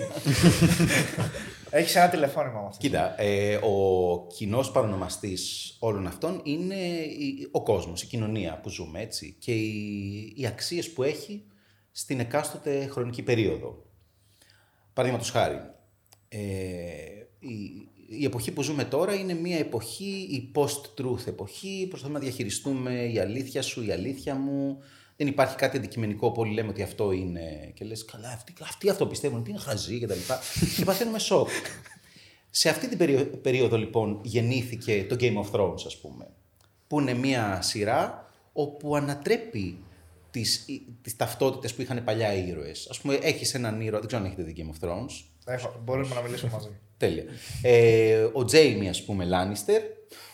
Έχεις 1.71 1.95
ένα 1.97 2.09
τηλεφώνημα 2.09 2.61
μα. 2.61 2.71
Κοίτα, 2.79 3.23
ε, 3.23 3.55
ο 3.57 4.27
κοινός 4.37 4.71
παρονομαστής 4.71 5.77
όλων 5.79 6.07
αυτών 6.07 6.41
είναι 6.45 6.75
η- 7.19 7.49
ο 7.51 7.63
κόσμος, 7.63 8.03
η 8.03 8.07
κοινωνία 8.07 8.61
που 8.63 8.69
ζούμε 8.69 9.01
έτσι 9.01 9.37
και 9.39 9.53
οι, 9.55 10.33
οι 10.37 10.47
αξίες 10.47 10.93
που 10.93 11.03
έχει 11.03 11.45
στην 11.93 12.21
εκάστοτε 12.21 12.87
χρονική 12.91 13.23
περίοδο. 13.23 13.85
Παραδείγματος 14.93 15.31
χάρη, 15.33 15.57
ε, 16.29 16.39
η, 17.39 17.89
η 18.09 18.25
εποχή 18.25 18.53
που 18.53 18.63
ζούμε 18.63 18.85
τώρα 18.85 19.15
είναι 19.15 19.35
μια 19.35 19.59
εποχή, 19.59 20.29
η 20.31 20.51
post-truth 20.55 21.27
εποχή. 21.27 21.87
Προσπαθούμε 21.89 22.19
να 22.19 22.25
διαχειριστούμε 22.25 23.05
η 23.05 23.19
αλήθεια 23.19 23.63
σου, 23.63 23.85
η 23.85 23.93
αλήθεια 23.93 24.35
μου. 24.35 24.79
Δεν 25.17 25.27
υπάρχει 25.27 25.57
κάτι 25.57 25.77
αντικειμενικό 25.77 26.33
που 26.33 26.41
όλοι 26.41 26.53
λέμε 26.53 26.69
ότι 26.69 26.83
αυτό 26.83 27.13
είναι. 27.13 27.73
Και 27.75 27.85
λες, 27.85 28.05
καλά, 28.05 28.29
αυτοί, 28.29 28.53
αυτοί 28.63 28.91
αυτό 28.91 29.07
πιστεύουν, 29.07 29.39
ότι 29.39 29.51
είναι 29.51 29.59
χαζοί 29.59 30.01
κτλ. 30.01 30.13
Και, 30.13 30.67
και 30.77 30.85
παθαίνουμε 30.85 31.19
σοκ. 31.19 31.49
Σε 32.51 32.69
αυτή 32.69 32.89
την 32.89 32.99
περίοδο, 32.99 33.37
περίοδο 33.37 33.77
λοιπόν 33.77 34.21
γεννήθηκε 34.23 35.07
το 35.09 35.17
Game 35.21 35.37
of 35.37 35.51
Thrones 35.51 35.83
ας 35.87 35.97
πούμε. 35.97 36.27
Που 36.87 37.01
είναι 37.01 37.15
μια 37.15 37.63
σειρά 37.63 38.31
όπου 38.53 38.97
ανατρέπει 38.97 39.79
τις, 40.31 40.65
τις 41.03 41.17
ταυτότητες 41.17 41.75
που 41.75 41.83
είχαν 41.83 42.05
παλιά 42.05 42.35
οι 42.35 42.49
ήρωες. 42.49 42.87
Ας 42.91 43.01
πούμε 43.01 43.15
έχεις 43.15 43.55
έναν 43.55 43.81
ήρωα, 43.81 43.99
δεν 43.99 44.09
ξέρω 44.09 44.23
αν 44.23 44.29
έχετε 44.29 44.43
δει 44.43 44.55
Game 44.57 44.85
of 44.85 44.89
Thrones. 44.89 45.25
Έχω, 45.45 45.81
μπορούμε 45.85 46.15
να 46.15 46.21
μιλήσουμε 46.21 46.53
μαζί. 46.53 46.69
Τέλεια. 46.99 47.25
Ε, 47.63 48.27
ο 48.33 48.45
Τζέιμι, 48.45 48.89
ας 48.89 49.05
πούμε, 49.05 49.25
Λάνιστερ, 49.25 49.83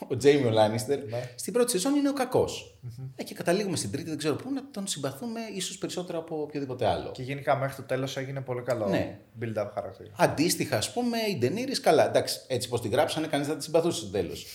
ο 0.09 0.17
Τζέιμι 0.17 0.47
ο 0.47 0.51
Λάνιστερ, 0.51 0.99
στην 1.35 1.53
πρώτη 1.53 1.71
σεζόν 1.71 1.95
είναι 1.95 2.09
ο 2.09 2.13
κακος 2.13 2.79
Ε, 3.17 3.23
και 3.23 3.35
καταλήγουμε 3.35 3.77
στην 3.77 3.91
τρίτη, 3.91 4.09
δεν 4.09 4.19
ξέρω 4.19 4.35
πού, 4.35 4.53
να 4.53 4.71
τον 4.71 4.87
συμπαθούμε 4.87 5.41
ίσως 5.55 5.79
περισσότερο 5.79 6.19
από 6.19 6.41
οποιοδήποτε 6.43 6.87
άλλο. 6.87 7.11
Και 7.13 7.23
γενικά 7.23 7.57
μέχρι 7.57 7.75
το 7.77 7.83
τέλος 7.83 8.17
έγινε 8.17 8.41
πολύ 8.41 8.63
καλό 8.63 8.89
Ναι. 8.89 9.19
build-up 9.41 9.69
χαρακτήρα. 9.75 10.11
Αντίστοιχα, 10.17 10.77
ας 10.77 10.93
πούμε, 10.93 11.17
η 11.31 11.37
Ντενίρης, 11.39 11.81
καλά, 11.81 12.09
εντάξει, 12.09 12.41
έτσι 12.47 12.69
πώ 12.69 12.81
τη 12.81 12.89
γράψανε, 12.89 13.27
κανείς 13.27 13.47
δεν 13.47 13.59
τη 13.59 13.65
συμπαθούσε 13.65 14.01
στο 14.01 14.11
τέλος. 14.11 14.47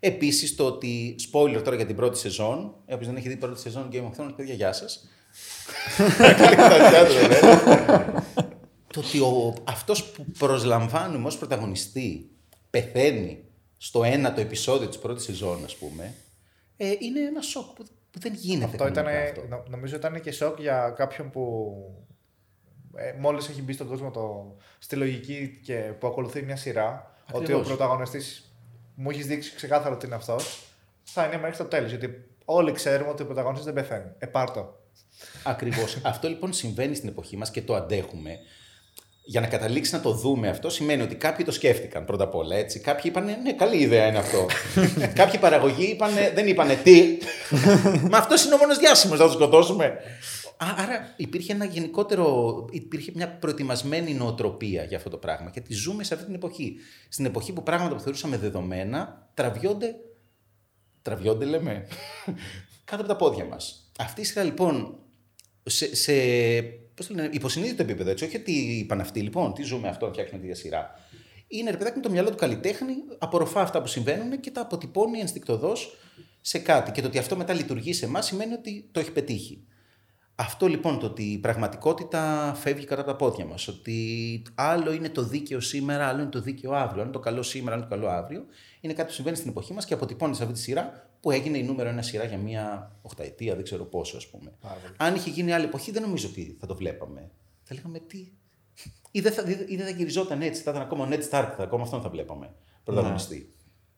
Επίσης, 0.00 0.56
το 0.56 0.64
ότι. 0.64 1.14
Spoiler 1.32 1.60
τώρα 1.64 1.76
για 1.76 1.86
την 1.86 1.96
πρώτη 1.96 2.18
σεζόν. 2.18 2.74
Όποιος 2.84 3.06
δεν 3.06 3.16
έχει 3.16 3.28
δει 3.28 3.36
πρώτη 3.36 3.60
σεζόν 3.60 3.88
Game 3.92 3.96
of 3.96 4.20
Thrones, 4.20 4.32
παιδιά, 4.36 4.54
γεια 4.54 4.72
σας. 4.72 5.08
το 8.92 9.00
ότι 9.00 9.18
ο, 9.20 9.54
αυτός 9.64 10.04
που 10.10 10.24
προσλαμβάνουμε 10.38 11.26
ως 11.26 11.38
πρωταγωνιστή 11.38 12.30
πεθαίνει 12.70 13.44
στο 13.78 14.04
ένα 14.04 14.32
το 14.34 14.40
επεισόδιο 14.40 14.88
της 14.88 14.98
πρώτης 14.98 15.24
σεζόν, 15.24 15.64
ας 15.64 15.76
πούμε, 15.76 16.14
ε, 16.76 16.92
είναι 16.98 17.20
ένα 17.20 17.40
σοκ 17.40 17.74
που, 17.74 17.84
που 18.10 18.18
δεν 18.18 18.34
γίνεται. 18.34 18.64
Αυτό 18.64 18.86
ήταν, 18.86 19.04
κανονικά 19.04 19.28
αυτό. 19.30 19.46
νο- 19.48 19.64
νομίζω 19.68 19.96
ήταν 19.96 20.20
και 20.20 20.32
σοκ 20.32 20.60
για 20.60 20.90
κάποιον 20.96 21.30
που 21.30 21.74
ε, 22.96 23.12
μόλις 23.18 23.48
έχει 23.48 23.62
μπει 23.62 23.72
στον 23.72 23.86
κόσμο 23.86 24.10
το, 24.10 24.56
στη 24.78 24.96
λογική 24.96 25.60
και 25.64 25.74
που 25.74 26.06
ακολουθεί 26.06 26.42
μια 26.42 26.56
σειρά, 26.56 27.14
ότι 27.26 27.36
ο 27.36 27.38
Ακριβώς. 27.38 27.66
πρωταγωνιστής 27.66 28.52
μου 28.94 29.10
έχεις 29.10 29.26
δείξει 29.26 29.54
ξεκάθαρο 29.54 29.94
ότι 29.94 30.06
είναι 30.06 30.14
αυτός, 30.14 30.62
θα 31.02 31.26
είναι 31.26 31.38
μέχρι 31.38 31.56
το 31.56 31.64
τέλος. 31.64 31.90
Γιατί 31.90 32.24
όλοι 32.44 32.72
ξέρουμε 32.72 33.10
ότι 33.10 33.22
ο 33.22 33.24
πρωταγωνιστής 33.26 33.72
δεν 33.72 33.74
πεθαίνει. 33.74 34.10
Ε, 34.18 34.26
πάρ' 34.26 34.50
το. 34.50 34.80
Ακριβώς. 35.44 35.98
αυτό 36.02 36.28
λοιπόν 36.28 36.52
συμβαίνει 36.52 36.94
στην 36.94 37.08
εποχή 37.08 37.36
μας 37.36 37.50
και 37.50 37.62
το 37.62 37.74
αντέχουμε. 37.74 38.38
Για 39.24 39.40
να 39.40 39.46
καταλήξει 39.46 39.94
να 39.94 40.00
το 40.00 40.12
δούμε 40.12 40.48
αυτό, 40.48 40.70
σημαίνει 40.70 41.02
ότι 41.02 41.14
κάποιοι 41.14 41.44
το 41.44 41.52
σκέφτηκαν 41.52 42.04
πρώτα 42.04 42.24
απ' 42.24 42.34
όλα. 42.34 42.56
Έτσι. 42.56 42.80
Κάποιοι 42.80 43.02
είπαν, 43.04 43.24
Ναι, 43.42 43.52
καλή 43.52 43.76
ιδέα 43.76 44.06
είναι 44.06 44.18
αυτό. 44.18 44.46
κάποιοι 45.20 45.38
παραγωγοί 45.38 45.84
είπαν, 45.84 46.10
δεν 46.34 46.46
είπαν 46.46 46.68
τι. 46.82 47.18
Μα 48.10 48.18
αυτό 48.18 48.34
είναι 48.44 48.54
ο 48.54 48.58
μόνος 48.58 48.78
διάσημος, 48.78 49.18
θα 49.18 49.26
το 49.26 49.32
σκοτώσουμε. 49.32 49.84
Α, 50.56 50.66
άρα 50.76 51.14
υπήρχε 51.16 51.52
ένα 51.52 51.64
γενικότερο, 51.64 52.54
υπήρχε 52.70 53.12
μια 53.14 53.28
προετοιμασμένη 53.28 54.14
νοοτροπία 54.14 54.84
για 54.84 54.96
αυτό 54.96 55.10
το 55.10 55.16
πράγμα. 55.16 55.50
Γιατί 55.52 55.74
ζούμε 55.74 56.04
σε 56.04 56.14
αυτή 56.14 56.26
την 56.26 56.34
εποχή. 56.34 56.76
Στην 57.08 57.24
εποχή 57.24 57.52
που 57.52 57.62
πράγματα 57.62 57.94
που 57.94 58.00
θεωρούσαμε 58.00 58.36
δεδομένα 58.36 59.28
τραβιόνται. 59.34 59.94
Τραβιόνται, 61.02 61.44
λέμε. 61.44 61.86
κάτω 62.84 63.02
από 63.02 63.12
τα 63.12 63.16
πόδια 63.16 63.44
μας. 63.44 63.90
Αυτή 63.98 64.20
η 64.20 64.24
σειρά 64.24 64.42
λοιπόν 64.42 64.98
σε, 65.62 65.96
σε 65.96 66.12
πώς 66.94 67.06
το 67.06 67.14
λένε, 67.14 67.28
υποσυνείδητο 67.32 67.82
επίπεδο, 67.82 68.10
έτσι. 68.10 68.24
Όχι 68.24 68.36
ότι 68.36 68.52
είπαν 68.52 69.00
αυτοί, 69.00 69.20
λοιπόν, 69.20 69.54
τι 69.54 69.62
ζούμε 69.62 69.88
αυτό, 69.88 70.06
να 70.06 70.12
φτιάξουμε 70.12 70.40
τη 70.40 70.54
σειρά. 70.54 70.90
Είναι 71.46 71.70
ρε 71.70 71.76
παιδάκι 71.76 71.96
με 71.96 72.02
το 72.02 72.10
μυαλό 72.10 72.30
του 72.30 72.36
καλλιτέχνη, 72.36 72.94
απορροφά 73.18 73.60
αυτά 73.60 73.80
που 73.80 73.86
συμβαίνουν 73.86 74.40
και 74.40 74.50
τα 74.50 74.60
αποτυπώνει 74.60 75.18
ενστικτοδός 75.18 75.96
σε 76.40 76.58
κάτι. 76.58 76.90
Και 76.90 77.00
το 77.00 77.06
ότι 77.06 77.18
αυτό 77.18 77.36
μετά 77.36 77.52
λειτουργεί 77.52 77.92
σε 77.92 78.04
εμάς 78.04 78.26
σημαίνει 78.26 78.52
ότι 78.52 78.88
το 78.92 79.00
έχει 79.00 79.12
πετύχει. 79.12 79.66
Αυτό 80.34 80.66
λοιπόν 80.66 80.98
το 80.98 81.06
ότι 81.06 81.22
η 81.22 81.38
πραγματικότητα 81.38 82.52
φεύγει 82.56 82.84
κατά 82.84 83.04
τα 83.04 83.16
πόδια 83.16 83.44
μας. 83.44 83.68
Ότι 83.68 84.42
άλλο 84.54 84.92
είναι 84.92 85.08
το 85.08 85.22
δίκαιο 85.22 85.60
σήμερα, 85.60 86.06
άλλο 86.06 86.20
είναι 86.20 86.30
το 86.30 86.40
δίκαιο 86.40 86.72
αύριο. 86.72 87.00
Αν 87.00 87.02
είναι 87.02 87.12
το 87.12 87.18
καλό 87.18 87.42
σήμερα, 87.42 87.76
άλλο 87.76 87.84
είναι 87.84 87.94
το 87.94 88.00
καλό 88.00 88.16
αύριο. 88.16 88.44
Είναι 88.80 88.92
κάτι 88.92 89.08
που 89.08 89.14
συμβαίνει 89.14 89.36
στην 89.36 89.50
εποχή 89.50 89.72
μας 89.72 89.84
και 89.84 89.94
αποτυπώνει 89.94 90.34
σε 90.34 90.42
αυτή 90.42 90.54
τη 90.54 90.60
σειρά 90.60 91.10
που 91.22 91.30
έγινε 91.30 91.58
η 91.58 91.62
νούμερο 91.62 91.88
ένα 91.88 92.02
σειρά 92.02 92.24
για 92.24 92.38
μία 92.38 92.92
οχταετία, 93.02 93.54
δεν 93.54 93.64
ξέρω 93.64 93.84
πόσο, 93.84 94.16
ας 94.16 94.26
πούμε. 94.26 94.52
Αν 94.96 95.14
είχε 95.14 95.30
γίνει 95.30 95.52
άλλη 95.52 95.64
εποχή, 95.64 95.90
δεν 95.90 96.02
νομίζω 96.02 96.28
ότι 96.28 96.56
θα 96.60 96.66
το 96.66 96.74
βλέπαμε. 96.74 97.30
Θα 97.62 97.74
λέγαμε 97.74 97.98
τι; 97.98 98.28
Ή 99.10 99.20
δεν 99.20 99.32
θα, 99.32 99.42
ή 99.66 99.76
δεν 99.76 99.86
θα 99.86 99.90
γυριζόταν 99.90 100.42
έτσι, 100.42 100.62
θα 100.62 100.70
ήταν 100.70 100.82
ακόμα 100.82 101.04
ο 101.04 101.08
Ned 101.10 101.28
Stark, 101.30 101.52
θα, 101.56 101.62
ακόμα 101.62 101.82
αυτόν 101.82 102.00
θα 102.00 102.08
βλέπαμε. 102.08 102.54
Πρωταγωνιστή. 102.84 103.52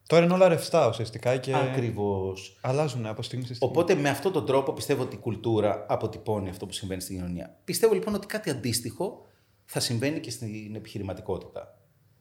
Τώρα 0.07 0.25
είναι 0.25 0.33
όλα 0.33 0.49
ρευστά 0.49 0.89
ουσιαστικά 0.89 1.37
και 1.37 1.55
Ακριβώς. 1.55 2.59
αλλάζουν 2.61 3.07
από 3.07 3.23
στιγμή 3.23 3.47
σε 3.47 3.55
στιγμή. 3.55 3.73
Οπότε 3.73 3.95
με 3.95 4.09
αυτόν 4.09 4.33
τον 4.33 4.47
τρόπο 4.47 4.73
πιστεύω 4.73 5.03
ότι 5.03 5.15
η 5.17 5.19
κουλτούρα 5.19 5.87
αποτυπώνει 5.89 6.49
αυτό 6.49 6.67
που 6.67 6.73
συμβαίνει 6.73 7.01
στην 7.01 7.17
κοινωνία. 7.17 7.59
Πιστεύω 7.65 7.95
λοιπόν 7.95 8.15
ότι 8.15 8.27
κάτι 8.27 8.51
αντίστοιχο 8.51 9.27
θα 9.65 9.81
συμβαίνει 9.81 10.21
και 10.21 10.31
στην 10.31 10.75
επιχειρηματικότητα. 10.75 11.79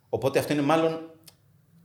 Οπότε 0.10 0.40
αυτό 0.40 0.54
είναι 0.54 0.62
μάλλον. 0.62 1.13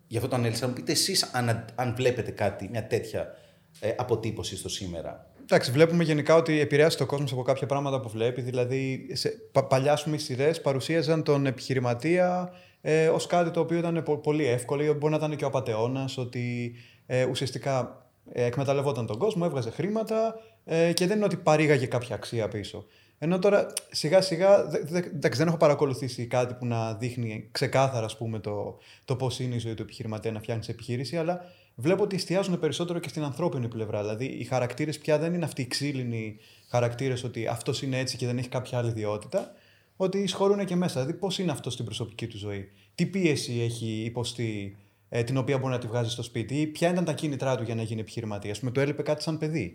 Γι' 0.08 0.16
αυτό 0.16 0.28
το 0.28 0.36
ανέλησα. 0.36 0.60
Να 0.60 0.68
μου 0.68 0.74
πείτε 0.74 0.92
εσείς 0.92 1.22
αν, 1.22 1.64
αν 1.74 1.94
βλέπετε 1.96 2.30
κάτι, 2.30 2.68
μια 2.70 2.86
τέτοια 2.86 3.34
ε, 3.80 3.92
αποτύπωση 3.96 4.56
στο 4.56 4.68
σήμερα. 4.68 5.26
Εντάξει, 5.42 5.70
βλέπουμε 5.70 6.04
γενικά 6.04 6.34
ότι 6.34 6.60
επηρεάζει 6.60 6.96
το 6.96 7.06
κόσμος 7.06 7.32
από 7.32 7.42
κάποια 7.42 7.66
πράγματα 7.66 8.00
που 8.00 8.08
βλέπει. 8.08 8.40
Δηλαδή, 8.40 9.06
σε, 9.12 9.28
πα, 9.52 9.64
παλιά 9.64 9.92
ας 9.92 10.02
πούμε, 10.02 10.16
οι 10.16 10.18
σειρές 10.18 10.60
παρουσίαζαν 10.60 11.22
τον 11.22 11.46
επιχειρηματία 11.46 12.52
ε, 12.80 13.08
ως 13.08 13.26
κάτι 13.26 13.50
το 13.50 13.60
οποίο 13.60 13.78
ήταν 13.78 14.02
πο- 14.02 14.18
πολύ 14.18 14.46
εύκολο, 14.46 14.82
ή 14.84 14.92
μπορεί 14.92 15.12
να 15.12 15.16
ήταν 15.16 15.36
και 15.36 15.44
ο 15.44 15.46
απαταιώνας, 15.46 16.18
ότι 16.18 16.74
ε, 17.06 17.24
ουσιαστικά 17.24 18.06
ε, 18.32 18.44
εκμεταλλευόταν 18.44 19.06
τον 19.06 19.18
κόσμο, 19.18 19.42
έβγαζε 19.46 19.70
χρήματα 19.70 20.34
ε, 20.64 20.92
και 20.92 21.06
δεν 21.06 21.16
είναι 21.16 21.24
ότι 21.24 21.36
παρήγαγε 21.36 21.86
κάποια 21.86 22.14
αξία 22.14 22.48
πίσω. 22.48 22.86
Ενώ 23.18 23.38
τώρα 23.38 23.66
σιγά 23.90 24.20
σιγά 24.20 24.64
δε- 24.64 24.82
δε- 24.84 24.98
εντάξει, 24.98 25.38
δεν 25.38 25.48
έχω 25.48 25.56
παρακολουθήσει 25.56 26.26
κάτι 26.26 26.54
που 26.54 26.66
να 26.66 26.94
δείχνει 26.94 27.48
ξεκάθαρα 27.52 28.04
ας 28.04 28.16
πούμε, 28.16 28.38
το, 28.38 28.78
το 29.04 29.16
πώς 29.16 29.38
είναι 29.38 29.54
η 29.54 29.58
ζωή 29.58 29.74
του 29.74 29.82
επιχειρηματία 29.82 30.32
να 30.32 30.40
φτιάχνει 30.40 30.64
επιχείρηση, 30.68 31.16
αλλά 31.16 31.40
βλέπω 31.74 32.02
ότι 32.02 32.16
εστιάζουν 32.16 32.58
περισσότερο 32.58 32.98
και 32.98 33.08
στην 33.08 33.22
ανθρώπινη 33.22 33.68
πλευρά. 33.68 34.00
Δηλαδή 34.00 34.24
οι 34.24 34.44
χαρακτήρες 34.44 34.98
πια 34.98 35.18
δεν 35.18 35.34
είναι 35.34 35.44
αυτοί 35.44 35.62
οι 35.62 35.66
ξύλινοι 35.66 36.36
χαρακτήρες 36.68 37.24
ότι 37.24 37.46
αυτός 37.46 37.82
είναι 37.82 37.98
έτσι 37.98 38.16
και 38.16 38.26
δεν 38.26 38.38
έχει 38.38 38.48
κάποια 38.48 38.78
άλλη 38.78 38.88
ιδιότητα. 38.88 39.52
Ότι 39.96 40.26
σχωρούν 40.26 40.64
και 40.64 40.76
μέσα. 40.76 41.00
Δηλαδή 41.00 41.18
πώς 41.18 41.38
είναι 41.38 41.50
αυτό 41.50 41.70
στην 41.70 41.84
προσωπική 41.84 42.26
του 42.26 42.38
ζωή; 42.38 42.68
Τι 42.94 43.06
πίεση 43.06 43.60
έχει 43.60 44.02
υποστεί 44.04 44.76
ε, 45.08 45.22
την 45.22 45.36
οποία 45.36 45.58
μπορεί 45.58 45.72
να 45.72 45.78
τη 45.78 45.86
βγάζει 45.86 46.10
στο 46.10 46.22
σπίτι 46.22 46.60
ή 46.60 46.66
ποια 46.66 46.90
ήταν 46.90 47.04
τα 47.04 47.12
κίνητρά 47.12 47.56
του 47.56 47.62
για 47.62 47.74
να 47.74 47.82
γίνει 47.82 48.00
επιχειρηματίας; 48.00 48.56
Α 48.56 48.60
πούμε, 48.60 48.72
του 48.72 48.80
έλειπε 48.80 49.02
κάτι 49.02 49.22
σαν 49.22 49.38
παιδί. 49.38 49.74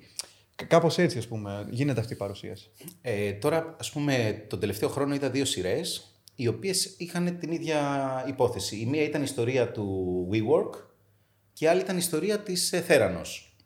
Κάπως 0.68 0.98
έτσι, 0.98 1.18
ας 1.18 1.28
πούμε, 1.28 1.68
γίνεται 1.70 2.00
αυτή 2.00 2.14
η 2.14 2.16
παρουσίαση. 2.16 2.70
Ε, 3.02 3.32
τώρα, 3.32 3.76
ας 3.80 3.92
πούμε, 3.92 4.46
τον 4.50 4.60
τελευταίο 4.60 4.90
χρόνο 4.90 5.14
είδα 5.14 5.30
δύο 5.30 5.46
σειρές, 5.46 6.18
οι 6.36 6.48
οποίες 6.48 6.96
είχαν 6.98 7.38
την 7.40 7.52
ίδια 7.52 7.80
υπόθεση. 8.28 8.80
Η 8.80 8.86
μία 8.86 9.04
ήταν 9.04 9.22
η 9.22 9.26
ιστορία 9.28 9.72
του 9.72 10.28
WeWork 10.32 10.84
και 11.54 11.66
η 11.66 11.68
άλλη 11.68 11.82
ήταν 11.82 11.96
η 11.96 12.00
ιστορία 12.02 12.40
της 12.40 12.74
ε, 12.74 12.82
Θέρανος. 12.82 13.58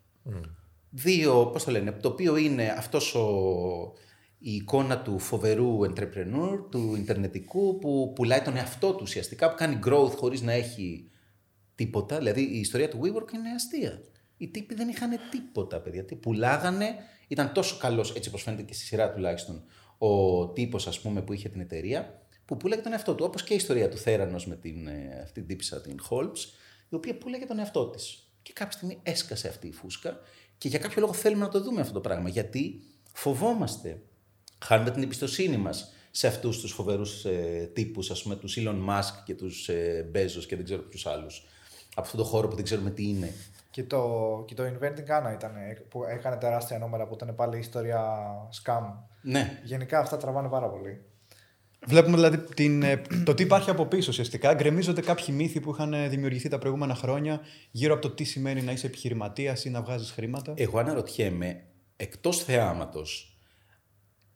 Δύο, 0.90 1.46
πώς 1.46 1.64
το 1.64 1.70
λένε, 1.70 1.92
το 1.92 2.08
οποίο 2.08 2.36
είναι 2.36 2.74
αυτός 2.78 3.14
ο, 3.14 3.28
η 4.38 4.54
εικόνα 4.54 5.02
του 5.02 5.18
φοβερού 5.18 5.78
entrepreneur, 5.84 6.64
του 6.70 6.94
ιντερνετικού, 6.96 7.78
που 7.78 8.12
πουλάει 8.14 8.40
τον 8.40 8.56
εαυτό 8.56 8.90
του 8.90 9.00
ουσιαστικά, 9.02 9.50
που 9.50 9.56
κάνει 9.56 9.78
growth 9.84 10.12
χωρίς 10.16 10.42
να 10.42 10.52
έχει 10.52 11.10
τίποτα. 11.74 12.18
Δηλαδή 12.18 12.42
η 12.42 12.58
ιστορία 12.58 12.88
του 12.88 13.00
WeWork 13.02 13.32
είναι 13.34 13.50
αστεία. 13.54 14.00
Οι 14.38 14.48
τύποι 14.48 14.74
δεν 14.74 14.88
είχαν 14.88 15.10
τίποτα, 15.30 15.80
παιδιά. 15.80 16.04
Τι 16.04 16.14
πουλάγανε, 16.14 16.94
ήταν 17.28 17.52
τόσο 17.52 17.76
καλός, 17.76 18.14
έτσι 18.14 18.28
όπως 18.28 18.42
φαίνεται 18.42 18.62
και 18.62 18.74
στη 18.74 18.84
σειρά 18.84 19.12
τουλάχιστον, 19.12 19.64
ο 19.98 20.48
τύπος, 20.48 20.86
ας 20.86 21.00
πούμε, 21.00 21.22
που 21.22 21.32
είχε 21.32 21.48
την 21.48 21.60
εταιρεία, 21.60 22.22
που 22.44 22.56
πουλάγε 22.56 22.82
τον 22.82 22.92
εαυτό 22.92 23.14
του. 23.14 23.24
Όπως 23.26 23.44
και 23.44 23.52
η 23.52 23.56
ιστορία 23.56 23.88
του 23.88 23.96
Θέρανος 23.96 24.46
με 24.46 24.56
την, 24.56 24.86
ε, 24.86 25.20
αυτή 25.22 25.40
την 25.40 25.46
τύψα, 25.46 25.80
την 25.80 25.96
Holmes, 26.10 26.38
η 26.88 26.94
οποία 26.94 27.18
πουλάγε 27.18 27.44
τον 27.44 27.58
εαυτό 27.58 27.88
της. 27.88 28.28
Και 28.42 28.52
κάποια 28.52 28.72
στιγμή 28.72 28.98
έσκασε 29.02 29.48
αυτή 29.48 29.66
η 29.66 29.72
φούσκα 29.72 30.20
και 30.58 30.68
για 30.68 30.78
κάποιο 30.78 31.00
λόγο 31.00 31.12
θέλουμε 31.12 31.44
να 31.44 31.50
το 31.50 31.60
δούμε 31.60 31.80
αυτό 31.80 31.92
το 31.92 32.00
πράγμα. 32.00 32.28
Γιατί 32.28 32.82
φοβόμαστε, 33.12 34.02
χάνουμε 34.58 34.90
την 34.90 35.02
εμπιστοσύνη 35.02 35.56
μας 35.56 35.92
σε 36.10 36.26
αυτούς 36.26 36.60
τους 36.60 36.72
φοβερούς 36.72 37.24
ε, 37.24 37.70
τύπους, 37.74 38.10
ας 38.10 38.22
πούμε, 38.22 38.36
τους 38.36 38.56
Elon 38.58 38.88
Musk 38.88 39.22
και 39.24 39.34
τους 39.34 39.68
ε, 39.68 40.10
Bezos 40.14 40.44
και 40.46 40.56
δεν 40.56 40.64
ξέρω 40.64 40.82
ποιους 40.82 41.06
άλλους. 41.06 41.46
Από 41.90 42.00
αυτόν 42.00 42.20
τον 42.20 42.28
χώρο 42.28 42.48
που 42.48 42.54
δεν 42.54 42.64
ξέρουμε 42.64 42.90
τι 42.90 43.08
είναι. 43.08 43.32
Και 43.70 43.84
το, 43.84 44.44
και 44.46 44.54
το 44.54 44.62
Inventing 44.62 45.28
Anna 45.28 45.32
ήταν 45.32 45.52
που 45.88 46.04
έκανε 46.04 46.36
τεράστια 46.36 46.78
νούμερα 46.78 47.06
που 47.06 47.14
ήταν 47.14 47.34
πάλι 47.34 47.58
ιστορία 47.58 48.00
scam. 48.62 48.82
Ναι, 49.22 49.60
Γενικά 49.64 49.98
αυτά 49.98 50.16
τραβάνε 50.16 50.48
πάρα 50.48 50.68
πολύ. 50.68 51.02
Βλέπουμε 51.86 52.16
δηλαδή 52.16 52.38
την, 52.54 52.82
ε, 52.82 53.02
το 53.24 53.34
τι 53.34 53.42
υπάρχει 53.42 53.70
από 53.70 53.86
πίσω 53.86 54.10
ουσιαστικά. 54.10 54.54
Γκρεμίζονται 54.54 55.00
κάποιοι 55.00 55.26
μύθοι 55.28 55.60
που 55.60 55.70
είχαν 55.70 55.92
ε, 55.92 56.08
δημιουργηθεί 56.08 56.48
τα 56.48 56.58
προηγούμενα 56.58 56.94
χρόνια 56.94 57.40
γύρω 57.70 57.92
από 57.92 58.02
το 58.02 58.10
τι 58.10 58.24
σημαίνει 58.24 58.62
να 58.62 58.72
είσαι 58.72 58.86
επιχειρηματίας 58.86 59.64
ή 59.64 59.70
να 59.70 59.82
βγάζεις 59.82 60.10
χρήματα. 60.10 60.54
Εγώ 60.56 60.78
αναρωτιέμαι, 60.78 61.64
εκτός 61.96 62.44
θεάματος, 62.44 63.38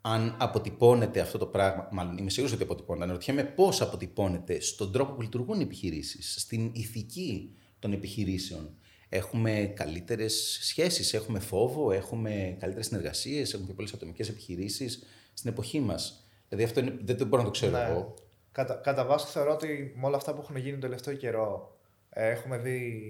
αν 0.00 0.36
αποτυπώνεται 0.38 1.20
αυτό 1.20 1.38
το 1.38 1.46
πράγμα, 1.46 1.88
μάλλον 1.90 2.18
είμαι 2.18 2.30
σίγουρος 2.30 2.54
ότι 2.54 2.62
αποτυπώνεται, 2.62 3.04
αναρωτιέμαι 3.04 3.44
πώς 3.44 3.80
αποτυπώνεται 3.80 4.60
στον 4.60 4.92
τρόπο 4.92 5.12
που 5.12 5.22
λειτουργούν 5.22 5.60
οι 5.60 5.62
επιχειρήσεις, 5.62 6.34
στην 6.38 6.70
ηθική 6.74 7.56
των 7.78 7.92
επιχειρήσεων. 7.92 8.76
Έχουμε 9.14 9.72
καλύτερες 9.76 10.58
σχέσεις, 10.62 11.14
έχουμε 11.14 11.38
φόβο, 11.38 11.92
έχουμε 11.92 12.56
καλύτερες 12.60 12.86
συνεργασίες, 12.86 13.52
έχουμε 13.52 13.66
και 13.68 13.74
πολλές 13.74 13.92
ατομικές 13.92 14.28
επιχειρήσεις 14.28 15.02
στην 15.32 15.50
εποχή 15.50 15.80
μας. 15.80 16.26
Δηλαδή 16.48 16.66
αυτό 16.66 16.80
είναι, 16.80 16.98
δεν, 17.02 17.16
δεν 17.16 17.26
μπορώ 17.26 17.42
να 17.42 17.48
το 17.48 17.54
ξέρω 17.54 17.76
εγώ. 17.76 18.14
Κατά, 18.52 18.74
κατά 18.74 19.04
βάση 19.04 19.26
θεωρώ 19.26 19.52
ότι 19.52 19.92
με 19.96 20.06
όλα 20.06 20.16
αυτά 20.16 20.34
που 20.34 20.40
έχουν 20.42 20.56
γίνει 20.56 20.70
τον 20.70 20.80
τελευταίο 20.80 21.14
καιρό 21.14 21.78
ε, 22.10 22.28
έχουμε 22.28 22.58
δει 22.58 23.02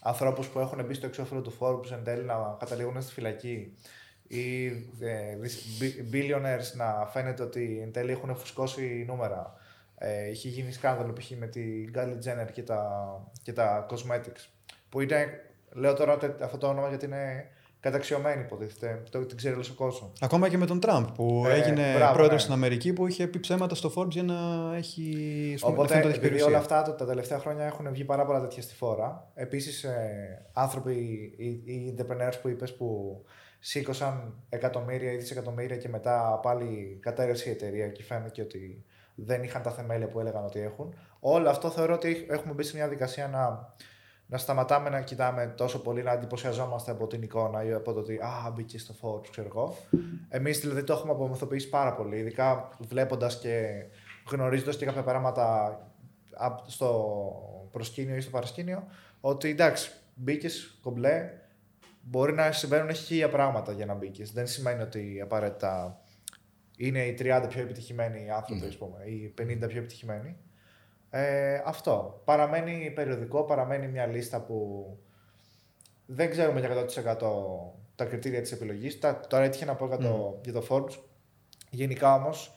ανθρώπους 0.00 0.46
που 0.48 0.58
έχουν 0.58 0.84
μπει 0.84 0.94
στο 0.94 1.06
εξώφυλλο 1.06 1.40
του 1.40 1.56
Forbes 1.58 1.90
εν 1.90 2.04
τέλει 2.04 2.24
να 2.24 2.56
καταλήγουν 2.58 3.02
στη 3.02 3.12
φυλακή 3.12 3.74
ή 4.28 4.66
ε, 5.00 5.36
δις- 5.38 5.78
μπι- 5.78 6.14
billionaires 6.14 6.76
να 6.76 7.06
φαίνεται 7.06 7.42
ότι 7.42 7.80
εν 7.82 7.92
τέλει 7.92 8.10
έχουν 8.10 8.36
φουσκώσει 8.36 9.04
νούμερα. 9.06 9.54
Ε, 9.98 10.30
είχε 10.30 10.48
γίνει 10.48 10.72
σκάνδαλο 10.72 11.12
π.χ. 11.12 11.30
με 11.30 11.46
την 11.46 11.92
Kylie 11.94 12.18
Jenner 12.24 12.50
και 12.52 12.62
τα, 12.62 12.82
και 13.42 13.52
τα 13.52 13.86
cosmetics. 13.90 14.55
Που 14.88 15.00
είναι, 15.00 15.26
λέω 15.72 15.94
τώρα 15.94 16.16
τε- 16.18 16.42
αυτό 16.42 16.58
το 16.58 16.66
όνομα 16.68 16.88
γιατί 16.88 17.04
είναι 17.04 17.48
καταξιωμένη 17.80 18.40
υποτίθεται. 18.42 19.02
Το, 19.10 19.26
την 19.26 19.36
ξέρει 19.36 19.54
όλος 19.54 19.70
ο 19.70 19.74
κόσμος. 19.74 20.12
Ακόμα 20.20 20.48
και 20.48 20.56
με 20.56 20.66
τον 20.66 20.80
Τραμπ 20.80 21.06
που 21.14 21.44
Ε, 21.46 21.52
έγινε 21.54 21.94
μπράβο, 21.96 22.12
πρόεδρος 22.12 22.32
ναι. 22.36 22.40
στην 22.40 22.52
Αμερική 22.52 22.92
που 22.92 23.06
είχε 23.06 23.26
πει 23.26 23.40
ψέματα 23.40 23.74
στο 23.74 23.92
Forbes 23.96 24.08
για 24.10 24.22
να 24.22 24.34
έχει 24.76 25.12
ας 25.54 25.60
πούμε, 25.60 25.72
Οπότε, 25.72 25.82
να 25.82 25.88
φαίνεται 25.88 25.96
ότι 25.96 26.06
έχει 26.08 26.08
επειδή 26.08 26.20
περιουσία. 26.20 26.46
όλα 26.46 26.58
αυτά 26.58 26.82
τα, 26.82 26.94
τα 26.94 27.06
τελευταία 27.06 27.38
χρόνια 27.38 27.64
έχουν 27.64 27.88
βγει 27.92 28.04
πάρα 28.04 28.24
πολλά 28.26 28.40
τέτοια 28.40 28.62
στη 28.62 28.74
φόρα, 28.74 29.30
επίσης 29.34 29.84
ε, 29.84 30.46
άνθρωποι, 30.52 30.92
οι, 31.36 31.46
οι 31.72 31.94
entrepreneurs 31.98 32.34
που 32.42 32.48
είπες 32.48 32.76
που 32.76 33.20
σήκωσαν 33.58 34.34
εκατομμύρια 34.48 35.12
ή 35.12 35.16
δισεκατομμύρια 35.16 35.76
και 35.76 35.88
μετά 35.88 36.40
πάλι 36.42 36.98
κατέρευσε 37.02 37.48
η 37.48 37.52
εταιρεία 37.52 37.88
και 37.88 38.02
φαίνεται 38.02 38.42
ότι 38.42 38.84
δεν 39.14 39.42
είχαν 39.42 39.62
τα 39.62 39.70
θεμέλια 39.70 40.08
που 40.08 40.20
έλεγαν 40.20 40.44
ότι 40.44 40.60
έχουν. 40.60 40.94
Όλο 41.20 41.48
αυτό 41.48 41.70
θεωρώ 41.70 41.94
ότι 41.94 42.26
έχουμε 42.30 42.52
μπει 42.54 42.62
σε 42.62 42.76
μια 42.76 42.88
δικασία 42.88 43.28
να, 43.28 43.74
να 44.26 44.38
σταματάμε 44.38 44.88
να 44.90 45.00
κοιτάμε 45.00 45.54
τόσο 45.56 45.82
πολύ, 45.82 46.02
να 46.02 46.12
εντυπωσιαζόμαστε 46.12 46.90
από 46.90 47.06
την 47.06 47.22
εικόνα 47.22 47.64
ή 47.64 47.72
από 47.72 47.92
το 47.92 48.00
ότι 48.00 48.16
Α, 48.16 48.52
μπήκε 48.54 48.78
στο 48.78 48.92
φω, 48.92 49.22
ξέρω 49.30 49.46
εγώ. 49.46 49.76
Εμείς 50.28 50.60
δηλαδή 50.60 50.84
το 50.84 50.92
έχουμε 50.92 51.12
απομυθοποιήσει 51.12 51.68
πάρα 51.68 51.94
πολύ, 51.94 52.16
ειδικά 52.16 52.68
βλέποντας 52.78 53.38
και 53.38 53.84
γνωρίζοντας 54.30 54.76
και 54.76 54.84
κάποια 54.84 55.02
πράγματα 55.02 55.78
στο 56.66 57.68
προσκήνιο 57.72 58.16
ή 58.16 58.20
στο 58.20 58.30
παρασκήνιο, 58.30 58.86
ότι 59.20 59.48
εντάξει, 59.48 59.90
μπήκες 60.14 60.78
κομπλέ, 60.82 61.30
μπορεί 62.02 62.32
να 62.32 62.52
συμβαίνουν 62.52 62.94
χίλια 62.94 63.28
πράγματα 63.28 63.72
για 63.72 63.86
να 63.86 63.94
μπήκες. 63.94 64.32
Δεν 64.32 64.46
σημαίνει 64.46 64.82
ότι 64.82 65.20
απαραίτητα 65.22 66.00
είναι 66.76 67.04
οι 67.04 67.16
30 67.18 67.46
πιο 67.48 67.60
επιτυχημένοι 67.60 68.30
άνθρωποι, 68.30 68.68
mm. 68.72 68.78
πούμε, 68.78 69.04
ή 69.04 69.34
50 69.38 69.68
πιο 69.68 69.78
επιτυχημένοι. 69.78 70.36
Ε, 71.10 71.62
αυτό. 71.64 72.20
Παραμένει 72.24 72.92
περιοδικό, 72.94 73.44
παραμένει 73.44 73.88
μια 73.88 74.06
λίστα 74.06 74.40
που 74.40 74.86
δεν 76.06 76.30
ξέρουμε 76.30 76.60
για 76.60 76.70
100% 77.14 77.18
τα 77.94 78.04
κριτήρια 78.04 78.40
της 78.40 78.52
επιλογής. 78.52 78.98
Τώρα 79.28 79.44
έτυχε 79.44 79.64
να 79.64 79.74
πω 79.74 79.86
για 79.86 79.98
το, 79.98 80.40
για 80.44 80.52
το 80.52 80.66
Forbes. 80.68 80.98
Γενικά 81.70 82.14
όμως, 82.14 82.52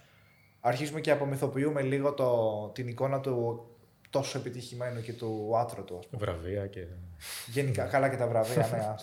αρχίζουμε 0.60 1.02
και 1.02 1.12
απομυθοποιούμε 1.12 1.82
λίγο 1.82 2.14
το, 2.14 2.72
την 2.74 2.88
εικόνα 2.88 3.20
του 3.20 3.66
τόσο 4.10 4.38
επιτυχημένου 4.38 5.02
και 5.02 5.14
του 5.14 5.52
άτρου 5.58 5.84
του. 5.84 6.00
Βραβεία 6.12 6.68
και... 6.68 6.86
Γενικά, 7.48 7.86
καλά 7.86 8.10
και 8.10 8.18
τα 8.18 8.28
βραβεία, 8.28 8.68
ναι. 8.72 8.96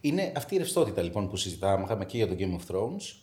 Είναι 0.00 0.32
αυτή 0.36 0.54
η 0.54 0.58
ρευστότητα 0.58 1.02
λοιπόν 1.02 1.28
που 1.28 1.36
συζητάμε, 1.36 1.84
είχαμε 1.84 2.04
και 2.04 2.16
για 2.16 2.28
το 2.28 2.34
Game 2.38 2.56
of 2.60 2.74
Thrones, 2.74 3.21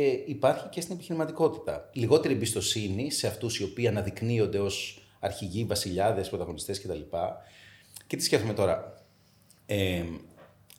ε, 0.00 0.22
υπάρχει 0.26 0.68
και 0.68 0.80
στην 0.80 0.94
επιχειρηματικότητα. 0.94 1.90
Λιγότερη 1.92 2.34
εμπιστοσύνη 2.34 3.10
σε 3.10 3.26
αυτούς 3.26 3.58
οι 3.58 3.64
οποίοι 3.64 3.86
αναδεικνύονται 3.86 4.58
ως 4.58 5.02
αρχηγοί, 5.20 5.64
βασιλιάδες, 5.64 6.28
πρωταγωνιστές 6.28 6.80
κτλ. 6.80 7.00
Και 8.06 8.16
τι 8.16 8.22
σκέφτομαι 8.22 8.54
τώρα. 8.54 9.04
Ε, 9.66 10.04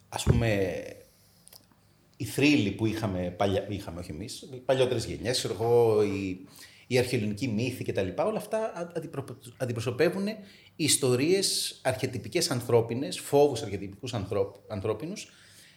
ας 0.09 0.23
πούμε, 0.23 0.81
οι 2.17 2.25
θρύλοι 2.25 2.71
που 2.71 2.85
είχαμε, 2.85 3.33
παλιά, 3.37 3.65
είχαμε 3.69 3.99
όχι 3.99 4.11
εμείς, 4.11 4.49
παλιότερες 4.65 5.05
γενιές, 5.05 5.43
εγώ, 5.43 6.03
οι, 6.03 6.45
οι 6.87 6.97
αρχαιολογικοί 6.97 7.47
μύθοι 7.47 7.83
κτλ. 7.83 8.07
Όλα 8.17 8.37
αυτά 8.37 8.91
αντιπροσωπεύουν 9.57 10.27
ιστορίες 10.75 11.79
αρχιετυπικές 11.83 12.51
ανθρώπινες, 12.51 13.19
φόβους 13.19 13.61
αρχιετυπικούς 13.61 14.13
ανθρώπινους, 14.67 15.31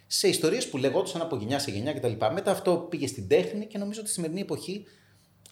σε 0.07 0.29
ιστορίες 0.29 0.69
που 0.69 0.77
λεγόντουσαν 0.77 1.21
από 1.21 1.37
γενιά 1.37 1.59
σε 1.59 1.71
γενιά 1.71 1.93
κτλ. 1.93 2.13
Μετά 2.33 2.51
αυτό 2.51 2.77
πήγε 2.77 3.07
στην 3.07 3.29
τέχνη 3.29 3.67
και 3.67 3.79
νομίζω 3.79 4.01
ότι 4.01 4.09
στη 4.09 4.19
σημερινή 4.19 4.41
εποχή 4.41 4.85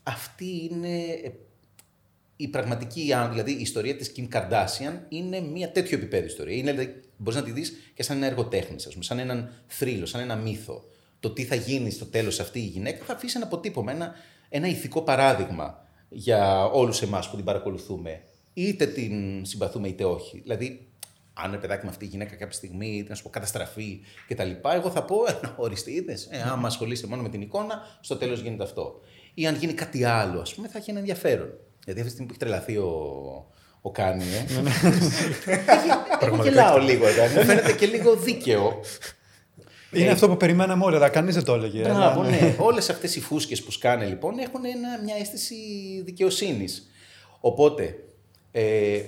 αυτή 0.02 0.68
είναι 0.70 0.98
ε, 0.98 1.32
η 2.36 2.48
πραγματική, 2.48 3.14
δηλαδή 3.30 3.52
η 3.52 3.60
ιστορία 3.60 3.96
της 3.96 4.12
Kim 4.16 4.28
Kardashian 4.32 4.98
είναι 5.08 5.40
μια 5.40 5.72
τέτοιο 5.72 5.98
επίπεδο 5.98 6.26
ιστορία. 6.26 6.56
Είναι, 6.56 6.72
δηλαδή, 6.72 7.00
μπορείς 7.16 7.40
να 7.40 7.44
τη 7.44 7.50
δεις 7.52 7.72
και 7.94 8.02
σαν 8.02 8.16
ένα 8.16 8.26
έργο 8.26 8.44
τέχνης, 8.44 8.88
σαν 8.98 9.18
έναν 9.18 9.52
θρύλο, 9.66 10.06
σαν 10.06 10.20
ένα 10.20 10.36
μύθο. 10.36 10.84
Το 11.20 11.30
τι 11.30 11.44
θα 11.44 11.54
γίνει 11.54 11.90
στο 11.90 12.04
τέλος 12.04 12.40
αυτή 12.40 12.58
η 12.58 12.66
γυναίκα 12.66 13.04
θα 13.04 13.12
αφήσει 13.12 13.36
ένα 13.36 13.46
αποτύπωμα, 13.46 13.92
ένα, 13.92 14.14
ένα 14.48 14.66
ηθικό 14.66 15.02
παράδειγμα 15.02 15.86
για 16.08 16.64
όλους 16.64 17.02
εμάς 17.02 17.30
που 17.30 17.36
την 17.36 17.44
παρακολουθούμε. 17.44 18.22
Είτε 18.54 18.86
την 18.86 19.44
συμπαθούμε 19.44 19.88
είτε 19.88 20.04
όχι. 20.04 20.40
Δηλαδή, 20.40 20.91
αν 21.34 21.58
παιδάκι 21.60 21.84
με 21.84 21.90
αυτή 21.90 22.04
η 22.04 22.08
γυναίκα 22.08 22.36
κάποια 22.36 22.56
στιγμή 22.56 23.06
να 23.08 23.14
σου 23.14 23.22
πω 23.22 23.28
καταστραφεί 23.28 24.00
κτλ. 24.28 24.50
Εγώ 24.74 24.90
θα 24.90 25.04
πω, 25.04 25.16
ε, 25.28 25.32
οριστείς, 25.56 25.94
είδε. 25.94 26.18
Ε, 26.30 26.42
άμα 26.50 26.66
ασχολείσαι 26.66 27.06
μόνο 27.06 27.22
με 27.22 27.28
την 27.28 27.40
εικόνα, 27.40 27.98
στο 28.00 28.16
τέλος 28.16 28.40
γίνεται 28.40 28.62
αυτό. 28.62 29.00
Ή 29.34 29.46
αν 29.46 29.54
γίνει 29.54 29.72
κάτι 29.72 30.04
άλλο, 30.04 30.40
ας 30.40 30.54
πούμε, 30.54 30.68
θα 30.68 30.78
έχει 30.78 30.90
ένα 30.90 30.98
ενδιαφέρον. 30.98 31.48
Γιατί 31.84 32.00
αυτή 32.00 32.02
τη 32.02 32.10
στιγμή 32.10 32.26
που 32.26 32.32
έχει 32.32 32.38
τρελαθεί 32.38 32.76
ο, 32.76 32.90
ο 33.80 33.90
Κάνι, 33.90 34.24
ε. 34.24 34.52
Ναι, 34.52 34.60
ναι. 34.60 34.70
Εγώ 36.20 36.42
γελάω 36.42 36.78
λίγο 36.78 37.06
εδώ. 37.06 37.22
Μου 37.22 37.44
φαίνεται 37.44 37.72
και 37.72 37.86
λίγο 37.86 38.16
δίκαιο. 38.16 38.80
Είναι 39.92 40.10
αυτό 40.10 40.28
που 40.28 40.36
περιμέναμε 40.36 40.84
όλοι, 40.84 40.96
αλλά 40.96 41.08
κανείς 41.08 41.34
δεν 41.34 41.44
το 41.44 41.54
έλεγε. 41.54 41.80
Μπράβο, 41.80 42.22
ναι. 42.22 42.56
Όλες 42.58 42.90
αυτές 42.90 43.16
οι 43.16 43.20
φούσκες 43.20 43.62
που 43.62 43.70
σκάνε 43.70 44.04
λοιπόν 44.04 44.38
έχουν 44.38 44.64
ένα, 44.64 45.02
μια 45.04 45.16
αίσθηση 45.20 45.54
δικαιοσύνης. 46.04 46.90
Οπότε, 47.40 47.98
ε, 48.50 49.00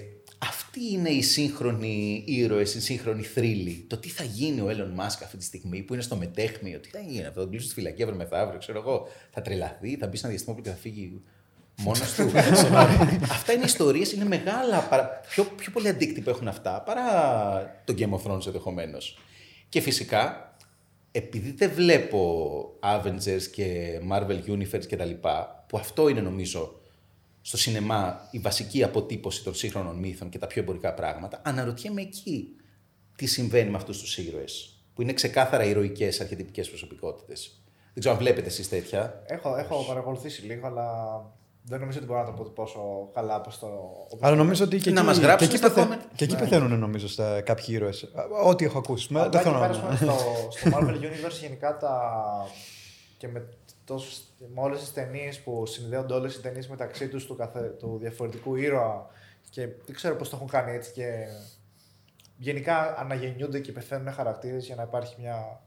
αυτή 0.49 0.93
είναι 0.93 1.09
η 1.09 1.23
σύγχρονη 1.23 2.25
ήρωες, 2.27 2.75
η 2.75 2.81
σύγχρονη 2.81 3.23
θρύλη. 3.23 3.85
Το 3.89 3.97
τι 3.97 4.09
θα 4.09 4.25
γίνει 4.25 4.61
ο 4.61 4.69
Έλλον 4.69 4.91
Μάσκ 4.91 5.23
αυτή 5.23 5.37
τη 5.37 5.45
στιγμή 5.45 5.83
που 5.83 5.93
είναι 5.93 6.03
στο 6.03 6.17
μετέχμιο, 6.17 6.79
τι 6.79 6.89
θα 6.89 6.99
γίνει, 6.99 7.23
θα 7.23 7.33
τον 7.33 7.51
κλείσει 7.51 7.65
στη 7.65 7.75
φυλακή 7.75 8.03
αύριο 8.03 8.19
μεθαύριο, 8.19 8.59
ξέρω 8.59 8.79
εγώ, 8.79 9.09
θα 9.31 9.43
τρελαθεί, 9.43 9.97
θα 9.97 10.07
μπει 10.07 10.17
σε 10.17 10.27
ένα 10.27 10.35
διαστημόπλαιο 10.35 10.73
και 10.73 10.81
θα 10.81 10.83
φύγει 10.83 11.23
μόνος 11.77 12.15
του. 12.15 12.31
αυτά 13.37 13.53
είναι 13.53 13.65
ιστορίες, 13.65 14.13
είναι 14.13 14.25
μεγάλα. 14.25 14.89
Πιο, 15.31 15.45
πιο 15.45 15.73
πολύ 15.73 15.89
αντίκτυπο 15.89 16.31
έχουν 16.31 16.49
αυτά 16.49 16.83
παρά 16.83 17.83
το 17.85 17.95
Game 17.99 18.11
of 18.11 18.31
Thrones 18.31 18.47
ενδεχομένως. 18.47 19.19
Και 19.69 19.81
φυσικά, 19.81 20.55
επειδή 21.11 21.51
δεν 21.51 21.71
βλέπω 21.75 22.79
Avengers 22.81 23.43
και 23.53 23.99
Marvel 24.11 24.41
Universe 24.47 24.87
κτλ., 24.89 25.11
που 25.67 25.79
αυτό 25.79 26.09
είναι 26.09 26.21
νομίζω 26.21 26.81
στο 27.47 27.57
σινεμά 27.57 28.29
η 28.31 28.39
βασική 28.39 28.83
αποτύπωση 28.83 29.45
των 29.45 29.55
σύγχρονων 29.55 29.97
μύθων 29.97 30.29
και 30.29 30.39
τα 30.39 30.47
πιο 30.47 30.63
εμπορικά 30.63 30.95
πράγματα, 30.95 31.41
αναρωτιέμαι 31.45 32.01
εκεί 32.01 32.49
τι 33.17 33.27
συμβαίνει 33.27 33.71
με 33.71 33.77
αυτούς 33.77 33.99
τους 33.99 34.19
ήρωες, 34.19 34.85
που 34.95 35.03
είναι 35.03 35.13
ξεκάθαρα 35.13 35.65
ηρωικές 35.65 36.21
αρχιετυπικές 36.21 36.69
προσωπικότητες. 36.69 37.63
Δεν 37.93 37.99
ξέρω 37.99 38.15
αν 38.15 38.21
βλέπετε 38.21 38.47
εσείς 38.47 38.69
τέτοια. 38.69 39.23
Έχω, 39.27 39.57
έχω 39.57 39.85
παρακολουθήσει 39.85 40.43
λίγο, 40.43 40.67
αλλά 40.67 40.87
δεν 41.63 41.81
νομίζω 41.81 41.99
ότι 41.99 42.07
μπορώ 42.07 42.21
να 42.21 42.27
το 42.27 42.33
πω 42.33 42.51
πόσο 42.55 43.11
καλά 43.15 43.37
όπως 43.37 43.59
το. 43.59 43.69
Αλλά 44.21 44.37
νομίζω 44.37 44.65
ότι 44.65 44.77
και 44.77 44.91
να 44.91 45.01
εκεί, 45.01 45.09
μας 45.09 45.37
και 45.37 45.45
εκεί, 45.45 45.59
πεθα... 45.59 46.07
και 46.15 46.25
εκεί 46.25 46.35
ναι. 46.35 46.41
πεθαίνουν 46.41 46.79
νομίζω 46.79 47.09
στα 47.09 47.41
κάποιοι 47.41 47.67
ήρωες. 47.69 48.13
Ό,τι 48.45 48.65
έχω 48.65 48.79
ακούσει. 48.79 49.09
δεν 49.31 49.41
θέλω 49.41 49.59
να. 49.59 49.73
στο, 49.73 50.17
στο 50.51 50.71
Marvel 50.73 50.95
Universe 50.95 51.39
γενικά 51.41 51.77
τα. 51.77 52.01
και 53.17 53.29
με 53.29 53.49
τόσο, 53.85 54.23
με 54.55 54.61
όλες 54.61 54.81
τις 54.81 54.93
ταινίες 54.93 55.41
που 55.41 55.67
συνδέονται 55.67 56.15
όλες 56.15 56.35
οι 56.35 56.41
ταινίες 56.41 56.69
μεταξύ 56.69 57.09
τους 57.09 57.27
του, 57.27 57.37
του 57.79 57.99
διαφορετικού 58.01 58.57
ήρωα 58.57 59.07
και 59.51 59.67
δεν 59.67 59.95
ξέρω 59.95 60.17
πώς 60.17 60.29
το 60.29 60.37
έχουν 60.37 60.49
κάνει 60.49 60.73
έτσι 60.73 60.93
και 60.93 61.27
γενικά 62.37 62.99
αναγεννιούνται 62.99 63.61
και 63.61 63.73
πεθαίνουν 63.73 64.13
χαρακτήρες 64.13 64.67
για 64.67 64.75
να 64.75 64.83
υπάρχει 64.83 65.15
μια, 65.19 65.61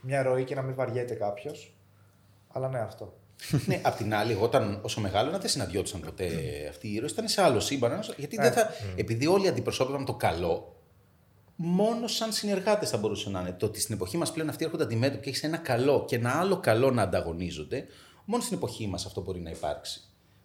μια 0.00 0.22
ροή 0.22 0.44
και 0.44 0.54
να 0.54 0.62
μην 0.62 0.74
βαριέται 0.74 1.14
κάποιος. 1.14 1.74
Αλλά 2.48 2.68
ναι, 2.68 2.78
αυτό. 2.78 3.18
ναι, 3.66 3.80
απ' 3.82 3.96
την 3.96 4.14
άλλη, 4.14 4.38
όταν 4.40 4.80
όσο 4.82 5.00
μεγάλο 5.00 5.30
δεν 5.30 5.48
συναντιόντουσαν 5.48 6.00
ποτέ 6.00 6.26
αυτοί 6.68 6.88
οι 6.88 6.94
ήρωες, 6.94 7.12
ήταν 7.12 7.28
σε 7.28 7.42
άλλο 7.42 7.60
σύμπαν. 7.60 8.00
Γιατί 8.16 8.36
δεν 8.36 8.44
ναι. 8.44 8.50
θα. 8.50 8.70
Επειδή 8.96 9.26
όλοι 9.26 9.48
αντιπροσώπευαν 9.48 10.04
το 10.04 10.14
καλό, 10.14 10.77
μόνο 11.60 12.06
σαν 12.06 12.32
συνεργάτες 12.32 12.90
θα 12.90 12.96
μπορούσε 12.96 13.30
να 13.30 13.40
είναι. 13.40 13.52
Το 13.52 13.66
ότι 13.66 13.80
στην 13.80 13.94
εποχή 13.94 14.16
μας 14.16 14.32
πλέον 14.32 14.48
αυτοί 14.48 14.64
έρχονται 14.64 14.82
αντιμέτωποι 14.82 15.22
και 15.22 15.28
έχεις 15.28 15.42
ένα 15.42 15.56
καλό 15.56 16.04
και 16.08 16.16
ένα 16.16 16.30
άλλο 16.30 16.60
καλό 16.60 16.90
να 16.90 17.02
ανταγωνίζονται, 17.02 17.86
μόνο 18.24 18.42
στην 18.42 18.56
εποχή 18.56 18.86
μας 18.86 19.06
αυτό 19.06 19.20
μπορεί 19.20 19.40
να 19.40 19.50
υπάρξει. 19.50 20.00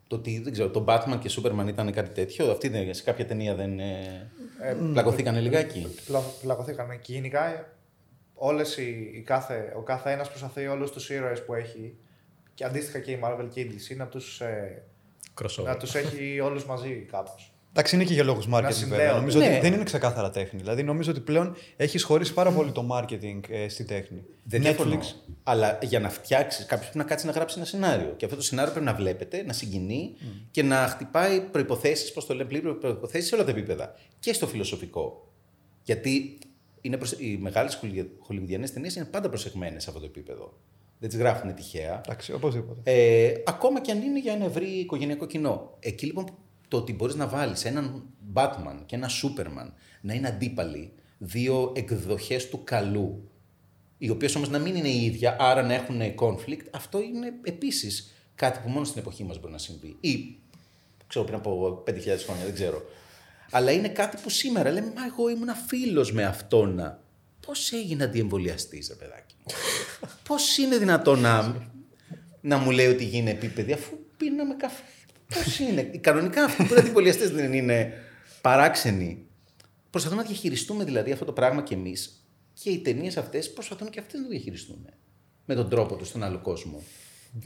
Το 0.07 0.15
ότι 0.15 0.39
δεν 0.39 0.51
ξέρω, 0.51 0.69
το 0.69 0.85
Batman 0.87 1.17
και 1.19 1.31
Superman 1.37 1.67
ήταν 1.67 1.91
κάτι 1.91 2.09
τέτοιο, 2.09 2.51
αυτή 2.51 2.89
σε 2.91 3.03
κάποια 3.03 3.25
ταινία 3.25 3.55
δεν. 3.55 3.79
Ε, 3.79 4.31
ε, 4.61 4.73
πλακωθήκανε 4.93 5.39
λιγάκι; 5.39 5.87
Πλα, 6.05 6.19
πλακωθήκανε. 6.41 6.95
Και 6.95 7.13
γενικά 7.13 7.73
όλες 8.33 8.77
οι, 8.77 9.11
η 9.13 9.21
κάθε, 9.21 9.73
ο 9.77 9.81
κάθε 9.81 10.11
ένας 10.11 10.29
προσπαθεί 10.29 10.67
όλους 10.67 10.91
τους 10.91 11.09
ήρωες 11.09 11.45
που 11.45 11.53
έχει 11.53 11.97
και 12.53 12.63
αντίστοιχα 12.63 12.99
και 12.99 13.11
η 13.11 13.19
Marvel 13.23 13.47
και 13.53 13.59
η 13.59 13.75
DC 13.77 13.95
να 13.97 14.07
τους, 14.07 14.41
ε, 14.41 14.83
να 15.63 15.77
τους 15.77 15.95
έχει 15.95 16.39
όλους 16.39 16.65
μαζί 16.65 17.07
κάπως. 17.11 17.52
Εντάξει, 17.75 17.95
είναι 17.95 18.03
και 18.03 18.13
για 18.13 18.23
λόγους 18.23 18.47
marketing 18.53 18.87
βέβαια. 18.87 19.13
Νομίζω 19.13 19.39
ναι. 19.39 19.47
ότι 19.47 19.59
δεν 19.59 19.73
είναι 19.73 19.83
ξεκάθαρα 19.83 20.29
τέχνη. 20.29 20.59
Δηλαδή, 20.59 20.83
νομίζω 20.83 21.11
ότι 21.11 21.19
πλέον 21.19 21.55
έχεις 21.75 22.03
χωρίσει 22.03 22.33
πάρα 22.33 22.51
πολύ 22.51 22.71
το 22.71 22.87
marketing 22.91 23.39
ε, 23.49 23.69
στη 23.69 23.83
τέχνη. 23.83 24.23
Δεν 24.43 24.61
Netflix. 24.61 24.63
Διαφωνώ. 24.63 24.99
Αλλά 25.43 25.79
για 25.81 25.99
να 25.99 26.09
φτιάξεις, 26.09 26.65
κάποιος 26.65 26.89
πρέπει 26.89 26.97
να 26.97 27.03
κάτσει 27.03 27.25
να 27.25 27.31
γράψει 27.31 27.55
ένα 27.57 27.65
σενάριο. 27.65 28.13
Και 28.17 28.25
αυτό 28.25 28.37
το 28.37 28.43
σενάριο 28.43 28.71
πρέπει 28.71 28.85
να 28.85 28.93
βλέπετε, 28.93 29.43
να 29.43 29.53
συγκινεί 29.53 30.15
mm. 30.19 30.25
και 30.51 30.63
να 30.63 30.75
χτυπάει 30.75 31.41
προποθέσει, 31.41 32.13
πώς 32.13 32.25
το 32.25 32.33
λέμε, 32.33 32.49
πλήρω 32.49 32.75
προποθέσει 32.75 33.27
σε 33.27 33.35
όλα 33.35 33.43
τα 33.43 33.51
επίπεδα. 33.51 33.95
Και 34.19 34.33
στο 34.33 34.47
φιλοσοφικό. 34.47 35.31
Γιατί 35.83 36.37
είναι 36.81 36.97
προσ... 36.97 37.11
οι 37.11 37.37
μεγάλες 37.41 37.79
χολιγουδιανές 38.19 38.73
ταινίες 38.73 38.95
είναι 38.95 39.05
πάντα 39.05 39.29
προσεγμένες 39.29 39.83
σε 39.83 39.89
αυτό 39.89 40.01
το 40.01 40.07
επίπεδο. 40.07 40.59
Δεν 40.99 41.09
τις 41.09 41.17
γράφουν 41.17 41.53
τυχαία. 41.53 42.01
Εντάξει, 42.05 42.33
οπωσδήποτε. 42.33 42.91
Ε, 42.91 43.33
ακόμα 43.45 43.81
και 43.81 43.91
αν 43.91 44.01
είναι 44.01 44.19
για 44.19 44.33
ένα 44.33 44.45
ευρύ 44.45 44.65
οικογενειακό 44.65 45.25
κοινό. 45.25 45.77
Εκεί 45.79 46.05
λοιπόν 46.05 46.25
το 46.73 46.79
ότι 46.79 46.93
μπορείς 46.93 47.15
να 47.15 47.27
βάλεις 47.27 47.65
έναν 47.65 48.03
Batman 48.33 48.77
και 48.85 48.95
ένα 48.95 49.09
Superman 49.09 49.71
να 50.01 50.13
είναι 50.13 50.27
αντίπαλοι, 50.27 50.93
δύο 51.17 51.71
εκδοχές 51.75 52.49
του 52.49 52.63
καλού, 52.63 53.29
οι 53.97 54.09
οποίες 54.09 54.35
όμως 54.35 54.49
να 54.49 54.59
μην 54.59 54.75
είναι 54.75 54.87
η 54.87 55.05
ίδια, 55.05 55.35
άρα 55.39 55.61
να 55.61 55.73
έχουν 55.73 56.01
conflict, 56.19 56.65
αυτό 56.71 57.01
είναι 57.01 57.33
επίσης 57.43 58.13
κάτι 58.35 58.59
που 58.63 58.69
μόνο 58.69 58.85
στην 58.85 59.01
εποχή 59.01 59.23
μας 59.23 59.39
μπορεί 59.39 59.51
να 59.51 59.57
συμβεί. 59.57 59.97
Ή 59.99 60.35
ξέρω 61.07 61.25
πριν 61.25 61.37
από 61.37 61.83
5.000 61.87 61.93
χρόνια, 62.25 62.43
δεν 62.43 62.53
ξέρω. 62.53 62.81
Αλλά 63.51 63.71
είναι 63.71 63.89
κάτι 63.89 64.17
που 64.23 64.29
σήμερα 64.29 64.71
λέμε, 64.71 64.93
Μα 64.95 65.05
εγώ 65.05 65.29
ήμουν 65.29 65.49
φίλος 65.67 66.11
με 66.11 66.25
αυτόν. 66.25 66.97
Πώς 67.45 67.71
έγινε 67.71 68.03
αντιεμβολιαστής, 68.03 68.87
ρε 68.87 68.95
παιδάκι. 68.95 69.35
Πώς 70.27 70.57
είναι 70.57 70.77
δυνατόν 70.77 71.19
να, 71.19 71.55
να 72.41 72.57
μου 72.57 72.71
λέει 72.71 72.87
ότι 72.87 73.05
γίνει 73.05 73.29
επίπεδη 73.29 73.73
αφού 73.73 73.97
πίναμε 74.17 74.55
καφέ; 74.55 74.83
Πώς 75.43 75.59
είναι; 75.59 75.83
Κανονικά 75.83 76.43
αυτοί 76.43 76.63
που 76.63 76.69
είναι 76.69 76.79
αντιεμβολιαστέ 76.79 77.27
δεν 77.27 77.53
είναι 77.53 77.93
παράξενοι. 78.41 79.25
Προσπαθούμε 79.89 80.21
να 80.21 80.27
διαχειριστούμε 80.27 80.83
δηλαδή 80.83 81.11
αυτό 81.11 81.25
το 81.25 81.31
πράγμα 81.31 81.61
κι 81.61 81.73
εμείς 81.73 82.27
και 82.53 82.69
οι 82.69 82.79
ταινίες 82.79 83.17
αυτές 83.17 83.53
προσπαθούν 83.53 83.89
και 83.89 83.99
αυτές 83.99 84.19
να 84.19 84.25
το 84.25 84.29
διαχειριστούν. 84.29 84.85
Με 85.45 85.55
τον 85.55 85.69
τρόπο 85.69 85.95
τους 85.95 86.07
στον 86.07 86.23
άλλο 86.23 86.39
κόσμο. 86.39 86.83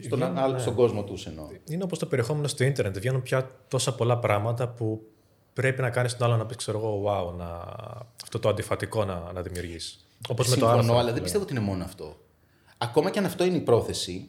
Στον, 0.04 0.18
Βγαίνουν, 0.18 0.38
άλλο, 0.38 0.52
ναι. 0.52 0.58
στον 0.58 0.74
κόσμο 0.74 1.04
τους 1.04 1.26
εννοώ. 1.26 1.48
Είναι 1.68 1.82
όπως 1.82 1.98
το 1.98 2.06
περιεχόμενο 2.06 2.48
στο 2.48 2.64
ίντερνετ. 2.64 2.98
Βγαίνουν 2.98 3.22
πια 3.22 3.50
τόσα 3.68 3.94
πολλά 3.94 4.18
πράγματα 4.18 4.68
που 4.68 5.06
πρέπει 5.52 5.80
να 5.80 5.90
κάνεις 5.90 6.16
τον 6.16 6.26
άλλο 6.26 6.36
να 6.36 6.46
πεις, 6.46 6.56
ξέρω 6.56 6.78
εγώ, 6.78 7.02
wow, 7.06 7.36
να... 7.36 7.46
αυτό 8.22 8.38
το 8.38 8.48
αντιφατικό 8.48 9.04
να, 9.04 9.32
να 9.32 9.42
δημιουργήσει. 9.42 9.98
Όπως 10.28 10.48
με 10.48 10.56
το 10.56 10.60
Συμφωνώ, 10.60 10.78
άρθρο. 10.78 10.96
αλλά 10.96 11.06
δεν 11.06 11.14
που 11.14 11.22
πιστεύω 11.22 11.42
ότι 11.44 11.52
είναι 11.52 11.62
μόνο 11.62 11.84
αυτό. 11.84 12.20
Ακόμα 12.78 13.10
και 13.10 13.18
αν 13.18 13.24
αυτό 13.24 13.44
είναι 13.44 13.56
η 13.56 13.60
πρόθεση, 13.60 14.28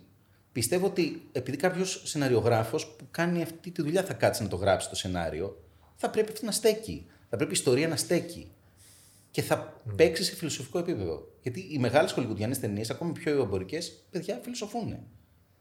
πιστεύω 0.52 0.86
ότι 0.86 1.22
επειδή 1.32 1.58
κάποιος 1.58 2.02
σεναριογράφος 2.06 2.88
που 2.88 3.08
κάνει 3.12 3.41
αυτή 3.41 3.72
τη 3.72 3.82
δουλειά 3.82 4.04
θα 4.04 4.14
κάτσει 4.14 4.43
να 4.43 4.50
το 4.50 4.56
γράψει 4.56 4.89
το 4.89 4.95
σενάριο, 4.95 5.64
θα 5.95 6.10
πρέπει 6.10 6.32
αυτό 6.32 6.45
να 6.45 6.52
στέκει. 6.52 7.06
Θα 7.30 7.36
πρέπει 7.38 7.52
η 7.52 7.56
ιστορία 7.58 7.88
να 7.88 7.95
στέκει. 7.95 8.52
Και 9.32 9.41
θα 9.41 9.82
παίξει 9.95 10.24
σε 10.24 10.36
φιλοσοφικό 10.36 10.80
επίπεδο. 10.80 11.28
Γιατί 11.41 11.68
οι 11.72 11.78
μεγάλες 11.78 12.12
χολικουδιανέ 12.12 12.56
ταινίες, 12.56 12.89
ακόμη 12.89 13.12
πιο 13.12 13.41
εμπορικές, 13.41 14.06
παιδιά 14.12 14.39
φιλοσοφούν. 14.43 14.97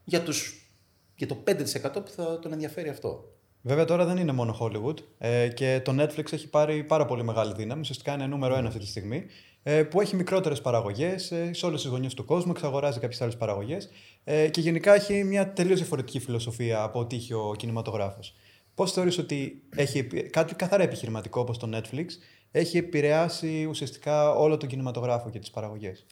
Για, 0.05 0.23
τους, 0.23 0.71
για 1.15 1.27
το 1.27 1.43
5% 1.47 1.57
που 1.93 2.11
θα 2.11 2.39
τον 2.39 2.53
ενδιαφέρει 2.53 2.89
αυτό. 2.89 3.33
Βέβαια 3.63 3.85
τώρα 3.85 4.05
δεν 4.05 4.17
είναι 4.17 4.33
μόνο 4.33 4.59
Hollywood 4.61 4.97
ε, 5.19 5.49
και 5.49 5.81
το 5.85 6.03
Netflix 6.03 6.33
έχει 6.33 6.49
πάρει 6.49 6.85
πάρα 6.85 7.05
πολύ 7.05 7.25
μεγάλη 7.25 7.55
δύναμη. 7.57 7.81
Ουσιαστικά 7.81 8.13
είναι 8.13 8.27
νούμερο 8.27 8.55
ένα 8.55 8.69
αυτή 8.69 8.81
τη 8.81 8.87
στιγμή. 8.87 9.25
Ε, 9.63 9.83
που 9.83 10.01
έχει 10.01 10.17
μικρότερες 10.17 10.61
παραγωγές 10.61 11.31
ε, 11.31 11.51
σε 11.53 11.67
όλες 11.67 11.81
τις 11.83 11.91
γωνιές 11.91 12.15
του 12.15 12.25
κόσμου, 12.25 12.51
εξαγοράζει 12.51 12.99
κάποιες 13.01 13.21
άλλες 13.21 13.37
παραγωγές 13.37 13.89
ε, 14.25 14.49
και 14.49 14.61
γενικά 14.61 14.95
έχει 14.95 15.25
μια 15.25 15.53
τελείως 15.53 15.79
διαφορετική 15.79 16.21
φιλοσοφία 16.21 16.83
από 16.83 16.99
ό,τι 16.99 17.17
είχε 17.17 17.35
ο 17.35 17.55
κινηματογράφος. 17.59 18.35
Πώς 18.75 18.93
θεωρείς 18.93 19.19
ότι 19.19 19.63
έχει 19.77 19.99
επι- 19.99 20.31
κάτι 20.31 20.55
καθαρά 20.55 20.83
επιχειρηματικό 20.83 21.41
όπως 21.41 21.59
το 21.59 21.69
Netflix 21.75 22.05
έχει 22.51 22.79
επηρεάσει 22.79 23.67
ουσιαστικά 23.69 24.31
όλο 24.35 24.57
τον 24.57 24.69
κινηματογράφο 24.69 25.31
και 25.31 25.39
τις 25.39 25.51
παραγωγές; 25.51 26.07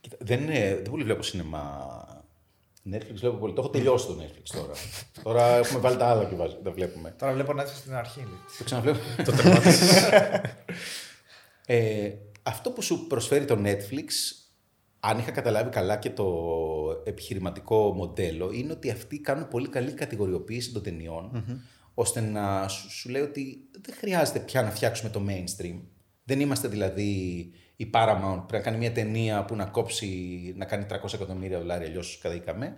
Κοίτα, 0.00 0.16
δεν, 0.20 0.42
είναι, 0.42 0.74
δεν 0.82 0.90
πολύ 0.90 1.04
βλέπω 1.04 1.22
σινεμά. 1.22 1.86
Netflix 2.92 3.14
βλέπω 3.14 3.36
πολύ. 3.36 3.52
Το 3.52 3.60
έχω 3.60 3.70
τελειώσει 3.70 4.06
το 4.06 4.16
Netflix 4.20 4.42
τώρα. 4.56 4.72
τώρα 5.22 5.56
έχουμε 5.56 5.80
βάλει 5.80 5.96
τα 5.96 6.06
άλλα 6.06 6.24
και 6.24 6.34
βάζ- 6.34 6.54
τα 6.64 6.70
βλέπουμε. 6.70 7.14
Τώρα 7.18 7.32
βλέπω 7.32 7.52
Netflix 7.58 7.66
στην 7.76 7.94
αρχή. 7.94 8.18
λέει. 8.18 8.38
Το 8.58 8.64
ξαναβλέπω. 8.64 8.98
Το 9.24 9.32
τερμάτισες. 9.32 10.02
Ε, 11.66 12.10
αυτό 12.46 12.70
που 12.70 12.82
σου 12.82 13.06
προσφέρει 13.06 13.44
το 13.44 13.58
Netflix, 13.64 14.08
αν 15.00 15.18
είχα 15.18 15.30
καταλάβει 15.30 15.70
καλά 15.70 15.96
και 15.96 16.10
το 16.10 16.26
επιχειρηματικό 17.04 17.92
μοντέλο, 17.92 18.50
είναι 18.52 18.72
ότι 18.72 18.90
αυτοί 18.90 19.18
κάνουν 19.18 19.48
πολύ 19.48 19.68
καλή 19.68 19.92
κατηγοριοποίηση 19.92 20.72
των 20.72 20.82
ταινιων 20.82 21.44
ώστε 21.94 22.20
να 22.20 22.68
σου, 22.68 22.90
σου 22.90 23.08
λέει 23.08 23.22
ότι 23.22 23.68
δεν 23.80 23.94
χρειάζεται 23.94 24.38
πια 24.38 24.62
να 24.62 24.70
φτιάξουμε 24.70 25.10
το 25.10 25.22
mainstream. 25.28 25.80
Δεν 26.24 26.40
είμαστε 26.40 26.68
δηλαδή 26.68 27.12
η 27.76 27.90
Paramount 27.92 28.36
που 28.36 28.46
πρέπει 28.46 28.52
να 28.52 28.60
κάνει 28.60 28.76
μια 28.76 28.92
ταινία 28.92 29.44
που 29.44 29.56
να 29.56 29.64
κόψει, 29.64 30.08
να 30.56 30.64
κάνει 30.64 30.86
300 30.90 31.14
εκατομμύρια 31.14 31.58
δολάρια, 31.58 31.86
αλλιώς 31.86 32.18
καταδίκαμε. 32.22 32.76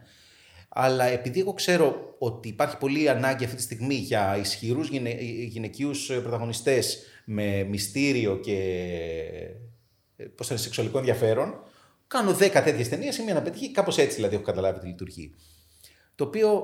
Αλλά 0.69 1.05
επειδή 1.05 1.41
εγώ 1.41 1.53
ξέρω 1.53 2.15
ότι 2.19 2.49
υπάρχει 2.49 2.77
πολλή 2.77 3.09
ανάγκη 3.09 3.45
αυτή 3.45 3.57
τη 3.57 3.63
στιγμή 3.63 3.95
για 3.95 4.37
ισχυρούς 4.37 4.89
γυναι... 4.89 5.11
γυναικείους 5.49 6.07
πρωταγωνιστές 6.07 7.03
με 7.29 7.63
μυστήριο 7.63 8.37
και 8.37 8.57
ε, 10.17 10.25
πώς 10.25 10.47
θα 10.47 10.55
είναι, 10.55 10.63
σεξουαλικό 10.63 10.99
ενδιαφέρον, 10.99 11.55
κάνω 12.07 12.31
10 12.31 12.37
τέτοιες 12.65 12.89
ταινίες, 12.89 13.17
η 13.19 13.23
μία 13.23 13.35
να 13.35 13.43
πετύχει, 13.43 13.71
κάπως 13.71 13.99
έτσι 13.99 14.15
δηλαδή 14.17 14.35
έχω 14.35 14.45
καταλάβει 14.45 14.79
τη 14.81 14.87
λειτουργεί. 14.87 15.35
Το 16.15 16.25
οποίο 16.25 16.63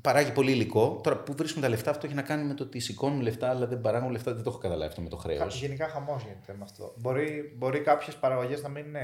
παράγει 0.00 0.32
πολύ 0.32 0.50
υλικό. 0.52 1.00
Τώρα 1.02 1.16
που 1.22 1.34
βρίσκουν 1.36 1.62
τα 1.62 1.68
λεφτά, 1.68 1.90
αυτό 1.90 2.06
έχει 2.06 2.14
να 2.14 2.22
κάνει 2.22 2.44
με 2.44 2.54
το 2.54 2.62
ότι 2.62 2.78
σηκώνουν 2.80 3.20
λεφτά, 3.20 3.48
αλλά 3.50 3.66
δεν 3.66 3.80
παράγουν 3.80 4.10
λεφτά. 4.10 4.34
Δεν 4.34 4.42
το 4.42 4.50
έχω 4.50 4.58
καταλάβει 4.58 4.88
αυτό 4.88 5.00
με 5.00 5.08
το 5.08 5.16
χρέος. 5.16 5.38
Κα- 5.38 5.66
Γενικά 5.66 5.88
χαμός 5.88 6.22
γίνεται 6.22 6.52
με 6.58 6.62
αυτό. 6.62 6.94
Μπορεί, 6.96 7.54
μπορεί 7.56 7.80
κάποιες 7.80 8.16
παραγωγές 8.16 8.62
να 8.62 8.68
μην 8.68 8.84
είναι 8.86 9.02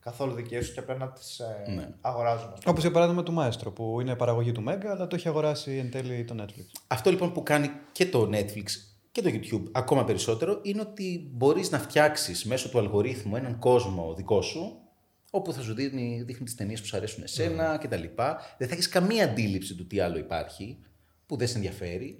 καθόλου 0.00 0.32
δικές 0.34 0.66
σου 0.66 0.72
και 0.72 0.78
απλά 0.80 0.94
να 0.96 1.08
τις 1.12 1.38
ε, 1.38 1.70
Ναι. 1.74 1.88
αγοράζουν. 2.00 2.38
ας 2.52 2.58
πούμε. 2.58 2.60
Όπως 2.66 2.82
για 2.82 2.90
παράδειγμα 2.90 3.22
του 3.22 3.34
Maestro 3.38 3.74
που 3.74 4.00
είναι 4.00 4.14
παραγωγή 4.16 4.52
του 4.52 4.64
Mega, 4.68 4.86
αλλά 4.86 5.06
το 5.06 5.16
έχει 5.16 5.28
αγοράσει 5.28 5.76
εν 5.76 5.90
τέλει 5.90 6.24
το 6.24 6.34
Netflix. 6.42 6.64
Αυτό 6.86 7.10
λοιπόν 7.10 7.32
που 7.32 7.42
κάνει 7.42 7.70
και 7.92 8.06
το 8.06 8.30
Netflix 8.32 8.64
και 9.20 9.30
το 9.30 9.38
YouTube 9.42 9.70
ακόμα 9.72 10.04
περισσότερο 10.04 10.58
είναι 10.62 10.80
ότι 10.80 11.30
μπορείς 11.32 11.70
να 11.70 11.78
φτιάξεις 11.78 12.44
μέσω 12.44 12.68
του 12.68 12.78
αλγορίθμου 12.78 13.36
έναν 13.36 13.58
κόσμο 13.58 14.14
δικό 14.14 14.42
σου 14.42 14.80
όπου 15.30 15.52
θα 15.52 15.60
σου 15.60 15.74
δίνει, 15.74 16.22
δείχνει 16.26 16.44
τις 16.44 16.54
ταινίες 16.54 16.80
που 16.80 16.86
σου 16.86 16.96
αρέσουν 16.96 17.22
εσένα 17.22 17.78
κτλ. 17.78 18.02
Δεν 18.58 18.68
θα 18.68 18.74
έχεις 18.74 18.88
καμία 18.88 19.24
αντίληψη 19.24 19.74
του 19.74 19.86
τι 19.86 20.00
άλλο 20.00 20.18
υπάρχει 20.18 20.78
που 21.26 21.36
δεν 21.36 21.48
σε 21.48 21.54
ενδιαφερει 21.54 22.18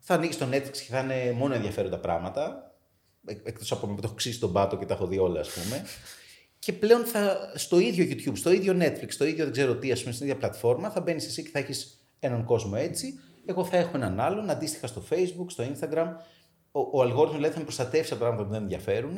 Θα 0.00 0.14
ανοίξει 0.14 0.38
το 0.38 0.46
Netflix 0.52 0.70
και 0.70 0.90
θα 0.90 1.00
είναι 1.00 1.32
μόνο 1.32 1.54
ενδιαφέροντα 1.54 1.98
πράγματα. 1.98 2.72
Εκτός 3.42 3.72
από 3.72 3.86
που 3.86 3.94
το 3.94 4.00
έχω 4.04 4.14
ξύσει 4.14 4.40
τον 4.40 4.52
πάτο 4.52 4.76
και 4.76 4.86
τα 4.86 4.94
έχω 4.94 5.06
δει 5.06 5.18
όλα, 5.18 5.40
ας 5.40 5.48
πούμε. 5.48 5.84
Και 6.58 6.72
πλέον 6.72 7.04
θα, 7.04 7.52
στο 7.54 7.78
ίδιο 7.78 8.06
YouTube, 8.10 8.36
στο 8.36 8.52
ίδιο 8.52 8.76
Netflix, 8.80 9.06
στο 9.08 9.24
ίδιο 9.24 9.44
δεν 9.44 9.52
ξέρω 9.52 9.76
τι, 9.76 9.92
ας 9.92 10.00
πούμε, 10.00 10.12
στην 10.12 10.26
ίδια 10.26 10.38
πλατφόρμα, 10.38 10.90
θα 10.90 11.00
μπαίνεις 11.00 11.26
εσύ 11.26 11.42
και 11.42 11.48
θα 11.52 11.58
έχεις 11.58 12.06
έναν 12.20 12.44
κόσμο 12.44 12.72
έτσι. 12.76 13.20
Εγώ 13.46 13.64
θα 13.64 13.76
έχω 13.76 13.90
έναν 13.94 14.20
άλλον, 14.20 14.50
αντίστοιχα 14.50 14.86
στο 14.86 15.02
Facebook, 15.10 15.46
στο 15.46 15.64
Instagram. 15.64 16.06
Ο, 16.72 16.80
ο 16.80 17.02
αλγόριθμος 17.02 17.34
δηλαδή 17.34 17.52
θα 17.52 17.58
με 17.58 17.64
προστατεύσει 17.64 18.12
από 18.12 18.22
πράγματα 18.22 18.44
που 18.44 18.50
δεν 18.50 18.62
με 18.62 18.64
ενδιαφέρουν. 18.66 19.16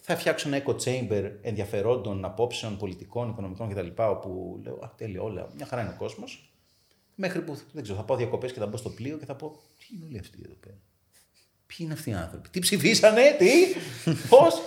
Θα 0.00 0.16
φτιάξω 0.16 0.48
ένα 0.48 0.62
echo 0.66 0.74
chamber 0.84 1.30
ενδιαφερόντων, 1.42 2.24
απόψεων, 2.24 2.76
πολιτικών, 2.76 3.28
οικονομικών 3.28 3.68
κτλ. 3.68 3.88
Όπου 3.96 4.60
λέω, 4.64 4.74
Α, 4.74 4.92
τέλεια, 4.96 5.22
όλα, 5.22 5.48
μια 5.56 5.66
χαρά 5.66 5.82
είναι 5.82 5.90
ο 5.90 5.96
κόσμος. 5.98 6.52
Μέχρι 7.14 7.42
που 7.42 7.58
δεν 7.72 7.82
ξέρω, 7.82 7.98
θα 7.98 8.04
πάω 8.04 8.16
διακοπές 8.16 8.52
και 8.52 8.58
θα 8.58 8.66
μπω 8.66 8.76
στο 8.76 8.90
πλοίο 8.90 9.18
και 9.18 9.24
θα 9.24 9.34
πω, 9.34 9.60
Τι 9.78 9.86
είναι 9.94 10.04
όλοι 10.04 10.18
αυτοί 10.18 10.42
εδώ 10.44 10.54
πέρα; 10.54 10.76
Ποιοι 11.66 11.76
είναι 11.80 11.92
αυτοί 11.92 12.10
οι 12.10 12.14
άνθρωποι, 12.14 12.48
τι 12.48 12.58
ψηφίσανε, 12.58 13.36
τι, 13.38 13.50
πώς; 14.28 14.62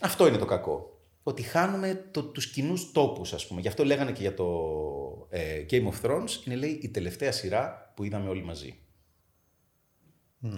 Αυτό 0.00 0.26
είναι 0.26 0.36
το 0.36 0.44
κακό. 0.44 0.98
Ότι 1.22 1.42
χάνουμε 1.42 2.08
το, 2.10 2.22
τους 2.22 2.50
κοινούς 2.50 2.92
τόπους, 2.92 3.32
ας 3.32 3.46
πούμε. 3.46 3.60
Γι' 3.60 3.68
αυτό 3.68 3.84
λέγανε 3.84 4.12
και 4.12 4.20
για 4.20 4.34
το 4.34 5.26
ε, 5.30 5.64
Game 5.70 5.88
of 5.88 6.06
Thrones, 6.06 6.46
είναι 6.46 6.56
λέει 6.56 6.78
η 6.82 6.88
τελευταία 6.88 7.32
σειρά 7.32 7.92
που 7.96 8.04
είδαμε 8.04 8.28
όλοι 8.28 8.42
μαζί. 8.42 8.78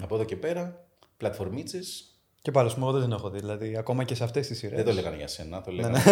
Από 0.01 0.14
εδώ 0.14 0.24
και 0.24 0.37
πέρα, 0.37 0.87
πλατφορμίτσες, 1.16 2.11
Και 2.43 2.51
πάλι, 2.51 2.66
ας 2.66 2.74
πούμε, 2.74 2.87
εγώ 2.87 2.95
δεν 2.95 3.05
την 3.05 3.12
έχω 3.12 3.30
δει. 3.30 3.39
Δηλαδή, 3.39 3.76
ακόμα 3.76 4.05
και 4.05 4.14
σε 4.14 4.24
αυτές 4.24 4.47
τις 4.47 4.59
σειρές. 4.59 4.76
δεν 4.76 4.84
το 4.84 4.93
λέγανε 4.93 5.16
για 5.16 5.28
σένα, 5.28 5.61
το 5.61 5.72
λέγανε. 5.72 6.03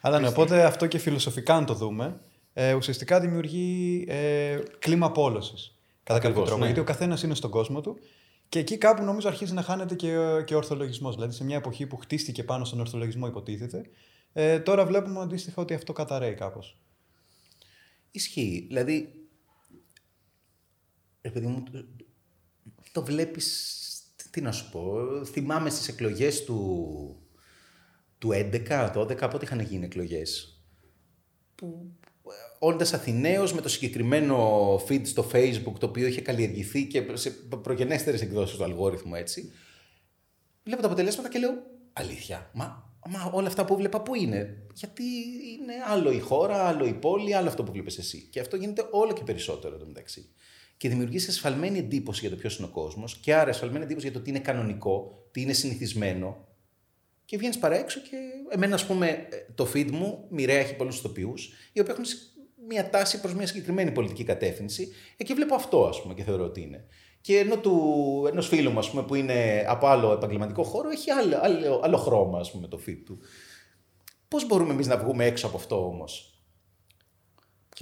Αλλά 0.00 0.20
ναι, 0.20 0.28
οπότε 0.28 0.64
αυτό 0.64 0.86
και 0.86 0.98
φιλοσοφικά, 0.98 1.54
αν 1.54 1.66
το 1.66 1.74
δούμε, 1.74 2.20
ε, 2.52 2.74
ουσιαστικά 2.74 3.20
δημιουργεί 3.20 4.04
ε, 4.08 4.58
κλίμα 4.78 5.06
απόλωση. 5.06 5.54
Κατά 6.02 6.18
κάποιο 6.18 6.28
Ακριβώς, 6.28 6.44
τρόπο. 6.48 6.60
ναι. 6.60 6.66
Γιατί 6.66 6.80
ο 6.80 6.84
καθένας 6.84 7.22
είναι 7.22 7.34
στον 7.34 7.50
κόσμο 7.50 7.80
του 7.80 7.98
και 8.48 8.58
εκεί 8.58 8.78
κάπου 8.78 9.02
νομίζω 9.02 9.28
αρχίζει 9.28 9.52
να 9.52 9.62
χάνεται 9.62 9.94
και, 9.94 10.08
και 10.44 10.54
ο 10.54 10.56
ορθολογισμός. 10.56 11.14
Δηλαδή, 11.14 11.34
σε 11.34 11.44
μια 11.44 11.56
εποχή 11.56 11.86
που 11.86 11.96
χτίστηκε 11.96 12.44
πάνω 12.44 12.64
στον 12.64 12.80
ορθολογισμό, 12.80 13.26
υποτίθεται, 13.26 13.82
ε, 14.32 14.58
τώρα 14.58 14.86
βλέπουμε 14.86 15.20
αντίστοιχα 15.20 15.62
ότι 15.62 15.74
αυτό 15.74 15.92
καταραίει 15.92 16.34
κάπως. 16.34 16.78
Ισχύει. 18.10 18.64
Δηλαδή, 18.68 19.21
ρε 21.22 21.30
παιδί 21.30 21.46
μου, 21.46 21.62
το, 21.72 21.84
το 22.92 23.04
βλέπεις, 23.04 23.78
τι 24.30 24.40
να 24.40 24.52
σου 24.52 24.70
πω, 24.70 24.94
θυμάμαι 25.24 25.70
στις 25.70 25.88
εκλογές 25.88 26.44
του, 26.44 27.16
του 28.18 28.30
11, 28.32 28.92
12, 28.94 29.30
πότε 29.30 29.44
είχαν 29.44 29.60
γίνει 29.60 29.84
εκλογές. 29.84 30.60
Που 31.54 31.96
όντας 32.58 32.92
Αθηναίος 32.92 33.52
με 33.52 33.60
το 33.60 33.68
συγκεκριμένο 33.68 34.74
feed 34.88 35.06
στο 35.06 35.30
facebook 35.32 35.74
το 35.78 35.86
οποίο 35.86 36.06
είχε 36.06 36.20
καλλιεργηθεί 36.20 36.86
και 36.86 37.06
σε 37.12 37.30
προγενέστερες 37.62 38.20
εκδόσεις 38.20 38.56
του 38.56 38.64
αλγόριθμου 38.64 39.14
έτσι, 39.14 39.52
βλέπω 40.64 40.80
τα 40.80 40.86
αποτελέσματα 40.86 41.28
και 41.28 41.38
λέω 41.38 41.52
αλήθεια, 41.92 42.50
μα, 42.54 42.92
μα 43.08 43.30
όλα 43.32 43.46
αυτά 43.46 43.64
που 43.64 43.76
βλέπα 43.76 44.02
πού 44.02 44.14
είναι; 44.14 44.66
Γιατί 44.74 45.02
είναι 45.52 45.72
άλλο 45.86 46.10
η 46.12 46.18
χώρα, 46.18 46.66
άλλο 46.66 46.86
η 46.86 46.94
πόλη, 46.94 47.34
άλλο 47.34 47.48
αυτό 47.48 47.62
που 47.62 47.72
βλέπεις 47.72 47.98
εσύ. 47.98 48.28
Και 48.30 48.40
αυτό 48.40 48.56
γίνεται 48.56 48.88
όλο 48.90 49.12
και 49.12 49.22
περισσότερο 49.24 49.74
εδώ 49.74 49.86
μεταξύ. 49.86 50.34
Και 50.82 50.88
δημιουργείς 50.88 51.28
ασφαλμένη 51.28 51.78
εντύπωση 51.78 52.20
για 52.20 52.30
το 52.30 52.36
ποιος 52.36 52.58
είναι 52.58 52.66
ο 52.66 52.70
κόσμος 52.70 53.16
και 53.16 53.34
άρα 53.34 53.50
ασφαλμένη 53.50 53.84
εντύπωση 53.84 54.06
για 54.06 54.16
το 54.16 54.22
τι 54.24 54.30
είναι 54.30 54.38
κανονικό, 54.38 55.26
τι 55.30 55.40
είναι 55.40 55.52
συνηθισμένο. 55.52 56.48
Και 57.24 57.36
βγαίνεις 57.36 57.58
παρά 57.58 57.76
έξω 57.76 58.00
και 58.00 58.16
εμένα, 58.48 58.74
ας 58.74 58.86
πούμε, 58.86 59.28
το 59.54 59.68
feed 59.74 59.90
μου 59.90 60.26
μοιραία 60.30 60.58
έχει 60.58 60.76
πολλούς 60.76 60.98
ηθοποιούς, 60.98 61.52
οι 61.72 61.80
οποίοι 61.80 61.94
έχουν 61.98 62.04
μια 62.68 62.90
τάση 62.90 63.20
προς 63.20 63.34
μια 63.34 63.46
συγκεκριμένη 63.46 63.90
πολιτική 63.90 64.24
κατεύθυνση. 64.24 64.92
Εκεί 65.16 65.34
βλέπω 65.34 65.54
αυτό, 65.54 65.86
ας 65.86 66.02
πούμε, 66.02 66.14
και 66.14 66.22
θεωρώ 66.22 66.44
ότι 66.44 66.60
είναι. 66.60 66.84
Και 67.20 67.38
ενώ 67.38 67.56
του 67.56 68.24
ενός 68.30 68.48
φίλου 68.48 68.70
μου, 68.70 68.78
ας 68.78 68.90
πούμε, 68.90 69.02
που 69.02 69.14
είναι 69.14 69.64
από 69.68 69.86
άλλο 69.86 70.12
επαγγελματικό 70.12 70.62
χώρο, 70.62 70.88
έχει 70.90 71.10
άλλο, 71.10 71.38
άλλο, 71.40 71.80
άλλο 71.84 71.96
χρώμα, 71.96 72.38
ας 72.38 72.50
πούμε, 72.50 72.68
το 72.68 72.80
feed 72.86 73.02
του. 73.04 73.18
Πώς 74.28 74.46
μπορούμε 74.46 74.72
εμείς 74.72 74.86
να 74.86 74.96
βγούμε 74.96 75.24
έξω 75.24 75.46
από 75.46 75.56
αυτό 75.56 75.86
όμως; 75.86 76.31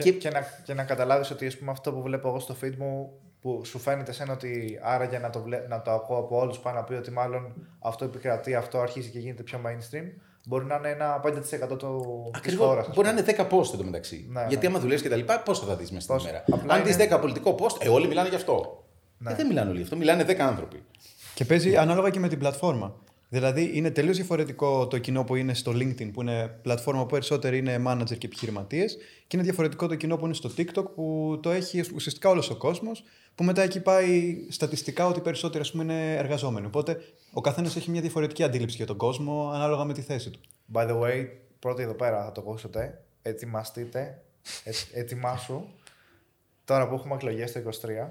Και, 0.02 0.10
Και- 0.10 0.18
και... 0.18 0.30
να, 0.30 0.40
και 0.64 0.74
να 0.74 0.84
καταλάβεις 0.84 1.30
ότι 1.30 1.46
ας 1.46 1.56
πούμε, 1.56 1.70
αυτό 1.70 1.92
που 1.92 2.02
βλέπω 2.02 2.28
εγώ 2.28 2.38
στο 2.38 2.56
feed 2.64 2.74
μου 2.78 3.12
που 3.40 3.64
σου 3.64 3.78
φαίνεται 3.78 4.12
σένα 4.12 4.32
ότι 4.32 4.78
άραγε 4.82 5.18
να 5.18 5.30
το, 5.30 5.40
βλέ... 5.40 5.60
να 5.68 5.82
το 5.82 5.90
ακούω 5.90 6.16
από 6.18 6.38
όλους 6.40 6.58
πάνω 6.58 6.76
να 6.78 6.84
πει 6.84 6.94
ότι 6.94 7.10
μάλλον 7.10 7.52
αυτό 7.80 8.04
επικρατεί, 8.04 8.54
αυτό 8.54 8.78
αρχίζει 8.80 9.10
και 9.10 9.18
γίνεται 9.18 9.42
πιο 9.42 9.60
mainstream. 9.66 10.04
Μπορεί 10.46 10.64
να 10.64 10.74
είναι 10.76 10.88
ένα 10.88 11.20
5% 11.24 11.28
του 11.78 12.28
της 12.32 12.40
Ακριβώς. 12.40 12.66
χώρας, 12.66 12.86
ας 12.88 12.94
Μπορεί 12.94 13.06
να 13.08 13.12
είναι 13.12 13.24
10 13.38 13.46
post 13.50 13.74
εντωμεταξύ. 13.74 14.26
Ναι, 14.30 14.44
Γιατί 14.48 14.66
ναι. 14.66 14.72
άμα 14.72 14.80
δουλεύεις 14.82 15.02
και 15.02 15.08
τα 15.08 15.16
λοιπά, 15.16 15.40
πόσο 15.40 15.64
θα 15.66 15.76
δεις 15.76 15.90
μέσα 15.90 16.02
στην 16.02 16.14
Πόσο. 16.14 16.28
ημέρα. 16.28 16.44
Απλά 16.52 16.74
Αν 16.74 16.84
δεις 16.84 16.94
είναι- 16.94 17.04
10 17.16 17.20
πολιτικό 17.20 17.54
post, 17.58 17.76
ε, 17.84 17.88
όλοι 17.88 18.06
μιλάνε 18.06 18.28
γι' 18.28 18.34
αυτό. 18.34 18.84
Ναι. 19.18 19.30
Ε, 19.30 19.34
δεν 19.34 19.46
μιλάνε 19.46 19.68
όλοι 19.68 19.76
γι' 19.78 19.84
αυτό, 19.84 19.96
μιλάνε 19.96 20.24
10 20.24 20.36
άνθρωποι. 20.38 20.82
Και 21.34 21.44
παίζει 21.44 21.76
ανάλογα 21.76 22.10
και 22.10 22.18
με 22.18 22.28
την 22.28 22.38
πλατφόρμα. 22.38 22.94
Δηλαδή 23.32 23.70
είναι 23.74 23.90
τελείως 23.90 24.16
διαφορετικό 24.16 24.86
το 24.86 24.98
κοινό 24.98 25.24
που 25.24 25.34
είναι 25.34 25.54
στο 25.54 25.72
LinkedIn, 25.72 26.10
που 26.12 26.20
είναι 26.20 26.48
πλατφόρμα 26.62 27.00
που 27.00 27.06
περισσότεροι 27.06 27.58
είναι 27.58 27.82
manager 27.86 28.18
και 28.18 28.26
επιχειρηματίες, 28.26 28.96
και 29.26 29.36
είναι 29.36 29.44
διαφορετικό 29.44 29.86
το 29.86 29.94
κοινό 29.94 30.16
που 30.16 30.24
είναι 30.24 30.34
στο 30.34 30.50
TikTok, 30.56 30.84
που 30.94 31.38
το 31.42 31.50
έχει 31.50 31.84
ουσιαστικά 31.94 32.28
όλος 32.28 32.50
ο 32.50 32.56
κόσμος, 32.56 33.04
που 33.34 33.44
μετά 33.44 33.62
εκεί 33.62 33.80
πάει 33.80 34.36
στατιστικά 34.48 35.06
ότι 35.06 35.20
περισσότεροι 35.20 35.62
ας 35.62 35.70
πούμε, 35.70 35.82
είναι 35.82 36.14
εργαζόμενοι. 36.14 36.66
Οπότε 36.66 37.00
ο 37.32 37.40
καθένας 37.40 37.76
έχει 37.76 37.90
μια 37.90 38.00
διαφορετική 38.00 38.42
αντίληψη 38.42 38.76
για 38.76 38.86
τον 38.86 38.96
κόσμο 38.96 39.50
ανάλογα 39.54 39.84
με 39.84 39.92
τη 39.92 40.00
θέση 40.00 40.30
του. 40.30 40.40
By 40.72 40.88
the 40.88 41.00
way, 41.00 41.26
πρώτοι 41.58 41.82
εδώ 41.82 41.94
πέρα 41.94 42.24
θα 42.24 42.32
το 42.32 42.40
ακούσετε. 42.40 43.04
Ετοιμαστείτε. 43.22 44.22
Ε, 44.64 44.70
ετοιμάσου. 44.92 45.64
Τώρα 46.64 46.88
που 46.88 46.94
έχουμε 46.94 47.14
εκλογές 47.14 47.52
το 47.52 47.60
23, 47.60 48.08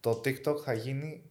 το 0.00 0.20
TikTok 0.24 0.56
θα 0.64 0.72
γίνει 0.72 1.22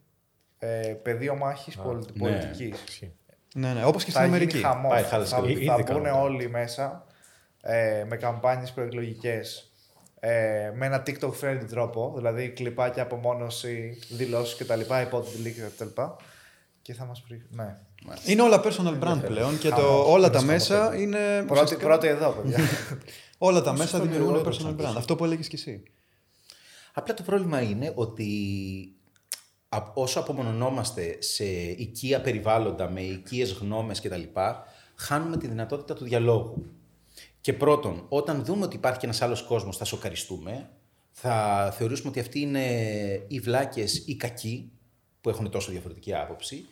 ε, 0.60 0.68
πεδίο 1.03 1.36
μάχης 1.36 1.76
πολιτι- 1.78 2.16
ναι. 2.22 2.30
πολιτικής. 2.30 2.82
Ισχύει. 2.88 3.14
Ναι, 3.55 3.74
ναι, 3.74 3.86
όπως 3.86 4.03
και 4.03 4.10
στην 4.12 4.22
Θα 4.22 4.28
γίνει 4.28 4.38
Αμερική. 4.41 4.62
χαμός. 4.62 4.91
Πάει 4.93 5.03
χάλασε 5.03 5.36
Θα, 5.36 5.41
και 5.41 5.51
ήδη 5.51 5.66
θα 5.66 5.82
κάνουν 5.82 6.01
μπουν 6.01 6.12
αυτό. 6.12 6.22
όλοι 6.24 6.49
μέσα 6.49 7.05
ε, 7.62 8.03
με 8.07 8.16
καμπάνιες 8.18 8.72
προεκλογικές 8.72 9.72
ε, 10.20 10.72
με 10.76 10.86
ένα 10.86 11.03
TikTok 11.05 11.32
friendly 11.41 11.66
τρόπο, 11.70 12.14
δηλαδή 12.16 12.49
κλιπάκια 12.49 13.03
απομόνωση, 13.03 13.99
δηλώσεις 14.10 14.55
κτλ, 14.55 14.80
υπότιτλοι 15.01 15.51
κτλ. 15.51 16.01
Και 16.82 16.93
θα 16.93 17.05
μας 17.05 17.24
πει, 17.28 17.45
ναι. 17.49 17.78
Είναι 18.26 18.41
όλα 18.41 18.62
personal 18.64 18.99
brand 19.03 19.22
πλέον 19.26 19.57
και 19.57 19.70
το, 19.70 19.76
Χαμός. 19.76 20.07
όλα 20.07 20.30
τα 20.30 20.41
μέσα 20.41 20.95
είναι. 20.95 21.18
Πρώτη, 21.38 21.51
ουσιαστικά- 21.51 21.86
πρώτη 21.88 22.07
εδώ, 22.07 22.30
παιδιά. 22.32 22.57
Όλα 23.38 23.62
τα 23.62 23.74
μέσα 23.74 23.97
το 23.97 24.03
δημιουργούν 24.03 24.36
λιγότερο 24.36 24.55
personal 24.55 24.80
brand. 24.82 24.84
σαν 24.88 24.97
Αυτό 24.97 25.16
που 25.16 25.26
έλεγες 25.26 25.47
κι 25.47 25.55
εσύ. 25.55 25.84
Απλά 26.93 27.14
το 27.14 27.24
πρόβλημα 27.24 27.62
είναι 27.62 27.91
ότι 27.95 28.26
α- 28.98 28.98
όσο 29.93 30.20
απομονωνόμαστε 30.20 31.17
σε 31.22 31.45
οικία 31.72 32.22
περιβάλλοντα 32.22 32.89
με 32.89 33.01
οικίες 33.01 33.51
γνώμες 33.51 34.01
κτλ. 34.01 34.22
χάνουμε 34.95 35.38
τη 35.38 35.47
δυνατότητα 35.47 35.93
του 35.93 36.03
διαλόγου. 36.03 36.65
Και 37.41 37.53
πρώτον, 37.53 38.05
όταν 38.09 38.45
δούμε 38.45 38.65
ότι 38.65 38.76
υπάρχει 38.76 38.99
και 38.99 39.05
ένας 39.05 39.22
άλλος 39.22 39.41
κόσμος 39.43 39.78
θα 39.78 39.86
σοκαριστούμε, 39.86 40.70
θα 41.11 41.70
θεωρήσουμε 41.78 42.09
ότι 42.09 42.20
αυτοί 42.20 42.39
είναι 42.39 42.65
οι 43.28 43.39
βλάκες 43.39 44.03
ή 44.07 44.15
κακοί 44.15 44.72
που 45.22 45.30
έχουν 45.30 45.49
τόσο 45.49 45.72
διαφορετική 45.72 46.15
άποψη 46.15 46.65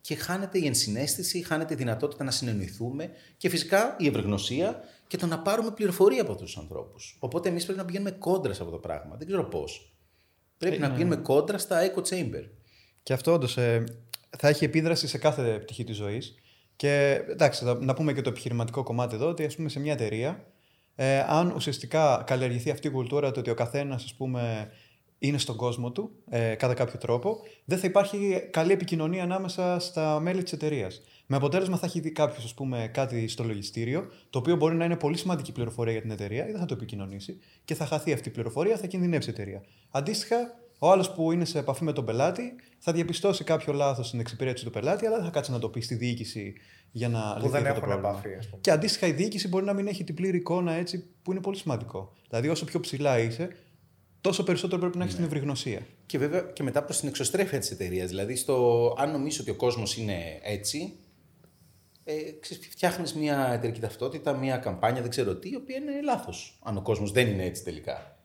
και 0.00 0.14
χάνεται 0.14 0.58
η 0.58 0.66
ενσυναίσθηση, 0.66 1.42
χάνεται 1.42 1.74
η 1.74 1.76
δυνατότητα 1.76 2.24
να 2.24 2.30
συνεννοηθούμε 2.30 3.10
και 3.36 3.48
φυσικά 3.48 3.96
η 3.98 4.06
ευρεγνωσία 4.06 4.80
και 5.06 5.16
το 5.16 5.26
να 5.26 5.38
πάρουμε 5.38 5.70
πληροφορία 5.70 6.22
από 6.22 6.32
αυτούς 6.32 6.52
τους 6.52 6.62
ανθρώπους. 6.62 7.16
Οπότε 7.20 7.48
εμείς 7.48 7.64
πρέπει 7.64 7.78
να 7.78 7.84
πηγαίνουμε 7.84 8.10
κόντρας 8.10 8.56
σε 8.56 8.62
αυτό 8.62 8.74
το 8.74 8.80
πράγμα. 8.80 9.16
Δεν 9.16 9.26
ξέρω 9.26 9.44
πώς. 9.44 9.94
Πρέπει 10.60 10.78
να 10.78 10.90
πηγαίνουμε 10.90 11.16
κόντρα 11.16 11.58
στα 11.58 11.80
echo 11.90 11.98
chamber. 11.98 12.44
Και 13.02 13.12
αυτό 13.12 13.32
όντως 13.32 13.52
θα 14.38 14.48
έχει 14.48 14.64
επίδραση 14.64 15.08
σε 15.08 15.18
κάθε 15.18 15.58
πτυχή 15.58 15.84
της 15.84 15.96
ζωής. 15.96 16.34
Και 16.76 17.22
εντάξει, 17.30 17.64
θα- 17.64 17.78
να 17.80 17.94
πούμε 17.94 18.12
και 18.12 18.20
το 18.20 18.28
επιχειρηματικό 18.30 18.82
κομμάτι 18.82 19.14
εδώ, 19.14 19.28
ότι 19.28 19.44
ας 19.44 19.56
πούμε 19.56 19.68
σε 19.68 19.80
μια 19.80 19.92
εταιρεία, 19.92 20.44
ε, 20.94 21.18
αν 21.28 21.50
ουσιαστικά 21.56 22.22
καλλιεργηθεί 22.26 22.70
αυτή 22.70 22.86
η 22.86 22.90
κουλτούρα 22.90 23.30
το 23.30 23.40
ότι 23.40 23.50
ο 23.50 23.54
καθένας, 23.54 24.04
ας 24.04 24.14
πούμε, 24.14 24.70
είναι 25.18 25.38
στον 25.38 25.56
κόσμο 25.56 25.90
του 25.92 26.10
ε, 26.30 26.54
κατά 26.54 26.74
κάποιο 26.74 26.98
τρόπο, 26.98 27.40
δεν 27.64 27.78
θα 27.78 27.86
υπάρχει 27.86 28.48
καλή 28.50 28.72
επικοινωνία 28.72 29.22
ανάμεσα 29.22 29.78
στα 29.78 30.20
μέλη 30.20 30.42
της 30.42 30.52
εταιρείας. 30.52 31.00
Με 31.32 31.36
αποτέλεσμα 31.36 31.76
θα 31.76 31.86
έχει 31.86 32.00
δει 32.00 32.10
κάποιος, 32.10 32.44
ας 32.44 32.54
πούμε, 32.54 32.90
κάτι 32.92 33.28
στο 33.28 33.44
λογιστήριο, 33.44 34.10
το 34.30 34.38
οποίο 34.38 34.56
μπορεί 34.56 34.74
να 34.74 34.84
είναι 34.84 34.96
πολύ 34.96 35.16
σημαντική 35.16 35.52
πληροφορία 35.52 35.92
για 35.92 36.02
την 36.02 36.10
εταιρεία 36.10 36.48
ή 36.48 36.50
δεν 36.50 36.60
θα 36.60 36.66
το 36.66 36.74
επικοινωνήσει 36.74 37.38
και 37.64 37.74
θα 37.74 37.86
χαθεί 37.86 38.12
αυτή 38.12 38.28
η 38.28 38.32
πληροφορία, 38.32 38.76
θα 38.76 38.86
κινδυνεύσει 38.86 39.30
η 39.30 39.32
εταιρεία. 39.32 39.62
Αντίστοιχα, 39.90 40.36
ο 40.78 40.90
άλλος 40.90 41.10
που 41.12 41.32
είναι 41.32 41.44
σε 41.44 41.58
επαφή 41.58 41.84
με 41.84 41.92
τον 41.92 42.04
πελάτη 42.04 42.54
θα 42.78 42.92
διαπιστώσει 42.92 43.44
κάποιο 43.44 43.72
λάθος 43.72 44.06
στην 44.06 44.20
εξυπηρέτηση 44.20 44.64
του 44.64 44.70
πελάτη, 44.70 45.06
αλλά 45.06 45.16
δεν 45.16 45.24
θα 45.24 45.30
κάτσει 45.30 45.50
να 45.50 45.58
το 45.58 45.68
πει 45.68 45.80
στη 45.80 45.94
διοίκηση 45.94 46.54
για 46.90 47.08
να 47.08 47.34
που 47.34 47.46
λυθεί 47.46 47.50
δεν 47.50 47.66
αυτό 47.66 47.80
το 47.80 47.86
έχουν 47.86 48.00
πρόβλημα. 48.00 48.08
επαφή, 48.08 48.34
ας 48.38 48.48
πούμε. 48.48 48.60
Και 48.60 48.70
αντίστοιχα 48.70 49.06
η 49.06 49.12
διοίκηση 49.12 49.48
μπορεί 49.48 49.64
να 49.64 49.72
μην 49.72 49.86
έχει 49.86 50.04
την 50.04 50.14
πλήρη 50.14 50.36
εικόνα 50.36 50.72
έτσι 50.72 51.04
που 51.22 51.32
είναι 51.32 51.40
πολύ 51.40 51.56
σημαντικό. 51.56 52.12
Δηλαδή, 52.28 52.48
όσο 52.48 52.64
πιο 52.64 52.80
ψηλά 52.80 53.18
είσαι, 53.18 53.48
τόσο 54.20 54.42
περισσότερο 54.42 54.80
πρέπει 54.80 54.98
να 54.98 55.04
έχεις 55.04 55.16
την 55.16 55.24
ευρυγνωσία. 55.24 55.80
Και 56.06 56.18
βέβαια 56.18 56.40
και 56.40 56.62
μετά 56.62 56.82
προς 56.82 56.98
την 56.98 57.08
εξωστρέφεια 57.08 57.58
της 57.58 57.70
εταιρείας. 57.70 58.08
Δηλαδή, 58.08 58.36
στο, 58.36 58.94
αν 58.98 59.10
νομίζω 59.10 59.38
ότι 59.40 59.50
ο 59.50 59.54
κόσμος 59.54 59.96
είναι 59.96 60.14
έτσι, 60.42 60.94
ε, 62.10 62.68
φτιάχνεις 62.70 63.14
μια 63.14 63.50
εταιρική 63.52 63.80
ταυτότητα, 63.80 64.36
μια 64.36 64.56
καμπάνια, 64.56 65.00
δεν 65.00 65.10
ξέρω 65.10 65.36
τι, 65.36 65.48
η 65.48 65.56
οποία 65.56 65.76
είναι 65.76 66.02
λάθος. 66.04 66.58
Αν 66.62 66.76
ο 66.76 66.82
κόσμος 66.82 67.12
δεν 67.12 67.26
είναι 67.26 67.44
έτσι 67.44 67.64
τελικά. 67.64 68.18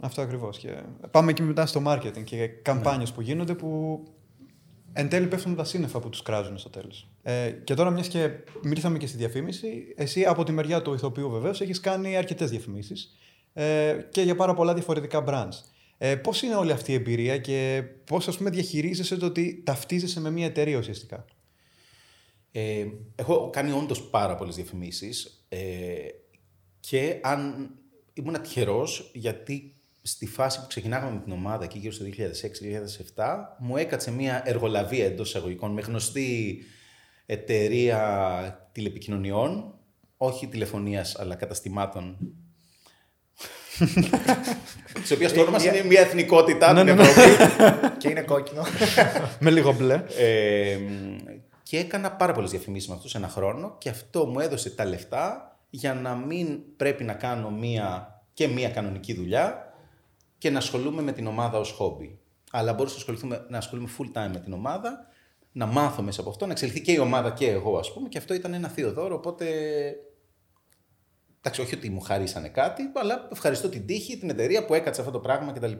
Αυτό 0.00 0.20
ακριβώς. 0.20 0.58
Και 0.58 0.82
πάμε 1.10 1.32
και 1.32 1.42
μετά 1.42 1.66
στο 1.66 1.82
marketing 1.86 2.24
και 2.24 2.46
καμπάνιες 2.46 3.12
που 3.12 3.20
γίνονται 3.20 3.54
που 3.54 4.02
εν 4.92 5.08
τέλει 5.08 5.26
πέφτουν 5.26 5.56
τα 5.56 5.64
σύννεφα 5.64 6.00
που 6.00 6.08
τους 6.08 6.22
κράζουν 6.22 6.58
στο 6.58 6.70
τέλος. 6.70 7.10
Ε, 7.22 7.50
και 7.50 7.74
τώρα, 7.74 7.90
μιας 7.90 8.08
και 8.08 8.30
μιλήσαμε 8.62 8.98
και 8.98 9.06
στη 9.06 9.16
διαφήμιση, 9.16 9.94
εσύ 9.96 10.24
από 10.24 10.44
τη 10.44 10.52
μεριά 10.52 10.82
του 10.82 10.94
ηθοποιού 10.94 11.30
βεβαίως 11.30 11.60
έχεις 11.60 11.80
κάνει 11.80 12.16
αρκετές 12.16 12.50
διαφημίσεις 12.50 13.16
ε, 13.52 13.96
και 14.10 14.22
για 14.22 14.36
πάρα 14.36 14.54
πολλά 14.54 14.74
διαφορετικά 14.74 15.24
brands. 15.26 15.70
Ε, 15.98 16.16
πώς 16.16 16.42
είναι 16.42 16.54
όλη 16.54 16.72
αυτή 16.72 16.92
η 16.92 16.94
εμπειρία 16.94 17.38
και 17.38 17.84
πώς 18.04 18.28
ας 18.28 18.36
πούμε 18.36 18.50
διαχειρίζεσαι 18.50 19.16
το 19.16 19.26
ότι 19.26 19.62
ταυτίζεσαι 19.64 20.20
με 20.20 20.30
μια 20.30 20.46
εταιρεία 20.46 20.78
ουσιαστικά; 20.78 21.24
Ε, 22.52 22.86
έχω 23.14 23.50
κάνει 23.50 23.72
όντως 23.72 24.02
πάρα 24.02 24.34
πολλές 24.34 24.54
διαφημίσεις 24.54 25.44
ε, 25.48 25.58
και 26.80 27.18
αν 27.22 27.70
ήμουν 28.12 28.42
τυχερός 28.42 29.10
γιατί 29.14 29.74
στη 30.02 30.26
φάση 30.26 30.60
που 30.60 30.66
ξεκινάγαμε 30.66 31.12
με 31.12 31.20
την 31.20 31.32
ομάδα 31.32 31.64
εκεί 31.64 31.78
γύρω 31.78 31.92
στο 31.92 32.04
2006-2007 33.16 33.36
μου 33.58 33.76
έκατσε 33.76 34.10
μια 34.10 34.42
εργολαβία 34.44 35.04
εντός 35.04 35.28
εισαγωγικών 35.28 35.72
με 35.72 35.80
γνωστή 35.80 36.58
εταιρεία 37.26 38.70
τηλεπικοινωνιών, 38.72 39.74
όχι 40.16 40.46
τηλεφωνίας 40.46 41.18
αλλά 41.18 41.34
καταστημάτων. 41.34 42.16
Της 45.02 45.10
οποίας 45.10 45.32
το 45.32 45.40
όνομα 45.40 45.62
είναι 45.64 45.84
μια 45.84 46.00
εθνικότητα 46.00 46.72
Ναι, 46.72 46.84
την 46.84 46.94
ναι, 46.94 47.02
ναι. 47.02 47.08
Ευρώπη. 47.08 47.46
και 47.98 48.08
είναι 48.08 48.22
κόκκινο. 48.22 48.62
με 49.40 49.50
λίγο 49.50 49.72
μπλε. 49.72 50.02
Ε, 50.18 50.78
και 51.70 51.78
έκανα 51.78 52.12
πάρα 52.12 52.32
πολλές 52.32 52.50
διαφημίσεις 52.50 52.88
με 52.88 52.94
αυτούς 52.94 53.14
ένα 53.14 53.28
χρόνο 53.28 53.76
και 53.78 53.88
αυτό 53.88 54.26
μου 54.26 54.40
έδωσε 54.40 54.70
τα 54.70 54.84
λεφτά 54.84 55.56
για 55.70 55.94
να 55.94 56.14
μην 56.14 56.76
πρέπει 56.76 57.04
να 57.04 57.14
κάνω 57.14 57.50
μία 57.50 58.14
και 58.32 58.48
μία 58.48 58.70
κανονική 58.70 59.14
δουλειά 59.14 59.74
και 60.38 60.50
να 60.50 60.58
ασχολούμαι 60.58 61.02
με 61.02 61.12
την 61.12 61.26
ομάδα 61.26 61.58
ως 61.58 61.70
χόμπι. 61.70 62.18
Αλλά 62.50 62.72
μπορούσα 62.72 62.94
να, 62.94 63.00
ασχοληθούμε, 63.00 63.46
να 63.48 63.58
ασχολούμαι 63.58 63.88
full 63.98 64.06
time 64.06 64.30
με 64.32 64.40
την 64.40 64.52
ομάδα, 64.52 65.06
να 65.52 65.66
μάθω 65.66 66.02
μέσα 66.02 66.20
από 66.20 66.30
αυτό, 66.30 66.46
να 66.46 66.52
εξελιχθεί 66.52 66.80
και 66.80 66.92
η 66.92 66.98
ομάδα 66.98 67.30
και 67.30 67.50
εγώ, 67.50 67.78
ας 67.78 67.92
πούμε, 67.92 68.08
και 68.08 68.18
αυτό 68.18 68.34
ήταν 68.34 68.54
ένα 68.54 68.68
θείο 68.68 68.92
δώρο, 68.92 69.14
οπότε... 69.14 69.46
Εντάξει, 71.38 71.60
όχι 71.60 71.74
ότι 71.74 71.90
μου 71.90 72.00
χαρίσανε 72.00 72.48
κάτι, 72.48 72.82
αλλά 72.94 73.28
ευχαριστώ 73.32 73.68
την 73.68 73.86
τύχη, 73.86 74.18
την 74.18 74.30
εταιρεία 74.30 74.64
που 74.64 74.74
έκατσε 74.74 75.00
αυτό 75.00 75.12
το 75.12 75.20
πράγμα 75.20 75.52
κτλ. 75.52 75.72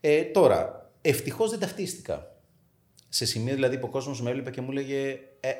Ε, 0.00 0.22
τώρα, 0.22 0.90
ευτυχώς 1.00 1.50
δεν 1.50 1.58
ταυτίστηκα. 1.58 2.35
Σε 3.16 3.24
σημείο 3.24 3.54
δηλαδή 3.54 3.78
που 3.78 3.86
ο 3.88 3.90
κόσμος 3.90 4.22
με 4.22 4.30
έβλεπε 4.30 4.50
και 4.50 4.60
μου 4.60 4.68
έλεγε 4.70 5.18
Ε, 5.40 5.50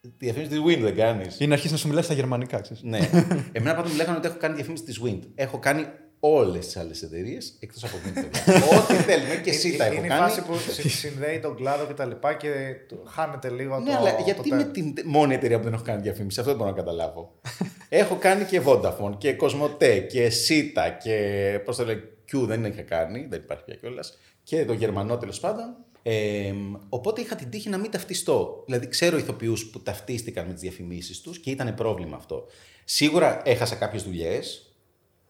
τη 0.00 0.08
διαφήμιση 0.18 0.50
της 0.50 0.60
Wind 0.66 0.80
δεν 0.82 0.94
κάνεις. 0.94 1.36
Ή 1.40 1.46
να 1.46 1.52
αρχίσει 1.54 1.72
να 1.72 1.78
σου 1.78 1.88
μιλάει 1.88 2.02
στα 2.02 2.14
γερμανικά, 2.14 2.60
ξέρεις. 2.60 2.82
ναι. 2.82 2.98
Εμένα 3.52 3.74
πάντως 3.76 3.90
μου 3.90 3.96
λέγανε 3.96 4.16
ότι 4.16 4.26
έχω 4.26 4.36
κάνει 4.36 4.54
διαφήμιση 4.54 4.82
της 4.84 5.00
Wind. 5.04 5.20
Έχω 5.34 5.58
κάνει 5.58 5.86
όλες 6.20 6.66
τις 6.66 6.76
άλλες 6.76 7.02
εταιρείες 7.02 7.56
εκτός 7.60 7.84
από 7.84 7.96
Wind. 8.04 8.12
βέβαια. 8.14 8.30
Ό,τι 8.78 8.94
θέλουμε 8.94 9.34
και 9.42 9.50
εσύ 9.50 9.76
τα 9.76 9.84
έχω 9.84 9.94
είναι 9.94 10.06
η 10.06 10.08
κάνει. 10.08 10.20
φάση 10.20 10.42
που 10.42 10.54
συ- 10.72 10.88
συνδέει 10.90 11.38
τον 11.40 11.56
κλάδο 11.56 11.86
και 11.86 11.92
τα 11.92 12.04
λοιπά 12.04 12.34
και 12.34 12.48
το- 12.88 13.02
χάνεται 13.08 13.50
λίγο 13.50 13.78
Ναι, 13.78 13.90
το. 13.90 13.96
αλλά 13.96 14.16
το 14.16 14.22
γιατί 14.24 14.48
τέλος. 14.48 14.64
με 14.64 14.70
την 14.70 14.94
μόνη 15.04 15.34
εταιρεία 15.34 15.58
που 15.58 15.64
δεν 15.64 15.72
έχω 15.72 15.82
κάνει 15.82 16.02
διαφήμιση, 16.02 16.40
αυτό 16.40 16.50
δεν 16.52 16.60
μπορώ 16.60 16.70
να 16.74 16.76
καταλάβω. 16.82 17.32
έχω 18.02 18.14
κάνει 18.16 18.44
και 18.44 18.60
Vodafone 18.66 19.14
και 19.18 19.36
Cosmote 19.40 20.06
και 20.08 20.32
Sita 20.48 20.90
και 21.02 21.16
πώς 21.64 21.76
το 21.76 21.84
λέει, 21.84 22.02
Q 22.32 22.36
δεν 22.46 22.64
είχα 22.64 22.82
κάνει, 22.82 23.26
δεν 23.30 23.40
υπάρχει 23.44 23.64
πια 23.64 23.74
κιόλας. 23.74 24.18
Και 24.42 24.64
το 24.64 24.72
Γερμανό 24.72 25.16
τέλος 25.16 25.40
πάντων. 25.40 25.76
Ε, 26.02 26.54
οπότε 26.88 27.20
είχα 27.20 27.34
την 27.36 27.50
τύχη 27.50 27.68
να 27.68 27.78
μην 27.78 27.90
ταυτιστώ. 27.90 28.62
Δηλαδή, 28.66 28.88
ξέρω 28.88 29.16
ηθοποιούς 29.16 29.70
που 29.70 29.80
ταυτίστηκαν 29.80 30.46
με 30.46 30.52
τις 30.52 30.62
διαφημίσεις 30.62 31.20
τους 31.20 31.38
και 31.38 31.50
ήταν 31.50 31.74
πρόβλημα 31.74 32.16
αυτό. 32.16 32.46
Σίγουρα 32.84 33.42
έχασα 33.44 33.74
κάποιες 33.74 34.02
δουλειές. 34.02 34.66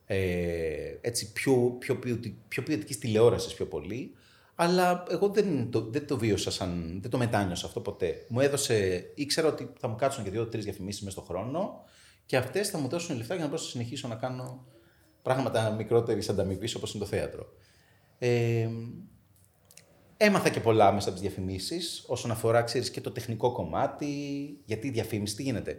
Ε, 0.06 0.98
έτσι 1.00 1.32
πιο, 1.32 1.76
πιο, 1.78 1.96
ποιοτι, 1.96 2.38
πιο 2.48 2.62
ποιοτικής 2.62 2.98
τηλεόρασης 2.98 3.54
πιο 3.54 3.66
πολύ 3.66 4.14
αλλά 4.54 5.04
εγώ 5.10 5.28
δεν 5.28 5.70
το, 5.70 5.80
δεν 5.80 6.06
το 6.06 6.18
βίωσα 6.18 6.50
σαν, 6.50 6.98
δεν 7.00 7.10
το 7.10 7.18
μετάνιωσα 7.18 7.66
αυτό 7.66 7.80
ποτέ. 7.80 8.26
Μου 8.28 8.40
έδωσε, 8.40 9.06
ήξερα 9.14 9.48
ότι 9.48 9.72
θα 9.78 9.88
μου 9.88 9.96
κάτσουν 9.96 10.24
και 10.24 10.30
δύο-τρεις 10.30 10.64
διαφημίσεις 10.64 11.02
μέσα 11.02 11.20
στον 11.20 11.36
χρόνο 11.36 11.84
και 12.26 12.36
αυτές 12.36 12.68
θα 12.68 12.78
μου 12.78 12.88
δώσουν 12.88 13.16
λεφτά 13.16 13.34
για 13.34 13.42
να 13.42 13.48
μπορέσω 13.48 13.66
να 13.66 13.72
συνεχίσω 13.72 14.08
να 14.08 14.14
κάνω 14.14 14.66
πράγματα 15.22 15.70
μικρότερη 15.70 16.22
ανταμοιβή 16.30 16.76
όπως 16.76 16.94
είναι 16.94 17.04
το 17.04 17.08
θέατρο. 17.08 17.46
Ε, 18.18 18.68
έμαθα 20.16 20.48
και 20.48 20.60
πολλά 20.60 20.92
μέσα 20.92 21.08
από 21.08 21.18
τις 21.18 21.28
διαφημίσεις 21.28 22.04
όσον 22.06 22.30
αφορά 22.30 22.62
ξέρεις, 22.62 22.90
και 22.90 23.00
το 23.00 23.10
τεχνικό 23.10 23.52
κομμάτι. 23.52 24.06
Γιατί 24.64 24.86
η 24.86 24.90
διαφήμιση 24.90 25.36
τι 25.36 25.42
γίνεται; 25.42 25.78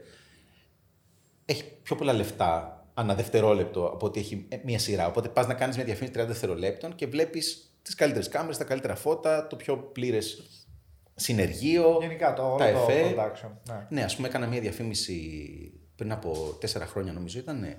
Έχει 1.45 1.63
πιο 1.83 1.95
πολλά 1.95 2.13
λεφτά 2.13 2.77
ανά 2.93 3.15
δευτερόλεπτο 3.15 3.85
από 3.85 4.05
ότι 4.05 4.19
έχει 4.19 4.45
ε, 4.49 4.57
μία 4.63 4.79
σειρά. 4.79 5.07
Οπότε 5.07 5.29
πας 5.29 5.47
να 5.47 5.53
κάνεις 5.53 5.75
μια 5.75 5.85
διαφήμιση 5.85 6.19
30 6.19 6.27
δευτερολέπτων 6.27 6.95
και 6.95 7.07
βλέπεις 7.07 7.73
τις 7.81 7.95
καλύτερες 7.95 8.27
κάμερες, 8.27 8.57
τα 8.57 8.63
καλύτερα 8.63 8.95
φώτα, 8.95 9.47
το 9.47 9.55
πιο 9.55 9.77
πλήρες 9.77 10.43
συνεργείο. 11.15 11.97
Γενικά 12.01 12.33
το, 12.33 12.47
όλο 12.47 12.57
τα 12.57 12.71
το 12.71 12.79
εφέ. 12.79 13.13
production. 13.15 13.49
Ναι. 13.67 13.87
Ναι, 13.89 14.03
ας 14.03 14.15
πούμε, 14.15 14.27
έκανα 14.27 14.47
μια 14.47 14.59
διαφήμιση 14.59 15.41
πριν 15.95 16.11
από 16.11 16.57
τέσσερα 16.59 16.85
χρόνια, 16.85 17.13
νομίζω 17.13 17.39
ήταν. 17.39 17.77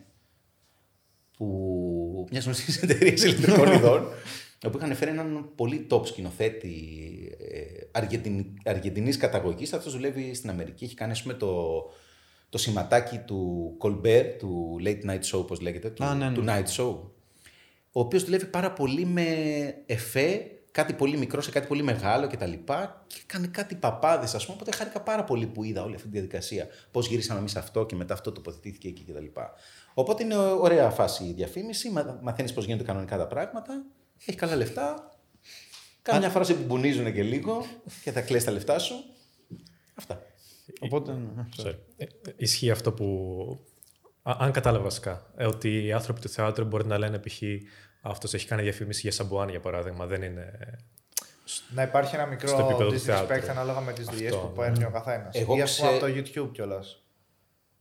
Που 1.37 2.29
μιας 2.31 2.45
γνωστής 2.45 2.83
εταιρείας 2.83 3.23
ηλεκτρικών 3.25 3.73
ειδών, 3.73 4.09
όπου 4.67 4.77
είχαν 4.77 4.95
φέρει 4.95 5.11
έναν 5.11 5.51
πολύ 5.55 5.87
top 5.91 6.07
σκηνοθέτη 6.07 6.73
ε, 7.39 7.87
Αργεντινή, 7.93 8.55
Αργεντινής 8.65 9.17
καταγωγής. 9.17 9.73
Αυτός 9.73 9.93
δουλεύει 9.93 10.35
στην 10.35 10.51
Αμερική, 10.51 10.85
έχει 10.85 10.95
κάνει 10.95 11.13
ας 11.13 11.23
πούμε, 11.23 11.35
το, 11.35 11.83
το 12.49 12.59
σηματάκι 12.59 13.19
του 13.19 13.71
Colbert, 13.81 14.35
του 14.39 14.81
Late 14.85 15.11
Night 15.11 15.23
Show, 15.31 15.39
όπως 15.39 15.61
λέγεται, 15.61 15.91
του, 15.91 16.05
Α, 16.05 16.15
ναι, 16.15 16.29
ναι. 16.29 16.35
του 16.35 16.45
Night 16.49 16.77
Show. 16.77 16.99
Ο 17.93 18.01
οποίος 18.01 18.25
δουλεύει 18.25 18.47
πάρα 18.47 18.73
πολύ 18.73 19.05
με 19.05 19.25
εφέ, 19.87 20.51
κάτι 20.71 20.93
πολύ 20.93 21.17
μικρό 21.17 21.41
σε 21.41 21.51
κάτι 21.51 21.67
πολύ 21.67 21.83
μεγάλο 21.83 22.27
κτλ. 22.27 22.53
Και, 22.53 22.57
και 23.07 23.21
κάνει 23.27 23.49
κάτι 23.49 23.75
παπάδες, 23.75 24.35
ας 24.35 24.45
πούμε. 24.45 24.57
Οπότε 24.61 24.77
χάρηκα 24.77 25.01
πάρα 25.01 25.25
πολύ 25.25 25.47
που 25.47 25.65
είδα 25.65 25.83
όλη 25.83 25.95
αυτή 25.95 26.07
τη 26.07 26.13
διαδικασία. 26.13 26.67
Πώς 26.91 27.09
γυρίσαμε 27.09 27.39
εμείς 27.39 27.57
αυτό 27.57 27.87
και 27.87 27.97
μετά 27.97 28.15
αυτό 28.15 28.33
τοποθετήθηκε 28.33 28.89
εκεί 28.89 29.05
κτλ. 29.05 29.41
Οπότε 29.95 30.23
είναι 30.23 30.37
ωραία 30.37 30.91
φάση 30.91 31.25
η 31.25 31.33
διαφήμιση. 31.33 31.91
Μα, 31.91 32.19
μαθαίνεις 32.23 32.53
πώς 32.53 32.65
γίνονται 32.65 32.85
κανονικά 32.85 33.17
τα 33.17 33.27
πράγματα. 33.27 33.85
Έχει 34.27 34.39
καλά 34.39 34.57
λεφτά. 34.57 35.17
Κάμια 36.03 36.31
φορά 36.31 36.45
σε 36.45 36.55
μπουνίζουν 36.55 37.13
και 37.13 37.23
λίγο 37.23 37.67
και 38.03 38.13
θα 38.13 38.21
κλέσει 38.21 38.45
τα 38.45 38.51
λεφτά 38.53 38.79
σου. 38.79 38.95
Αυτά. 39.95 40.23
Οπότε. 40.81 41.13
ναι. 41.13 41.45
Sorry. 41.63 41.75
Ε, 41.97 42.05
ε, 42.05 42.07
Ισχύει 42.37 42.71
αυτό 42.71 42.93
που. 42.93 43.07
Α- 44.23 44.37
αν 44.39 44.53
κατάλαβα 44.53 44.85
βασικά, 44.85 45.33
ε, 45.37 45.47
ότι 45.47 45.85
οι 45.85 45.93
άνθρωποι 45.93 46.21
του 46.21 46.29
θεάτρου 46.29 46.65
μπορεί 46.65 46.87
να 46.87 46.99
λένε 46.99 47.19
π.χ. 47.19 47.43
αυτός 48.03 48.35
έχει 48.35 48.47
κάνει 48.47 48.63
διαφήμιση 48.63 49.01
για 49.01 49.13
σαμπουάν 49.13 49.49
για 49.49 49.61
παράδειγμα. 49.61 50.07
Δεν 50.07 50.23
είναι. 50.23 50.53
Να 51.75 51.83
υπάρχει 51.83 52.15
ένα 52.15 52.25
Στο 52.25 52.31
μικρό 52.35 52.67
επίπεδο 52.69 52.91
του 52.91 52.97
disrespect 52.97 53.27
θεάτρου. 53.29 53.51
ανάλογα 53.51 53.81
με 53.81 53.93
τις 53.93 54.07
δουλειέ 54.07 54.29
Αυτό, 54.29 54.39
που 54.41 54.53
παίρνει 54.53 54.85
ο 54.85 54.91
καθένας. 54.91 55.35
Εγώ 55.35 55.57
Ή 55.57 55.63
ας 55.63 55.77
πούμε 55.77 55.89
ξέ- 55.91 56.03
από 56.03 56.13
το 56.13 56.19
YouTube 56.47 56.53
κιόλας. 56.53 57.05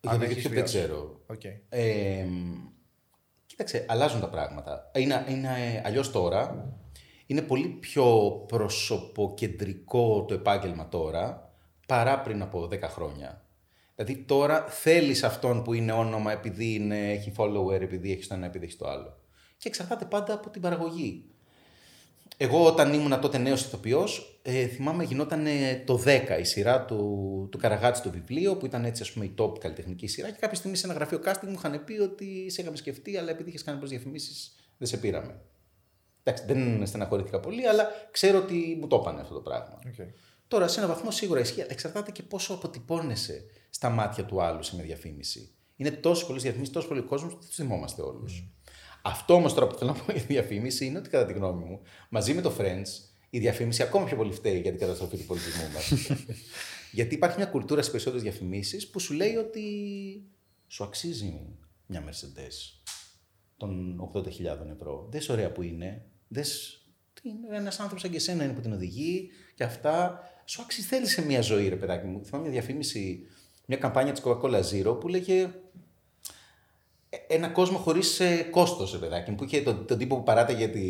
Για 0.02 0.12
Αν 0.12 0.20
το 0.20 0.26
έχεις 0.26 0.38
YouTube 0.38 0.42
δεν 0.50 0.52
βιώσει. 0.66 0.78
ξέρω. 0.78 1.22
Okay. 1.34 1.60
Ε, 1.70 2.26
κοίταξε, 3.64 3.86
αλλάζουν 3.90 4.20
τα 4.20 4.30
πράγματα. 4.30 4.92
Είναι, 4.96 5.26
είναι 5.30 5.82
αλλιώς 5.86 6.12
τώρα. 6.12 6.74
Είναι 7.26 7.42
πολύ 7.42 7.68
πιο 7.68 8.32
προσωποκεντρικό 8.48 10.26
το 10.28 10.34
επάγγελμα 10.34 10.90
τώρα 10.90 11.54
παρά 11.88 12.20
πριν 12.20 12.42
από 12.42 12.68
10 12.72 12.82
χρόνια. 12.82 13.46
Δηλαδή 13.96 14.18
τώρα 14.18 14.66
θέλεις 14.68 15.24
αυτόν 15.24 15.64
που 15.64 15.74
είναι 15.74 15.92
όνομα 15.92 16.32
επειδή 16.32 16.74
είναι, 16.74 17.12
έχει 17.12 17.32
follower, 17.38 17.82
επειδή 17.82 18.12
έχει 18.12 18.28
το 18.28 18.34
ένα, 18.34 18.46
επειδή 18.46 18.66
έχει 18.66 18.78
το 18.78 18.88
άλλο. 18.88 19.18
Και 19.58 19.68
εξαρτάται 19.68 20.06
πάντα 20.06 20.34
από 20.34 20.50
την 20.50 20.62
παραγωγή. 20.62 21.26
Εγώ 22.38 22.66
όταν 22.66 22.94
ήμουν 22.94 23.20
τότε 23.20 23.38
νέος 23.38 23.66
ηθοποιός, 23.66 24.40
ε, 24.42 24.68
θυμάμαι 24.68 25.04
γινόταν 25.04 25.48
το 25.86 25.98
10 26.06 26.40
η 26.40 26.44
σειρά 26.44 26.86
του, 26.86 27.48
του 27.52 27.58
Καραγάτση 27.58 28.02
το 28.02 28.10
βιβλίο, 28.10 28.56
που 28.58 28.66
ήταν 28.66 28.86
έτσι 28.86 29.02
ας 29.02 29.12
πούμε 29.12 29.26
η 29.26 29.34
top 29.38 29.60
καλλιτεχνική 29.60 30.08
σειρά 30.08 30.30
και 30.30 30.38
κάποια 30.40 30.58
στιγμή 30.58 30.78
σε 30.78 30.86
ένα 30.86 30.96
γραφείο 30.96 31.22
casting 31.26 31.48
μου 31.48 31.54
είχαν 31.54 31.84
πει 31.84 32.00
ότι 32.00 32.50
σε 32.50 32.62
είχαμε 32.62 32.78
σκεφτεί, 32.78 33.18
αλλά 33.18 33.30
επειδή 33.30 33.50
είχες 33.50 33.64
κάνει 33.64 33.78
πολλές 33.78 33.94
διαφημίσεις 33.94 34.56
δεν 34.78 34.88
σε 34.88 34.98
πήραμε. 34.98 35.42
Εντάξει, 36.24 36.46
δεν 36.46 36.86
στεναχωρήθηκα 36.86 37.40
πολύ, 37.40 37.68
αλλά 37.68 37.88
ξέρω 38.12 38.38
ότι 38.38 38.78
μου 38.80 38.88
το 38.88 38.96
έπανε 38.96 39.22
αυτό 39.22 39.34
το 39.34 39.40
πράγμα. 39.40 39.80
Okay. 39.86 40.08
Τώρα, 40.48 40.68
σε 40.68 40.80
έναν 40.80 40.92
βαθμό 40.94 41.12
σίγουρα 41.12 41.40
ισχύει, 41.40 41.62
αλλά 41.62 41.72
εξαρτάται 41.72 42.12
και 42.12 42.24
πόσο 42.24 42.54
αποτυπώνεσαι 42.54 43.46
στα 43.70 43.90
μάτια 43.90 44.26
του 44.26 44.42
άλλου 44.42 44.64
σε 44.64 44.76
μια 44.76 44.84
διαφήμιση. 44.84 45.56
Είναι 45.76 45.92
τόσο 45.92 46.26
πολλές 46.26 46.42
διαφημίσεις, 46.42 46.74
τόσος 46.74 46.90
πολύ 46.90 47.02
κόσμος 47.02 47.34
που 47.34 47.40
δεν 47.40 47.48
τους 47.48 47.56
θυμόμαστε 47.56 48.02
όλους. 48.02 48.48
Αυτό 49.06 49.34
όμως 49.34 49.54
τώρα 49.54 49.68
που 49.68 49.78
θέλω 49.78 49.92
να 49.92 49.98
πω 49.98 50.12
για 50.12 50.22
τη 50.22 50.28
διαφήμιση 50.34 50.86
είναι 50.86 50.98
ότι 50.98 51.10
κατά 51.10 51.26
τη 51.26 51.34
γνώμη 51.34 51.64
μου, 51.64 51.82
μαζί 52.10 52.34
με 52.34 52.42
το 52.42 52.56
Friends, 52.60 52.88
η 53.30 53.40
διαφήμιση 53.40 53.84
ακόμα 53.84 54.06
πιο 54.06 54.16
πολύ 54.16 54.32
φταίει 54.32 54.60
για 54.60 54.72
την 54.72 54.80
καταστροφή 54.80 55.18
του 55.18 55.26
πολιτισμού 55.26 55.64
μας. 55.74 55.94
Γιατί 56.92 57.16
υπάρχει 57.16 57.38
μια 57.38 57.46
κουλτούρα 57.46 57.82
στις 57.82 57.92
περισσότερες 57.92 58.24
διαφημίσεις 58.24 58.90
που 58.90 59.00
σου 59.00 59.14
λέει 59.14 59.36
ότι 59.36 59.64
σου 60.68 60.84
αξίζει 60.84 61.42
μια 61.86 62.04
Mercedes 62.10 62.84
των 63.58 64.00
80.000 64.14 64.26
ευρώ. 64.74 65.08
Δες 65.12 65.30
ωραία 65.30 65.52
που 65.52 65.62
είναι. 65.62 66.06
Δες 66.28 66.78
τι 67.14 67.30
είναι 67.30 67.58
ένας 67.58 67.76
άνθρωπος 67.80 68.02
σαν 68.02 68.12
και 68.12 68.18
εσένα 68.18 68.44
είναι 68.44 68.54
που 68.54 68.62
την 68.62 68.74
οδηγεί 68.74 69.30
και 69.56 69.64
αυτά. 69.64 70.20
Σου 70.46 70.62
αξίζει 70.62 70.88
θέλεις 70.88 71.12
σε 71.12 71.26
μια 71.26 71.42
ζωή 71.42 71.70
ρε 71.70 71.76
παιδάκι 71.76 72.06
μου. 72.06 72.26
Θυμάμαι 72.26 72.44
μια 72.44 72.54
διαφήμιση, 72.60 73.28
μια 73.66 73.78
καμπάνια 73.78 74.12
της 74.12 74.22
Coca-Cola 74.26 74.62
Zero 74.72 75.00
που 75.00 75.08
λέγε 75.08 75.42
«Ε, 75.42 75.50
ένα 77.28 77.48
κόσμο 77.48 77.78
χωρίς 77.78 78.20
ε, 78.20 78.48
κόστος, 78.52 78.92
ρε 78.92 78.98
παιδάκι 78.98 79.30
μου. 79.30 79.36
Που 79.36 79.44
είχε 79.44 79.62
τον, 79.62 79.86
τον 79.86 79.98
τύπο 79.98 80.16
που 80.16 80.24
παράταγε 80.24 80.68
τη, 80.68 80.82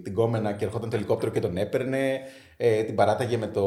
την 0.00 0.14
κόμενα 0.14 0.52
και 0.52 0.64
ερχόταν 0.64 0.90
το 0.90 0.96
ελικόπτερο 0.96 1.32
και 1.32 1.40
τον 1.40 1.56
έπαιρνε. 1.56 2.20
Ε, 2.56 2.82
την 2.82 2.94
παράταγε 2.94 3.36
με 3.36 3.46
το. 3.46 3.62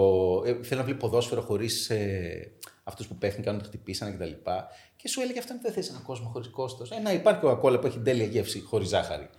Ε, 0.46 0.64
θέλω 0.64 0.80
να 0.80 0.86
βλέπει 0.86 1.00
ποδόσφαιρο 1.00 1.42
χωρίς 1.42 1.90
ε, 1.90 2.52
αυτούς 2.84 3.08
που 3.08 3.16
πέφτουν, 3.16 3.44
κάνουν 3.44 3.62
το 3.62 3.68
χτυπήσανε 3.68 4.12
κτλ. 4.12 4.24
Και, 4.24 4.52
και 4.96 5.08
σου 5.08 5.22
έλεγε 5.22 5.40
αυτό 5.40 5.60
δεν 5.62 5.72
θες 5.72 5.90
έναν 5.90 6.04
κόσμο 6.04 6.30
χωρίς 6.30 6.48
κόστος. 6.50 6.92
Ε, 6.92 7.00
να 7.00 7.12
υπάρχει 7.12 7.42
Coca-Cola 7.44 7.82
που 7.82 7.88
έχει 7.88 8.00
τέλεια 8.00 8.26
γεύση 8.26 8.62
χωρίς 8.62 8.88
ζάχαρη. 8.88 9.30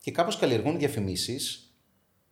Και 0.00 0.10
κάπως 0.10 0.36
καλλιεργούν 0.36 0.78
διαφημίσεις 0.78 1.72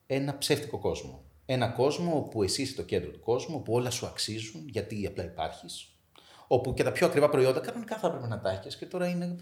ένα 0.06 0.38
ψεύτικο 0.38 0.78
κόσμο. 0.78 1.24
Ένα 1.46 1.68
κόσμο 1.68 2.16
όπου 2.16 2.42
εσύ 2.42 2.62
είσαι 2.62 2.74
το 2.74 2.82
κέντρο 2.82 3.10
του 3.10 3.20
κόσμου, 3.20 3.56
όπου 3.58 3.72
όλα 3.72 3.90
σου 3.90 4.06
αξίζουν 4.06 4.68
γιατί 4.68 5.06
απλά 5.06 5.24
υπάρχεις. 5.24 5.95
Όπου 6.46 6.74
και 6.74 6.82
τα 6.82 6.92
πιο 6.92 7.06
ακριβά 7.06 7.28
προϊόντα 7.28 7.60
κανονικά 7.60 7.98
θα 7.98 8.06
έπρεπε 8.06 8.26
να 8.26 8.40
τα 8.40 8.50
έχεις 8.50 8.76
και 8.76 8.86
τώρα 8.86 9.08
είναι 9.08 9.36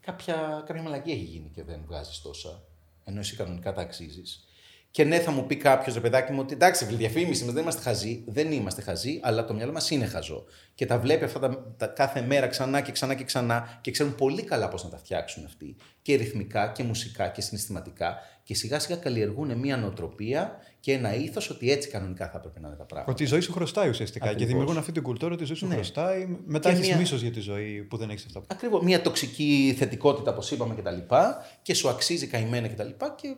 κάποια, 0.00 0.62
κάποια 0.66 0.82
μαλακή 0.82 1.10
έχει 1.10 1.24
γίνει 1.24 1.50
και 1.54 1.62
δεν 1.62 1.80
βγάζεις 1.86 2.20
τόσα. 2.20 2.62
Ενώ 3.04 3.20
εσύ 3.20 3.36
κανονικά 3.36 3.72
τα 3.72 3.80
αξίζεις. 3.80 4.44
Και 4.92 5.04
ναι, 5.04 5.18
θα 5.18 5.30
μου 5.30 5.46
πει 5.46 5.56
κάποιος 5.56 5.94
ρε 5.94 6.00
παιδάκι 6.00 6.32
μου 6.32 6.40
ότι 6.40 6.54
εντάξει, 6.54 6.84
φίλε, 6.84 6.96
διαφήμιση 6.96 7.44
μας 7.44 7.52
δεν 7.52 7.62
είμαστε 7.62 7.82
χαζοί. 7.82 8.24
Δεν 8.26 8.52
είμαστε 8.52 8.82
χαζοί, 8.82 9.20
αλλά 9.22 9.44
το 9.44 9.54
μυαλό 9.54 9.72
μας 9.72 9.90
είναι 9.90 10.06
χαζό. 10.06 10.44
Και 10.74 10.86
τα 10.86 10.98
βλέπει 10.98 11.24
αυτά 11.24 11.38
τα, 11.38 11.74
τα 11.76 11.86
κάθε 11.86 12.20
μέρα 12.20 12.46
ξανά 12.46 12.80
και 12.80 12.92
ξανά 12.92 13.14
και 13.14 13.24
ξανά 13.24 13.78
και 13.80 13.90
ξέρουν 13.90 14.14
πολύ 14.14 14.42
καλά 14.42 14.68
πώς 14.68 14.84
να 14.84 14.90
τα 14.90 14.96
φτιάξουν 14.96 15.44
αυτοί. 15.44 15.76
Και 16.02 16.14
ρυθμικά 16.14 16.68
και 16.68 16.82
μουσικά 16.82 17.28
και 17.28 17.40
συναισθηματικά. 17.40 18.18
Και 18.42 18.54
σιγά 18.54 18.78
σιγά 18.78 18.96
καλλιεργούν 18.96 19.58
μια 19.58 19.76
νοοτροπία 19.76 20.56
και 20.80 20.92
ένα 20.92 21.14
ήθος 21.14 21.50
ότι 21.50 21.70
έτσι 21.70 21.88
κανονικά 21.88 22.28
θα 22.30 22.36
έπρεπε 22.38 22.60
να 22.60 22.68
είναι 22.68 22.76
τα 22.76 22.84
πράγματα. 22.84 23.12
Ότι 23.12 23.22
η 23.22 23.26
ζωή 23.26 23.40
σου 23.40 23.52
χρωστάει 23.52 23.88
ουσιαστικά. 23.88 24.24
Ακριβώς. 24.24 24.42
Και 24.46 24.52
δημιουργούν 24.52 24.78
αυτή 24.78 24.92
την 24.92 25.02
κουλτούρα 25.02 25.34
ότι 25.34 25.42
η 25.42 25.46
ζωή 25.46 25.56
σου 25.56 25.66
Ναι. 25.66 25.74
χρωστάει. 25.74 26.38
Μετά 26.46 26.68
Και 26.70 26.74
έχεις 26.76 26.88
μια- 26.88 26.96
μίσος 26.96 27.20
για 27.22 27.30
τη 27.30 27.40
ζωή 27.40 27.82
που 27.82 27.96
δεν 27.96 28.10
έχεις 28.10 28.24
αυτά. 28.26 28.42
Ακριβώς. 28.46 28.82
Μια 28.82 29.02
τοξική 29.02 29.74
θετικότητα, 29.78 30.30
όπως 30.30 30.50
είπαμε 30.50 30.74
κτλ. 30.74 30.96
Και, 30.96 31.16
και 31.62 31.74
σου 31.74 31.88
αξίζει 31.88 32.26
καημένα 32.26 32.68
κτλ. 32.68 32.88
Και, 32.88 32.94
και, 33.16 33.36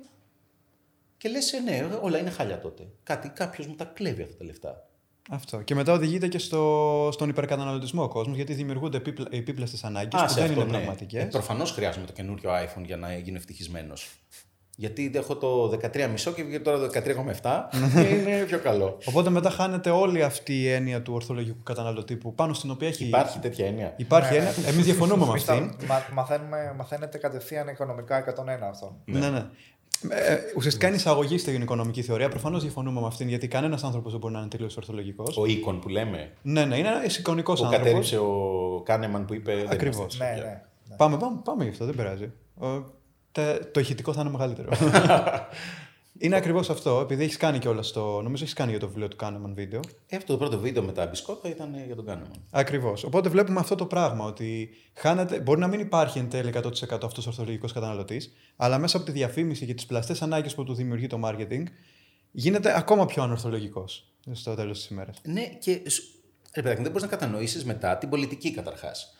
και 1.16 1.28
λες, 1.28 1.52
ναι, 1.64 1.88
όλα 2.02 2.18
είναι 2.18 2.30
χάλια 2.30 2.58
τότε. 2.60 2.88
Κάτι, 3.02 3.28
κάποιος 3.28 3.66
μου 3.66 3.74
τα 3.74 3.84
κλέβει 3.84 4.22
αυτά 4.22 4.36
τα 4.36 4.44
λεφτά. 4.44 4.86
Αυτό. 5.30 5.62
Και 5.62 5.74
μετά 5.74 5.92
οδηγείται 5.92 6.28
και 6.28 6.38
στο, 6.38 7.08
στον 7.12 7.28
υπερκαταναλωτισμό 7.28 8.02
ο 8.02 8.08
κόσμος, 8.08 8.36
γιατί 8.36 8.54
δημιουργούνται 8.54 8.96
επίπλα, 8.96 9.26
επίπλαστες 9.30 9.84
ανάγκες 9.84 10.22
που 10.22 10.28
σε 10.28 10.34
δεν 10.34 10.44
αυτό, 10.50 10.60
είναι 10.60 10.70
ναι. 10.70 10.76
πραγματικές. 10.76 11.22
Ε, 11.22 11.26
Προφανώς 11.26 11.70
χρειάζομαι 11.70 12.06
το 12.06 12.12
καινούριο 12.12 12.50
iPhone 12.50 12.84
για 12.84 12.96
να 12.96 13.16
γίνω 13.16 13.36
ευτυχισμένος. 13.36 14.10
Γιατί 14.82 15.10
έχω 15.14 15.36
το 15.36 15.78
13,5 15.82 16.32
και 16.34 16.42
βγήκε 16.42 16.60
τώρα 16.60 16.78
το 16.78 16.90
13,7 16.94 17.00
και 17.94 18.00
είναι 18.14 18.44
πιο 18.46 18.58
καλό. 18.58 18.98
Οπότε 19.04 19.30
μετά 19.30 19.50
χάνεται 19.50 19.90
όλη 19.90 20.22
αυτή 20.22 20.60
η 20.60 20.68
έννοια 20.68 21.02
του 21.02 21.12
ορθολογικού 21.14 21.62
καταναλωτή 21.62 22.16
που 22.16 22.34
πάνω 22.34 22.52
στην 22.54 22.70
οποία 22.70 22.88
έχει. 22.88 23.04
Υπάρχει 23.04 23.38
τέτοια 23.38 23.66
έννοια. 23.66 23.92
Υπάρχει 23.96 24.34
έννοια. 24.34 24.52
Εμείς 24.66 24.84
διαφωνούμε 24.84 25.24
με 25.24 25.30
Εμείς 25.30 25.44
τα- 25.44 25.52
αυτήν. 25.52 25.70
μα- 25.88 26.06
μαθαίνουμε, 26.12 26.74
μαθαίνετε 26.76 27.18
κατευθείαν 27.18 27.68
οικονομικά 27.68 28.16
101 28.16 28.68
αυτό. 28.70 28.96
Ναι, 29.04 29.28
ναι. 29.30 29.46
Ε, 30.08 30.38
ουσιαστικά 30.56 30.86
είναι 30.86 30.96
εισαγωγή 30.96 31.38
στην 31.38 31.62
οικονομική 31.62 32.02
θεωρία. 32.02 32.28
Προφανώς 32.28 32.62
διαφωνούμε 32.62 33.00
με 33.00 33.06
αυτήν, 33.06 33.28
γιατί 33.28 33.48
κανένας 33.48 33.84
άνθρωπος 33.84 34.10
δεν 34.10 34.20
μπορεί 34.20 34.32
να 34.34 34.38
είναι 34.40 34.48
τελείως 34.48 34.76
ορθολογικός. 34.76 35.36
Ο 35.36 35.46
οίκον 35.46 35.80
που 35.80 35.88
λέμε. 35.88 36.32
Ναι, 36.42 36.64
ναι, 36.64 36.76
είναι 36.78 36.88
ένας 36.88 37.18
εικονικός 37.18 37.58
Που 37.60 37.64
άνθρωπος. 37.66 37.86
κατέριψε 37.88 38.18
ο 38.18 38.82
Κάνεμαν 38.84 39.24
που 39.24 39.34
είπε. 39.34 39.54
«Δεν 39.54 39.68
Ακριβώς. 39.70 39.96
είμαστε 39.96 40.24
Ναι, 40.24 40.30
έτσι». 40.30 40.42
ναι. 40.44 40.60
ναι. 40.88 40.96
Πάμε, 40.96 41.16
πάμε, 41.16 41.40
πάμε 41.44 41.64
γι' 41.64 41.70
αυτό, 41.70 41.84
δεν 41.84 41.94
πειράζει. 41.94 42.30
Ο- 43.38 43.40
τε- 43.40 43.72
το 43.72 43.80
ηχητικό 43.80 44.12
θα 44.12 44.20
είναι 44.20 44.30
μεγαλύτερο. 44.30 44.68
είναι 46.18 46.36
ακριβώς 46.36 46.70
αυτό, 46.70 47.00
επειδή 47.00 47.24
έχεις 47.24 47.36
κάνει 47.36 47.58
κιόλας 47.58 47.92
το. 47.92 48.20
Νομίζω 48.22 48.42
έχεις 48.42 48.54
κάνει 48.54 48.70
για 48.70 48.80
το 48.80 48.86
βιβλίο 48.88 49.08
του 49.08 49.16
Kahneman 49.20 49.52
βίντεο. 49.54 49.80
Ε, 50.08 50.16
αυτό 50.16 50.32
το 50.32 50.38
πρώτο 50.38 50.58
βίντεο 50.58 50.82
με 50.82 50.92
τα 50.92 51.06
μπισκότα 51.06 51.48
ήταν 51.48 51.74
για 51.86 51.94
τον 51.96 52.06
Κάνεμαν. 52.06 52.32
Ακριβώς. 52.50 53.04
Οπότε 53.04 53.28
βλέπουμε 53.28 53.60
αυτό 53.60 53.74
το 53.74 53.86
πράγμα, 53.86 54.24
ότι 54.24 54.70
χάνεται, 54.94 55.40
μπορεί 55.40 55.60
να 55.60 55.66
μην 55.66 55.80
υπάρχει 55.80 56.18
εν 56.18 56.28
τέλει 56.30 56.52
100% 56.54 56.66
αυτός 57.02 57.26
ο 57.26 57.28
ορθολογικός 57.28 57.72
καταναλωτής, 57.72 58.32
αλλά 58.56 58.78
μέσα 58.78 58.96
από 58.96 59.06
τη 59.06 59.12
διαφήμιση 59.12 59.66
και 59.66 59.74
τις 59.74 59.86
πλαστές 59.86 60.22
ανάγκες 60.22 60.54
που 60.54 60.64
του 60.64 60.74
δημιουργεί 60.74 61.06
το 61.06 61.20
marketing, 61.24 61.62
γίνεται 62.30 62.76
ακόμα 62.78 63.06
πιο 63.06 63.22
ανορθολογικός 63.22 64.12
στο 64.32 64.54
τέλος 64.54 64.78
της 64.78 64.88
ημέρας. 64.88 65.20
Ναι, 65.24 65.42
και 65.60 65.90
σου- 65.90 66.04
ρε 66.54 66.62
παιδάκι, 66.62 66.76
μου, 66.78 66.82
δεν 66.82 66.92
μπορείς 66.92 67.10
να 67.10 67.16
κατανοήσεις 67.16 67.64
μετά 67.64 67.96
την 67.98 68.08
πολιτική 68.08 68.50
καταρχάς. 68.52 69.14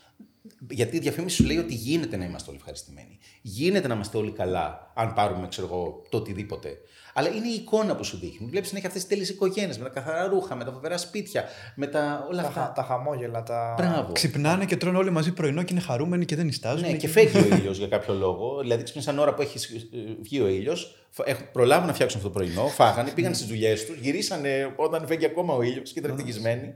Γιατί 0.71 0.97
η 0.97 1.01
διαφήμιση 1.01 1.37
σου 1.37 1.45
λέει 1.45 1.57
ότι 1.59 1.75
γίνεται 1.75 2.17
να 2.17 2.25
είμαστε 2.25 2.49
όλοι 2.51 2.59
ευχαριστημένοι. 2.59 3.19
Γίνεται 3.43 3.89
να 3.89 3.95
είμαστε 3.95 4.17
όλοι 4.19 4.31
καλά, 4.31 4.93
αν 4.95 5.13
πάρουμε, 5.13 5.49
ξέρω 5.49 5.67
εγώ, 5.67 6.03
το 6.09 6.17
οτιδήποτε. 6.17 6.77
Αλλά 7.15 7.29
είναι 7.29 7.49
η 7.49 7.55
εικόνα 7.55 7.97
που 7.97 8.05
σου 8.05 8.19
δείχνει. 8.19 8.47
Βλέπεις 8.51 8.69
συνέχεια 8.69 8.89
αυτές 8.89 9.03
τις 9.05 9.11
τέλειες 9.13 9.29
οικογένειες 9.31 9.79
με 9.79 9.85
τα 9.85 9.91
καθαρά 9.91 10.27
ρούχα, 10.27 10.55
με 10.55 10.65
τα 10.65 10.73
φοβερά 10.73 10.99
σπίτια, 10.99 11.45
με 11.77 11.87
τα 11.87 12.27
όλα 12.31 12.43
Τα, 12.43 12.49
αυτά. 12.49 12.61
χα- 12.61 12.73
τα 12.73 12.83
χαμόγελα, 12.83 13.43
τα. 13.43 13.75
Μπράβο. 13.79 14.13
Ξυπνάνε 14.13 14.65
και 14.65 14.77
τρώνε 14.77 14.99
όλοι 14.99 15.11
μαζί 15.11 15.33
πρωινό 15.33 15.63
και 15.63 15.73
είναι 15.73 15.83
χαρούμενοι 15.83 16.25
και 16.25 16.37
δεν 16.37 16.45
νιστάζουν. 16.47 16.89
Ναι, 16.91 16.97
και 16.97 17.09
φεύγει 17.09 17.39
ο 17.53 17.57
ήλιος 17.57 17.79
για 17.79 17.89
κάποιο 17.89 18.15
λόγο. 18.15 18.61
Δηλαδή, 18.61 18.83
ξύπνησαν 18.83 19.19
ώρα 19.19 19.35
που 19.35 19.43
έχει 19.43 19.59
ε, 19.93 19.99
βγει 20.23 20.41
ο 20.41 20.47
ήλιος, 20.49 21.07
προλάβουν 21.53 21.87
να 21.87 21.93
φτιάξουν 21.95 22.21
αυτό 22.21 22.31
το 22.33 22.39
πρωινό, 22.39 22.67
φάγανε, 22.67 23.11
πήγαν 23.11 23.35
στις 23.35 23.47
δουλειές 23.47 23.87
τους, 23.87 23.97
γυρίσανε 23.99 24.73
όταν 24.77 25.07
φεύγει 25.07 25.25
ακόμα 25.25 25.55
ο 25.55 25.63
ήλιος 25.63 25.93
και 25.93 25.99
ήταν 25.99 26.11
ευτυχισμένοι. 26.11 26.75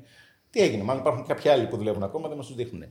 Τι 0.50 0.60
έγινε, 0.62 0.82
μάλλον 0.82 1.00
υπάρχουν 1.02 1.22
και 1.26 1.32
κάποιοι 1.32 1.50
άλλοι 1.50 1.66
που 1.66 1.76
δουλεύουν 1.76 2.02
ακόμα, 2.02 2.28
δεν 2.28 2.36
μας 2.36 2.46
τους 2.46 2.56
δείχνουν. 2.56 2.84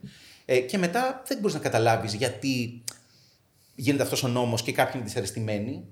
Ε, 0.45 0.59
και 0.59 0.77
μετά 0.77 1.22
δεν 1.27 1.38
μπορείς 1.38 1.53
να 1.53 1.59
καταλάβεις 1.59 2.13
γιατί 2.13 2.84
γίνεται 3.76 4.03
αυτός 4.03 4.23
ο 4.23 4.27
νόμος 4.27 4.61
και 4.61 4.72
κάποιοι 4.72 4.93
είναι 4.95 5.05
δυσαρεστημένοι. 5.05 5.85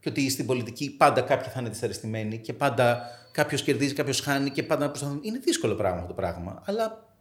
Και 0.00 0.08
ότι 0.08 0.30
στην 0.30 0.46
πολιτική 0.46 0.90
πάντα 0.90 1.20
κάποιοι 1.20 1.50
θα 1.50 1.60
είναι 1.60 1.68
δυσαρεστημένοι 1.68 2.38
και 2.38 2.52
πάντα 2.52 3.00
κάποιος 3.32 3.62
κερδίζει, 3.62 3.94
κάποιος 3.94 4.20
χάνει 4.20 4.50
και 4.50 4.62
πάντα 4.62 4.88
προσπαθούν. 4.88 5.20
Είναι 5.22 5.38
δύσκολο 5.38 5.74
πράγμα 5.74 5.96
αυτό 5.96 6.08
το 6.08 6.14
πράγμα. 6.14 6.62
Αλλά 6.66 7.14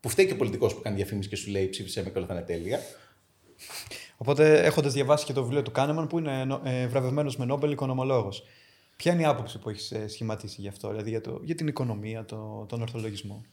που 0.00 0.08
φταίει 0.08 0.26
και 0.26 0.32
ο 0.32 0.36
πολιτικός 0.36 0.74
που 0.74 0.80
κάνει 0.80 0.96
διαφήμιση 0.96 1.28
και 1.28 1.36
σου 1.36 1.50
λέει 1.50 1.68
ψήφισε 1.68 2.02
με 2.02 2.10
και 2.10 2.18
όλα 2.18 2.26
θα 2.26 2.34
είναι 2.34 2.42
τέλεια. 2.42 2.80
Οπότε, 4.16 4.62
έχοντας 4.62 4.92
διαβάσει 4.92 5.24
και 5.24 5.32
το 5.32 5.42
βιβλίο 5.42 5.62
του 5.62 5.70
Κάνεμαν, 5.70 6.06
που 6.06 6.18
είναι 6.18 6.60
ε, 6.64 6.86
βραβευμένος 6.86 7.36
με 7.36 7.44
Νόμπελ 7.44 7.70
οικονομολόγος, 7.70 8.42
ποια 8.96 9.12
είναι 9.12 9.22
η 9.22 9.24
άποψη 9.24 9.58
που 9.58 9.70
έχεις 9.70 9.92
σχηματίσει 10.06 10.60
γι' 10.60 10.68
αυτό, 10.68 10.88
δηλαδή 10.88 11.10
για, 11.10 11.20
το, 11.20 11.40
για 11.42 11.54
την 11.54 11.66
οικονομία, 11.66 12.24
το, 12.24 12.66
τον 12.68 12.80
ορθολογισμό; 12.82 13.44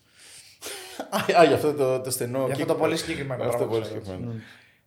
Α, 1.09 1.39
α, 1.39 1.43
για 1.45 1.55
αυτό 1.55 1.73
το, 1.73 2.01
το 2.01 2.11
στενό. 2.11 2.37
Για 2.37 2.45
αυτό 2.45 2.57
κύκλο. 2.57 2.73
το 2.73 2.79
πολύ 2.79 2.97
συγκεκριμένο 2.97 3.43
Αυτό 3.43 3.57
πράγμα 3.57 3.67
πολύ 3.73 3.81
που 3.81 3.87
ξέρεις. 3.87 4.05
συγκεκριμένο. 4.07 4.41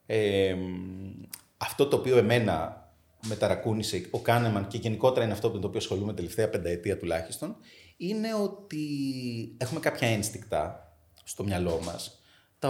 Ε, 0.06 0.54
μ, 0.54 1.22
αυτό 1.56 1.86
το 1.86 1.96
οποίο 1.96 2.16
εμένα 2.16 2.86
με 3.26 3.36
ταρακούνησε, 3.36 4.06
ο 4.10 4.18
Κάνεμαν 4.18 4.66
και 4.66 4.76
γενικότερα 4.78 5.24
είναι 5.24 5.32
αυτό 5.32 5.50
με 5.50 5.58
το 5.58 5.66
οποίο 5.66 5.78
ασχολούμαι 5.80 6.12
τελευταία 6.14 6.48
πενταετία 6.48 6.98
τουλάχιστον, 6.98 7.56
είναι 7.96 8.34
ότι 8.34 8.86
έχουμε 9.56 9.80
κάποια 9.80 10.08
ένστικτα 10.08 10.92
στο 11.24 11.44
μυαλό 11.44 11.80
μας, 11.84 12.22
τα, 12.58 12.68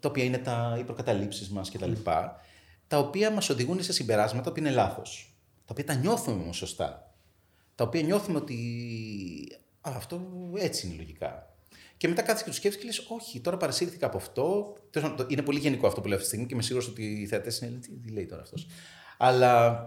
τα 0.00 0.08
οποία 0.08 0.24
είναι 0.24 0.38
τα, 0.38 0.76
οι 0.80 0.82
προκαταλήψεις 0.82 1.48
μας 1.48 1.70
κτλ. 1.70 1.92
Τα, 2.02 2.40
τα 2.86 2.98
οποία 2.98 3.30
μας 3.30 3.48
οδηγούν 3.50 3.82
σε 3.82 3.92
συμπεράσματα 3.92 4.52
που 4.52 4.58
είναι 4.58 4.70
λάθος. 4.70 5.34
Τα 5.56 5.68
οποία 5.70 5.84
τα 5.84 5.94
νιώθουμε 5.94 6.42
όμως 6.42 6.56
σωστά. 6.56 7.14
Τα 7.74 7.84
οποία 7.84 8.02
νιώθουμε 8.02 8.38
ότι 8.38 8.58
α, 9.80 9.92
αυτό 9.96 10.20
έτσι 10.56 10.86
είναι 10.86 10.96
λογικά. 10.96 11.53
Και 11.96 12.08
μετά 12.08 12.22
κάθεσαι 12.22 12.42
και 12.44 12.48
τους 12.50 12.58
σκέφτεσαι 12.58 12.80
και 12.86 12.86
λες: 12.90 13.06
Όχι, 13.08 13.40
τώρα 13.40 13.56
παρασύρθηκα 13.56 14.06
από 14.06 14.16
αυτό. 14.16 14.76
Τέλος 14.90 15.08
πάντων, 15.08 15.26
το- 15.26 15.32
Είναι 15.32 15.42
πολύ 15.42 15.58
γενικό 15.58 15.86
αυτό 15.86 16.00
που 16.00 16.06
λέω 16.08 16.16
αυτή 16.16 16.28
τη 16.28 16.32
στιγμή 16.34 16.46
και 16.48 16.54
είμαι 16.54 16.62
σίγουρος 16.62 16.88
ότι 16.88 17.02
οι 17.20 17.26
θεατές 17.26 17.58
είναι. 17.60 17.78
Τι, 17.78 17.88
τι 17.90 18.08
λέει 18.10 18.26
τώρα 18.26 18.42
αυτός. 18.42 18.66
Αλλά 19.18 19.82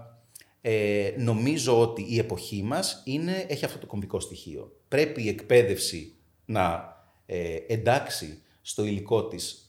ε, 0.61 1.11
νομίζω 1.17 1.81
ότι 1.81 2.05
η 2.09 2.17
εποχή 2.17 2.63
μας 2.63 3.03
έχει 3.47 3.65
αυτό 3.65 3.77
το 3.77 3.85
κομβικό 3.85 4.19
στοιχείο. 4.19 4.81
Πρέπει 4.87 5.23
η 5.23 5.27
εκπαίδευση 5.27 6.15
να 6.45 6.95
ε, 7.25 7.55
εντάξει 7.67 8.41
στο 8.61 8.85
υλικό 8.85 9.27
της 9.27 9.61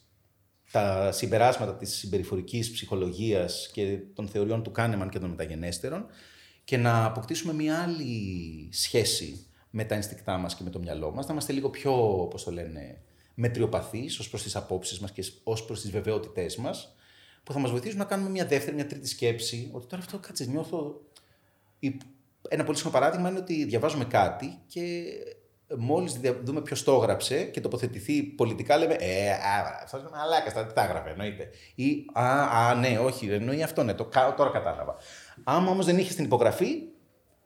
τα 0.70 1.12
συμπεράσματα 1.12 1.77
της 1.77 1.94
συμπεριφορικής 1.97 2.70
ψυχολογίας 2.70 3.70
και 3.73 3.98
των 4.15 4.28
θεωριών 4.28 4.62
του 4.62 4.70
Κάνεμαν 4.70 5.09
και 5.09 5.19
των 5.19 5.31
μεταγενέστερων 5.31 6.06
και 6.65 6.77
να 6.77 7.05
αποκτήσουμε 7.05 7.52
μια 7.52 7.82
άλλη 7.82 8.69
σχέση 8.73 9.47
με 9.70 9.85
τα 9.85 9.95
ενστικτά 9.95 10.36
μας 10.36 10.55
και 10.55 10.62
με 10.65 10.70
το 10.70 10.78
μυαλό 10.78 11.11
μας, 11.11 11.27
να 11.27 11.32
είμαστε 11.32 11.53
λίγο 11.53 11.70
πιο, 11.70 11.93
πώς 12.31 12.45
το 12.45 12.51
λένε, 12.51 13.01
μετριοπαθείς 13.35 14.19
ως 14.19 14.28
προς 14.28 14.43
τις 14.43 14.57
απόψεις 14.57 14.99
μας 15.01 15.11
και 15.12 15.24
ως 15.45 15.65
προς 15.65 15.81
τις 15.81 15.90
βεβαιότητές 15.90 16.57
μας, 16.57 16.95
που 17.45 17.53
θα 17.53 17.59
μας 17.59 17.70
βοηθήσουν 17.70 17.99
να 17.99 18.05
κάνουμε 18.05 18.31
μια 18.31 18.47
δεύτερη, 18.47 18.74
μια 18.77 18.86
τρίτη 18.86 19.09
σκέψη, 19.09 19.70
ότι 19.73 19.86
τώρα 19.86 20.03
αυτό 20.03 20.19
κάτσε 20.19 20.45
νιώθω... 20.45 21.01
Η- 21.78 21.97
Ένα 22.49 22.65
πολύ 22.65 22.77
σύγχρονο 22.77 22.99
παράδειγμα 23.01 23.28
είναι 23.31 23.39
ότι 23.39 23.65
διαβάζουμε 23.65 24.05
κάτι 24.05 24.59
και 24.66 25.05
μόλις 25.78 26.12
δια- 26.12 26.40
δούμε 26.43 26.61
ποιος 26.62 26.82
το 26.85 26.95
έγραψε 26.95 27.45
και 27.45 27.61
τοποθετηθεί 27.61 28.23
πολιτικά 28.23 28.77
λέμε 28.77 28.95
«Ε, 28.99 29.31
α, 29.31 29.81
αυτός 29.85 30.01
είναι 30.01 30.11
μαλάκας, 30.12 30.53
τώρα 30.53 30.66
τι 30.66 30.74
τα 30.74 30.82
έγραφε, 30.85 31.11
εννοείται». 31.11 31.51
Ή 31.74 32.05
«Α, 32.12 32.43
α, 32.43 32.74
ναι, 32.74 32.99
όχι, 32.99 33.27
εννοεί 33.31 33.62
αυτό, 33.62 33.82
ναι, 33.82 33.95
το, 33.95 34.05
κα- 34.05 34.35
τώρα 34.35 34.51
κατάλαβα». 34.51 34.97
Άμα 35.45 35.70
όμως 35.70 35.86
δεν 35.86 35.99
είχε 35.99 36.15
την 36.15 36.24
υπογραφή, 36.24 36.69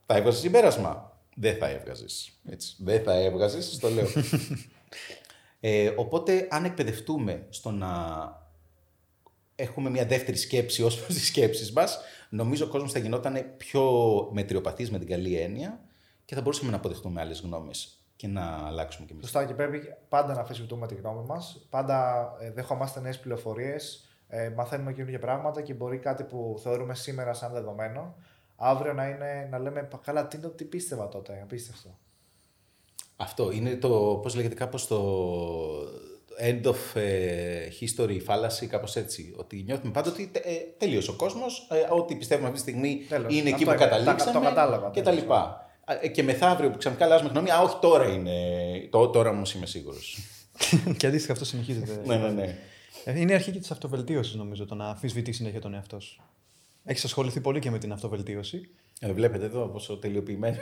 θα 0.07 0.17
έβγαζε 0.17 0.39
συμπέρασμα. 0.39 1.12
Δεν 1.35 1.57
θα 1.57 1.69
έβγαζες. 1.69 2.33
Δεν 2.79 3.03
θα 3.03 3.15
έβγαζες, 3.15 3.79
το 3.79 3.89
λέω. 3.89 4.07
ε, 5.61 5.93
οπότε, 5.97 6.47
αν 6.51 6.65
εκπαιδευτούμε 6.65 7.47
στο 7.49 7.71
να 7.71 7.91
έχουμε 9.55 9.91
μια 9.91 10.07
δεύτερη 10.07 10.37
σκέψη 10.37 10.83
ως 10.83 10.97
προς 10.97 11.15
τις 11.15 11.27
σκέψεις 11.27 11.73
μας, 11.73 12.01
νομίζω 12.29 12.65
ο 12.65 12.69
κόσμος 12.69 12.93
θα 12.93 12.99
γινόταν 12.99 13.55
πιο 13.57 13.83
μετριοπαθής 14.33 14.91
με 14.91 14.99
την 14.99 15.09
καλή 15.09 15.37
έννοια 15.37 15.81
και 16.25 16.35
θα 16.35 16.41
μπορούσαμε 16.41 16.71
να 16.71 16.77
αποδεχτούμε 16.77 17.21
άλλες 17.21 17.41
γνώμες 17.41 17.97
και 18.17 18.29
να 18.29 18.67
αλλάξουμε 18.67 19.07
κι 19.07 19.13
εμείς. 19.13 19.25
Σωστά 19.25 19.45
και 19.45 19.55
πρέπει 19.55 19.95
πάντα 20.09 20.35
να 20.35 20.41
αμφισβητούμε 20.41 20.87
τη 20.87 20.95
γνώμη 20.95 21.27
μας. 21.27 21.67
Πάντα 21.71 22.29
ε, 22.41 22.51
δεχόμαστε 22.51 23.01
νέες 23.01 23.21
πληροφορίες, 23.21 24.09
ε, 24.29 24.49
μαθαίνουμε 24.49 24.93
καινούργια 24.93 25.19
πράγματα 25.19 25.63
και 25.63 25.75
μπορεί 25.75 25.99
κάτι 25.99 26.25
που 26.25 26.61
θεωρούμε 26.63 26.95
σήμερα 26.95 27.33
σαν 27.33 27.53
δεδομένο, 27.53 28.15
αύριο 28.65 28.93
να, 28.93 29.09
είναι, 29.09 29.49
να 29.51 29.59
λέμε 29.59 29.83
«Πα, 29.83 30.01
καλά, 30.05 30.27
τι, 30.29 30.37
είναι 30.37 30.47
το- 30.47 30.53
τι 30.53 30.65
πίστευα 30.65 31.09
τότε, 31.09 31.41
απίστευτο. 31.43 31.99
Αυτό 33.17 33.51
είναι 33.51 33.77
το, 33.77 34.19
πώς 34.23 34.35
λέγεται 34.35 34.55
κάπως 34.55 34.87
το 34.87 35.01
end 36.43 36.63
of 36.67 37.01
ε, 37.01 37.69
history 37.81 38.19
fallacy, 38.27 38.67
κάπως 38.69 38.97
έτσι. 38.97 39.35
Ότι 39.37 39.63
νιώθουμε 39.67 39.93
πάντα 39.93 40.11
ότι 40.11 40.31
ε, 40.35 40.53
τελείωσε 40.79 41.11
ο 41.11 41.15
κόσμος, 41.15 41.69
ε, 41.71 41.95
ό,τι 41.95 42.17
πιστεύουμε 42.17 42.49
αυτή 42.49 42.63
τη 42.63 42.71
στιγμή 42.71 43.05
Τέλος. 43.09 43.33
είναι 43.35 43.49
εκεί 43.49 43.53
Αυτό 43.53 43.65
που 43.65 43.71
είναι. 43.71 43.79
Τα- 43.81 43.87
καταλήξαμε 43.89 44.33
το 44.33 44.41
κατάλαβα, 44.45 44.91
και 44.91 45.03
τα 45.03 45.05
τέλος. 45.11 45.23
λοιπά. 45.23 45.67
Ε, 46.01 46.09
Και 46.09 46.23
μεθαύριο 46.23 46.71
που 46.71 46.79
ξαφνικά 46.79 47.05
αλλάζουμε 47.05 47.31
γνώμη, 47.31 47.51
α, 47.51 47.61
όχι 47.61 47.77
τώρα 47.81 48.09
είναι, 48.13 48.33
το, 48.91 49.09
τώρα 49.09 49.31
όμως 49.31 49.55
είμαι 49.55 49.67
σίγουρος. 49.67 50.19
και 50.99 51.07
αντίστοιχα 51.07 51.33
αυτό 51.33 51.45
συνεχίζεται. 51.45 52.01
ναι, 52.05 52.17
ναι, 52.17 52.29
ναι. 52.29 52.59
Ε, 53.05 53.21
Είναι 53.21 53.33
η 53.33 53.35
αρχή 53.35 53.51
και 53.51 53.59
της 53.59 53.71
αυτοβελτίωσης, 53.71 54.35
νομίζω, 54.35 54.67
το 54.67 54.75
να 54.75 54.89
αμφισβητεί 54.89 55.33
συνέχεια 55.33 55.61
τον 55.61 55.75
εαυτό 55.75 56.01
σου. 56.01 56.23
Έχεις 56.85 57.05
ασχοληθεί 57.05 57.41
πολύ 57.41 57.59
και 57.59 57.71
με 57.71 57.79
την 57.79 57.93
αυτοβελτίωση. 57.93 58.69
Ε, 59.01 59.13
βλέπετε 59.13 59.45
εδώ 59.45 59.69
πόσο 59.69 59.97
τελειοποιημένο. 59.97 60.57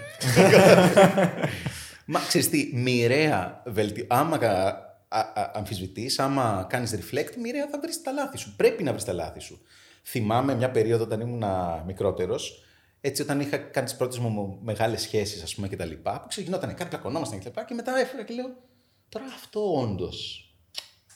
Μα 2.13 2.21
ξέρεις 2.21 2.51
τι, 2.51 2.71
μοιραία 2.75 3.63
βελτιώ... 3.67 4.05
Άμα 4.09 4.37
α, 4.37 5.19
α, 5.19 5.51
αμφισβητείς, 5.55 6.19
άμα 6.19 6.67
κάνεις 6.69 6.95
reflect, 6.95 7.35
μοιραία 7.41 7.69
θα 7.69 7.81
βρεις 7.81 8.03
τα 8.03 8.13
λάθη 8.13 8.39
σου. 8.39 8.57
Πρέπει 8.57 8.83
να 8.83 8.91
βρεις 8.91 9.05
τα 9.05 9.13
λάθη 9.13 9.41
σου. 9.41 9.61
Θυμάμαι 10.03 10.55
μια 10.55 10.71
περίοδο 10.71 11.05
όταν 11.05 11.21
ήμουν 11.21 11.45
μικρότερος, 11.87 12.65
έτσι 13.01 13.23
όταν 13.23 13.41
είχα 13.41 13.57
κάνει 13.57 13.87
τις 13.87 13.97
πρώτες 13.97 14.19
μου 14.19 14.59
μεγάλες 14.63 15.01
σχέσεις, 15.01 15.43
ας 15.43 15.55
πούμε, 15.55 15.69
και 15.69 15.77
τα 15.77 15.85
λοιπά, 15.85 16.21
που 16.21 16.29
ξεκινόταν 16.29 16.75
κάτι 16.75 16.91
πλακωνόμασταν 16.91 17.39
και 17.39 17.45
τα 17.45 17.51
λοιπά, 17.51 17.65
και 17.65 17.75
μετά 17.75 17.99
έφυγα 17.99 18.23
και 18.23 18.35
λέω, 18.35 18.57
τώρα 19.09 19.25
αυτό 19.25 19.81
όντως 19.81 20.45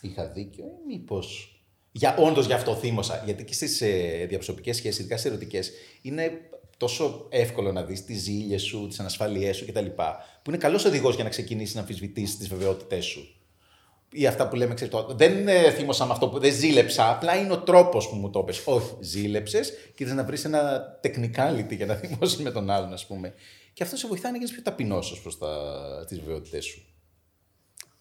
είχα 0.00 0.28
δίκιο 0.28 0.64
ή 0.64 0.86
μήπως... 0.86 1.53
Για, 1.96 2.16
όντως 2.18 2.46
γι' 2.46 2.52
αυτό 2.52 2.74
θύμωσα. 2.74 3.22
Γιατί 3.24 3.44
και 3.44 3.52
στις 3.52 3.80
ε, 3.80 4.24
διαπροσωπικές 4.28 4.76
σχέσεις, 4.76 4.98
ειδικά 4.98 5.16
σε 5.16 5.28
ερωτικές, 5.28 5.70
είναι 6.02 6.40
τόσο 6.76 7.26
εύκολο 7.28 7.72
να 7.72 7.82
δεις 7.82 8.04
τις 8.04 8.22
ζήλιες 8.22 8.62
σου, 8.62 8.86
τις 8.86 9.00
ανασφάλειές 9.00 9.56
σου 9.56 9.66
κτλ. 9.66 9.86
Που 10.42 10.50
είναι 10.50 10.56
καλός 10.56 10.84
οδηγός 10.84 11.14
για 11.14 11.24
να 11.24 11.30
ξεκινήσεις 11.30 11.74
να 11.74 11.80
αμφισβητήσεις 11.80 12.38
τις 12.38 12.48
βεβαιότητές 12.48 13.04
σου. 13.04 13.34
Ή 14.12 14.26
αυτά 14.26 14.48
που 14.48 14.56
λέμε, 14.56 14.74
ξέρεις, 14.74 14.92
το, 14.92 15.14
δεν 15.16 15.48
ε, 15.48 15.70
θύμωσα 15.70 16.06
με 16.06 16.12
αυτό 16.12 16.28
που 16.28 16.38
δεν 16.38 16.54
ζήλεψα, 16.54 17.10
απλά 17.10 17.36
είναι 17.36 17.52
ο 17.52 17.58
τρόπος 17.58 18.08
που 18.08 18.16
μου 18.16 18.30
το 18.30 18.38
είπες. 18.38 18.62
Όχι, 18.64 18.96
ζήλεψες 19.00 19.72
και 19.94 20.04
θες 20.04 20.14
να 20.14 20.24
βρεις 20.24 20.44
ένα 20.44 20.82
τεχνικάλιτι 21.00 21.74
για 21.74 21.86
να 21.86 21.94
θυμώσεις 22.04 22.38
με 22.38 22.50
τον 22.50 22.70
άλλον, 22.70 22.92
ας 22.92 23.06
πούμε. 23.06 23.34
Και 23.72 23.82
αυτό 23.82 23.96
σε 23.96 24.06
βοηθάει 24.06 24.32
να 24.32 24.38
γίνεις 24.38 24.52
πιο 24.52 24.62
ταπεινός 24.62 25.12
ως 25.12 25.20
προς 25.20 25.38
τα, 25.38 26.04
τις 26.08 26.20
βεβαιότητές 26.20 26.64
σου. 26.64 26.93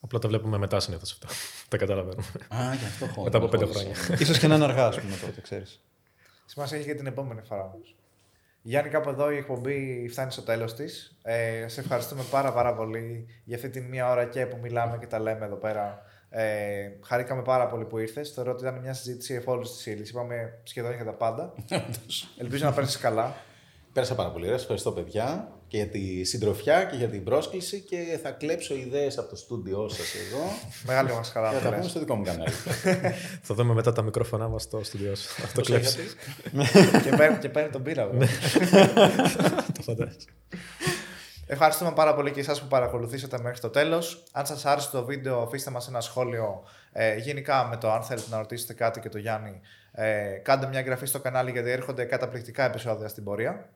Απλά 0.04 0.20
τα 0.20 0.28
βλέπουμε 0.28 0.58
μετά 0.58 0.80
συνήθως 0.80 1.12
αυτά. 1.12 1.28
τα 1.70 1.78
καταλαβαίνουμε. 1.78 2.24
Α, 2.48 2.74
γι' 2.74 2.86
αυτό 2.86 3.06
έχω. 3.06 3.24
Μετά 3.24 3.38
από 3.38 3.48
πέντε 3.48 3.66
χώρισα. 3.66 3.94
χρόνια. 3.94 4.22
Ίσως 4.22 4.40
και 4.40 4.48
να 4.48 4.56
είναι 4.56 4.64
αργά, 4.64 4.88
ας 4.88 5.00
πούμε, 5.00 5.16
τότε, 5.22 5.42
ξέρεις. 5.42 5.84
Σημασία 6.46 6.78
έχει 6.78 6.86
για 6.86 6.96
την 6.96 7.06
επόμενη 7.06 7.42
φορά 7.42 7.64
όμως. 7.64 7.96
Γιάννη, 8.62 8.90
κάπου 8.90 9.10
εδώ 9.10 9.32
η 9.32 9.38
εκπομπή 9.38 10.08
φτάνει 10.12 10.32
στο 10.32 10.42
τέλος 10.42 10.74
της. 10.74 11.18
Ε, 11.24 11.68
σε 11.68 11.80
ευχαριστούμε 11.80 12.24
πάρα, 12.32 12.54
πάρα 12.54 12.74
πολύ 12.74 13.28
για 13.44 13.56
αυτή 13.56 13.70
τη 13.70 13.82
μία 13.82 14.10
ώρα 14.10 14.26
και 14.26 14.46
που 14.46 14.58
μιλάμε 14.62 14.98
και 14.98 15.08
τα 15.08 15.20
λέμε 15.20 15.46
εδώ 15.46 15.56
πέρα. 15.56 16.02
Ε, 16.30 16.90
χαρήκαμε 17.04 17.42
πάρα 17.42 17.68
πολύ 17.68 17.86
που 17.86 17.98
ήρθες. 17.98 18.30
Θεωρώ 18.30 18.52
ότι 18.52 18.62
ήταν 18.62 18.80
μια 18.80 18.94
συζήτηση 18.94 19.34
εφόλου 19.34 19.62
της 19.62 19.86
ύλης. 19.86 20.10
Είπαμε 20.10 20.60
σχεδόν 20.64 20.94
για 20.96 21.06
τα 21.06 21.14
πάντα. 21.14 21.54
Ελπίζω 22.38 22.66
να 22.66 22.74
πέρασες 22.74 22.98
καλά. 23.02 23.36
Πέρασα 23.94 24.16
πάρα 24.16 24.32
πολύ 24.32 24.44
ωραία. 24.44 24.54
Σας 24.58 24.62
ευχαριστώ, 24.62 24.92
παιδιά, 24.92 25.52
και 25.74 25.80
για 25.80 25.88
τη 25.88 26.24
συντροφιά 26.24 26.84
και 26.84 26.96
για 26.96 27.08
την 27.08 27.24
πρόσκληση. 27.24 27.80
Και 27.80 28.20
θα 28.24 28.32
κλέψω 28.32 28.76
ιδέες 28.76 29.18
από 29.18 29.30
το 29.30 29.36
στούντιό 29.36 29.90
σας 29.90 30.14
εδώ. 30.14 30.44
Μεγάλη 30.88 31.14
μας 31.14 31.30
χαρά. 31.30 31.50
και 31.50 31.56
θα 31.56 31.60
που 31.60 31.64
τα 31.64 31.70
λες. 31.70 31.80
πούμε 31.80 31.90
στο 31.90 32.00
δικό 32.00 32.16
μου 32.16 32.24
κανάλι. 32.24 32.52
Θα 33.48 33.56
δούμε 33.56 33.74
μετά 33.74 33.94
τα 33.94 34.02
μικρόφωνά 34.02 34.48
μας 34.48 34.64
στο 34.64 34.84
στούντιό 34.84 35.16
σου. 35.16 35.44
Αυτό 35.44 35.60
Πώς 35.60 35.68
κλέψει. 35.68 36.00
έχετε; 36.54 37.00
και, 37.10 37.16
παίρνει, 37.16 37.38
και 37.38 37.50
παίρνει 37.50 37.70
τον 37.70 37.84
πύρα, 37.84 38.08
βέβαια. 38.08 38.28
Το 39.76 39.82
φαντάζεσαι. 39.82 40.28
Ευχαριστούμε 41.48 41.92
πάρα 41.92 42.16
πολύ 42.16 42.32
και 42.32 42.40
εσάς 42.40 42.62
που 42.62 42.68
παρακολουθήσατε 42.68 43.40
μέχρι 43.42 43.60
το 43.60 43.70
τέλος. 43.70 44.24
Αν 44.32 44.46
σας 44.46 44.66
άρεσε 44.66 44.90
το 44.92 45.06
βίντεο 45.06 45.42
αφήστε 45.42 45.72
μας 45.72 45.88
ένα 45.88 46.02
σχόλιο 46.02 46.64
Ε, 46.92 47.16
γενικά 47.16 47.68
με 47.70 47.78
το 47.78 47.92
αν 47.92 48.04
θέλετε 48.04 48.28
να 48.30 48.38
ρωτήσετε 48.38 48.74
κάτι 48.74 49.00
και 49.00 49.10
το 49.10 49.18
Γιάννη, 49.18 49.62
ε, 49.92 50.40
κάντε 50.44 50.68
μια 50.68 50.80
εγγραφή 50.80 51.06
στο 51.06 51.20
κανάλι 51.20 51.52
γιατί 51.52 51.70
έρχονται 51.70 52.04
καταπληκτικά 52.04 52.64
επεισόδια 52.64 53.08
στην 53.08 53.24
πορεία. 53.24 53.70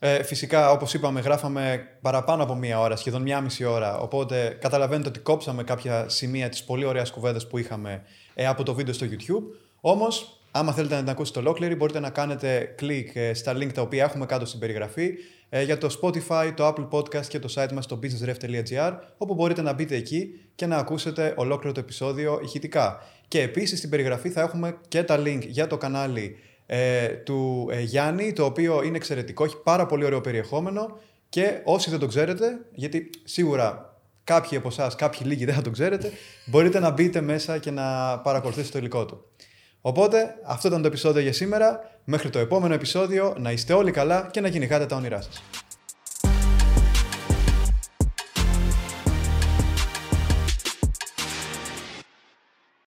Ε, 0.00 0.22
φυσικά, 0.22 0.70
όπως 0.70 0.94
είπαμε, 0.94 1.20
γράφαμε 1.20 1.88
παραπάνω 2.00 2.42
από 2.42 2.54
μία 2.54 2.80
ώρα, 2.80 2.96
σχεδόν 2.96 3.22
μία 3.22 3.40
μισή 3.40 3.64
ώρα. 3.64 3.98
Οπότε 3.98 4.56
καταλαβαίνετε 4.60 5.08
ότι 5.08 5.18
κόψαμε 5.18 5.64
κάποια 5.64 6.08
σημεία 6.08 6.48
της 6.48 6.64
πολύ 6.64 6.84
ωραίας 6.84 7.10
κουβέντας 7.10 7.46
που 7.46 7.58
είχαμε 7.58 8.02
ε, 8.34 8.46
από 8.46 8.62
το 8.62 8.74
βίντεο 8.74 8.94
στο 8.94 9.06
YouTube. 9.10 9.42
Όμως, 9.80 10.40
άμα 10.50 10.72
θέλετε 10.72 10.94
να 10.94 11.00
την 11.00 11.10
ακούσετε 11.10 11.38
ολόκληρη, 11.38 11.74
μπορείτε 11.74 12.00
να 12.00 12.10
κάνετε 12.10 12.74
κλικ 12.76 13.16
ε, 13.16 13.34
στα 13.34 13.56
link 13.56 13.72
τα 13.72 13.82
οποία 13.82 14.04
έχουμε 14.04 14.26
κάτω 14.26 14.46
στην 14.46 14.60
περιγραφή 14.60 15.10
ε, 15.48 15.62
για 15.62 15.78
το 15.78 15.98
Spotify, 16.02 16.52
το 16.56 16.66
Apple 16.66 16.88
Podcast 16.88 17.26
και 17.26 17.38
το 17.38 17.52
site 17.54 17.72
μας 17.72 17.86
το 17.86 17.98
businessref.gr 18.02 18.92
όπου 19.16 19.34
μπορείτε 19.34 19.62
να 19.62 19.72
μπείτε 19.72 19.96
εκεί 19.96 20.40
και 20.54 20.66
να 20.66 20.76
ακούσετε 20.76 21.34
ολόκληρο 21.36 21.74
το 21.74 21.80
επεισόδιο 21.80 22.40
ηχητικά. 22.42 23.02
Και 23.28 23.40
επίσης 23.40 23.78
στην 23.78 23.90
περιγραφή 23.90 24.30
θα 24.30 24.40
έχουμε 24.40 24.78
και 24.88 25.02
τα 25.02 25.22
link 25.22 25.40
για 25.46 25.66
το 25.66 25.76
κανάλι 25.76 26.36
ε, 26.70 27.08
του 27.08 27.68
ε, 27.70 27.80
Γιάννη, 27.80 28.32
το 28.32 28.44
οποίο 28.44 28.82
είναι 28.82 28.96
εξαιρετικό, 28.96 29.44
έχει 29.44 29.62
πάρα 29.62 29.86
πολύ 29.86 30.04
ωραίο 30.04 30.20
περιεχόμενο 30.20 30.98
και 31.28 31.60
όσοι 31.64 31.90
δεν 31.90 31.98
το 31.98 32.06
ξέρετε, 32.06 32.58
γιατί 32.72 33.10
σίγουρα 33.24 33.96
κάποιοι 34.24 34.58
από 34.58 34.68
εσάς, 34.68 34.94
κάποιοι 34.94 35.20
λίγοι 35.24 35.44
δεν 35.44 35.54
θα 35.54 35.62
το 35.62 35.70
ξέρετε, 35.70 36.12
μπορείτε 36.46 36.78
να 36.78 36.90
μπείτε 36.90 37.20
μέσα 37.20 37.58
και 37.58 37.70
να 37.70 38.18
παρακολουθήσετε 38.18 38.72
το 38.72 38.78
υλικό 38.78 39.04
του. 39.04 39.24
Οπότε, 39.80 40.34
αυτό 40.44 40.68
ήταν 40.68 40.82
το 40.82 40.88
επεισόδιο 40.88 41.22
για 41.22 41.32
σήμερα. 41.32 41.80
Μέχρι 42.04 42.30
το 42.30 42.38
επόμενο 42.38 42.74
επεισόδιο, 42.74 43.34
να 43.38 43.52
είστε 43.52 43.72
όλοι 43.72 43.90
καλά 43.90 44.28
και 44.30 44.40
να 44.40 44.48
κυνηγάτε 44.48 44.86
τα 44.86 44.96
όνειρά 44.96 45.20
σας. 45.20 45.42